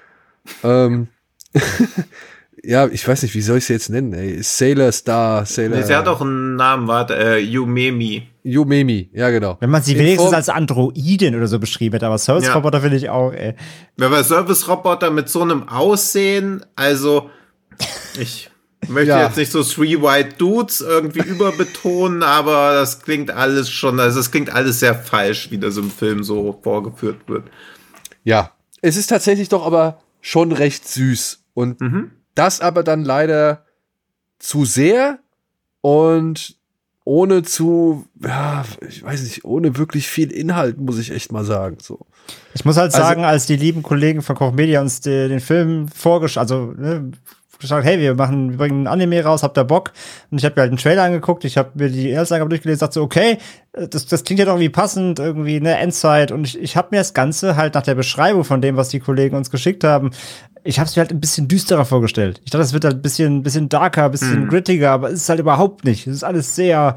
ähm, 0.64 1.08
ja, 2.64 2.88
ich 2.88 3.08
weiß 3.08 3.24
nicht, 3.24 3.34
wie 3.34 3.42
soll 3.42 3.58
ich 3.58 3.66
sie 3.66 3.74
jetzt 3.74 3.90
nennen, 3.90 4.14
ey? 4.14 4.44
Sailor 4.44 4.92
Star, 4.92 5.46
Sailor. 5.46 5.78
Nee, 5.78 5.84
sie 5.84 5.96
hat 5.96 6.08
doch 6.08 6.22
einen 6.22 6.56
Namen, 6.56 6.88
warte, 6.88 7.16
äh, 7.16 7.40
Yumemi. 7.40 8.28
Yumemi, 8.50 9.10
ja, 9.14 9.30
genau. 9.30 9.58
Wenn 9.60 9.70
man 9.70 9.82
sie 9.82 9.94
In 9.94 10.00
wenigstens 10.00 10.26
Form 10.26 10.36
als 10.36 10.50
Androidin 10.50 11.36
oder 11.36 11.48
so 11.48 11.60
beschrieben 11.60 11.94
hätte, 11.94 12.08
aber 12.08 12.18
Service-Roboter 12.18 12.78
ja. 12.78 12.82
finde 12.82 12.98
ich 12.98 13.10
auch, 13.10 13.32
ey. 13.32 13.56
Wenn 13.98 14.12
man 14.12 14.24
Service-Roboter 14.24 15.12
mit 15.12 15.30
so 15.30 15.42
einem 15.42 15.68
Aussehen, 15.68 16.66
also, 16.76 17.30
ich 18.20 18.50
möchte 18.88 19.10
ja. 19.10 19.26
jetzt 19.26 19.38
nicht 19.38 19.52
so 19.52 19.64
Three 19.64 20.02
White 20.02 20.36
Dudes 20.38 20.82
irgendwie 20.82 21.20
überbetonen, 21.28 22.24
aber 22.24 22.74
das 22.74 23.02
klingt 23.02 23.32
alles 23.32 23.70
schon, 23.70 24.00
also 24.00 24.20
es 24.20 24.32
klingt 24.32 24.54
alles 24.54 24.80
sehr 24.80 24.96
falsch, 24.96 25.52
wie 25.52 25.58
das 25.58 25.78
im 25.78 25.92
Film 25.92 26.24
so 26.24 26.60
vorgeführt 26.62 27.22
wird. 27.28 27.44
Ja, 28.24 28.52
es 28.82 28.98
ist 28.98 29.08
tatsächlich 29.08 29.50
doch 29.50 29.66
aber 29.66 30.00
schon 30.22 30.52
recht 30.52 30.88
süß 30.88 31.44
und 31.54 31.82
mhm. 31.82 32.12
Das 32.40 32.62
aber 32.62 32.84
dann 32.84 33.04
leider 33.04 33.66
zu 34.38 34.64
sehr 34.64 35.20
und 35.82 36.58
ohne 37.10 37.42
zu, 37.42 38.06
ja, 38.24 38.64
ich 38.88 39.02
weiß 39.02 39.24
nicht, 39.24 39.44
ohne 39.44 39.76
wirklich 39.78 40.08
viel 40.08 40.32
Inhalt, 40.32 40.80
muss 40.80 41.00
ich 41.00 41.10
echt 41.10 41.32
mal 41.32 41.44
sagen. 41.44 41.78
So. 41.82 42.06
Ich 42.54 42.66
muss 42.66 42.78
halt 42.78 42.94
also, 42.94 43.04
sagen, 43.04 43.24
als 43.26 43.48
die 43.48 43.56
lieben 43.56 43.82
Kollegen 43.82 44.22
von 44.22 44.36
Koch 44.36 44.54
Media 44.54 44.80
uns 44.80 45.02
die, 45.02 45.28
den 45.28 45.40
Film 45.40 45.88
vorgestellt, 45.88 46.44
also 46.44 46.72
ne, 46.78 47.10
gesagt, 47.60 47.86
hey, 47.86 48.00
wir 48.00 48.16
machen, 48.16 48.52
wir 48.52 48.58
bringen 48.58 48.84
ein 48.84 48.88
Anime 48.88 49.24
raus, 49.24 49.44
habt 49.44 49.58
ihr 49.58 49.64
Bock? 49.66 49.92
Und 50.32 50.40
ich 50.40 50.46
habe 50.46 50.56
mir 50.56 50.62
halt 50.62 50.72
einen 50.72 50.78
Trailer 50.78 51.04
angeguckt, 51.04 51.46
ich 51.46 51.58
habe 51.58 51.72
mir 51.76 51.90
die 51.90 52.10
Inhaltsangabe 52.10 52.50
durchgelesen, 52.50 52.80
dachte 52.80 52.96
so, 52.96 53.04
okay, 53.04 53.38
das, 53.74 54.06
das 54.06 54.24
klingt 54.24 54.40
ja 54.40 54.46
doch 54.46 54.54
irgendwie 54.54 54.70
passend, 54.70 55.20
irgendwie, 55.20 55.60
ne, 55.60 55.78
Endzeit. 55.78 56.32
Und 56.32 56.46
ich, 56.46 56.60
ich 56.60 56.76
habe 56.76 56.90
mir 56.92 56.98
das 56.98 57.14
Ganze 57.14 57.56
halt 57.56 57.76
nach 57.76 57.84
der 57.84 57.96
Beschreibung 57.96 58.44
von 58.44 58.62
dem, 58.62 58.78
was 58.78 58.90
die 58.90 59.00
Kollegen 59.00 59.36
uns 59.36 59.52
geschickt 59.52 59.84
haben, 59.84 60.12
ich 60.64 60.80
habe 60.80 60.88
es 60.88 60.96
mir 60.96 61.02
halt 61.02 61.12
ein 61.12 61.22
bisschen 61.22 61.48
düsterer 61.48 61.86
vorgestellt. 61.86 62.42
Ich 62.44 62.52
dachte, 62.52 62.64
es 62.64 62.74
wird 62.74 62.84
halt 62.86 62.98
ein 62.98 63.02
bisschen, 63.02 63.38
ein 63.38 63.44
bisschen 63.44 63.70
darker, 63.70 64.06
ein 64.06 64.12
bisschen 64.12 64.46
mhm. 64.46 64.50
grittiger, 64.50 64.92
aber 64.92 65.10
es 65.10 65.22
ist 65.22 65.30
halt 65.30 65.40
überhaupt 65.40 65.86
nicht. 65.86 66.08
Es 66.08 66.16
ist 66.16 66.24
alles 66.24 66.56
sehr, 66.56 66.96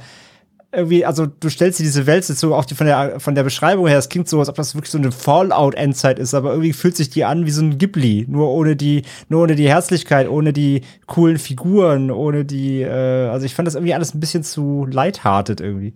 irgendwie, 0.75 1.05
also 1.05 1.27
du 1.27 1.51
stellst 1.51 1.79
dir 1.79 1.83
diese 1.83 2.07
Welt 2.07 2.27
jetzt 2.29 2.41
so 2.41 2.55
auch 2.55 2.65
die 2.65 2.75
von 2.75 2.87
der 2.87 3.21
von 3.21 3.35
der 3.35 3.43
Beschreibung 3.43 3.87
her, 3.87 3.99
es 3.99 4.09
klingt 4.09 4.29
so, 4.29 4.39
als 4.39 4.49
ob 4.49 4.55
das 4.57 4.75
wirklich 4.75 4.91
so 4.91 4.99
eine 4.99 5.13
Fallout-Endzeit 5.13 6.19
ist, 6.19 6.33
aber 6.33 6.53
irgendwie 6.53 6.73
fühlt 6.73 6.97
sich 6.97 7.11
die 7.11 7.25
an 7.25 7.45
wie 7.45 7.51
so 7.51 7.63
ein 7.63 7.77
Ghibli, 7.77 8.27
nur 8.29 8.49
ohne 8.49 8.75
die, 8.75 9.03
nur 9.29 9.43
ohne 9.43 9.55
die 9.55 9.69
Herzlichkeit, 9.69 10.29
ohne 10.29 10.53
die 10.53 10.81
coolen 11.07 11.39
Figuren, 11.39 12.11
ohne 12.11 12.47
die, 12.47 12.81
äh, 12.81 13.29
also 13.29 13.45
ich 13.45 13.55
fand 13.55 13.67
das 13.67 13.75
irgendwie 13.75 13.93
alles 13.93 14.15
ein 14.15 14.21
bisschen 14.21 14.45
zu 14.45 14.87
lighthearted 14.91 15.61
irgendwie. 15.61 15.93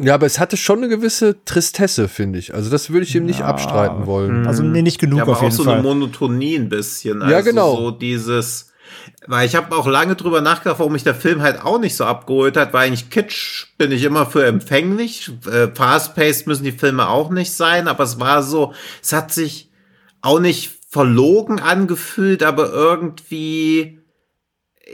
Ja, 0.00 0.14
aber 0.14 0.26
es 0.26 0.40
hatte 0.40 0.56
schon 0.56 0.78
eine 0.78 0.88
gewisse 0.88 1.44
Tristesse, 1.44 2.08
finde 2.08 2.38
ich. 2.38 2.52
Also 2.52 2.68
das 2.68 2.90
würde 2.90 3.06
ich 3.06 3.14
ihm 3.14 3.26
nicht 3.26 3.40
ja. 3.40 3.46
abstreiten 3.46 4.06
wollen. 4.06 4.46
Also 4.46 4.62
nee, 4.62 4.82
nicht 4.82 4.98
genug 4.98 5.18
ja, 5.18 5.22
aber 5.22 5.32
auf 5.32 5.42
jeden 5.42 5.52
auch 5.52 5.56
so 5.56 5.64
Fall. 5.64 5.74
eine 5.74 5.82
Monotonie 5.82 6.56
ein 6.56 6.68
bisschen. 6.68 7.22
Also 7.22 7.32
ja, 7.32 7.40
genau. 7.42 7.76
So 7.76 7.90
dieses 7.92 8.72
weil 9.26 9.46
ich 9.46 9.54
habe 9.54 9.74
auch 9.76 9.86
lange 9.86 10.16
drüber 10.16 10.40
nachgedacht, 10.40 10.78
warum 10.78 10.92
mich 10.92 11.04
der 11.04 11.14
Film 11.14 11.42
halt 11.42 11.62
auch 11.62 11.78
nicht 11.78 11.96
so 11.96 12.04
abgeholt 12.04 12.56
hat, 12.56 12.72
weil 12.72 12.88
eigentlich 12.88 13.10
Kitsch 13.10 13.66
bin 13.78 13.92
ich 13.92 14.02
immer 14.02 14.26
für 14.26 14.44
empfänglich. 14.44 15.30
Äh, 15.46 15.68
Fast-paced 15.74 16.46
müssen 16.46 16.64
die 16.64 16.72
Filme 16.72 17.08
auch 17.08 17.30
nicht 17.30 17.52
sein, 17.52 17.88
aber 17.88 18.04
es 18.04 18.20
war 18.20 18.42
so, 18.42 18.74
es 19.02 19.12
hat 19.12 19.32
sich 19.32 19.70
auch 20.20 20.40
nicht 20.40 20.72
verlogen 20.88 21.60
angefühlt, 21.60 22.42
aber 22.42 22.72
irgendwie, 22.72 23.98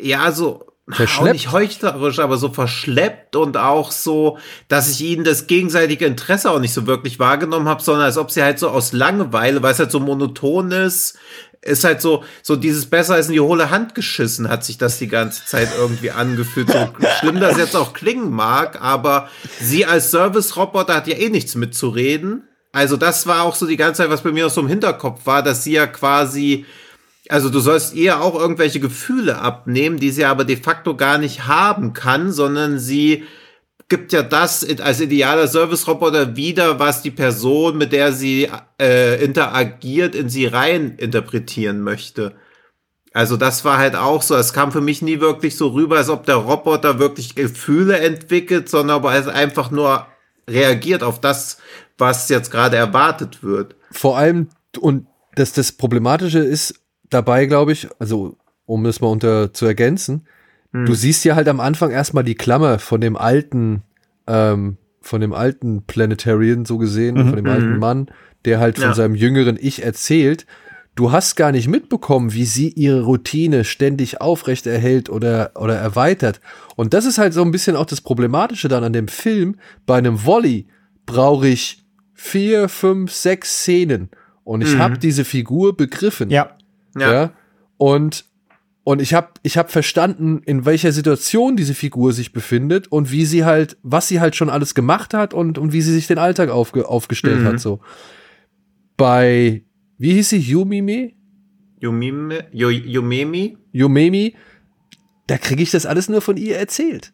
ja, 0.01 0.33
so, 0.33 0.71
Verschleppt. 0.93 1.29
Auch 1.29 1.33
nicht 1.33 1.53
heuchlerisch, 1.53 2.19
aber 2.19 2.37
so 2.37 2.51
verschleppt 2.51 3.37
und 3.37 3.57
auch 3.57 3.93
so, 3.93 4.39
dass 4.69 4.91
ich 4.91 5.01
ihnen 5.03 5.25
das 5.25 5.47
gegenseitige 5.47 6.07
Interesse 6.07 6.51
auch 6.51 6.59
nicht 6.59 6.73
so 6.73 6.87
wirklich 6.87 7.19
wahrgenommen 7.19 7.69
habe, 7.69 7.83
sondern 7.83 8.05
als 8.05 8.19
ob 8.19 8.31
sie 8.31 8.43
halt 8.43 8.59
so 8.59 8.69
aus 8.69 8.93
Langeweile, 8.93 9.63
weil 9.63 9.73
es 9.73 9.79
halt 9.79 9.91
so 9.91 10.01
monoton 10.01 10.73
ist, 10.73 11.19
ist 11.63 11.85
halt 11.85 12.01
so, 12.01 12.25
so 12.43 12.57
dieses 12.57 12.87
besser 12.87 13.15
als 13.15 13.29
in 13.29 13.35
die 13.35 13.41
hohle 13.41 13.71
Hand 13.71 13.95
geschissen, 13.95 14.49
hat 14.49 14.65
sich 14.65 14.79
das 14.79 14.99
die 14.99 15.09
ganze 15.09 15.45
Zeit 15.45 15.69
irgendwie 15.77 16.11
angefühlt. 16.11 16.71
So 16.71 16.89
schlimm 17.19 17.39
das 17.39 17.59
jetzt 17.59 17.77
auch 17.77 17.93
klingen 17.93 18.31
mag, 18.31 18.81
aber 18.81 19.29
sie 19.61 19.85
als 19.85 20.11
Service-Roboter 20.11 20.95
hat 20.95 21.07
ja 21.07 21.17
eh 21.17 21.29
nichts 21.29 21.55
mitzureden. 21.55 22.45
Also 22.73 22.97
das 22.97 23.27
war 23.27 23.43
auch 23.43 23.55
so 23.55 23.67
die 23.67 23.77
ganze 23.77 24.03
Zeit, 24.03 24.11
was 24.11 24.23
bei 24.23 24.33
mir 24.33 24.45
noch 24.45 24.51
so 24.51 24.63
im 24.63 24.69
Hinterkopf 24.69 25.27
war, 25.27 25.43
dass 25.43 25.65
sie 25.65 25.73
ja 25.73 25.87
quasi, 25.87 26.65
also 27.29 27.51
du 27.51 27.61
sollst 27.61 27.95
ihr 27.95 28.23
auch 28.23 28.39
irgendwelche 28.39 28.81
Gefühle 28.81 29.39
abnehmen, 29.39 29.99
die 29.99 30.11
sie 30.11 30.25
aber 30.25 30.45
de 30.45 30.57
facto 30.57 30.97
gar 30.97 31.19
nicht 31.19 31.47
haben 31.47 31.93
kann, 31.93 32.33
sondern 32.33 32.79
sie 32.79 33.25
gibt 33.91 34.13
ja 34.13 34.23
das 34.23 34.65
als 34.81 35.01
idealer 35.01 35.49
Service-Roboter 35.49 36.37
wieder, 36.37 36.79
was 36.79 37.03
die 37.03 37.11
Person, 37.11 37.77
mit 37.77 37.93
der 37.93 38.13
sie 38.13 38.49
äh, 38.81 39.23
interagiert, 39.23 40.15
in 40.15 40.31
sie 40.31 40.47
rein 40.47 40.95
interpretieren 40.97 41.83
möchte. 41.83 42.35
Also 43.13 43.37
das 43.37 43.65
war 43.65 43.79
halt 43.79 43.97
auch 43.97 44.23
so, 44.23 44.37
es 44.37 44.53
kam 44.53 44.71
für 44.71 44.81
mich 44.81 45.03
nie 45.03 45.21
wirklich 45.21 45.57
so 45.57 45.69
rüber, 45.69 45.97
als 45.97 46.09
ob 46.09 46.25
der 46.25 46.37
Roboter 46.37 47.01
wirklich 47.01 47.35
Gefühle 47.35 47.99
entwickelt, 47.99 48.69
sondern 48.69 48.99
ob 48.99 49.05
er 49.11 49.35
einfach 49.35 49.73
nur 49.73 50.07
reagiert 50.49 51.03
auf 51.03 51.21
das, 51.21 51.59
was 51.99 52.29
jetzt 52.29 52.53
gerade 52.53 52.77
erwartet 52.77 53.43
wird. 53.43 53.75
Vor 53.91 54.17
allem, 54.17 54.49
und 54.79 55.09
das, 55.35 55.53
das 55.53 55.73
Problematische 55.73 56.39
ist 56.39 56.81
dabei, 57.11 57.47
glaube 57.47 57.73
ich, 57.73 57.89
also 57.99 58.37
um 58.67 58.87
es 58.87 59.01
mal 59.01 59.09
unter 59.09 59.53
zu 59.53 59.67
ergänzen, 59.67 60.29
hm. 60.73 60.87
Du 60.87 60.95
siehst 60.95 61.25
ja 61.25 61.35
halt 61.35 61.49
am 61.49 61.61
Anfang 61.61 61.91
erstmal 61.91 62.25
die 62.25 62.35
Klammer 62.35 62.79
von 62.79 63.01
dem 63.01 63.17
alten, 63.17 63.83
ähm, 64.27 64.77
von 65.01 65.21
dem 65.21 65.33
alten 65.33 65.83
Planetarian 65.87 66.65
so 66.65 66.79
gesehen, 66.79 67.17
mhm. 67.17 67.29
von 67.29 67.37
dem 67.37 67.47
alten 67.47 67.73
mhm. 67.75 67.79
Mann, 67.79 68.11
der 68.45 68.61
halt 68.61 68.77
von 68.79 68.89
ja. 68.89 68.95
seinem 68.95 69.15
jüngeren 69.15 69.59
Ich 69.61 69.83
erzählt. 69.83 70.47
Du 70.95 71.13
hast 71.13 71.37
gar 71.37 71.53
nicht 71.53 71.69
mitbekommen, 71.69 72.35
wie 72.35 72.45
sie 72.45 72.69
ihre 72.69 73.03
Routine 73.03 73.65
ständig 73.65 74.21
aufrechterhält 74.21 75.09
oder, 75.09 75.53
oder 75.55 75.77
erweitert. 75.77 76.41
Und 76.77 76.95
das 76.95 77.07
ist 77.07 77.19
halt 77.19 77.33
so 77.33 77.43
ein 77.43 77.53
bisschen 77.53 77.77
auch 77.77 77.87
das 77.87 78.01
Problematische 78.01 78.69
dann 78.69 78.85
an 78.85 78.93
dem 78.93 79.09
Film. 79.09 79.57
Bei 79.87 79.97
einem 79.97 80.25
Volley 80.25 80.67
brauche 81.07 81.49
ich 81.49 81.85
vier, 82.13 82.69
fünf, 82.69 83.13
sechs 83.13 83.61
Szenen. 83.61 84.11
Und 84.45 84.63
ich 84.63 84.75
mhm. 84.75 84.79
habe 84.81 84.99
diese 84.99 85.25
Figur 85.25 85.77
begriffen. 85.77 86.29
Ja. 86.29 86.57
ja. 86.99 87.13
ja? 87.13 87.31
Und 87.79 88.25
und 88.83 89.03
ich 89.03 89.15
habe 89.15 89.29
ich 89.43 89.59
hab 89.59 89.71
verstanden, 89.71 90.43
in 90.45 90.65
welcher 90.65 90.93
Situation 90.93 91.57
diese 91.57 91.75
Figur 91.75 92.13
sich 92.13 92.33
befindet 92.33 92.89
und 92.89 93.11
wie 93.11 93.27
sie 93.27 93.45
halt, 93.45 93.77
was 93.83 94.09
sie 94.09 94.21
halt 94.21 94.37
schon 94.37 94.49
alles 94.49 94.75
gemacht 94.75 95.13
hat 95.13 95.35
und, 95.35 95.59
und 95.59 95.73
wie 95.73 95.83
sie 95.83 95.93
sich 95.93 96.07
den 96.07 96.19
Alltag 96.19 96.49
aufge, 96.51 96.89
aufgestellt 96.89 97.41
mhm. 97.41 97.47
hat. 97.47 97.61
So. 97.61 97.81
Bei, 98.97 99.63
wie 99.99 100.15
hieß 100.15 100.31
sie, 100.31 100.39
Yumime? 100.39 101.13
Yumime, 101.79 102.47
Yumemi? 102.53 103.57
Yumemi, 103.73 104.35
da 105.27 105.39
kriege 105.39 105.63
ich 105.63 105.71
das 105.71 105.87
alles 105.87 106.09
nur 106.09 106.21
von 106.21 106.37
ihr 106.37 106.57
erzählt. 106.57 107.13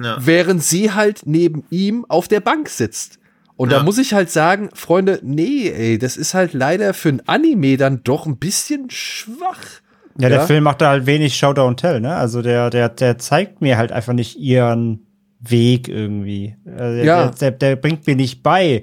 Ja. 0.00 0.18
Während 0.20 0.62
sie 0.62 0.92
halt 0.92 1.22
neben 1.24 1.64
ihm 1.70 2.04
auf 2.08 2.28
der 2.28 2.40
Bank 2.40 2.68
sitzt. 2.68 3.18
Und 3.56 3.72
ja. 3.72 3.78
da 3.78 3.84
muss 3.84 3.98
ich 3.98 4.12
halt 4.12 4.30
sagen, 4.30 4.70
Freunde, 4.74 5.20
nee, 5.24 5.68
ey, 5.68 5.98
das 5.98 6.16
ist 6.16 6.34
halt 6.34 6.52
leider 6.52 6.94
für 6.94 7.08
ein 7.08 7.26
Anime 7.26 7.76
dann 7.76 8.04
doch 8.04 8.26
ein 8.26 8.38
bisschen 8.38 8.88
schwach. 8.90 9.80
Ja, 10.20 10.28
der 10.28 10.40
Film 10.42 10.64
macht 10.64 10.80
da 10.80 10.90
halt 10.90 11.06
wenig 11.06 11.36
Show 11.36 11.50
Don't 11.50 11.76
Tell, 11.76 12.00
ne? 12.00 12.16
Also 12.16 12.42
der, 12.42 12.70
der, 12.70 12.88
der 12.88 13.18
zeigt 13.18 13.60
mir 13.60 13.76
halt 13.78 13.92
einfach 13.92 14.12
nicht 14.12 14.38
ihren 14.38 15.06
Weg 15.40 15.88
irgendwie. 15.88 16.56
Also 16.76 17.02
Ja. 17.04 17.26
Der, 17.28 17.50
der, 17.50 17.50
der 17.52 17.76
bringt 17.76 18.06
mir 18.06 18.16
nicht 18.16 18.42
bei, 18.42 18.82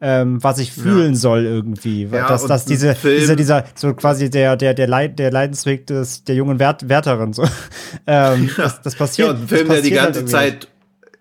ähm, 0.00 0.42
was 0.44 0.58
ich 0.58 0.72
fühlen 0.72 1.16
soll 1.16 1.44
irgendwie. 1.44 2.04
Ja, 2.04 2.28
dass, 2.28 2.46
dass 2.46 2.64
diese, 2.66 2.94
Film- 2.94 3.18
dieser, 3.18 3.34
dieser, 3.34 3.64
so 3.74 3.94
quasi 3.94 4.30
der, 4.30 4.56
der, 4.56 4.74
der, 4.74 4.86
Leid, 4.86 5.18
der 5.18 5.32
Leidensweg 5.32 5.86
des, 5.86 6.22
der 6.22 6.36
jungen 6.36 6.58
Wert, 6.60 6.88
Wärterin, 6.88 7.32
so. 7.32 7.44
ähm, 8.06 8.50
das, 8.56 8.80
das 8.82 8.94
passiert. 8.94 9.28
Ja, 9.28 9.34
und 9.34 9.42
ein 9.42 9.48
Film, 9.48 9.68
der 9.68 9.82
die 9.82 9.98
halt 9.98 10.04
ganze 10.14 10.20
nicht. 10.20 10.30
Zeit, 10.30 10.68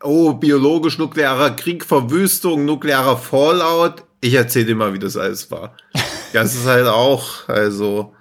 oh, 0.03 0.33
biologisch, 0.33 0.99
nuklearer 0.99 1.51
Krieg, 1.51 1.85
Verwüstung, 1.85 2.65
nuklearer 2.65 3.17
Fallout. 3.17 4.03
Ich 4.21 4.33
erzähle 4.33 4.65
dir 4.65 4.75
mal, 4.75 4.93
wie 4.93 4.99
das 4.99 5.17
alles 5.17 5.49
war. 5.49 5.75
Das 6.33 6.53
ist 6.53 6.65
halt 6.67 6.85
auch, 6.87 7.47
also, 7.47 8.11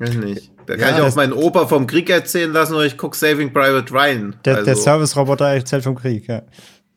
weiß 0.00 0.14
nicht. 0.16 0.50
Da 0.66 0.76
kann 0.76 0.80
Ja, 0.90 0.94
ich 0.96 1.00
auch 1.00 1.06
das- 1.06 1.16
meinen 1.16 1.32
Opa 1.32 1.66
vom 1.66 1.86
Krieg 1.86 2.08
erzählen 2.10 2.52
lassen 2.52 2.74
oder 2.74 2.84
ich 2.86 2.96
gucke 2.96 3.16
Saving 3.16 3.52
Private 3.52 3.92
Ryan. 3.92 4.36
Der, 4.44 4.54
also, 4.56 4.64
der 4.66 4.76
Service-Roboter 4.76 5.46
erzählt 5.46 5.84
vom 5.84 5.94
Krieg, 5.94 6.26
ja. 6.28 6.42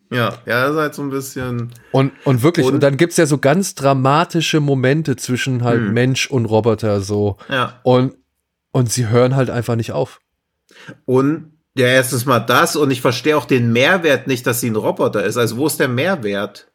Ja, 0.10 0.36
ja, 0.46 0.64
das 0.64 0.72
ist 0.72 0.78
halt 0.78 0.96
so 0.96 1.02
ein 1.02 1.10
bisschen. 1.10 1.74
Und, 1.92 2.14
und 2.24 2.42
wirklich, 2.42 2.66
und, 2.66 2.76
Und- 2.76 2.84
dann 2.84 2.96
gibt's 2.96 3.18
ja 3.18 3.26
so 3.26 3.38
ganz 3.40 3.76
dramatische 3.76 4.62
Momente 4.62 5.18
zwischen 5.18 5.64
halt 5.66 5.80
Hm. 5.82 5.94
Mensch 5.94 6.32
und 6.32 6.46
Roboter 6.46 7.02
so. 7.02 7.36
Ja. 7.50 7.80
Und, 7.84 8.16
und 8.72 8.90
sie 8.92 9.10
hören 9.10 9.36
halt 9.36 9.50
einfach 9.50 9.76
nicht 9.76 9.92
auf. 9.92 10.20
Und 11.06 11.52
ja, 11.78 11.88
erstens 11.88 12.26
mal 12.26 12.40
das 12.40 12.76
und 12.76 12.90
ich 12.92 13.02
verstehe 13.02 13.38
auch 13.38 13.46
den 13.46 13.72
Mehrwert 13.74 14.28
nicht, 14.28 14.48
dass 14.48 14.62
sie 14.62 14.70
ein 14.70 14.76
Roboter 14.78 15.24
ist. 15.26 15.38
Also, 15.38 15.58
wo 15.58 15.68
ist 15.68 15.80
der 15.80 15.90
Mehrwert? 15.90 16.72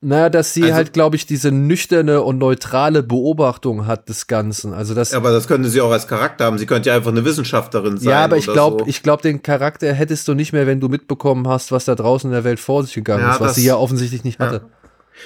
Na, 0.00 0.28
dass 0.28 0.54
sie 0.54 0.62
Also- 0.62 0.74
halt, 0.74 0.92
glaube 0.92 1.16
ich, 1.16 1.26
diese 1.26 1.50
nüchterne 1.50 2.22
und 2.22 2.38
neutrale 2.38 3.02
Beobachtung 3.02 3.86
hat 3.88 4.08
des 4.08 4.28
Ganzen. 4.28 4.72
Also 4.72 4.94
das. 4.94 5.12
Aber 5.12 5.32
das 5.32 5.48
könnte 5.48 5.68
sie 5.68 5.80
auch 5.80 5.90
als 5.90 6.06
Charakter 6.06 6.44
haben. 6.44 6.56
Sie 6.56 6.66
könnte 6.66 6.90
ja 6.90 6.94
einfach 6.94 7.10
eine 7.10 7.24
Wissenschaftlerin 7.24 7.98
sein. 7.98 8.10
ja, 8.10 8.24
aber 8.24 8.36
ich 8.36 8.46
glaube, 8.46 8.84
so. 8.84 8.86
ich 8.88 9.02
glaube, 9.02 9.22
den 9.22 9.42
Charakter 9.42 9.92
hättest 9.92 10.28
du 10.28 10.34
nicht 10.34 10.52
mehr, 10.52 10.68
wenn 10.68 10.78
du 10.78 10.88
mitbekommen 10.88 11.48
hast, 11.48 11.72
was 11.72 11.84
da 11.84 11.96
draußen 11.96 12.30
in 12.30 12.34
der 12.34 12.44
Welt 12.44 12.60
vor 12.60 12.84
sich 12.84 12.94
gegangen 12.94 13.24
Ja, 13.24 13.32
ist, 13.34 13.40
was 13.40 13.48
das- 13.48 13.56
sie 13.56 13.64
ja 13.66 13.76
offensichtlich 13.76 14.22
nicht 14.22 14.38
Ja. 14.38 14.46
hatte. 14.46 14.60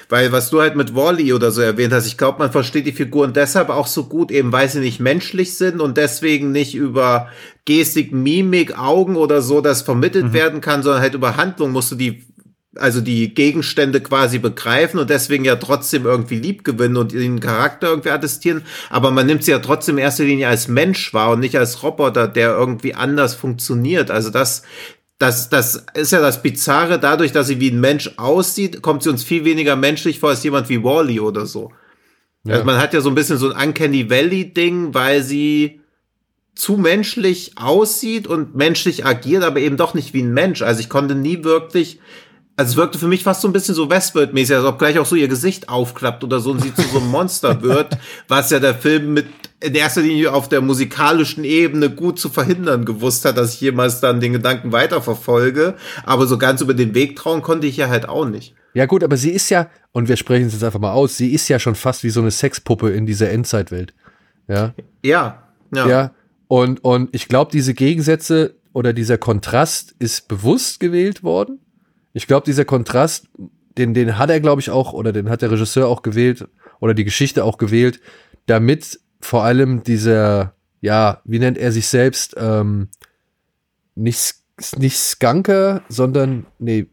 Weil 0.09 0.31
was 0.31 0.49
du 0.49 0.59
halt 0.59 0.75
mit 0.75 0.95
Wally 0.95 1.33
oder 1.33 1.51
so 1.51 1.61
erwähnt 1.61 1.93
hast, 1.93 2.07
ich 2.07 2.17
glaube, 2.17 2.39
man 2.39 2.51
versteht 2.51 2.87
die 2.87 2.93
Figuren 2.93 3.31
deshalb 3.31 3.69
auch 3.69 3.85
so 3.85 4.05
gut, 4.05 4.31
eben 4.31 4.51
weil 4.51 4.67
sie 4.67 4.79
nicht 4.79 4.99
menschlich 4.99 5.55
sind 5.55 5.79
und 5.79 5.97
deswegen 5.97 6.51
nicht 6.51 6.73
über 6.73 7.27
Gestik, 7.65 8.11
Mimik, 8.11 8.75
Augen 8.79 9.15
oder 9.17 9.43
so 9.43 9.61
das 9.61 9.83
vermittelt 9.83 10.25
Mhm. 10.29 10.33
werden 10.33 10.61
kann, 10.61 10.81
sondern 10.81 11.03
halt 11.03 11.13
über 11.13 11.37
Handlung 11.37 11.71
musst 11.71 11.91
du 11.91 11.95
die, 11.95 12.25
also 12.75 13.01
die 13.01 13.33
Gegenstände 13.33 14.01
quasi 14.01 14.39
begreifen 14.39 14.99
und 14.99 15.09
deswegen 15.09 15.45
ja 15.45 15.55
trotzdem 15.55 16.05
irgendwie 16.05 16.39
lieb 16.39 16.63
gewinnen 16.63 16.97
und 16.97 17.11
den 17.11 17.39
Charakter 17.39 17.89
irgendwie 17.89 18.09
attestieren. 18.09 18.63
Aber 18.89 19.11
man 19.11 19.27
nimmt 19.27 19.43
sie 19.43 19.51
ja 19.51 19.59
trotzdem 19.59 19.97
in 19.97 20.03
erster 20.03 20.23
Linie 20.23 20.47
als 20.47 20.67
Mensch 20.67 21.13
wahr 21.13 21.31
und 21.31 21.39
nicht 21.39 21.57
als 21.57 21.83
Roboter, 21.83 22.27
der 22.27 22.51
irgendwie 22.51 22.95
anders 22.95 23.35
funktioniert. 23.35 24.09
Also 24.09 24.29
das, 24.29 24.63
das, 25.19 25.49
das 25.49 25.85
ist 25.93 26.11
ja 26.11 26.21
das 26.21 26.41
Bizarre, 26.41 26.99
dadurch, 26.99 27.31
dass 27.31 27.47
sie 27.47 27.59
wie 27.59 27.71
ein 27.71 27.79
Mensch 27.79 28.11
aussieht, 28.17 28.81
kommt 28.81 29.03
sie 29.03 29.09
uns 29.09 29.23
viel 29.23 29.45
weniger 29.45 29.75
menschlich 29.75 30.19
vor 30.19 30.29
als 30.29 30.43
jemand 30.43 30.69
wie 30.69 30.83
Wally 30.83 31.19
oder 31.19 31.45
so. 31.45 31.71
Ja. 32.43 32.55
Also 32.55 32.65
man 32.65 32.77
hat 32.77 32.93
ja 32.93 33.01
so 33.01 33.09
ein 33.09 33.15
bisschen 33.15 33.37
so 33.37 33.51
ein 33.51 33.69
Uncanny 33.69 34.09
Valley-Ding, 34.09 34.93
weil 34.93 35.23
sie 35.23 35.79
zu 36.55 36.77
menschlich 36.77 37.53
aussieht 37.55 38.27
und 38.27 38.55
menschlich 38.55 39.05
agiert, 39.05 39.43
aber 39.43 39.59
eben 39.59 39.77
doch 39.77 39.93
nicht 39.93 40.13
wie 40.13 40.21
ein 40.21 40.33
Mensch. 40.33 40.61
Also 40.61 40.81
ich 40.81 40.89
konnte 40.89 41.15
nie 41.15 41.43
wirklich, 41.43 41.99
also 42.55 42.71
es 42.71 42.77
wirkte 42.77 42.99
für 42.99 43.07
mich 43.07 43.23
fast 43.23 43.41
so 43.41 43.47
ein 43.47 43.53
bisschen 43.53 43.73
so 43.73 43.89
Westworld-mäßig, 43.89 44.55
als 44.55 44.65
ob 44.65 44.77
gleich 44.77 44.99
auch 44.99 45.05
so 45.05 45.15
ihr 45.15 45.27
Gesicht 45.27 45.69
aufklappt 45.69 46.23
oder 46.23 46.39
so 46.39 46.51
und 46.51 46.61
sie 46.61 46.73
zu 46.73 46.83
so 46.83 46.99
einem 46.99 47.09
Monster 47.09 47.61
wird, 47.63 47.97
was 48.27 48.51
ja 48.51 48.59
der 48.59 48.75
Film 48.75 49.13
mit 49.13 49.25
in 49.59 49.75
erster 49.75 50.01
Linie 50.01 50.33
auf 50.33 50.49
der 50.49 50.61
musikalischen 50.61 51.45
Ebene 51.45 51.89
gut 51.89 52.19
zu 52.19 52.29
verhindern 52.29 52.85
gewusst 52.85 53.23
hat, 53.25 53.37
dass 53.37 53.53
ich 53.53 53.61
jemals 53.61 54.01
dann 54.01 54.19
den 54.19 54.33
Gedanken 54.33 54.71
weiterverfolge. 54.73 55.75
Aber 56.05 56.27
so 56.27 56.37
ganz 56.37 56.61
über 56.61 56.73
den 56.73 56.93
Weg 56.93 57.15
trauen 57.15 57.41
konnte 57.41 57.65
ich 57.65 57.77
ja 57.77 57.87
halt 57.87 58.09
auch 58.09 58.25
nicht. 58.25 58.55
Ja 58.73 58.85
gut, 58.87 59.03
aber 59.03 59.15
sie 59.17 59.31
ist 59.31 59.49
ja, 59.49 59.69
und 59.91 60.09
wir 60.09 60.17
sprechen 60.17 60.47
es 60.47 60.53
jetzt 60.53 60.63
einfach 60.63 60.79
mal 60.79 60.91
aus, 60.91 61.15
sie 61.15 61.33
ist 61.33 61.47
ja 61.47 61.59
schon 61.59 61.75
fast 61.75 62.03
wie 62.03 62.09
so 62.09 62.19
eine 62.19 62.31
Sexpuppe 62.31 62.89
in 62.89 63.05
dieser 63.05 63.29
Endzeitwelt. 63.29 63.93
Ja. 64.47 64.73
Ja, 65.03 65.43
ja. 65.73 65.87
Ja. 65.87 66.11
Und, 66.47 66.83
und 66.83 67.09
ich 67.13 67.29
glaube, 67.29 67.51
diese 67.51 67.73
Gegensätze 67.73 68.55
oder 68.73 68.91
dieser 68.91 69.17
Kontrast 69.17 69.95
ist 69.99 70.27
bewusst 70.27 70.79
gewählt 70.79 71.23
worden. 71.23 71.59
Ich 72.13 72.27
glaube, 72.27 72.45
dieser 72.45 72.65
Kontrast, 72.65 73.27
den, 73.77 73.93
den 73.93 74.17
hat 74.17 74.29
er, 74.29 74.39
glaube 74.39 74.61
ich, 74.61 74.69
auch, 74.69 74.93
oder 74.93 75.11
den 75.11 75.29
hat 75.29 75.41
der 75.41 75.51
Regisseur 75.51 75.87
auch 75.87 76.01
gewählt, 76.01 76.47
oder 76.79 76.93
die 76.93 77.03
Geschichte 77.03 77.43
auch 77.43 77.57
gewählt, 77.57 77.99
damit 78.45 78.99
vor 79.21 79.43
allem 79.43 79.83
dieser, 79.83 80.53
ja, 80.81 81.21
wie 81.25 81.39
nennt 81.39 81.57
er 81.57 81.71
sich 81.71 81.87
selbst, 81.87 82.35
ähm, 82.37 82.89
nicht, 83.95 84.35
nicht 84.77 84.97
Skunker, 84.97 85.81
sondern, 85.89 86.45
nee, 86.59 86.87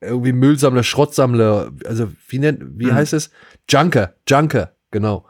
irgendwie 0.00 0.32
Müllsammler, 0.32 0.82
Schrottsammler, 0.82 1.72
also 1.84 2.12
wie 2.28 2.38
nennt, 2.38 2.78
wie 2.78 2.86
Hm. 2.86 2.94
heißt 2.94 3.12
es? 3.12 3.30
Junker, 3.68 4.14
Junker, 4.28 4.74
genau. 4.90 5.26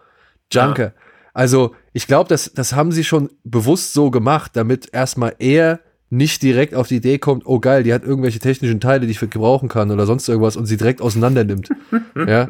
Junker. 0.53 0.93
Also, 1.33 1.75
ich 1.93 2.07
glaube, 2.07 2.29
das, 2.29 2.53
das 2.55 2.73
haben 2.73 2.93
sie 2.93 3.05
schon 3.05 3.31
bewusst 3.45 3.93
so 3.93 4.11
gemacht, 4.11 4.53
damit 4.55 4.89
erstmal 4.93 5.35
er 5.39 5.81
nicht 6.11 6.43
direkt 6.43 6.75
auf 6.75 6.89
die 6.89 6.97
Idee 6.97 7.19
kommt, 7.19 7.45
oh 7.47 7.59
geil, 7.59 7.83
die 7.83 7.93
hat 7.93 8.05
irgendwelche 8.05 8.39
technischen 8.39 8.81
Teile, 8.81 9.07
die 9.07 9.13
ich 9.13 9.21
gebrauchen 9.21 9.69
kann 9.69 9.91
oder 9.91 10.07
sonst 10.07 10.29
irgendwas 10.29 10.57
und 10.57 10.67
sie 10.67 10.77
direkt 10.77 11.01
auseinander 11.01 11.45
nimmt. 11.45 11.69
ja. 12.17 12.47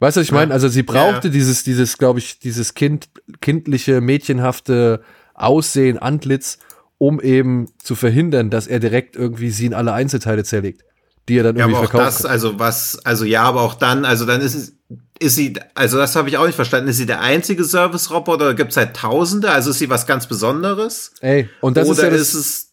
Weißt 0.00 0.16
du, 0.16 0.20
was 0.20 0.26
ich 0.26 0.32
meine? 0.32 0.52
Also 0.52 0.68
sie 0.68 0.82
brauchte 0.82 1.28
Ja. 1.28 1.32
dieses, 1.32 1.64
dieses, 1.64 1.98
glaube 1.98 2.18
ich, 2.18 2.38
dieses 2.38 2.74
kind, 2.74 3.08
kindliche, 3.40 4.00
mädchenhafte 4.00 5.02
Aussehen, 5.34 5.98
Antlitz, 5.98 6.58
um 6.98 7.20
eben 7.20 7.66
zu 7.82 7.94
verhindern, 7.94 8.50
dass 8.50 8.66
er 8.66 8.80
direkt 8.80 9.16
irgendwie 9.16 9.50
sie 9.50 9.66
in 9.66 9.74
alle 9.74 9.92
Einzelteile 9.92 10.44
zerlegt, 10.44 10.82
die 11.28 11.38
er 11.38 11.44
dann 11.44 11.56
Ja, 11.56 11.62
irgendwie 11.64 11.78
aber 11.78 11.86
auch 11.86 11.90
verkauft. 11.90 12.18
das, 12.24 12.26
also 12.26 12.58
was, 12.58 12.98
also 13.04 13.24
ja, 13.24 13.42
aber 13.42 13.62
auch 13.62 13.74
dann, 13.74 14.04
also 14.04 14.26
dann 14.26 14.40
ist 14.40 14.54
es, 14.54 14.74
ist 15.20 15.34
sie, 15.34 15.54
also 15.74 15.96
das 15.96 16.14
habe 16.14 16.28
ich 16.28 16.36
auch 16.38 16.46
nicht 16.46 16.54
verstanden, 16.56 16.88
ist 16.88 16.96
sie 16.96 17.06
der 17.06 17.20
einzige 17.20 17.64
Service-Roboter 17.64 18.44
oder 18.46 18.54
gibt 18.54 18.70
es 18.72 18.76
halt 18.76 18.94
Tausende? 18.96 19.50
Also 19.50 19.70
ist 19.70 19.78
sie 19.78 19.90
was 19.90 20.06
ganz 20.06 20.26
Besonderes? 20.26 21.12
Ey, 21.20 21.48
und 21.60 21.76
das 21.76 21.88
ist 21.88 21.98
oder 21.98 22.04
ja 22.04 22.10
das, 22.10 22.20
ist 22.20 22.34
es, 22.34 22.67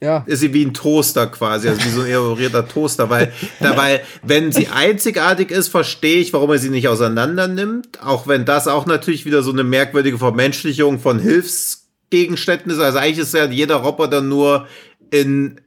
ja, 0.00 0.24
ist 0.26 0.40
sie 0.40 0.52
wie 0.52 0.64
ein 0.64 0.74
Toaster 0.74 1.26
quasi, 1.28 1.68
also 1.68 1.84
wie 1.84 1.88
so 1.88 2.00
ein 2.02 2.08
elaborierter 2.08 2.68
Toaster, 2.68 3.08
weil, 3.10 3.32
dabei, 3.60 4.02
wenn 4.22 4.52
sie 4.52 4.68
einzigartig 4.68 5.50
ist, 5.50 5.68
verstehe 5.68 6.18
ich, 6.18 6.32
warum 6.32 6.50
er 6.50 6.58
sie 6.58 6.70
nicht 6.70 6.88
auseinander 6.88 7.48
nimmt, 7.48 8.02
auch 8.02 8.26
wenn 8.26 8.44
das 8.44 8.68
auch 8.68 8.86
natürlich 8.86 9.24
wieder 9.24 9.42
so 9.42 9.52
eine 9.52 9.64
merkwürdige 9.64 10.18
Vermenschlichung 10.18 10.98
von 10.98 11.18
Hilfsgegenständen 11.18 12.72
ist. 12.72 12.80
Also 12.80 12.98
eigentlich 12.98 13.18
ist 13.18 13.34
ja 13.34 13.46
jeder 13.46 13.76
Roboter 13.76 14.20
nur 14.20 14.66
in 15.10 15.60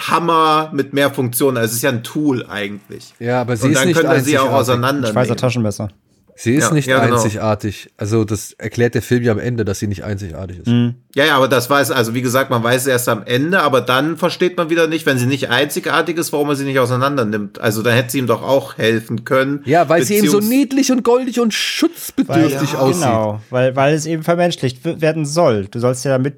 Hammer 0.00 0.70
mit 0.72 0.92
mehr 0.92 1.10
Funktionen. 1.10 1.56
Also 1.56 1.70
es 1.70 1.76
ist 1.76 1.82
ja 1.82 1.90
ein 1.90 2.02
Tool 2.02 2.46
eigentlich. 2.46 3.14
ja, 3.18 3.40
aber 3.40 3.56
sie 3.56 3.66
Und 3.66 3.72
ist 3.72 3.78
dann 3.78 3.88
nicht 3.88 3.96
könnte 3.96 4.14
er 4.14 4.22
sie 4.22 4.38
auch 4.38 4.52
auseinander 4.52 5.08
Schweizer 5.08 5.36
Taschenmesser. 5.36 5.88
Sie 6.34 6.54
ist 6.54 6.68
Ja, 6.68 6.72
nicht 6.72 6.88
ja, 6.88 7.04
genau. 7.04 7.16
einzigartig. 7.16 7.90
Also 7.96 8.24
das 8.24 8.52
erklärt 8.52 8.94
der 8.94 9.02
Film 9.02 9.22
ja 9.22 9.32
am 9.32 9.38
Ende, 9.38 9.64
dass 9.64 9.78
sie 9.78 9.86
nicht 9.86 10.04
einzigartig 10.04 10.60
ist. 10.60 10.66
Mhm. 10.66 10.94
Ja, 11.14 11.26
ja, 11.26 11.36
aber 11.36 11.46
das 11.48 11.68
weiß, 11.68 11.90
also 11.90 12.14
wie 12.14 12.22
gesagt, 12.22 12.50
man 12.50 12.62
weiß 12.62 12.82
es 12.82 12.86
erst 12.86 13.08
am 13.08 13.22
Ende, 13.24 13.60
aber 13.60 13.80
dann 13.82 14.16
versteht 14.16 14.56
man 14.56 14.70
wieder 14.70 14.86
nicht, 14.86 15.04
wenn 15.04 15.18
sie 15.18 15.26
nicht 15.26 15.50
einzigartig 15.50 16.16
ist, 16.16 16.32
warum 16.32 16.48
er 16.48 16.56
sie 16.56 16.64
nicht 16.64 16.78
auseinander 16.78 17.24
nimmt. 17.24 17.60
Also 17.60 17.82
dann 17.82 17.94
hätte 17.94 18.12
sie 18.12 18.18
ihm 18.18 18.26
doch 18.26 18.42
auch 18.42 18.78
helfen 18.78 19.24
können. 19.24 19.60
Ja, 19.66 19.88
weil 19.88 20.02
sie 20.04 20.16
eben 20.16 20.28
so 20.28 20.40
niedlich 20.40 20.90
und 20.90 21.04
goldig 21.04 21.38
und 21.38 21.52
schutzbedürftig 21.52 22.72
ja, 22.72 22.78
aussieht. 22.78 23.02
Genau, 23.02 23.40
weil, 23.50 23.76
weil 23.76 23.94
es 23.94 24.06
eben 24.06 24.22
vermenschlicht 24.22 24.84
werden 24.84 25.26
soll. 25.26 25.66
Du 25.66 25.78
sollst 25.80 26.04
ja 26.04 26.18
mit, 26.18 26.36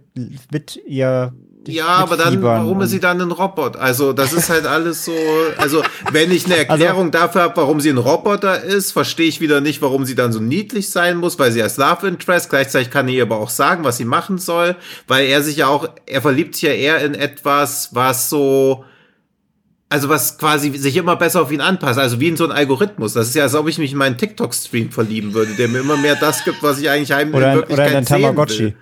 mit 0.51 0.80
ihr. 0.86 1.32
Ja, 1.67 1.87
aber 1.87 2.17
dann, 2.17 2.43
warum 2.43 2.81
ist 2.83 2.91
sie 2.91 3.01
dann 3.01 3.21
ein 3.21 3.31
Roboter? 3.31 3.81
Also, 3.81 4.12
das 4.12 4.33
ist 4.33 4.51
halt 4.51 4.67
alles 4.67 5.05
so, 5.05 5.12
also, 5.57 5.83
wenn 6.12 6.31
ich 6.31 6.45
eine 6.47 6.55
Also 6.69 6.71
Erklärung 6.85 7.11
dafür 7.11 7.43
habe, 7.43 7.57
warum 7.57 7.81
sie 7.81 7.91
ein 7.91 7.99
Roboter 7.99 8.62
ist, 8.62 8.93
verstehe 8.93 9.29
ich 9.29 9.41
wieder 9.41 9.61
nicht, 9.61 9.81
warum 9.83 10.05
sie 10.05 10.15
dann 10.15 10.33
so 10.33 10.41
niedlich 10.41 10.91
sein 10.91 11.17
muss, 11.17 11.39
weil 11.39 11.53
sie 11.53 11.62
als 11.62 11.77
Love 11.77 12.07
Interest, 12.07 12.51
gleichzeitig 12.51 12.91
kann 12.91 13.09
er 13.09 13.15
ihr 13.15 13.23
aber 13.23 13.39
auch 13.39 13.51
sagen, 13.51 13.85
was 13.85 13.97
sie 13.97 14.05
machen 14.05 14.39
soll, 14.39 14.77
weil 15.09 15.27
er 15.27 15.43
sich 15.43 15.57
ja 15.57 15.69
auch, 15.69 15.89
er 16.07 16.21
verliebt 16.23 16.55
sich 16.55 16.65
ja 16.65 16.71
eher 16.75 16.99
in 17.05 17.15
etwas, 17.15 17.91
was 17.95 18.29
so, 18.31 18.85
also 19.89 20.09
was 20.09 20.39
quasi 20.39 20.77
sich 20.77 20.97
immer 20.97 21.15
besser 21.17 21.41
auf 21.43 21.53
ihn 21.53 21.61
anpasst, 21.61 21.99
also 21.99 22.19
wie 22.21 22.29
in 22.29 22.37
so 22.37 22.45
ein 22.45 22.53
Algorithmus. 22.53 23.12
Das 23.12 23.29
ist 23.29 23.35
ja, 23.37 23.45
als 23.45 23.55
ob 23.55 23.69
ich 23.69 23.79
mich 23.79 23.93
in 23.93 23.99
meinen 23.99 24.19
TikTok-Stream 24.19 24.91
verlieben 24.91 25.35
würde, 25.35 25.53
der 25.55 25.69
mir 25.69 25.79
immer 25.81 25.97
mehr 25.97 26.17
das 26.17 26.45
gibt, 26.45 26.62
was 26.62 26.79
ich 26.81 26.91
eigentlich 26.91 27.12
heimlich 27.12 27.37
Oder, 27.37 27.47
in 27.47 27.53
in- 27.53 27.59
Wirklichkeit 27.61 27.89
oder 27.91 27.99
in 27.99 28.05
sehen 28.05 28.21
Tamagotchi. 28.23 28.59
will. 28.65 28.75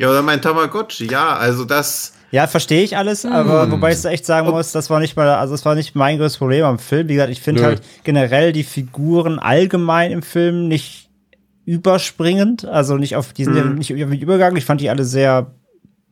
Ja, 0.00 0.08
oder 0.10 0.22
mein 0.22 0.40
Tamagotchi, 0.40 1.06
ja, 1.10 1.36
also 1.36 1.64
das, 1.64 2.14
Ja, 2.32 2.46
verstehe 2.46 2.82
ich 2.84 2.96
alles, 2.96 3.24
Hm. 3.24 3.32
aber 3.32 3.70
wobei 3.72 3.92
ich 3.92 4.04
echt 4.04 4.24
sagen 4.24 4.48
muss, 4.48 4.70
das 4.72 4.88
war 4.88 5.00
nicht 5.00 5.16
mal, 5.16 5.28
also 5.28 5.52
das 5.52 5.64
war 5.64 5.74
nicht 5.74 5.94
mein 5.96 6.16
größtes 6.18 6.38
Problem 6.38 6.64
am 6.64 6.78
Film. 6.78 7.08
Wie 7.08 7.14
gesagt, 7.14 7.32
ich 7.32 7.40
finde 7.40 7.64
halt 7.64 7.82
generell 8.04 8.52
die 8.52 8.62
Figuren 8.62 9.38
allgemein 9.40 10.12
im 10.12 10.22
Film 10.22 10.68
nicht 10.68 11.10
überspringend, 11.64 12.64
also 12.64 12.96
nicht 12.96 13.16
auf 13.16 13.32
diesen 13.32 13.72
Mhm. 13.72 13.74
nicht 13.76 13.90
über 13.90 14.06
den 14.14 14.20
Übergang. 14.20 14.56
Ich 14.56 14.64
fand 14.64 14.80
die 14.80 14.90
alle 14.90 15.04
sehr 15.04 15.52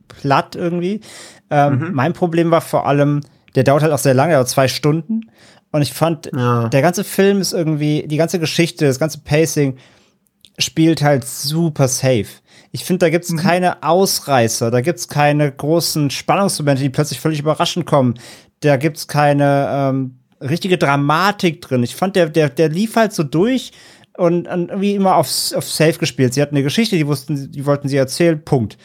platt 0.09 0.57
irgendwie. 0.57 1.01
Ähm, 1.51 1.78
Mhm. 1.78 1.89
Mein 1.95 2.12
Problem 2.12 2.51
war 2.51 2.61
vor 2.61 2.86
allem, 2.86 3.20
der 3.55 3.64
dauert 3.64 3.82
halt 3.82 3.93
auch 3.93 3.99
sehr 3.99 4.14
lange, 4.14 4.30
der 4.30 4.39
dauert 4.39 4.49
zwei 4.49 4.68
Stunden. 4.68 5.30
Und 5.70 5.82
ich 5.82 5.93
fand, 5.93 6.30
Ja. 6.34 6.68
der 6.68 6.82
ganze 6.82 7.05
Film 7.05 7.41
ist 7.41 7.53
irgendwie, 7.53 8.07
die 8.09 8.16
ganze 8.16 8.39
Geschichte, 8.39 8.86
das 8.86 8.99
ganze 8.99 9.18
Pacing 9.20 9.76
spielt 10.59 11.03
halt 11.03 11.24
super 11.26 11.89
safe. 11.89 12.26
Ich 12.70 12.84
finde, 12.84 13.06
da 13.06 13.10
gibt's 13.10 13.34
keine 13.36 13.82
Ausreißer, 13.82 14.70
da 14.70 14.80
gibt's 14.80 15.08
keine 15.08 15.50
großen 15.50 16.10
Spannungsmomente, 16.10 16.82
die 16.82 16.90
plötzlich 16.90 17.20
völlig 17.20 17.40
überraschend 17.40 17.86
kommen. 17.86 18.14
Da 18.60 18.76
gibt's 18.76 19.08
keine 19.08 19.68
ähm, 19.70 20.18
richtige 20.40 20.78
Dramatik 20.78 21.60
drin. 21.62 21.82
Ich 21.82 21.96
fand, 21.96 22.16
der, 22.16 22.28
der, 22.28 22.50
der 22.50 22.68
lief 22.68 22.96
halt 22.96 23.12
so 23.12 23.22
durch 23.22 23.72
und, 24.16 24.48
und 24.48 24.68
irgendwie 24.68 24.94
immer 24.94 25.16
auf, 25.16 25.28
auf 25.54 25.64
Safe 25.64 25.98
gespielt. 25.98 26.34
Sie 26.34 26.42
hatten 26.42 26.56
eine 26.56 26.64
Geschichte, 26.64 26.96
die 26.96 27.06
wussten, 27.06 27.50
die 27.52 27.64
wollten 27.64 27.88
sie 27.88 27.96
erzählen, 27.96 28.42
Punkt. 28.44 28.76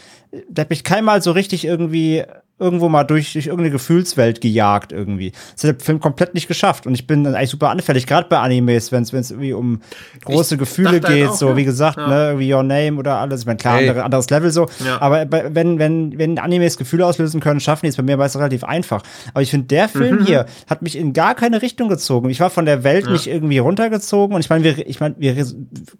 Da 0.49 0.61
hat 0.61 0.69
mich 0.69 0.83
keinmal 0.83 1.21
so 1.21 1.31
richtig 1.31 1.65
irgendwie 1.65 2.23
irgendwo 2.63 2.89
mal 2.89 3.03
durch, 3.03 3.33
durch 3.33 3.45
irgendeine 3.47 3.71
Gefühlswelt 3.71 4.41
gejagt 4.41 4.91
irgendwie. 4.91 5.31
Das 5.55 5.63
hat 5.65 5.79
der 5.79 5.85
Film 5.85 5.99
komplett 5.99 6.33
nicht 6.33 6.47
geschafft. 6.47 6.87
Und 6.87 6.93
ich 6.93 7.05
bin 7.05 7.27
eigentlich 7.27 7.49
super 7.49 7.69
anfällig, 7.69 8.07
gerade 8.07 8.27
bei 8.29 8.39
Animes, 8.39 8.91
wenn 8.91 9.03
es 9.03 9.11
irgendwie 9.31 9.53
um 9.53 9.81
große 10.25 10.55
Ich 10.55 10.59
Gefühle 10.59 10.89
halt 10.91 11.05
geht, 11.05 11.27
auch, 11.27 11.35
so 11.35 11.49
ja. 11.49 11.57
wie 11.57 11.65
gesagt, 11.65 11.97
Ja. 11.97 12.07
ne, 12.07 12.25
irgendwie 12.29 12.53
Your 12.53 12.63
Name 12.63 12.93
oder 12.97 13.17
alles. 13.17 13.41
Ich 13.41 13.45
meine, 13.45 13.57
klar, 13.57 13.77
Hey. 13.77 13.89
andere, 13.89 14.05
anderes 14.05 14.29
Level 14.29 14.51
so. 14.51 14.67
Ja. 14.85 15.01
Aber 15.01 15.25
bei, 15.25 15.53
wenn, 15.53 15.77
wenn, 15.79 16.17
wenn 16.17 16.39
Animes 16.39 16.77
Gefühle 16.77 17.05
auslösen 17.05 17.39
können, 17.41 17.59
schaffen 17.59 17.81
die 17.85 17.89
es 17.89 17.97
bei 17.97 18.03
mir 18.03 18.17
meist 18.17 18.35
relativ 18.37 18.63
einfach. 18.63 19.03
Aber 19.33 19.41
ich 19.41 19.51
finde, 19.51 19.67
der 19.67 19.89
Film 19.89 20.19
Mhm. 20.21 20.25
hier 20.25 20.45
hat 20.69 20.81
mich 20.81 20.95
in 20.97 21.13
gar 21.13 21.35
keine 21.35 21.61
Richtung 21.61 21.89
gezogen. 21.89 22.29
Ich 22.29 22.39
war 22.39 22.49
von 22.49 22.65
der 22.65 22.83
Welt 22.83 23.09
nicht 23.09 23.27
irgendwie 23.27 23.57
runtergezogen. 23.57 24.35
Und 24.35 24.41
ich 24.41 24.49
meine, 24.49 24.63
wir, 24.63 24.87
ich 24.87 24.99
meine, 24.99 25.15
wir, 25.17 25.35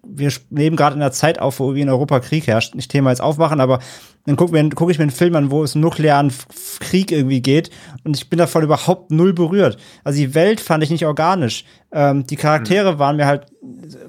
wir 0.03 0.31
leben 0.51 0.75
gerade 0.75 0.95
in 0.95 1.01
einer 1.01 1.11
Zeit 1.11 1.39
auf, 1.39 1.59
wo 1.59 1.65
irgendwie 1.65 1.81
in 1.81 1.89
Europa 1.89 2.19
Krieg 2.21 2.47
herrscht. 2.47 2.75
Nicht 2.75 2.91
Thema 2.91 3.09
jetzt 3.09 3.21
aufmachen, 3.21 3.59
aber 3.59 3.79
dann 4.25 4.37
gucke 4.37 4.69
guck 4.69 4.89
ich 4.89 4.97
mir 4.99 5.03
einen 5.03 5.11
Film 5.11 5.35
an, 5.35 5.51
wo 5.51 5.63
es 5.63 5.75
um 5.75 5.81
nuklearen 5.81 6.31
Krieg 6.79 7.11
irgendwie 7.11 7.41
geht 7.41 7.69
und 8.03 8.15
ich 8.17 8.29
bin 8.29 8.39
davon 8.39 8.63
überhaupt 8.63 9.11
null 9.11 9.33
berührt. 9.33 9.77
Also 10.03 10.19
die 10.19 10.33
Welt 10.35 10.59
fand 10.59 10.83
ich 10.83 10.89
nicht 10.89 11.05
organisch. 11.05 11.65
Ähm, 11.91 12.25
die 12.25 12.35
Charaktere 12.35 12.97
waren 12.99 13.15
mir 13.17 13.27
halt 13.27 13.45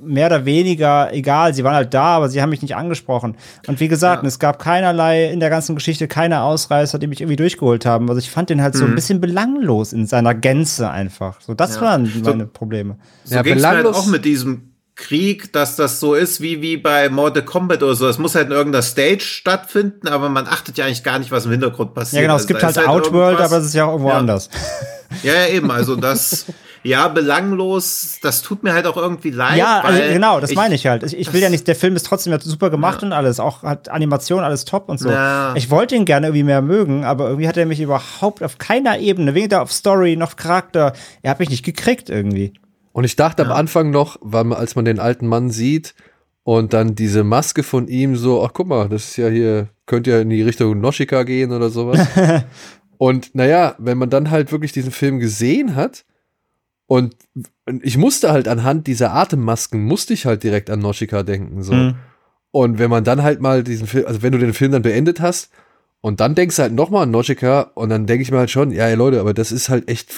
mehr 0.03 0.27
oder 0.27 0.45
weniger 0.45 1.13
egal. 1.13 1.53
Sie 1.55 1.63
waren 1.65 1.75
halt 1.75 1.93
da, 1.93 2.17
aber 2.17 2.29
sie 2.31 2.41
haben 2.41 2.51
mich 2.51 2.63
nicht 2.63 2.75
angesprochen. 2.75 3.37
Und 3.67 3.81
wie 3.81 3.89
gesagt, 3.89 4.25
es 4.25 4.39
gab 4.39 4.59
keinerlei 4.59 5.31
in 5.31 5.41
der 5.41 5.51
ganzen 5.51 5.75
Geschichte 5.75 6.09
keine 6.09 6.43
Ausreißer, 6.43 6.99
die 6.99 7.07
mich 7.07 7.21
irgendwie 7.21 7.37
durchgeholt 7.37 7.85
haben. 7.87 8.09
Also 8.09 8.19
ich 8.19 8.31
fand 8.31 8.51
den 8.51 8.63
halt 8.63 8.75
so 8.75 8.85
ein 8.85 8.95
bisschen 8.95 9.21
belanglos 9.21 9.93
in 9.93 10.07
seiner 10.07 10.35
Gänze 10.35 10.91
einfach. 10.91 11.41
So, 11.43 11.55
das 11.55 11.81
waren 11.81 12.11
meine 12.25 12.47
Probleme. 12.47 12.97
So 13.25 13.35
Ja, 13.37 13.43
ging's 13.43 13.61
mir 13.63 13.69
halt 13.69 13.87
belanglos- 13.87 13.97
auch 13.97 14.07
mit 14.07 14.25
diesem 14.25 14.71
Krieg, 14.97 15.53
dass 15.53 15.75
das 15.75 15.99
so 15.99 16.15
ist 16.15 16.41
wie, 16.41 16.63
wie 16.63 16.77
bei 16.77 17.09
Mortal 17.09 17.45
Kombat 17.45 17.83
oder 17.83 17.95
so. 17.97 18.07
Es 18.09 18.19
muss 18.19 18.35
halt 18.37 18.47
in 18.47 18.53
irgendeiner 18.53 18.83
Stage 18.83 19.21
stattfinden, 19.23 20.07
aber 20.07 20.29
man 20.29 20.47
achtet 20.47 20.79
ja 20.79 20.85
eigentlich 20.87 21.03
gar 21.03 21.19
nicht, 21.19 21.33
was 21.33 21.47
im 21.47 21.51
Hintergrund 21.51 21.95
passiert. 21.95 22.23
Ja, 22.23 22.23
genau, 22.23 22.37
es 22.37 22.43
Also 22.43 22.49
gibt 22.49 22.63
da 22.63 22.67
halt 22.69 22.89
Outworld, 22.89 23.41
aber 23.41 23.57
es 23.59 23.67
ist 23.67 23.75
ja 23.75 23.87
auch 23.87 23.93
irgendwo 23.93 24.11
Ja. 24.11 24.19
anders. 24.19 24.49
Ja, 25.23 25.33
ja, 25.33 25.47
eben. 25.47 25.71
Also 25.71 25.95
das, 25.95 26.47
ja, 26.83 27.07
belanglos, 27.07 28.19
das 28.23 28.43
tut 28.43 28.65
mir 28.65 28.73
halt 28.73 28.87
auch 28.87 28.97
irgendwie 28.97 29.31
leid. 29.31 29.59
Ja, 29.59 29.81
also 29.81 30.03
genau, 30.13 30.41
das 30.41 30.53
meine 30.55 30.75
ich 30.75 30.87
halt. 30.89 31.05
Ich, 31.05 31.17
ich 31.17 31.33
will 31.33 31.41
ja 31.41 31.51
nicht, 31.51 31.69
der 31.69 31.77
Film 31.77 31.95
ist 31.95 32.05
trotzdem 32.07 32.33
ja 32.33 32.41
super 32.41 32.69
gemacht 32.69 33.03
und 33.05 33.13
alles, 33.13 33.39
auch 33.39 33.63
hat 33.63 33.89
Animation, 33.91 34.43
alles 34.43 34.65
top 34.65 34.89
und 34.89 34.99
so. 34.99 35.11
Ja. 35.11 35.55
Ich 35.55 35.71
wollte 35.71 35.95
ihn 35.95 36.05
gerne 36.05 36.29
irgendwie 36.29 36.43
mehr 36.43 36.63
mögen, 36.63 37.05
aber 37.05 37.29
irgendwie 37.29 37.47
hat 37.47 37.57
er 37.57 37.67
mich 37.67 37.81
überhaupt 37.81 38.43
auf 38.43 38.59
keiner 38.59 38.99
Ebene, 38.99 39.35
weder 39.35 39.63
auf 39.63 39.73
Story 39.73 40.17
noch 40.17 40.35
Charakter, 40.35 40.95
er 41.23 41.31
hat 41.31 41.39
mich 41.39 41.51
nicht 41.51 41.65
gekriegt 41.65 42.11
irgendwie. 42.11 42.55
Und 42.95 43.03
ich 43.03 43.17
dachte 43.17 43.45
am 43.45 43.51
Anfang 43.51 43.91
noch, 43.91 44.19
weil 44.21 44.45
man, 44.45 44.57
als 44.57 44.77
man 44.77 44.85
den 44.85 45.01
alten 45.01 45.27
Mann 45.27 45.51
sieht 45.51 45.97
und 46.45 46.73
dann 46.73 46.95
diese 46.95 47.25
Maske 47.25 47.65
von 47.65 47.89
ihm 47.89 48.15
so, 48.15 48.45
ach 48.45 48.53
guck 48.55 48.69
mal, 48.69 48.89
das 48.89 49.07
ist 49.07 49.17
ja 49.17 49.29
hier, 49.29 49.69
könnte 49.85 50.13
ja 50.13 50.21
in 50.21 50.31
die 50.31 50.43
Richtung 50.43 50.81
Noshika 50.81 51.25
gehen 51.25 51.51
oder 51.51 51.71
sowas. 51.71 52.07
und 52.97 53.35
naja, 53.35 53.75
wenn 53.79 53.99
man 53.99 54.11
dann 54.11 54.31
halt 54.31 54.53
wirklich 54.53 54.71
diesen 54.71 54.93
Film 54.93 55.19
gesehen 55.19 55.75
hat 55.75 56.05
und 56.87 57.17
ich 57.83 57.99
musste 57.99 58.31
halt 58.31 58.47
anhand 58.47 58.87
dieser 58.87 59.13
Atemmasken, 59.13 59.83
musste 59.83 60.15
ich 60.15 60.25
halt 60.25 60.45
direkt 60.45 60.71
an 60.71 60.79
Noshika 60.79 61.25
denken. 61.25 61.65
So. 61.65 61.73
Hm. 61.73 61.97
Und 62.53 62.79
wenn 62.79 62.91
man 62.91 63.03
dann 63.03 63.25
halt 63.25 63.41
mal 63.41 63.65
diesen 63.65 63.89
Film, 63.89 64.07
also 64.07 64.23
wenn 64.23 64.31
du 64.31 64.39
den 64.39 64.55
Film 64.55 64.71
dann 64.71 64.83
beendet 64.83 65.21
hast 65.21 65.51
und 66.01 66.21
dann 66.21 66.37
denkst 66.37 66.55
du 66.55 66.63
halt 66.63 66.73
nochmal 66.73 67.03
an 67.03 67.11
Noshika 67.11 67.73
und 67.75 67.89
dann 67.89 68.07
denke 68.07 68.23
ich 68.23 68.31
mir 68.31 68.39
halt 68.39 68.53
schon, 68.53 68.71
ja, 68.71 68.87
ey, 68.87 68.95
Leute, 68.95 69.19
aber 69.19 69.35
das 69.35 69.51
ist 69.51 69.69
halt 69.69 69.89
echt, 69.89 70.15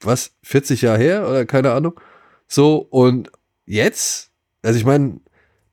was, 0.00 0.32
40 0.42 0.82
Jahre 0.82 0.98
her 0.98 1.28
oder 1.28 1.46
keine 1.46 1.72
Ahnung. 1.72 1.98
So, 2.46 2.86
und 2.90 3.30
jetzt, 3.66 4.30
also 4.62 4.78
ich 4.78 4.84
meine, 4.84 5.20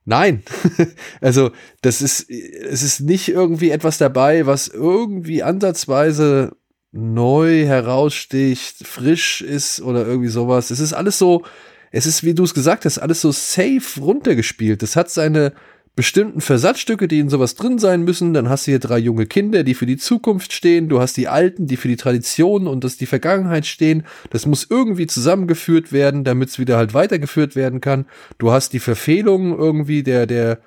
nein. 0.05 0.43
also, 1.21 1.51
das 1.81 2.01
ist, 2.01 2.29
es 2.29 2.83
ist 2.83 3.01
nicht 3.01 3.29
irgendwie 3.29 3.71
etwas 3.71 3.97
dabei, 3.97 4.45
was 4.45 4.67
irgendwie 4.67 5.43
ansatzweise 5.43 6.55
neu 6.91 7.65
heraussticht, 7.65 8.85
frisch 8.85 9.41
ist 9.41 9.81
oder 9.81 10.05
irgendwie 10.05 10.29
sowas. 10.29 10.71
Es 10.71 10.79
ist 10.79 10.93
alles 10.93 11.17
so, 11.17 11.43
es 11.91 12.05
ist, 12.05 12.23
wie 12.23 12.33
du 12.33 12.43
es 12.43 12.53
gesagt 12.53 12.85
hast, 12.85 12.99
alles 12.99 13.21
so 13.21 13.31
safe 13.31 13.99
runtergespielt. 13.99 14.81
Das 14.81 14.95
hat 14.95 15.09
seine 15.09 15.53
bestimmten 15.95 16.39
Versatzstücke, 16.39 17.07
die 17.07 17.19
in 17.19 17.29
sowas 17.29 17.55
drin 17.55 17.77
sein 17.77 18.03
müssen. 18.03 18.33
Dann 18.33 18.49
hast 18.49 18.65
du 18.65 18.71
hier 18.71 18.79
drei 18.79 18.97
junge 18.97 19.25
Kinder, 19.25 19.63
die 19.63 19.73
für 19.73 19.85
die 19.85 19.97
Zukunft 19.97 20.53
stehen. 20.53 20.87
Du 20.87 20.99
hast 21.01 21.17
die 21.17 21.27
Alten, 21.27 21.67
die 21.67 21.75
für 21.75 21.89
die 21.89 21.97
Tradition 21.97 22.67
und 22.67 22.83
das 22.83 22.97
die 22.97 23.05
Vergangenheit 23.05 23.65
stehen. 23.65 24.03
Das 24.29 24.45
muss 24.45 24.67
irgendwie 24.69 25.07
zusammengeführt 25.07 25.91
werden, 25.91 26.23
damit 26.23 26.49
es 26.49 26.59
wieder 26.59 26.77
halt 26.77 26.93
weitergeführt 26.93 27.55
werden 27.55 27.81
kann. 27.81 28.05
Du 28.37 28.51
hast 28.51 28.73
die 28.73 28.79
Verfehlungen 28.79 29.57
irgendwie 29.57 30.01
der, 30.01 30.27
der, 30.27 30.59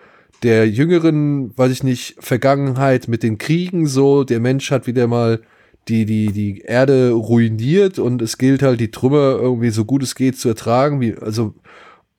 der 0.42 0.68
jüngeren, 0.68 1.56
weiß 1.56 1.72
ich 1.72 1.82
nicht, 1.82 2.16
Vergangenheit 2.20 3.08
mit 3.08 3.22
den 3.22 3.38
Kriegen 3.38 3.86
so. 3.86 4.24
Der 4.24 4.40
Mensch 4.40 4.70
hat 4.70 4.86
wieder 4.86 5.06
mal 5.06 5.40
die, 5.88 6.04
die, 6.04 6.32
die 6.32 6.60
Erde 6.60 7.12
ruiniert 7.12 7.98
und 7.98 8.20
es 8.20 8.36
gilt 8.36 8.62
halt, 8.62 8.80
die 8.80 8.90
Trümmer 8.90 9.38
irgendwie 9.40 9.70
so 9.70 9.86
gut 9.86 10.02
es 10.02 10.14
geht 10.14 10.38
zu 10.38 10.48
ertragen. 10.48 11.00
Wie, 11.00 11.14
also, 11.14 11.54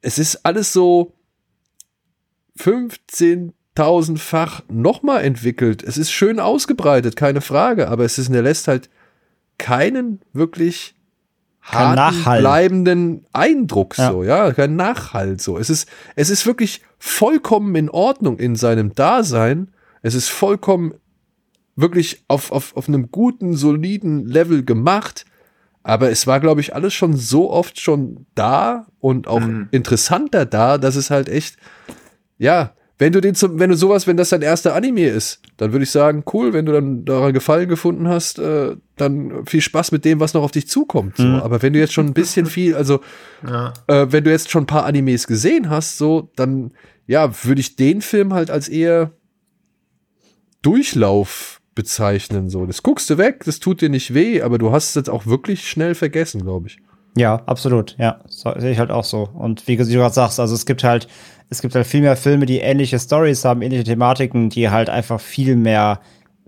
es 0.02 0.20
ist 0.20 0.46
alles 0.46 0.74
so 0.74 1.15
15.000-fach 2.60 4.62
nochmal 4.70 5.24
entwickelt. 5.24 5.84
Es 5.84 5.98
ist 5.98 6.12
schön 6.12 6.40
ausgebreitet, 6.40 7.16
keine 7.16 7.42
Frage, 7.42 7.88
aber 7.90 8.06
es 8.06 8.18
ist, 8.18 8.30
er 8.30 8.42
lässt 8.42 8.68
halt 8.68 8.90
keinen 9.58 10.22
wirklich 10.34 10.96
Kein 11.62 11.80
harten, 11.80 11.96
Nachhall. 11.96 12.40
bleibenden 12.42 13.26
Eindruck 13.34 13.98
Ja. 13.98 14.12
so, 14.12 14.24
ja, 14.24 14.52
kein 14.54 14.76
Nachhalt 14.76 15.42
so. 15.42 15.58
Es 15.58 15.70
ist, 15.70 15.90
es 16.16 16.30
ist 16.30 16.46
wirklich 16.46 16.82
vollkommen 17.00 17.76
in 17.76 17.90
Ordnung 17.90 18.38
in 18.40 18.56
seinem 18.56 18.94
Dasein. 18.94 19.70
Es 20.02 20.16
ist 20.16 20.30
vollkommen 20.30 20.94
wirklich 21.76 22.24
auf, 22.28 22.52
auf, 22.52 22.76
auf 22.78 22.88
einem 22.88 23.12
guten, 23.12 23.56
soliden 23.56 24.26
Level 24.26 24.64
gemacht. 24.64 25.26
Aber 25.84 26.10
es 26.10 26.26
war, 26.26 26.40
glaube 26.40 26.62
ich, 26.62 26.74
alles 26.74 26.94
schon 26.94 27.16
so 27.16 27.52
oft 27.52 27.80
schon 27.80 28.26
da 28.34 28.88
und 29.00 29.28
auch 29.28 29.42
interessanter 29.72 30.46
da, 30.46 30.78
dass 30.80 30.96
es 30.96 31.12
halt 31.12 31.30
echt, 31.30 31.58
ja, 32.38 32.74
wenn 32.98 33.12
du 33.12 33.20
den 33.20 33.36
zum, 33.36 33.60
wenn 33.60 33.70
du 33.70 33.76
sowas, 33.76 34.08
wenn 34.08 34.16
das 34.16 34.30
dein 34.30 34.42
erster 34.42 34.74
Anime 34.74 35.08
ist, 35.08 35.42
dann 35.58 35.74
würde 35.74 35.84
ich 35.84 35.92
sagen, 35.92 36.24
cool, 36.34 36.54
wenn 36.54 36.66
du 36.66 36.72
dann 36.72 37.04
daran 37.04 37.34
Gefallen 37.34 37.68
gefunden 37.68 38.08
hast, 38.08 38.40
äh, 38.40 38.78
dann 38.96 39.46
viel 39.46 39.60
Spaß 39.60 39.92
mit 39.92 40.06
dem, 40.06 40.22
was 40.22 40.34
noch 40.34 40.44
auf 40.44 40.52
dich 40.52 40.70
zukommt. 40.70 41.18
So. 41.18 41.26
Aber 41.26 41.62
wenn 41.62 41.74
du 41.74 41.80
jetzt 41.80 41.92
schon 41.92 42.06
ein 42.06 42.14
bisschen 42.14 42.46
viel, 42.46 42.76
also 42.76 43.02
Ja. 43.48 43.74
äh, 43.88 44.08
wenn 44.12 44.24
du 44.24 44.32
jetzt 44.32 44.50
schon 44.50 44.64
ein 44.64 44.68
paar 44.68 44.86
Animes 44.86 45.28
gesehen 45.28 45.70
hast, 45.70 45.98
so, 45.98 46.32
dann 46.38 46.72
ja, 47.06 47.32
würde 47.44 47.60
ich 47.60 47.76
den 47.76 48.02
Film 48.02 48.34
halt 48.34 48.50
als 48.50 48.70
eher 48.70 49.12
Durchlauf 50.62 51.62
bezeichnen. 51.76 52.50
So, 52.50 52.66
das 52.66 52.82
guckst 52.82 53.10
du 53.10 53.18
weg, 53.18 53.44
das 53.46 53.60
tut 53.60 53.82
dir 53.82 53.90
nicht 53.90 54.14
weh, 54.14 54.42
aber 54.42 54.58
du 54.58 54.72
hast 54.72 54.90
es 54.90 54.96
jetzt 54.96 55.10
auch 55.10 55.26
wirklich 55.26 55.70
schnell 55.70 55.94
vergessen, 55.96 56.42
glaube 56.42 56.68
ich. 56.68 56.80
Ja, 57.18 57.42
absolut. 57.46 57.96
Ja, 57.98 58.20
so, 58.28 58.54
sehe 58.58 58.72
ich 58.72 58.80
halt 58.80 58.92
auch 58.92 59.06
so. 59.06 59.30
Und 59.34 59.68
wie 59.68 59.78
du 59.78 59.86
gerade 59.86 60.14
sagst, 60.14 60.40
also 60.40 60.54
es 60.54 60.66
gibt 60.66 60.84
halt, 60.84 61.08
es 61.50 61.62
gibt 61.62 61.76
halt 61.76 61.88
viel 61.88 62.02
mehr 62.02 62.18
Filme, 62.18 62.46
die 62.46 62.60
ähnliche 62.60 63.00
Stories 63.00 63.46
haben, 63.46 63.62
ähnliche 63.62 63.86
Thematiken, 63.86 64.50
die 64.50 64.70
halt 64.70 64.90
einfach 64.90 65.20
viel 65.20 65.56
mehr 65.56 66.02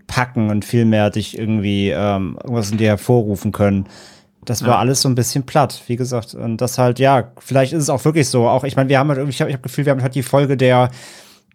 packen 0.08 0.50
und 0.50 0.66
viel 0.66 0.86
mehr 0.86 1.10
dich 1.10 1.38
irgendwie 1.38 1.90
ähm, 1.90 2.38
irgendwas 2.44 2.72
in 2.72 2.78
dir 2.78 2.90
hervorrufen 2.90 3.52
können. 3.52 3.88
Das 4.46 4.66
war 4.66 4.80
alles 4.80 5.02
so 5.02 5.10
ein 5.10 5.16
bisschen 5.16 5.46
platt, 5.46 5.84
wie 5.88 5.98
gesagt. 5.98 6.34
Und 6.34 6.62
das 6.62 6.78
halt, 6.78 7.00
ja, 7.00 7.32
vielleicht 7.38 7.74
ist 7.74 7.84
es 7.84 7.90
auch 7.90 8.06
wirklich 8.06 8.30
so. 8.30 8.48
Auch, 8.48 8.64
ich 8.64 8.78
meine, 8.78 8.88
wir 8.88 8.98
haben 8.98 9.10
halt 9.10 9.18
irgendwie, 9.18 9.36
ich 9.36 9.42
habe 9.42 9.50
ich 9.50 9.56
hab 9.58 9.64
Gefühl, 9.64 9.86
wir 9.86 9.92
haben 9.92 10.02
halt 10.02 10.16
die 10.16 10.24
Folge 10.24 10.56
der, 10.56 10.90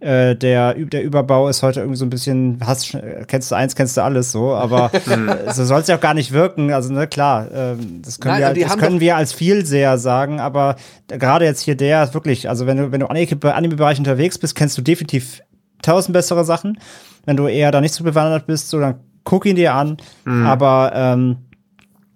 äh, 0.02 0.34
der, 0.36 0.74
der 0.74 1.02
Überbau 1.04 1.48
ist 1.48 1.62
heute 1.62 1.80
irgendwie 1.80 1.96
so 1.96 2.04
ein 2.04 2.10
bisschen, 2.10 2.58
hast, 2.64 2.88
schon- 2.88 3.00
kennst 3.28 3.50
du 3.50 3.54
eins, 3.54 3.74
kennst 3.76 3.96
du 3.96 4.02
alles 4.02 4.32
so, 4.32 4.54
aber 4.54 4.90
so 5.52 5.64
soll 5.64 5.80
es 5.80 5.86
ja 5.86 5.96
auch 5.96 6.00
gar 6.00 6.14
nicht 6.14 6.32
wirken. 6.32 6.72
Also, 6.72 6.92
ne, 6.92 7.06
klar, 7.06 7.46
ähm, 7.54 8.02
das 8.04 8.18
können, 8.20 8.40
Nein, 8.40 8.54
wir, 8.56 8.64
das 8.66 8.76
können 8.78 9.00
wir 9.00 9.16
als 9.16 9.32
Vielseher 9.32 9.98
sagen, 9.98 10.40
aber 10.40 10.76
gerade 11.08 11.44
jetzt 11.44 11.60
hier 11.60 11.76
der 11.76 12.02
ist 12.02 12.14
wirklich, 12.14 12.48
also 12.48 12.66
wenn 12.66 12.76
du, 12.76 12.92
wenn 12.92 13.00
du 13.00 13.06
im 13.06 13.42
Anime-Bereich 13.50 13.98
unterwegs 13.98 14.38
bist, 14.38 14.54
kennst 14.54 14.76
du 14.76 14.82
definitiv 14.82 15.40
tausend 15.82 16.12
bessere 16.12 16.44
Sachen. 16.44 16.78
Wenn 17.24 17.36
du 17.36 17.46
eher 17.46 17.70
da 17.70 17.80
nicht 17.80 17.94
so 17.94 18.02
bewandert 18.04 18.46
bist, 18.46 18.68
so, 18.70 18.80
dann 18.80 18.96
guck 19.24 19.46
ihn 19.46 19.56
dir 19.56 19.74
an. 19.74 19.96
Aber 20.26 20.92
ähm, 20.94 21.36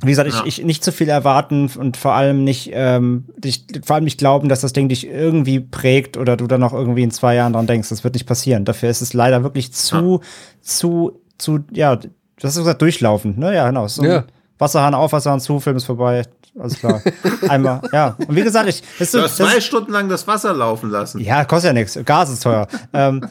wie 0.02 0.10
gesagt, 0.10 0.28
ich, 0.28 0.58
ich 0.58 0.64
nicht 0.64 0.84
zu 0.84 0.92
viel 0.92 1.08
erwarten 1.08 1.70
und 1.78 1.96
vor 1.96 2.12
allem 2.12 2.44
nicht, 2.44 2.70
ähm, 2.72 3.24
dich, 3.38 3.64
vor 3.84 3.96
allem 3.96 4.04
nicht 4.04 4.18
glauben, 4.18 4.48
dass 4.48 4.60
das 4.60 4.72
Ding 4.74 4.88
dich 4.88 5.06
irgendwie 5.06 5.60
prägt 5.60 6.16
oder 6.16 6.36
du 6.36 6.46
dann 6.46 6.60
noch 6.60 6.74
irgendwie 6.74 7.02
in 7.02 7.10
zwei 7.10 7.34
Jahren 7.34 7.54
dran 7.54 7.66
denkst. 7.66 7.88
Das 7.88 8.04
wird 8.04 8.14
nicht 8.14 8.26
passieren. 8.26 8.64
Dafür 8.66 8.90
ist 8.90 9.00
es 9.00 9.14
leider 9.14 9.42
wirklich 9.42 9.72
zu, 9.72 10.20
zu, 10.60 11.20
zu, 11.38 11.60
ja, 11.72 11.96
du 11.96 12.08
hast 12.42 12.56
ja 12.56 12.62
gesagt, 12.62 12.82
durchlaufend, 12.82 13.38
ne? 13.38 13.54
Ja, 13.54 13.66
genau. 13.68 13.88
So 13.88 14.04
Ja. 14.04 14.24
Wasserhahn 14.58 14.94
auf, 14.94 15.12
Wasserhahn 15.12 15.40
zu, 15.40 15.60
Film 15.60 15.76
ist 15.76 15.84
vorbei. 15.84 16.22
Alles 16.58 16.78
klar. 16.78 17.02
Einmal, 17.48 17.80
ja. 17.92 18.16
Und 18.26 18.34
wie 18.34 18.42
gesagt, 18.42 18.68
ich, 18.68 18.82
das, 18.98 19.12
Du 19.12 19.20
hast 19.22 19.38
das, 19.40 19.50
zwei 19.50 19.60
Stunden 19.60 19.92
lang 19.92 20.08
das 20.08 20.26
Wasser 20.26 20.52
laufen 20.54 20.90
lassen. 20.90 21.20
ja, 21.20 21.44
kostet 21.44 21.70
ja 21.70 21.72
nichts. 21.72 21.98
Gas 22.04 22.30
ist 22.30 22.42
teuer. 22.42 22.66
ähm, 22.92 23.22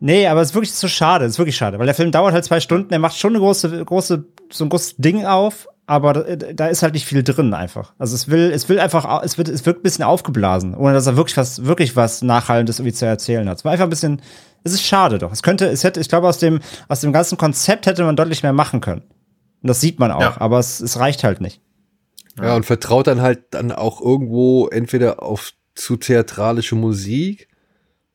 Nee, 0.00 0.26
aber 0.26 0.42
es 0.42 0.48
ist 0.50 0.54
wirklich 0.54 0.72
so 0.74 0.88
schade, 0.88 1.24
es 1.24 1.32
ist 1.32 1.38
wirklich 1.38 1.56
schade, 1.56 1.78
weil 1.78 1.86
der 1.86 1.94
Film 1.94 2.12
dauert 2.12 2.34
halt 2.34 2.44
zwei 2.44 2.60
Stunden, 2.60 2.92
er 2.92 2.98
macht 2.98 3.16
schon 3.18 3.30
eine 3.30 3.38
große, 3.38 3.84
große, 3.84 4.24
so 4.52 4.64
ein 4.64 4.68
großes 4.68 4.96
Ding 4.98 5.24
auf, 5.24 5.68
aber 5.86 6.14
da, 6.14 6.66
ist 6.66 6.82
halt 6.82 6.94
nicht 6.94 7.06
viel 7.06 7.22
drin 7.22 7.54
einfach. 7.54 7.92
Also 7.98 8.14
es 8.16 8.28
will, 8.28 8.50
es 8.52 8.68
will 8.68 8.80
einfach, 8.80 9.22
es 9.22 9.38
wird, 9.38 9.48
es 9.48 9.64
wird 9.66 9.78
ein 9.78 9.82
bisschen 9.82 10.04
aufgeblasen, 10.04 10.74
ohne 10.74 10.94
dass 10.94 11.06
er 11.06 11.16
wirklich 11.16 11.36
was, 11.36 11.64
wirklich 11.64 11.94
was 11.94 12.22
Nachhaltendes 12.22 12.80
irgendwie 12.80 12.94
zu 12.94 13.06
erzählen 13.06 13.48
hat. 13.48 13.58
Es 13.58 13.64
war 13.64 13.72
einfach 13.72 13.84
ein 13.84 13.90
bisschen, 13.90 14.20
es 14.64 14.72
ist 14.72 14.82
schade 14.82 15.18
doch. 15.18 15.32
Es 15.32 15.44
könnte, 15.44 15.66
es 15.66 15.84
hätte, 15.84 16.00
ich 16.00 16.08
glaube, 16.08 16.26
aus 16.26 16.38
dem, 16.38 16.60
aus 16.88 17.00
dem 17.00 17.12
ganzen 17.12 17.38
Konzept 17.38 17.86
hätte 17.86 18.02
man 18.02 18.16
deutlich 18.16 18.42
mehr 18.42 18.52
machen 18.52 18.80
können. 18.80 19.02
Und 19.62 19.68
das 19.68 19.80
sieht 19.80 20.00
man 20.00 20.10
auch, 20.10 20.20
ja. 20.20 20.36
aber 20.40 20.58
es, 20.58 20.80
es 20.80 20.98
reicht 20.98 21.22
halt 21.22 21.40
nicht. 21.40 21.60
Ja, 22.40 22.56
und 22.56 22.66
vertraut 22.66 23.06
dann 23.06 23.22
halt 23.22 23.44
dann 23.52 23.72
auch 23.72 24.00
irgendwo 24.00 24.66
entweder 24.68 25.22
auf 25.22 25.52
zu 25.74 25.96
theatralische 25.96 26.74
Musik 26.74 27.48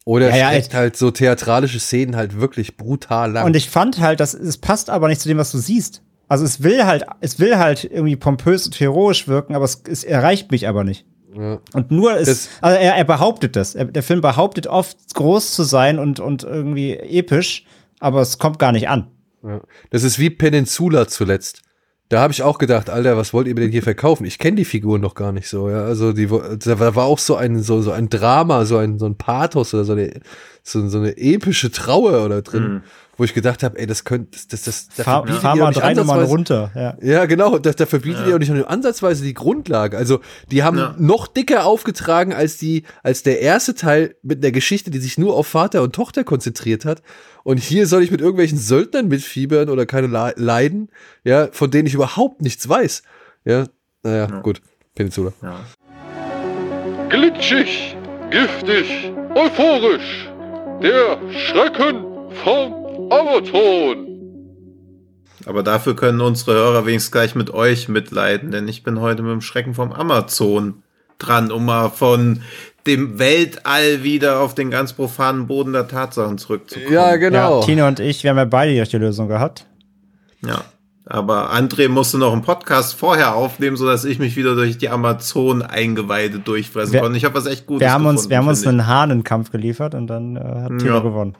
oder 0.05 0.29
ja, 0.35 0.51
ja, 0.51 0.73
halt 0.73 0.97
so 0.97 1.11
theatralische 1.11 1.79
Szenen 1.79 2.15
halt 2.15 2.39
wirklich 2.39 2.77
brutal 2.77 3.31
lang. 3.31 3.45
Und 3.45 3.55
ich 3.55 3.69
fand 3.69 3.99
halt, 3.99 4.19
dass 4.19 4.33
es 4.33 4.57
passt 4.57 4.89
aber 4.89 5.07
nicht 5.07 5.21
zu 5.21 5.27
dem, 5.27 5.37
was 5.37 5.51
du 5.51 5.57
siehst. 5.57 6.03
Also 6.31 6.45
es 6.45 6.63
will 6.63 6.85
halt, 6.85 7.03
es 7.19 7.39
will 7.39 7.57
halt 7.57 7.83
irgendwie 7.83 8.15
pompös 8.15 8.65
und 8.65 8.79
heroisch 8.79 9.27
wirken, 9.27 9.53
aber 9.53 9.65
es, 9.65 9.83
es 9.85 10.05
erreicht 10.05 10.49
mich 10.49 10.65
aber 10.65 10.85
nicht. 10.85 11.05
Ja. 11.37 11.59
Und 11.73 11.91
nur 11.91 12.15
ist, 12.15 12.49
also 12.61 12.77
er, 12.77 12.95
er 12.95 13.03
behauptet 13.03 13.57
das. 13.57 13.75
Er, 13.75 13.83
der 13.83 14.01
Film 14.01 14.21
behauptet 14.21 14.65
oft 14.65 14.97
groß 15.13 15.53
zu 15.53 15.63
sein 15.63 15.99
und, 15.99 16.21
und 16.21 16.43
irgendwie 16.43 16.93
episch, 16.93 17.65
aber 17.99 18.21
es 18.21 18.37
kommt 18.37 18.59
gar 18.59 18.71
nicht 18.71 18.87
an. 18.87 19.07
Ja. 19.43 19.59
Das 19.89 20.03
ist 20.03 20.19
wie 20.19 20.29
Peninsula 20.29 21.05
zuletzt. 21.09 21.63
Da 22.07 22.21
habe 22.21 22.31
ich 22.31 22.43
auch 22.43 22.59
gedacht, 22.59 22.89
Alter, 22.89 23.17
was 23.17 23.33
wollt 23.33 23.47
ihr 23.47 23.53
mir 23.53 23.61
denn 23.61 23.71
hier 23.71 23.83
verkaufen? 23.83 24.23
Ich 24.23 24.39
kenne 24.39 24.55
die 24.55 24.65
Figuren 24.65 25.01
noch 25.01 25.15
gar 25.15 25.33
nicht 25.33 25.49
so, 25.49 25.69
ja. 25.69 25.83
Also 25.83 26.13
die, 26.13 26.27
da 26.27 26.95
war 26.95 27.05
auch 27.07 27.19
so 27.19 27.35
ein, 27.35 27.61
so, 27.61 27.81
so 27.81 27.91
ein 27.91 28.07
Drama, 28.07 28.63
so 28.63 28.77
ein, 28.77 28.99
so 28.99 29.05
ein 29.05 29.17
Pathos 29.17 29.73
oder 29.73 29.83
so 29.83 29.91
eine, 29.91 30.21
so, 30.63 30.87
so 30.87 30.99
eine 30.99 31.17
epische 31.17 31.71
Trauer 31.71 32.23
oder 32.23 32.41
drin. 32.41 32.63
Mhm 32.63 32.83
wo 33.21 33.25
ich 33.25 33.35
gedacht 33.35 33.61
habe, 33.61 33.77
ey, 33.77 33.85
das 33.85 34.03
könnte, 34.03 34.39
das, 34.49 34.63
das, 34.63 34.87
das 34.87 35.05
fahr, 35.05 35.27
fahr 35.27 35.55
mal 35.55 35.71
drei 35.71 35.93
Nummern 35.93 36.23
runter. 36.23 36.71
Ja, 36.73 36.97
ja 37.03 37.25
genau, 37.25 37.59
da, 37.59 37.71
da 37.71 37.85
verbietet 37.85 38.21
ja. 38.21 38.29
ihr 38.29 38.35
auch 38.35 38.39
nicht 38.39 38.51
nur 38.51 38.67
ansatzweise 38.67 39.23
die 39.23 39.35
Grundlage. 39.35 39.95
Also 39.95 40.21
die 40.49 40.63
haben 40.63 40.79
ja. 40.79 40.95
noch 40.97 41.27
dicker 41.27 41.67
aufgetragen 41.67 42.33
als 42.33 42.57
die, 42.57 42.81
als 43.03 43.21
der 43.21 43.39
erste 43.39 43.75
Teil 43.75 44.15
mit 44.23 44.43
der 44.43 44.51
Geschichte, 44.51 44.89
die 44.89 44.97
sich 44.97 45.19
nur 45.19 45.35
auf 45.35 45.45
Vater 45.45 45.83
und 45.83 45.93
Tochter 45.93 46.23
konzentriert 46.23 46.83
hat. 46.83 47.03
Und 47.43 47.59
hier 47.59 47.85
soll 47.85 48.01
ich 48.01 48.09
mit 48.09 48.21
irgendwelchen 48.21 48.57
Söldnern 48.57 49.07
mitfiebern 49.07 49.69
oder 49.69 49.85
keine 49.85 50.07
leiden, 50.35 50.89
ja, 51.23 51.49
von 51.51 51.69
denen 51.69 51.85
ich 51.85 51.93
überhaupt 51.93 52.41
nichts 52.41 52.67
weiß. 52.67 53.03
Ja, 53.45 53.65
naja, 54.01 54.29
ja. 54.31 54.39
gut. 54.39 54.63
Peninsula. 54.95 55.31
Ja. 55.43 55.59
Glitschig, 57.09 57.95
giftig, 58.31 59.13
euphorisch. 59.35 60.27
Der 60.81 61.19
Schrecken 61.31 62.03
vom 62.43 62.80
Amazon. 63.11 64.07
Aber 65.45 65.63
dafür 65.63 65.95
können 65.95 66.21
unsere 66.21 66.53
Hörer 66.53 66.85
wenigstens 66.85 67.11
gleich 67.11 67.35
mit 67.35 67.53
euch 67.53 67.89
mitleiden, 67.89 68.51
denn 68.51 68.67
ich 68.67 68.83
bin 68.83 68.99
heute 68.99 69.23
mit 69.23 69.31
dem 69.31 69.41
Schrecken 69.41 69.73
vom 69.73 69.91
Amazon 69.91 70.83
dran, 71.17 71.51
um 71.51 71.65
mal 71.65 71.89
von 71.89 72.41
dem 72.87 73.19
Weltall 73.19 74.03
wieder 74.03 74.39
auf 74.39 74.55
den 74.55 74.71
ganz 74.71 74.93
profanen 74.93 75.47
Boden 75.47 75.73
der 75.73 75.87
Tatsachen 75.87 76.37
zurückzukommen. 76.37 76.93
Ja, 76.93 77.15
genau. 77.17 77.59
Ja, 77.59 77.65
Tino 77.65 77.87
und 77.87 77.99
ich, 77.99 78.23
wir 78.23 78.31
haben 78.31 78.37
ja 78.37 78.45
beide 78.45 78.83
die 78.83 78.97
Lösung 78.97 79.27
gehabt. 79.27 79.65
Ja. 80.45 80.63
Aber 81.05 81.53
André 81.53 81.89
musste 81.89 82.17
noch 82.17 82.31
einen 82.31 82.43
Podcast 82.43 82.93
vorher 82.93 83.35
aufnehmen, 83.35 83.75
sodass 83.75 84.05
ich 84.05 84.19
mich 84.19 84.35
wieder 84.37 84.55
durch 84.55 84.77
die 84.77 84.89
Amazon-Eingeweide 84.89 86.39
durchfressen 86.39 86.99
konnte. 86.99 87.17
Ich 87.17 87.25
habe 87.25 87.35
was 87.35 87.47
echt 87.47 87.65
Gutes 87.65 87.81
wir 87.81 87.91
haben 87.91 88.05
uns, 88.05 88.29
Wir 88.29 88.37
haben 88.37 88.47
uns 88.47 88.65
einen 88.65 88.87
Hahnenkampf 88.87 89.51
geliefert 89.51 89.93
und 89.93 90.07
dann 90.07 90.37
äh, 90.37 90.39
hat 90.39 90.77
Tino 90.79 90.95
ja. 90.95 90.99
gewonnen. 90.99 91.35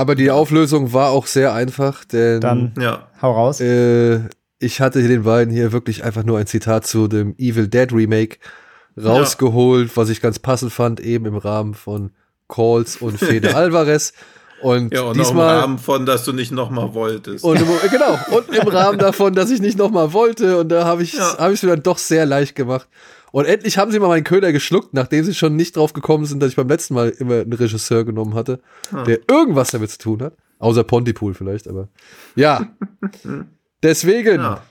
Aber 0.00 0.14
die 0.14 0.30
Auflösung 0.30 0.94
war 0.94 1.10
auch 1.10 1.26
sehr 1.26 1.52
einfach, 1.52 2.06
denn. 2.06 2.40
Dann 2.40 2.72
ja. 2.80 3.06
hau 3.20 3.32
raus. 3.32 3.60
Äh, 3.60 4.20
ich 4.58 4.80
hatte 4.80 5.06
den 5.06 5.24
beiden 5.24 5.52
hier 5.52 5.72
wirklich 5.72 6.04
einfach 6.04 6.24
nur 6.24 6.38
ein 6.38 6.46
Zitat 6.46 6.86
zu 6.86 7.06
dem 7.06 7.34
Evil 7.36 7.68
Dead 7.68 7.92
Remake 7.92 8.38
rausgeholt, 8.96 9.88
ja. 9.88 9.96
was 9.96 10.08
ich 10.08 10.22
ganz 10.22 10.38
passend 10.38 10.72
fand, 10.72 11.00
eben 11.00 11.26
im 11.26 11.36
Rahmen 11.36 11.74
von 11.74 12.12
Calls 12.48 12.96
und 12.96 13.18
Fede 13.18 13.54
Alvarez. 13.54 14.14
Und, 14.62 14.94
ja, 14.94 15.02
und 15.02 15.18
diesmal, 15.18 15.56
im 15.56 15.60
Rahmen 15.60 15.78
von, 15.78 16.06
dass 16.06 16.24
du 16.24 16.32
nicht 16.32 16.50
nochmal 16.50 16.94
wolltest. 16.94 17.44
Und 17.44 17.60
im, 17.60 17.68
genau, 17.90 18.18
und 18.30 18.48
im 18.48 18.68
Rahmen 18.68 18.98
davon, 18.98 19.34
dass 19.34 19.50
ich 19.50 19.60
nicht 19.60 19.76
nochmal 19.76 20.14
wollte. 20.14 20.56
Und 20.60 20.70
da 20.70 20.86
habe 20.86 21.02
ich 21.02 21.12
es 21.12 21.18
ja. 21.18 21.36
hab 21.36 21.50
mir 21.50 21.68
dann 21.68 21.82
doch 21.82 21.98
sehr 21.98 22.24
leicht 22.24 22.54
gemacht. 22.54 22.88
Und 23.32 23.44
endlich 23.44 23.78
haben 23.78 23.90
sie 23.90 23.98
mal 23.98 24.08
meinen 24.08 24.24
Köder 24.24 24.52
geschluckt, 24.52 24.94
nachdem 24.94 25.24
sie 25.24 25.34
schon 25.34 25.56
nicht 25.56 25.76
drauf 25.76 25.92
gekommen 25.92 26.24
sind, 26.24 26.40
dass 26.40 26.50
ich 26.50 26.56
beim 26.56 26.68
letzten 26.68 26.94
Mal 26.94 27.10
immer 27.10 27.40
einen 27.40 27.52
Regisseur 27.52 28.04
genommen 28.04 28.34
hatte, 28.34 28.60
ah. 28.92 29.04
der 29.04 29.20
irgendwas 29.28 29.70
damit 29.70 29.90
zu 29.90 29.98
tun 29.98 30.22
hat. 30.22 30.34
Außer 30.58 30.84
Pontypool 30.84 31.34
vielleicht, 31.34 31.68
aber 31.68 31.88
ja. 32.34 32.68
Deswegen 33.82 34.40
ja 34.40 34.62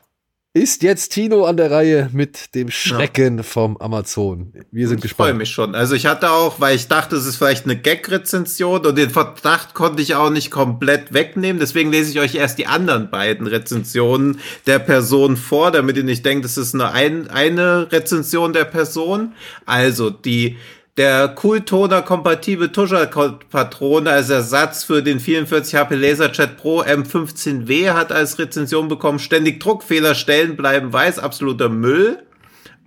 ist 0.53 0.81
jetzt 0.81 1.09
Tino 1.09 1.45
an 1.45 1.57
der 1.57 1.69
Reihe 1.69 2.09
mit 2.11 2.55
dem 2.55 2.71
Schrecken 2.71 3.37
ja. 3.37 3.43
vom 3.43 3.77
Amazon. 3.77 4.51
Wir 4.71 4.87
sind 4.87 4.97
ich 4.97 5.03
gespannt. 5.03 5.27
Ich 5.27 5.31
freue 5.31 5.37
mich 5.37 5.49
schon. 5.51 5.75
Also 5.75 5.93
ich 5.93 6.07
hatte 6.07 6.31
auch, 6.31 6.59
weil 6.59 6.75
ich 6.75 6.87
dachte, 6.87 7.15
es 7.15 7.27
ist 7.27 7.35
vielleicht 7.35 7.65
eine 7.65 7.75
Gag-Rezension 7.75 8.83
und 8.83 8.97
den 8.97 9.11
Verdacht 9.11 9.75
konnte 9.75 10.01
ich 10.01 10.15
auch 10.15 10.31
nicht 10.31 10.49
komplett 10.49 11.13
wegnehmen. 11.13 11.59
Deswegen 11.59 11.91
lese 11.91 12.09
ich 12.09 12.19
euch 12.19 12.33
erst 12.33 12.57
die 12.57 12.65
anderen 12.65 13.11
beiden 13.11 13.45
Rezensionen 13.45 14.39
der 14.65 14.79
Person 14.79 15.37
vor, 15.37 15.69
damit 15.69 15.97
ihr 15.97 16.03
nicht 16.03 16.25
denkt, 16.25 16.45
es 16.45 16.57
ist 16.57 16.73
nur 16.73 16.91
ein, 16.91 17.29
eine 17.29 17.91
Rezension 17.91 18.51
der 18.51 18.65
Person. 18.65 19.33
Also 19.67 20.09
die 20.09 20.57
der 20.99 21.29
Cooltoner 21.29 22.01
kompatible 22.01 22.73
Tuscherpatrone 22.73 24.11
als 24.11 24.29
Ersatz 24.29 24.83
für 24.83 25.01
den 25.01 25.21
44 25.21 25.75
HP 25.75 25.95
Laserchat 25.95 26.57
Pro 26.57 26.81
M15W 26.81 27.93
hat 27.93 28.11
als 28.11 28.37
Rezension 28.37 28.89
bekommen, 28.89 29.17
ständig 29.17 29.61
Druckfehler, 29.61 30.13
Stellen 30.13 30.57
bleiben 30.57 30.91
weiß, 30.91 31.19
absoluter 31.19 31.69
Müll. 31.69 32.21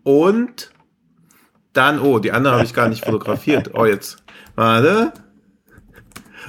Und 0.02 0.72
dann, 1.72 2.00
oh, 2.00 2.18
die 2.18 2.32
andere 2.32 2.52
habe 2.52 2.64
ich 2.64 2.74
gar 2.74 2.90
nicht 2.90 3.02
fotografiert. 3.02 3.70
Oh, 3.72 3.86
jetzt. 3.86 4.18
Warte. 4.56 5.14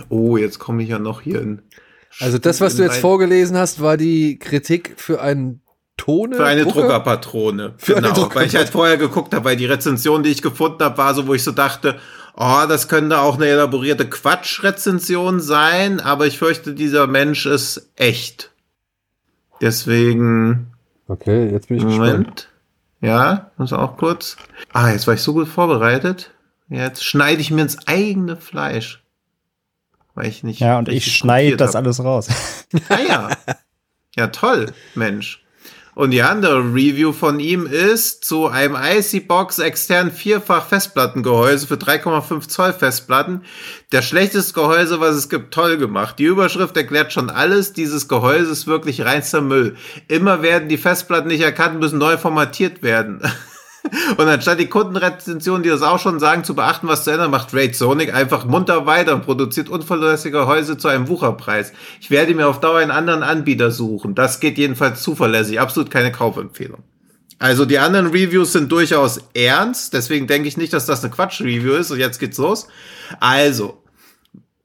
Oh, 0.09 0.35
jetzt 0.35 0.59
komme 0.59 0.83
ich 0.83 0.89
ja 0.89 0.99
noch 0.99 1.21
hier 1.21 1.41
in. 1.41 1.61
Also 2.19 2.39
das, 2.39 2.59
was 2.59 2.75
du 2.75 2.83
jetzt 2.83 2.97
vorgelesen 2.97 3.55
hast, 3.55 3.81
war 3.81 3.95
die 3.95 4.37
Kritik 4.37 4.95
für 4.97 5.21
einen 5.21 5.62
Tone? 5.97 6.35
Für 6.35 6.45
eine 6.45 6.63
Drucker? 6.63 6.81
Druckerpatrone. 6.81 7.73
Für 7.77 7.95
genau, 7.95 8.07
eine 8.07 8.17
Drucker 8.17 8.35
weil 8.35 8.47
ich 8.47 8.55
halt 8.55 8.69
vorher 8.69 8.97
geguckt 8.97 9.33
habe, 9.33 9.45
weil 9.45 9.55
die 9.55 9.65
Rezension, 9.65 10.23
die 10.23 10.31
ich 10.31 10.41
gefunden 10.41 10.83
habe, 10.83 10.97
war 10.97 11.13
so, 11.13 11.27
wo 11.27 11.33
ich 11.33 11.43
so 11.43 11.51
dachte, 11.51 11.99
oh, 12.35 12.63
das 12.67 12.87
könnte 12.87 13.19
auch 13.19 13.35
eine 13.35 13.47
elaborierte 13.47 14.09
Quatschrezension 14.09 15.39
sein, 15.39 15.99
aber 15.99 16.25
ich 16.25 16.39
fürchte, 16.39 16.73
dieser 16.73 17.07
Mensch 17.07 17.45
ist 17.45 17.89
echt. 17.95 18.51
Deswegen. 19.61 20.73
Okay, 21.07 21.49
jetzt 21.51 21.67
bin 21.67 21.77
ich 21.77 21.83
Moment. 21.83 22.01
gespannt. 22.01 22.49
Ja, 23.01 23.51
muss 23.57 23.73
auch 23.73 23.97
kurz. 23.97 24.37
Ah, 24.71 24.89
jetzt 24.89 25.07
war 25.07 25.13
ich 25.13 25.21
so 25.21 25.33
gut 25.33 25.47
vorbereitet. 25.47 26.31
Jetzt 26.69 27.03
schneide 27.03 27.41
ich 27.41 27.51
mir 27.51 27.61
ins 27.61 27.87
eigene 27.87 28.35
Fleisch. 28.37 29.03
Weil 30.15 30.27
ich 30.27 30.43
nicht. 30.43 30.59
Ja, 30.59 30.79
und 30.79 30.89
ich 30.89 31.15
schneide 31.15 31.57
das 31.57 31.75
hab. 31.75 31.83
alles 31.83 32.03
raus. 32.03 32.27
Ah 32.89 32.99
ja. 33.07 33.29
Ja, 34.15 34.27
toll, 34.27 34.71
Mensch. 34.93 35.42
Und 35.95 36.11
die 36.11 36.23
andere 36.23 36.59
Review 36.59 37.13
von 37.13 37.39
ihm 37.39 37.67
ist 37.67 38.25
zu 38.25 38.47
einem 38.47 38.75
IC-Box 38.75 39.59
extern 39.59 40.11
vierfach 40.11 40.65
Festplattengehäuse 40.65 41.67
für 41.67 41.75
3,5 41.75 42.47
Zoll 42.47 42.73
Festplatten. 42.73 43.43
Der 43.91 44.01
schlechteste 44.01 44.53
Gehäuse, 44.53 44.99
was 44.99 45.15
es 45.15 45.29
gibt, 45.29 45.53
toll 45.53 45.77
gemacht. 45.77 46.17
Die 46.17 46.25
Überschrift 46.25 46.75
erklärt 46.75 47.13
schon 47.13 47.29
alles. 47.29 47.73
Dieses 47.73 48.07
Gehäuse 48.07 48.51
ist 48.51 48.65
wirklich 48.65 49.01
reinster 49.01 49.41
Müll. 49.41 49.75
Immer 50.07 50.41
werden 50.41 50.67
die 50.67 50.77
Festplatten 50.77 51.27
nicht 51.27 51.41
erkannt, 51.41 51.79
müssen 51.79 51.99
neu 51.99 52.17
formatiert 52.17 52.81
werden. 52.81 53.21
Und 54.17 54.27
anstatt 54.27 54.59
die 54.59 54.67
Kundenrezensionen, 54.67 55.63
die 55.63 55.69
das 55.69 55.81
auch 55.81 55.99
schon 55.99 56.19
sagen, 56.19 56.43
zu 56.43 56.55
beachten, 56.55 56.87
was 56.87 57.03
zu 57.03 57.11
ändern, 57.11 57.31
macht 57.31 57.53
Raid 57.53 57.75
Sonic 57.75 58.13
einfach 58.13 58.45
munter 58.45 58.85
weiter 58.85 59.13
und 59.13 59.25
produziert 59.25 59.69
unverlässige 59.69 60.47
Häuser 60.47 60.77
zu 60.77 60.87
einem 60.87 61.07
Wucherpreis. 61.09 61.73
Ich 61.99 62.09
werde 62.09 62.33
mir 62.33 62.47
auf 62.47 62.59
Dauer 62.59 62.79
einen 62.79 62.91
anderen 62.91 63.23
Anbieter 63.23 63.71
suchen. 63.71 64.15
Das 64.15 64.39
geht 64.39 64.57
jedenfalls 64.57 65.01
zuverlässig. 65.03 65.59
Absolut 65.59 65.91
keine 65.91 66.11
Kaufempfehlung. 66.11 66.83
Also 67.39 67.65
die 67.65 67.79
anderen 67.79 68.07
Reviews 68.07 68.53
sind 68.53 68.71
durchaus 68.71 69.19
ernst, 69.33 69.93
deswegen 69.93 70.27
denke 70.27 70.47
ich 70.47 70.55
nicht, 70.55 70.71
dass 70.71 70.85
das 70.85 71.03
eine 71.03 71.13
Quatsch-Review 71.13 71.73
ist. 71.73 71.91
Und 71.91 71.99
jetzt 71.99 72.19
geht's 72.19 72.37
los. 72.37 72.67
Also, 73.19 73.82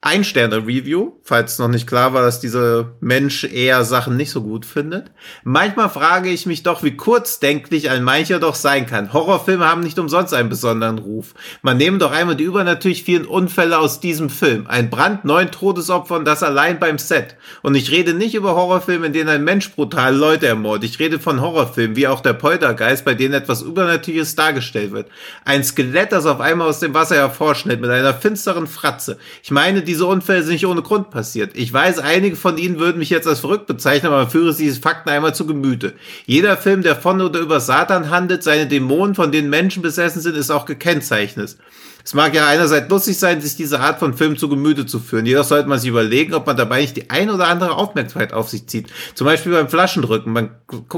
ein-Sterne-Review, 0.01 1.15
falls 1.25 1.59
noch 1.59 1.67
nicht 1.67 1.89
klar 1.89 2.15
war, 2.15 2.23
dass 2.23 2.39
dieser 2.39 2.93
Mensch 3.01 3.43
eher 3.43 3.83
Sachen 3.85 4.17
nicht 4.17 4.31
so 4.31 4.43
gut 4.43 4.65
findet. 4.65 5.11
Manchmal 5.43 5.91
frage 5.91 6.31
ich 6.31 6.47
mich 6.47 6.63
doch, 6.63 6.85
wie 6.85 6.97
kurzdenklich 6.97 7.91
ein 7.91 8.05
mancher 8.05 8.39
doch 8.39 8.55
sein 8.55 8.87
kann. 8.87 9.13
Horrorfilme 9.13 9.69
haben 9.69 9.81
nicht 9.81 9.99
umsonst 9.99 10.35
einen 10.35 10.51
besonderen 10.51 10.99
Ruf. 10.99 11.35
Man 11.63 11.79
nehme 11.79 11.99
doch 11.99 12.13
einmal 12.13 12.37
die 12.37 12.45
übernatürlich 12.45 13.03
vielen 13.03 13.27
Unfälle 13.27 13.77
aus 13.77 13.99
diesem 13.99 14.31
Film. 14.31 14.69
Ein 14.69 14.89
Brand, 14.89 15.25
neun 15.25 15.51
Todesopfer 15.51 16.15
und 16.15 16.25
das 16.25 16.45
allein 16.45 16.79
beim 16.79 16.99
Set. 16.99 17.35
Und 17.63 17.75
ich 17.75 17.91
rede 17.91 18.15
nicht 18.15 18.37
über 18.37 18.55
Horrorfilme, 18.55 19.07
in 19.07 19.13
denen 19.13 19.29
ein 19.31 19.43
Mensch 19.43 19.73
brutal 19.73 20.15
Leute 20.15 20.47
ermordet. 20.47 20.91
Ich 20.91 21.01
rede 21.01 21.19
von 21.19 21.41
Horrorfilmen, 21.41 21.97
wie 21.97 22.07
auch 22.07 22.21
der 22.21 22.35
Poltergeist, 22.35 23.05
bei 23.05 23.15
denen 23.15 23.35
etwas 23.35 23.63
Übernatürliches 23.63 24.37
dargestellt 24.37 24.93
wird. 24.93 25.09
Ein 25.45 25.65
Skelett, 25.65 26.13
das 26.13 26.25
auf 26.25 26.39
einmal 26.39 26.69
aus 26.69 26.79
dem 26.79 26.95
Wasser 26.95 27.17
hervorschnitt 27.17 27.81
mit 27.81 27.91
einer 27.91 28.15
finsteren 28.15 28.69
Fratze. 28.69 29.19
Ich 29.43 29.51
meine, 29.51 29.88
diese 29.89 30.07
Unfälle 30.07 30.43
sind 30.43 30.53
nicht 30.53 30.67
ohne 30.67 30.83
Grund 30.83 31.11
passiert. 31.11 31.53
Ich 31.55 31.73
weiß, 31.73 31.99
einige 31.99 32.37
von 32.37 32.59
Ihnen 32.59 32.79
würden 32.79 32.99
mich 32.99 33.11
jetzt 33.11 33.27
als 33.27 33.41
verrückt 33.41 33.67
bezeichnen, 33.67 34.13
aber 34.13 34.29
führe 34.31 34.53
Sie 34.53 34.65
diese 34.65 34.81
Fakten 34.81 35.09
einmal 35.09 35.35
zu 35.35 35.47
Gemüte. 35.47 35.95
Jeder 36.27 36.57
Film, 36.57 36.83
der 36.83 36.95
von 36.95 37.21
oder 37.21 37.41
über 37.41 37.59
Satan 37.59 38.11
handelt, 38.11 38.43
seine 38.43 38.67
Dämonen, 38.67 39.15
von 39.15 39.33
denen 39.33 39.51
Menschen 39.51 39.83
besessen 39.83 40.21
sind, 40.21 40.37
ist 40.37 40.51
auch 40.51 40.67
gekennzeichnet. 40.67 41.57
Es 42.09 42.15
mag 42.15 42.33
ja 42.33 42.47
einerseits 42.47 42.89
lustig 42.89 43.19
sein, 43.19 43.43
sich 43.43 43.55
diese 43.55 43.81
Art 43.81 43.99
von 43.99 44.15
Film 44.15 44.39
zu 44.39 44.49
Gemüte 44.49 44.87
zu 44.87 44.99
führen. 44.99 45.27
Jedoch 45.27 45.45
sollte 45.45 45.69
man 45.69 45.79
sich 45.79 45.91
überlegen, 45.91 46.33
ob 46.33 46.47
man 46.47 46.57
dabei 46.57 46.81
nicht 46.81 46.97
die 46.97 47.11
ein 47.11 47.29
oder 47.29 47.49
andere 47.49 47.75
Aufmerksamkeit 47.75 48.33
auf 48.33 48.49
sich 48.49 48.67
zieht. 48.67 48.87
Zum 49.15 49.27
Beispiel 49.27 49.53
beim 49.53 49.69
Flaschendrücken. 49.69 50.33
Man 50.33 50.49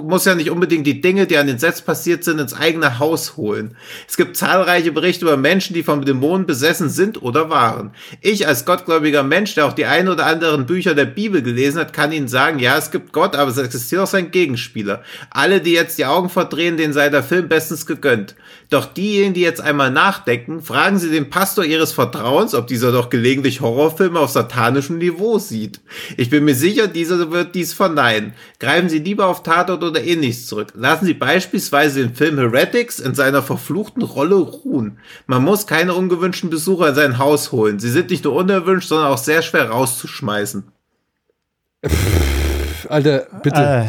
muss 0.04 0.24
ja 0.24 0.36
nicht 0.36 0.52
unbedingt 0.52 0.86
die 0.86 1.00
Dinge, 1.00 1.26
die 1.26 1.36
an 1.36 1.48
den 1.48 1.58
Sets 1.58 1.82
passiert 1.82 2.22
sind, 2.22 2.38
ins 2.38 2.54
eigene 2.54 3.00
Haus 3.00 3.36
holen. 3.36 3.76
Es 4.08 4.16
gibt 4.16 4.36
zahlreiche 4.36 4.92
Berichte 4.92 5.24
über 5.24 5.36
Menschen, 5.36 5.74
die 5.74 5.82
von 5.82 6.04
Dämonen 6.04 6.46
besessen 6.46 6.88
sind 6.88 7.20
oder 7.20 7.50
waren. 7.50 7.90
Ich 8.20 8.46
als 8.46 8.64
gottgläubiger 8.64 9.24
Mensch, 9.24 9.56
der 9.56 9.66
auch 9.66 9.72
die 9.72 9.86
ein 9.86 10.08
oder 10.08 10.26
anderen 10.26 10.64
Bücher 10.66 10.94
der 10.94 11.06
Bibel 11.06 11.42
gelesen 11.42 11.80
hat, 11.80 11.92
kann 11.92 12.12
Ihnen 12.12 12.28
sagen, 12.28 12.60
ja, 12.60 12.78
es 12.78 12.92
gibt 12.92 13.12
Gott, 13.12 13.34
aber 13.34 13.50
es 13.50 13.58
existiert 13.58 14.02
auch 14.02 14.06
sein 14.06 14.30
Gegenspieler. 14.30 15.02
Alle, 15.30 15.60
die 15.60 15.72
jetzt 15.72 15.98
die 15.98 16.06
Augen 16.06 16.28
verdrehen, 16.28 16.76
denen 16.76 16.92
sei 16.92 17.08
der 17.08 17.24
Film 17.24 17.48
bestens 17.48 17.84
gegönnt. 17.84 18.36
Doch 18.68 18.84
diejenigen, 18.84 19.34
die 19.34 19.40
jetzt 19.40 19.60
einmal 19.60 19.90
nachdenken, 19.90 20.62
fragen 20.62 20.99
Sie 21.00 21.10
den 21.10 21.28
Pastor 21.30 21.64
Ihres 21.64 21.92
Vertrauens, 21.92 22.54
ob 22.54 22.68
dieser 22.68 22.92
doch 22.92 23.10
gelegentlich 23.10 23.60
Horrorfilme 23.60 24.20
auf 24.20 24.30
satanischem 24.30 24.98
Niveau 24.98 25.38
sieht. 25.38 25.80
Ich 26.16 26.30
bin 26.30 26.44
mir 26.44 26.54
sicher, 26.54 26.86
dieser 26.86 27.30
wird 27.32 27.54
dies 27.56 27.72
verneinen. 27.72 28.34
Greifen 28.60 28.88
Sie 28.88 29.00
lieber 29.00 29.26
auf 29.26 29.42
Tatort 29.42 29.82
oder 29.82 30.02
ähnliches 30.04 30.46
zurück. 30.46 30.68
Lassen 30.76 31.06
Sie 31.06 31.14
beispielsweise 31.14 32.00
den 32.00 32.14
Film 32.14 32.38
Heretics 32.38 33.00
in 33.00 33.14
seiner 33.14 33.42
verfluchten 33.42 34.02
Rolle 34.02 34.36
ruhen. 34.36 34.98
Man 35.26 35.42
muss 35.42 35.66
keine 35.66 35.94
ungewünschten 35.94 36.50
Besucher 36.50 36.90
in 36.90 36.94
sein 36.94 37.18
Haus 37.18 37.50
holen. 37.50 37.80
Sie 37.80 37.90
sind 37.90 38.10
nicht 38.10 38.24
nur 38.24 38.34
unerwünscht, 38.34 38.88
sondern 38.88 39.08
auch 39.08 39.18
sehr 39.18 39.42
schwer 39.42 39.70
rauszuschmeißen. 39.70 40.64
Alter, 42.88 43.26
bitte. 43.42 43.60
Äh, 43.60 43.86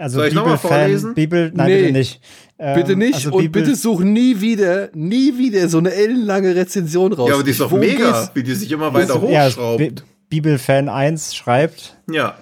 also 0.00 0.18
Soll 0.18 0.28
ich 0.28 0.34
noch 0.34 0.44
mal 0.46 0.52
Bibelfan, 0.56 0.78
vorlesen? 0.80 1.14
Bibel, 1.14 1.52
nein, 1.54 1.66
Nee. 1.66 1.80
bitte 1.80 1.92
nicht. 1.92 2.20
Ähm, 2.60 2.74
bitte 2.74 2.96
nicht 2.96 3.14
also 3.14 3.30
und 3.32 3.42
Bibel- 3.42 3.62
bitte 3.62 3.76
such 3.76 4.00
nie 4.00 4.40
wieder, 4.40 4.88
nie 4.94 5.38
wieder 5.38 5.68
so 5.68 5.78
eine 5.78 5.92
ellenlange 5.94 6.56
Rezension 6.56 7.12
raus. 7.12 7.28
Ja, 7.28 7.34
aber 7.36 7.44
die 7.44 7.50
ist 7.52 7.60
doch 7.60 7.70
mega, 7.70 8.10
geht's? 8.22 8.30
wie 8.34 8.42
die 8.42 8.54
sich 8.54 8.72
immer 8.72 8.92
weiter 8.92 9.22
ja, 9.30 9.46
hochschraubt. 9.46 9.78
Bi- 9.78 9.94
Bibelfan 10.28 10.88
1 10.88 11.34
schreibt. 11.36 11.96
Ja. 12.10 12.34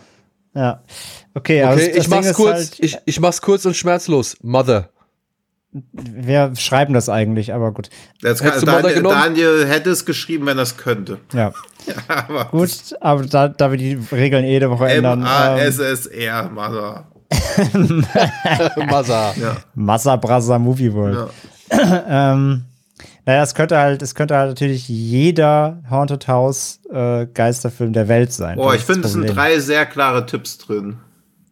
Ja. 0.54 0.82
Okay, 1.34 1.62
aber 1.62 1.74
Okay, 1.74 1.92
das 1.94 2.04
ich 2.04 2.10
mach's 2.10 2.26
ist 2.28 2.34
kurz, 2.34 2.54
Halt, 2.54 2.76
ich, 2.78 2.96
ich 3.04 3.20
mach's 3.20 3.42
kurz 3.42 3.66
und 3.66 3.76
schmerzlos. 3.76 4.36
Mother. 4.42 4.88
wir 5.92 6.52
schreiben 6.56 6.94
das 6.94 7.10
eigentlich, 7.10 7.52
aber 7.52 7.72
gut. 7.72 7.90
Das 8.22 8.42
Hättest 8.42 8.64
kann, 8.64 8.76
Daniel, 8.82 8.94
genommen? 8.94 9.14
Daniel 9.20 9.66
hätte 9.66 9.90
es 9.90 10.06
geschrieben, 10.06 10.46
wenn 10.46 10.56
er 10.56 10.62
es 10.62 10.76
könnte. 10.78 11.18
Ja. 11.34 11.52
Aber 12.08 12.46
Gut, 12.46 12.70
aber 13.00 13.26
da, 13.26 13.46
da 13.48 13.70
wir 13.70 13.78
die 13.78 13.96
Regeln 14.10 14.44
eh 14.44 14.50
jede 14.52 14.70
Woche 14.70 14.88
ändern. 14.88 15.20
Ähm, 15.20 15.26
M-A-S-S-R, 15.26 16.48
Mother. 16.50 17.06
Mother. 18.76 19.34
Ja. 19.40 19.56
Massa 19.74 20.16
Brasa 20.16 20.58
Movie 20.58 20.92
World. 20.92 21.30
ähm, 21.70 22.64
naja, 23.24 23.42
es 23.42 23.54
könnte 23.54 23.76
halt, 23.76 24.02
es 24.02 24.14
könnte 24.14 24.36
halt 24.36 24.50
natürlich 24.50 24.88
jeder 24.88 25.82
Haunted 25.90 26.28
House 26.28 26.80
äh, 26.92 27.26
Geisterfilm 27.26 27.92
der 27.92 28.08
Welt 28.08 28.32
sein. 28.32 28.58
Oh, 28.58 28.66
Das 28.66 28.76
ich 28.76 28.82
finde, 28.82 29.06
es 29.06 29.12
sind 29.12 29.26
drei 29.26 29.58
sehr 29.58 29.86
klare 29.86 30.26
Tipps 30.26 30.58
drin. 30.58 30.98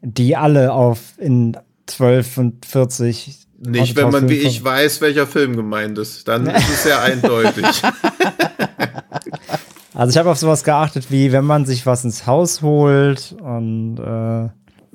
Die 0.03 0.37
alle 0.37 0.73
auf 0.73 1.01
in 1.19 1.57
12 1.87 2.39
und 2.39 2.67
40. 2.67 3.39
Nicht, 3.59 3.81
Haunted 3.81 3.97
wenn 3.97 4.05
House 4.05 4.13
man 4.13 4.29
wie 4.29 4.39
ich 4.39 4.63
weiß, 4.63 5.01
welcher 5.01 5.27
Film 5.27 5.57
gemeint 5.57 5.99
ist. 5.99 6.29
Dann 6.29 6.47
ist 6.47 6.69
es 6.69 6.83
sehr 6.85 7.03
eindeutig. 7.03 7.65
Also 9.95 10.11
ich 10.11 10.19
habe 10.19 10.29
auf 10.31 10.39
sowas 10.39 10.65
geachtet, 10.65 11.11
wie 11.11 11.31
wenn 11.31 11.45
man 11.45 11.67
sich 11.67 11.87
was 11.87 12.05
ins 12.05 12.27
Haus 12.27 12.63
holt 12.63 13.35
und 13.41 13.99
äh, 13.99 14.49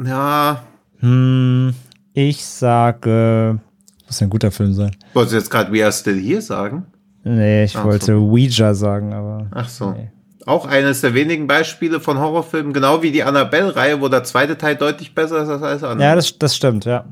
Ja, 0.03 0.63
hm, 0.99 1.73
ich 2.13 2.45
sage, 2.45 3.59
muss 4.05 4.19
ja 4.19 4.27
ein 4.27 4.29
guter 4.29 4.51
Film 4.51 4.73
sein. 4.73 4.91
wolltest 5.13 5.33
du 5.33 5.37
jetzt 5.37 5.49
gerade 5.51 5.71
We 5.73 5.83
Are 5.83 5.91
Still 5.91 6.19
Here 6.19 6.41
sagen? 6.41 6.85
Nee, 7.23 7.65
ich 7.65 7.77
Ach 7.77 7.83
wollte 7.85 8.15
Ouija 8.17 8.73
sagen, 8.73 9.13
aber 9.13 9.47
Ach 9.51 9.67
so. 9.69 9.91
Nee. 9.91 10.09
Auch 10.45 10.65
eines 10.65 11.01
der 11.01 11.13
wenigen 11.13 11.47
Beispiele 11.47 11.99
von 11.99 12.17
Horrorfilmen, 12.17 12.73
genau 12.73 13.03
wie 13.03 13.11
die 13.11 13.23
Annabelle-Reihe, 13.23 14.01
wo 14.01 14.07
der 14.07 14.23
zweite 14.23 14.57
Teil 14.57 14.75
deutlich 14.77 15.13
besser 15.13 15.43
ist 15.43 15.49
als 15.49 15.61
alles 15.61 15.83
andere. 15.83 16.07
ja, 16.07 16.15
das, 16.15 16.37
das 16.39 16.55
stimmt, 16.55 16.85
ja. 16.85 17.05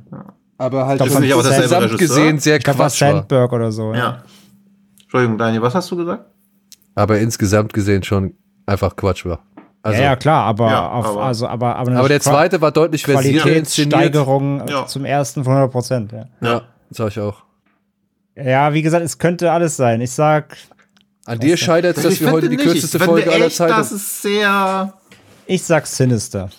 Aber 0.57 0.87
halt 0.87 1.01
Doch, 1.01 1.07
von 1.07 1.21
nicht 1.21 1.33
auch 1.33 1.43
gesamt 1.43 1.71
Regisseur? 1.91 1.97
gesehen 1.97 2.39
sehr 2.39 2.57
Ich 2.57 2.67
war. 2.67 2.89
Sandberg 2.89 3.51
oder 3.51 3.71
so. 3.71 3.93
ja. 3.93 4.23
Entschuldigung, 5.03 5.37
Daniel, 5.37 5.61
was 5.61 5.75
hast 5.75 5.91
du 5.91 5.97
gesagt? 5.97 6.25
Aber 6.95 7.19
insgesamt 7.19 7.73
gesehen 7.73 8.03
schon 8.03 8.33
einfach 8.65 8.95
Quatsch 8.95 9.25
war. 9.25 9.39
Also, 9.87 10.01
ja, 10.01 10.09
ja, 10.09 10.15
klar, 10.15 10.45
aber, 10.45 10.69
Ja, 10.69 10.89
auf, 10.89 11.05
aber- 11.05 11.23
also, 11.23 11.47
aber, 11.47 11.75
aber, 11.77 11.91
aber 11.93 12.07
der 12.09 12.19
zweite 12.21 12.59
war 12.61 12.71
deutlich. 12.71 13.03
Qualitätssteigerung 13.03 14.67
Ja. 14.67 14.85
zum 14.85 15.05
ersten 15.05 15.43
von 15.43 15.53
100 15.53 15.71
Prozent. 15.71 16.11
Ja. 16.11 16.25
Ja, 16.41 16.61
sag 16.89 17.09
ich 17.09 17.19
auch. 17.19 17.43
ja, 18.35 18.73
wie 18.73 18.81
gesagt, 18.81 19.03
es 19.05 19.17
könnte 19.17 19.51
alles 19.51 19.77
sein. 19.77 20.01
Ich 20.01 20.11
sag, 20.11 20.57
An 21.25 21.39
dir 21.39 21.57
scheitert 21.57 21.97
es, 21.97 22.03
dass 22.03 22.19
wir 22.21 22.31
heute 22.31 22.49
die 22.49 22.57
nicht. 22.57 22.65
kürzeste 22.69 22.99
Folge 22.99 23.31
aller 23.31 23.49
Zeiten. 23.49 23.73
Das 23.75 23.91
ist 23.91 24.21
sehr. 24.21 24.93
ich 25.45 25.63
sag 25.63 25.87
Sinister. 25.87 26.49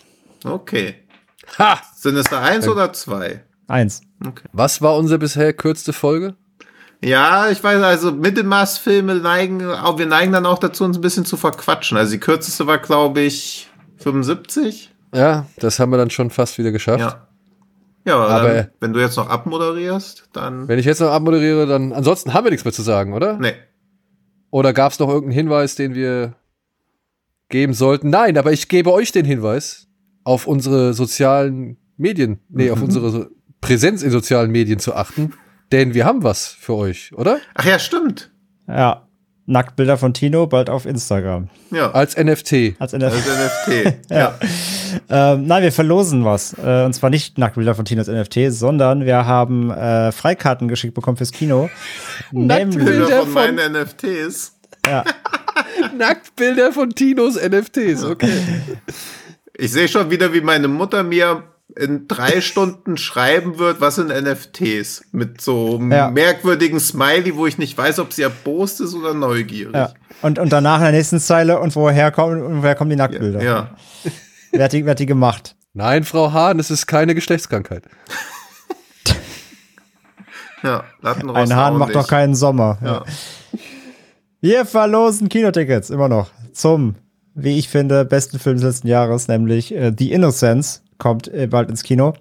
Okay. 0.44 0.94
Ha! 1.58 1.78
Da 2.30 2.40
eins 2.42 2.68
oder 2.68 2.92
zwei? 2.92 3.42
Eins. 3.66 4.00
Was 4.52 4.80
war 4.82 4.96
unsere 4.96 5.18
bisher 5.18 5.52
kürzeste 5.52 5.92
Folge? 5.92 6.34
Ja, 7.02 7.48
ich 7.50 7.62
weiß, 7.62 7.80
also 7.82 8.10
Mittelmaßfilme 8.12 9.14
neigen, 9.16 9.64
auch 9.64 9.98
wir 9.98 10.06
neigen 10.06 10.32
dann 10.32 10.46
auch 10.46 10.58
dazu, 10.58 10.84
uns 10.84 10.98
ein 10.98 11.00
bisschen 11.00 11.24
zu 11.24 11.36
verquatschen. 11.36 11.96
Also 11.96 12.12
die 12.12 12.18
kürzeste 12.18 12.66
war, 12.66 12.78
glaube 12.78 13.20
ich, 13.20 13.68
75. 13.98 14.92
Ja, 15.14 15.46
das 15.58 15.78
haben 15.78 15.90
wir 15.92 15.96
dann 15.96 16.10
schon 16.10 16.30
fast 16.30 16.58
wieder 16.58 16.72
geschafft. 16.72 17.00
Ja. 17.00 17.28
Ja, 18.04 18.16
aber, 18.16 18.28
Aber- 18.30 18.54
dann, 18.54 18.68
wenn 18.80 18.92
du 18.94 19.00
jetzt 19.00 19.16
noch 19.16 19.28
abmoderierst, 19.28 20.30
dann. 20.32 20.66
Wenn 20.66 20.78
ich 20.78 20.86
jetzt 20.86 21.00
noch 21.00 21.10
abmoderiere, 21.10 21.66
dann 21.66 21.92
ansonsten 21.92 22.32
haben 22.32 22.44
wir 22.44 22.50
nichts 22.50 22.64
mehr 22.64 22.72
zu 22.72 22.82
sagen, 22.82 23.12
oder? 23.12 23.34
Nee. 23.38 23.52
Oder 24.50 24.72
gab 24.72 24.92
es 24.92 24.98
noch 24.98 25.08
irgendeinen 25.08 25.34
Hinweis, 25.34 25.74
den 25.74 25.94
wir 25.94 26.34
geben 27.50 27.74
sollten? 27.74 28.08
Nein, 28.08 28.38
aber 28.38 28.52
ich 28.52 28.68
gebe 28.68 28.92
euch 28.92 29.12
den 29.12 29.26
Hinweis 29.26 29.88
auf 30.24 30.46
unsere 30.46 30.94
sozialen 30.94 31.76
Medien, 31.98 32.40
nee, 32.48 32.70
auf 32.70 32.80
unsere 32.82 33.30
Präsenz 33.60 34.02
in 34.02 34.10
sozialen 34.10 34.50
Medien 34.50 34.78
zu 34.78 34.94
achten, 34.94 35.34
denn 35.72 35.94
wir 35.94 36.04
haben 36.04 36.22
was 36.22 36.46
für 36.48 36.74
euch, 36.74 37.12
oder? 37.14 37.38
Ach 37.54 37.64
ja, 37.64 37.78
stimmt. 37.78 38.30
Ja. 38.66 39.04
Nacktbilder 39.46 39.96
von 39.96 40.12
Tino 40.12 40.46
bald 40.46 40.68
auf 40.68 40.84
Instagram. 40.84 41.48
Ja. 41.70 41.90
Als 41.92 42.16
NFT. 42.18 42.74
Als 42.78 42.90
der 42.92 43.02
Als 43.10 43.14
NFT. 43.16 43.94
Ja. 44.10 44.38
Ähm, 45.08 45.46
nein, 45.46 45.62
wir 45.62 45.72
verlosen 45.72 46.24
was. 46.24 46.54
Äh, 46.62 46.84
und 46.84 46.92
zwar 46.92 47.08
nicht 47.08 47.38
Nacktbilder 47.38 47.74
von 47.74 47.86
Tinos 47.86 48.08
NFT, 48.08 48.50
sondern 48.52 49.06
wir 49.06 49.24
haben 49.24 49.70
äh, 49.70 50.12
Freikarten 50.12 50.68
geschickt 50.68 50.92
bekommen 50.94 51.16
fürs 51.16 51.32
Kino. 51.32 51.70
Nämlich, 52.30 52.76
Bilder 52.76 52.90
Bilder 52.92 53.18
von 53.22 53.32
von- 53.32 53.32
meinen 53.56 53.72
NFTs. 53.72 54.58
ja, 54.86 55.02
Nacktbilder 55.96 56.72
von 56.72 56.90
Tinos 56.90 57.36
NFTs, 57.36 58.04
okay. 58.04 58.32
Ich 59.54 59.72
sehe 59.72 59.88
schon 59.88 60.10
wieder, 60.10 60.32
wie 60.32 60.40
meine 60.40 60.68
Mutter 60.68 61.02
mir 61.02 61.42
in 61.78 62.08
drei 62.08 62.40
Stunden 62.40 62.96
schreiben 62.96 63.58
wird, 63.58 63.80
was 63.80 63.94
sind 63.96 64.08
NFTs? 64.08 65.04
Mit 65.12 65.40
so 65.40 65.76
einem 65.76 65.92
Ja. 65.92 66.10
merkwürdigen 66.10 66.80
Smiley, 66.80 67.36
wo 67.36 67.46
ich 67.46 67.58
nicht 67.58 67.76
weiß, 67.78 67.98
ob 68.00 68.12
sie 68.12 68.22
erbost 68.22 68.80
ist 68.80 68.94
oder 68.94 69.14
neugierig. 69.14 69.74
ja. 69.74 69.92
Und, 70.22 70.38
und 70.38 70.52
danach 70.52 70.78
in 70.78 70.84
der 70.84 70.92
nächsten 70.92 71.20
Zeile, 71.20 71.60
und 71.60 71.74
woher 71.76 72.10
kommen, 72.10 72.42
und 72.42 72.62
woher 72.62 72.74
kommen 72.74 72.90
die 72.90 72.96
Nacktbilder? 72.96 73.42
Ja. 73.42 73.76
Wer, 74.50 74.64
hat 74.64 74.72
die, 74.72 74.84
wer 74.84 74.90
hat 74.92 74.98
die 74.98 75.06
gemacht? 75.06 75.54
Nein, 75.74 76.02
Frau 76.04 76.32
Hahn, 76.32 76.58
es 76.58 76.70
ist 76.72 76.86
keine 76.86 77.14
Geschlechtskrankheit. 77.14 77.84
ja. 80.62 80.84
Ein 81.02 81.54
Hahn 81.54 81.76
macht 81.76 81.90
nicht. 81.90 81.96
doch 82.00 82.08
keinen 82.08 82.34
Sommer. 82.34 82.78
Ja. 82.84 83.04
Wir 84.40 84.64
verlosen 84.66 85.28
Kinotickets, 85.28 85.90
immer 85.90 86.08
noch, 86.08 86.30
zum, 86.52 86.96
wie 87.34 87.58
ich 87.58 87.68
finde, 87.68 88.04
besten 88.04 88.38
Film 88.38 88.56
des 88.56 88.64
letzten 88.64 88.88
Jahres, 88.88 89.28
nämlich 89.28 89.74
äh, 89.74 89.92
The 89.96 90.12
Innocence, 90.12 90.82
kommt 90.98 91.28
äh, 91.28 91.46
bald 91.46 91.70
ins 91.70 91.82
Kino 91.82 92.14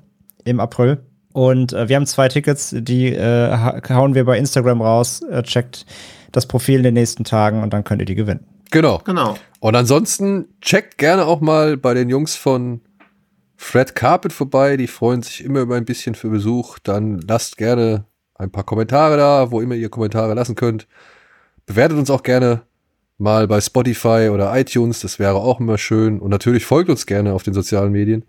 im 0.46 0.60
April. 0.60 1.00
Und 1.34 1.74
äh, 1.74 1.90
wir 1.90 1.96
haben 1.98 2.06
zwei 2.08 2.30
Tickets, 2.30 2.74
die 2.76 3.14
äh, 3.14 3.52
ha- 3.52 3.80
hauen 3.90 4.16
wir 4.16 4.26
bei 4.26 4.38
Instagram 4.38 4.82
raus. 4.82 5.22
Äh, 5.22 5.44
checkt 5.44 5.86
das 6.32 6.48
Profil 6.48 6.78
in 6.78 6.84
den 6.84 6.94
nächsten 6.94 7.24
Tagen 7.24 7.64
und 7.64 7.74
dann 7.74 7.84
könnt 7.84 8.02
ihr 8.02 8.06
die 8.06 8.16
gewinnen. 8.16 8.46
Genau. 8.72 9.02
Genau. 9.06 9.38
Und 9.60 9.76
ansonsten 9.76 10.46
checkt 10.62 10.98
gerne 10.98 11.26
auch 11.26 11.42
mal 11.42 11.78
bei 11.78 11.94
den 11.94 12.10
Jungs 12.10 12.36
von 12.36 12.82
Fred 13.56 13.96
Carpet 13.96 14.34
vorbei. 14.34 14.78
Die 14.78 14.88
freuen 14.88 15.22
sich 15.22 15.44
immer 15.44 15.62
über 15.62 15.76
ein 15.76 15.86
bisschen 15.86 16.16
für 16.16 16.30
Besuch. 16.30 16.80
Dann 16.80 17.20
lasst 17.28 17.58
gerne 17.58 18.06
ein 18.36 18.52
paar 18.52 18.64
Kommentare 18.64 19.18
da, 19.18 19.52
wo 19.52 19.62
immer 19.62 19.76
ihr 19.76 19.90
Kommentare 19.90 20.34
lassen 20.34 20.56
könnt. 20.56 20.88
Bewertet 21.66 21.98
uns 21.98 22.10
auch 22.10 22.24
gerne 22.24 22.62
mal 23.18 23.48
bei 23.48 23.62
Spotify 23.62 24.30
oder 24.32 24.56
iTunes. 24.58 25.00
Das 25.02 25.18
wäre 25.18 25.36
auch 25.36 25.60
immer 25.60 25.78
schön. 25.78 26.20
Und 26.20 26.30
natürlich 26.30 26.66
folgt 26.66 26.90
uns 26.90 27.06
gerne 27.06 27.34
auf 27.34 27.44
den 27.44 27.54
sozialen 27.54 27.92
Medien 27.92 28.26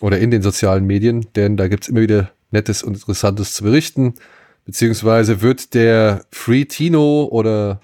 oder 0.00 0.18
in 0.18 0.30
den 0.30 0.42
sozialen 0.42 0.84
Medien, 0.86 1.26
denn 1.36 1.56
da 1.56 1.68
gibt's 1.68 1.88
immer 1.88 2.00
wieder 2.00 2.30
Nettes 2.50 2.82
und 2.82 2.94
Interessantes 2.94 3.54
zu 3.54 3.64
berichten. 3.64 4.14
Beziehungsweise 4.64 5.42
wird 5.42 5.74
der 5.74 6.24
Free 6.30 6.64
Tino 6.64 7.28
oder 7.30 7.80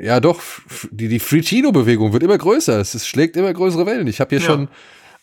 Ja, 0.00 0.20
doch, 0.20 0.40
die, 0.90 1.08
die 1.08 1.18
Free-Chino-Bewegung 1.20 2.12
wird 2.12 2.22
immer 2.22 2.36
größer. 2.38 2.78
Es, 2.80 2.94
es 2.94 3.06
schlägt 3.06 3.36
immer 3.36 3.52
größere 3.52 3.86
Wellen. 3.86 4.06
Ich 4.06 4.20
habe 4.20 4.30
hier 4.30 4.40
Ja. 4.40 4.44
schon 4.46 4.68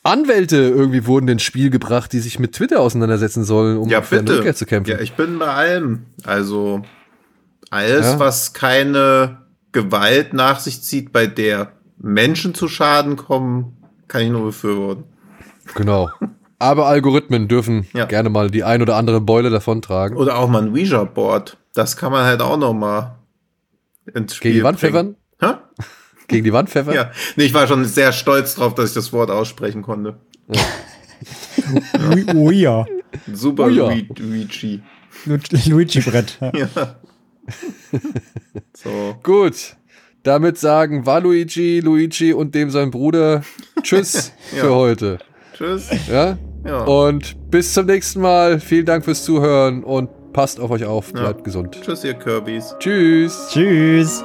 Anwälte 0.04 0.56
irgendwie 0.58 1.06
wurden 1.06 1.28
ins 1.28 1.44
Spiel 1.44 1.70
gebracht, 1.70 2.12
die 2.14 2.20
sich 2.20 2.40
mit 2.40 2.54
Twitter 2.54 2.80
auseinandersetzen 2.80 3.44
sollen, 3.44 3.78
um 3.78 3.90
Ja, 3.90 4.02
für 4.02 4.18
eine. 4.20 4.36
Rückkehr 4.38 4.56
zu 4.56 4.66
kämpfen. 4.66 4.90
Ja, 4.92 5.00
ich 5.00 5.14
bin 5.14 5.38
bei 5.38 5.48
allem. 5.48 6.06
Also 6.24 6.82
alles, 7.70 8.06
Ja. 8.14 8.20
was 8.20 8.54
keine 8.54 9.42
Gewalt 9.72 10.34
nach 10.34 10.60
sich 10.60 10.82
zieht, 10.82 11.12
bei 11.12 11.28
der 11.28 11.74
Menschen 12.00 12.56
zu 12.56 12.68
Schaden 12.68 13.16
kommen, 13.16 13.78
kann 14.08 14.24
ich 14.24 14.30
nur 14.32 14.46
befürworten. 14.46 15.04
Genau. 15.76 16.10
Aber 16.60 16.86
Algorithmen 16.88 17.48
dürfen 17.48 17.88
Ja. 17.94 18.06
gerne 18.06 18.30
mal 18.30 18.52
die 18.52 18.64
ein 18.64 18.82
oder 18.82 18.96
andere 18.96 19.20
Beule 19.22 19.50
davontragen. 19.50 20.18
Oder 20.18 20.38
auch 20.38 20.48
mal 20.48 20.62
ein 20.62 20.70
Ouija-Board. 20.74 21.58
Das 21.74 21.98
kann 21.98 22.12
man 22.12 22.24
halt 22.26 22.42
auch 22.42 22.58
noch 22.58 22.74
mal 22.74 23.18
ins 24.14 24.36
Spiel 24.36 24.52
Gegen 24.52 24.60
die 24.60 24.64
Wand 24.66 24.80
pfeffern? 24.80 25.16
Hä? 25.42 25.54
Gegen 26.28 26.44
die 26.44 26.54
Wand 26.54 26.70
pfeffern? 26.70 26.94
Ja. 26.94 27.12
Nee, 27.36 27.46
ich 27.46 27.54
war 27.54 27.68
schon 27.68 27.84
sehr 27.86 28.12
stolz 28.12 28.56
drauf, 28.56 28.76
dass 28.76 28.90
ich 28.90 28.96
das 28.96 29.12
Wort 29.12 29.32
aussprechen 29.32 29.82
konnte. 29.82 30.18
Ouija. 32.36 32.86
Super 33.32 33.64
Ouija. 33.66 33.88
Luigi. 34.18 34.82
Lu- 35.26 35.38
Luigi-Brett. 35.68 36.38
Ja. 36.42 36.52
Ja. 36.76 36.96
so. 38.76 39.16
Gut. 39.24 39.76
Damit 40.24 40.58
sagen 40.60 41.06
Waluigi, 41.08 41.80
Luigi 41.80 42.34
und 42.34 42.54
dem 42.54 42.70
sein 42.70 42.92
Bruder 42.92 43.44
Tschüss 43.82 44.32
Ja. 44.56 44.62
für 44.64 44.76
heute. 44.76 45.18
Tschüss. 45.62 45.90
Ja? 46.10 46.38
Ja. 46.66 46.84
Und 46.84 47.36
bis 47.52 47.74
zum 47.74 47.86
nächsten 47.86 48.22
Mal. 48.22 48.60
Vielen 48.60 48.86
Dank 48.86 49.06
fürs 49.06 49.24
Zuhören 49.24 49.84
und 49.84 50.10
passt 50.34 50.60
auf 50.60 50.72
euch 50.72 50.86
auf. 50.86 51.12
Bleibt 51.14 51.44
gesund. 51.44 51.78
Tschüss, 51.82 52.04
ihr 52.04 52.14
Kirbys. 52.14 52.76
Tschüss. 52.80 53.50
Tschüss. 53.52 54.24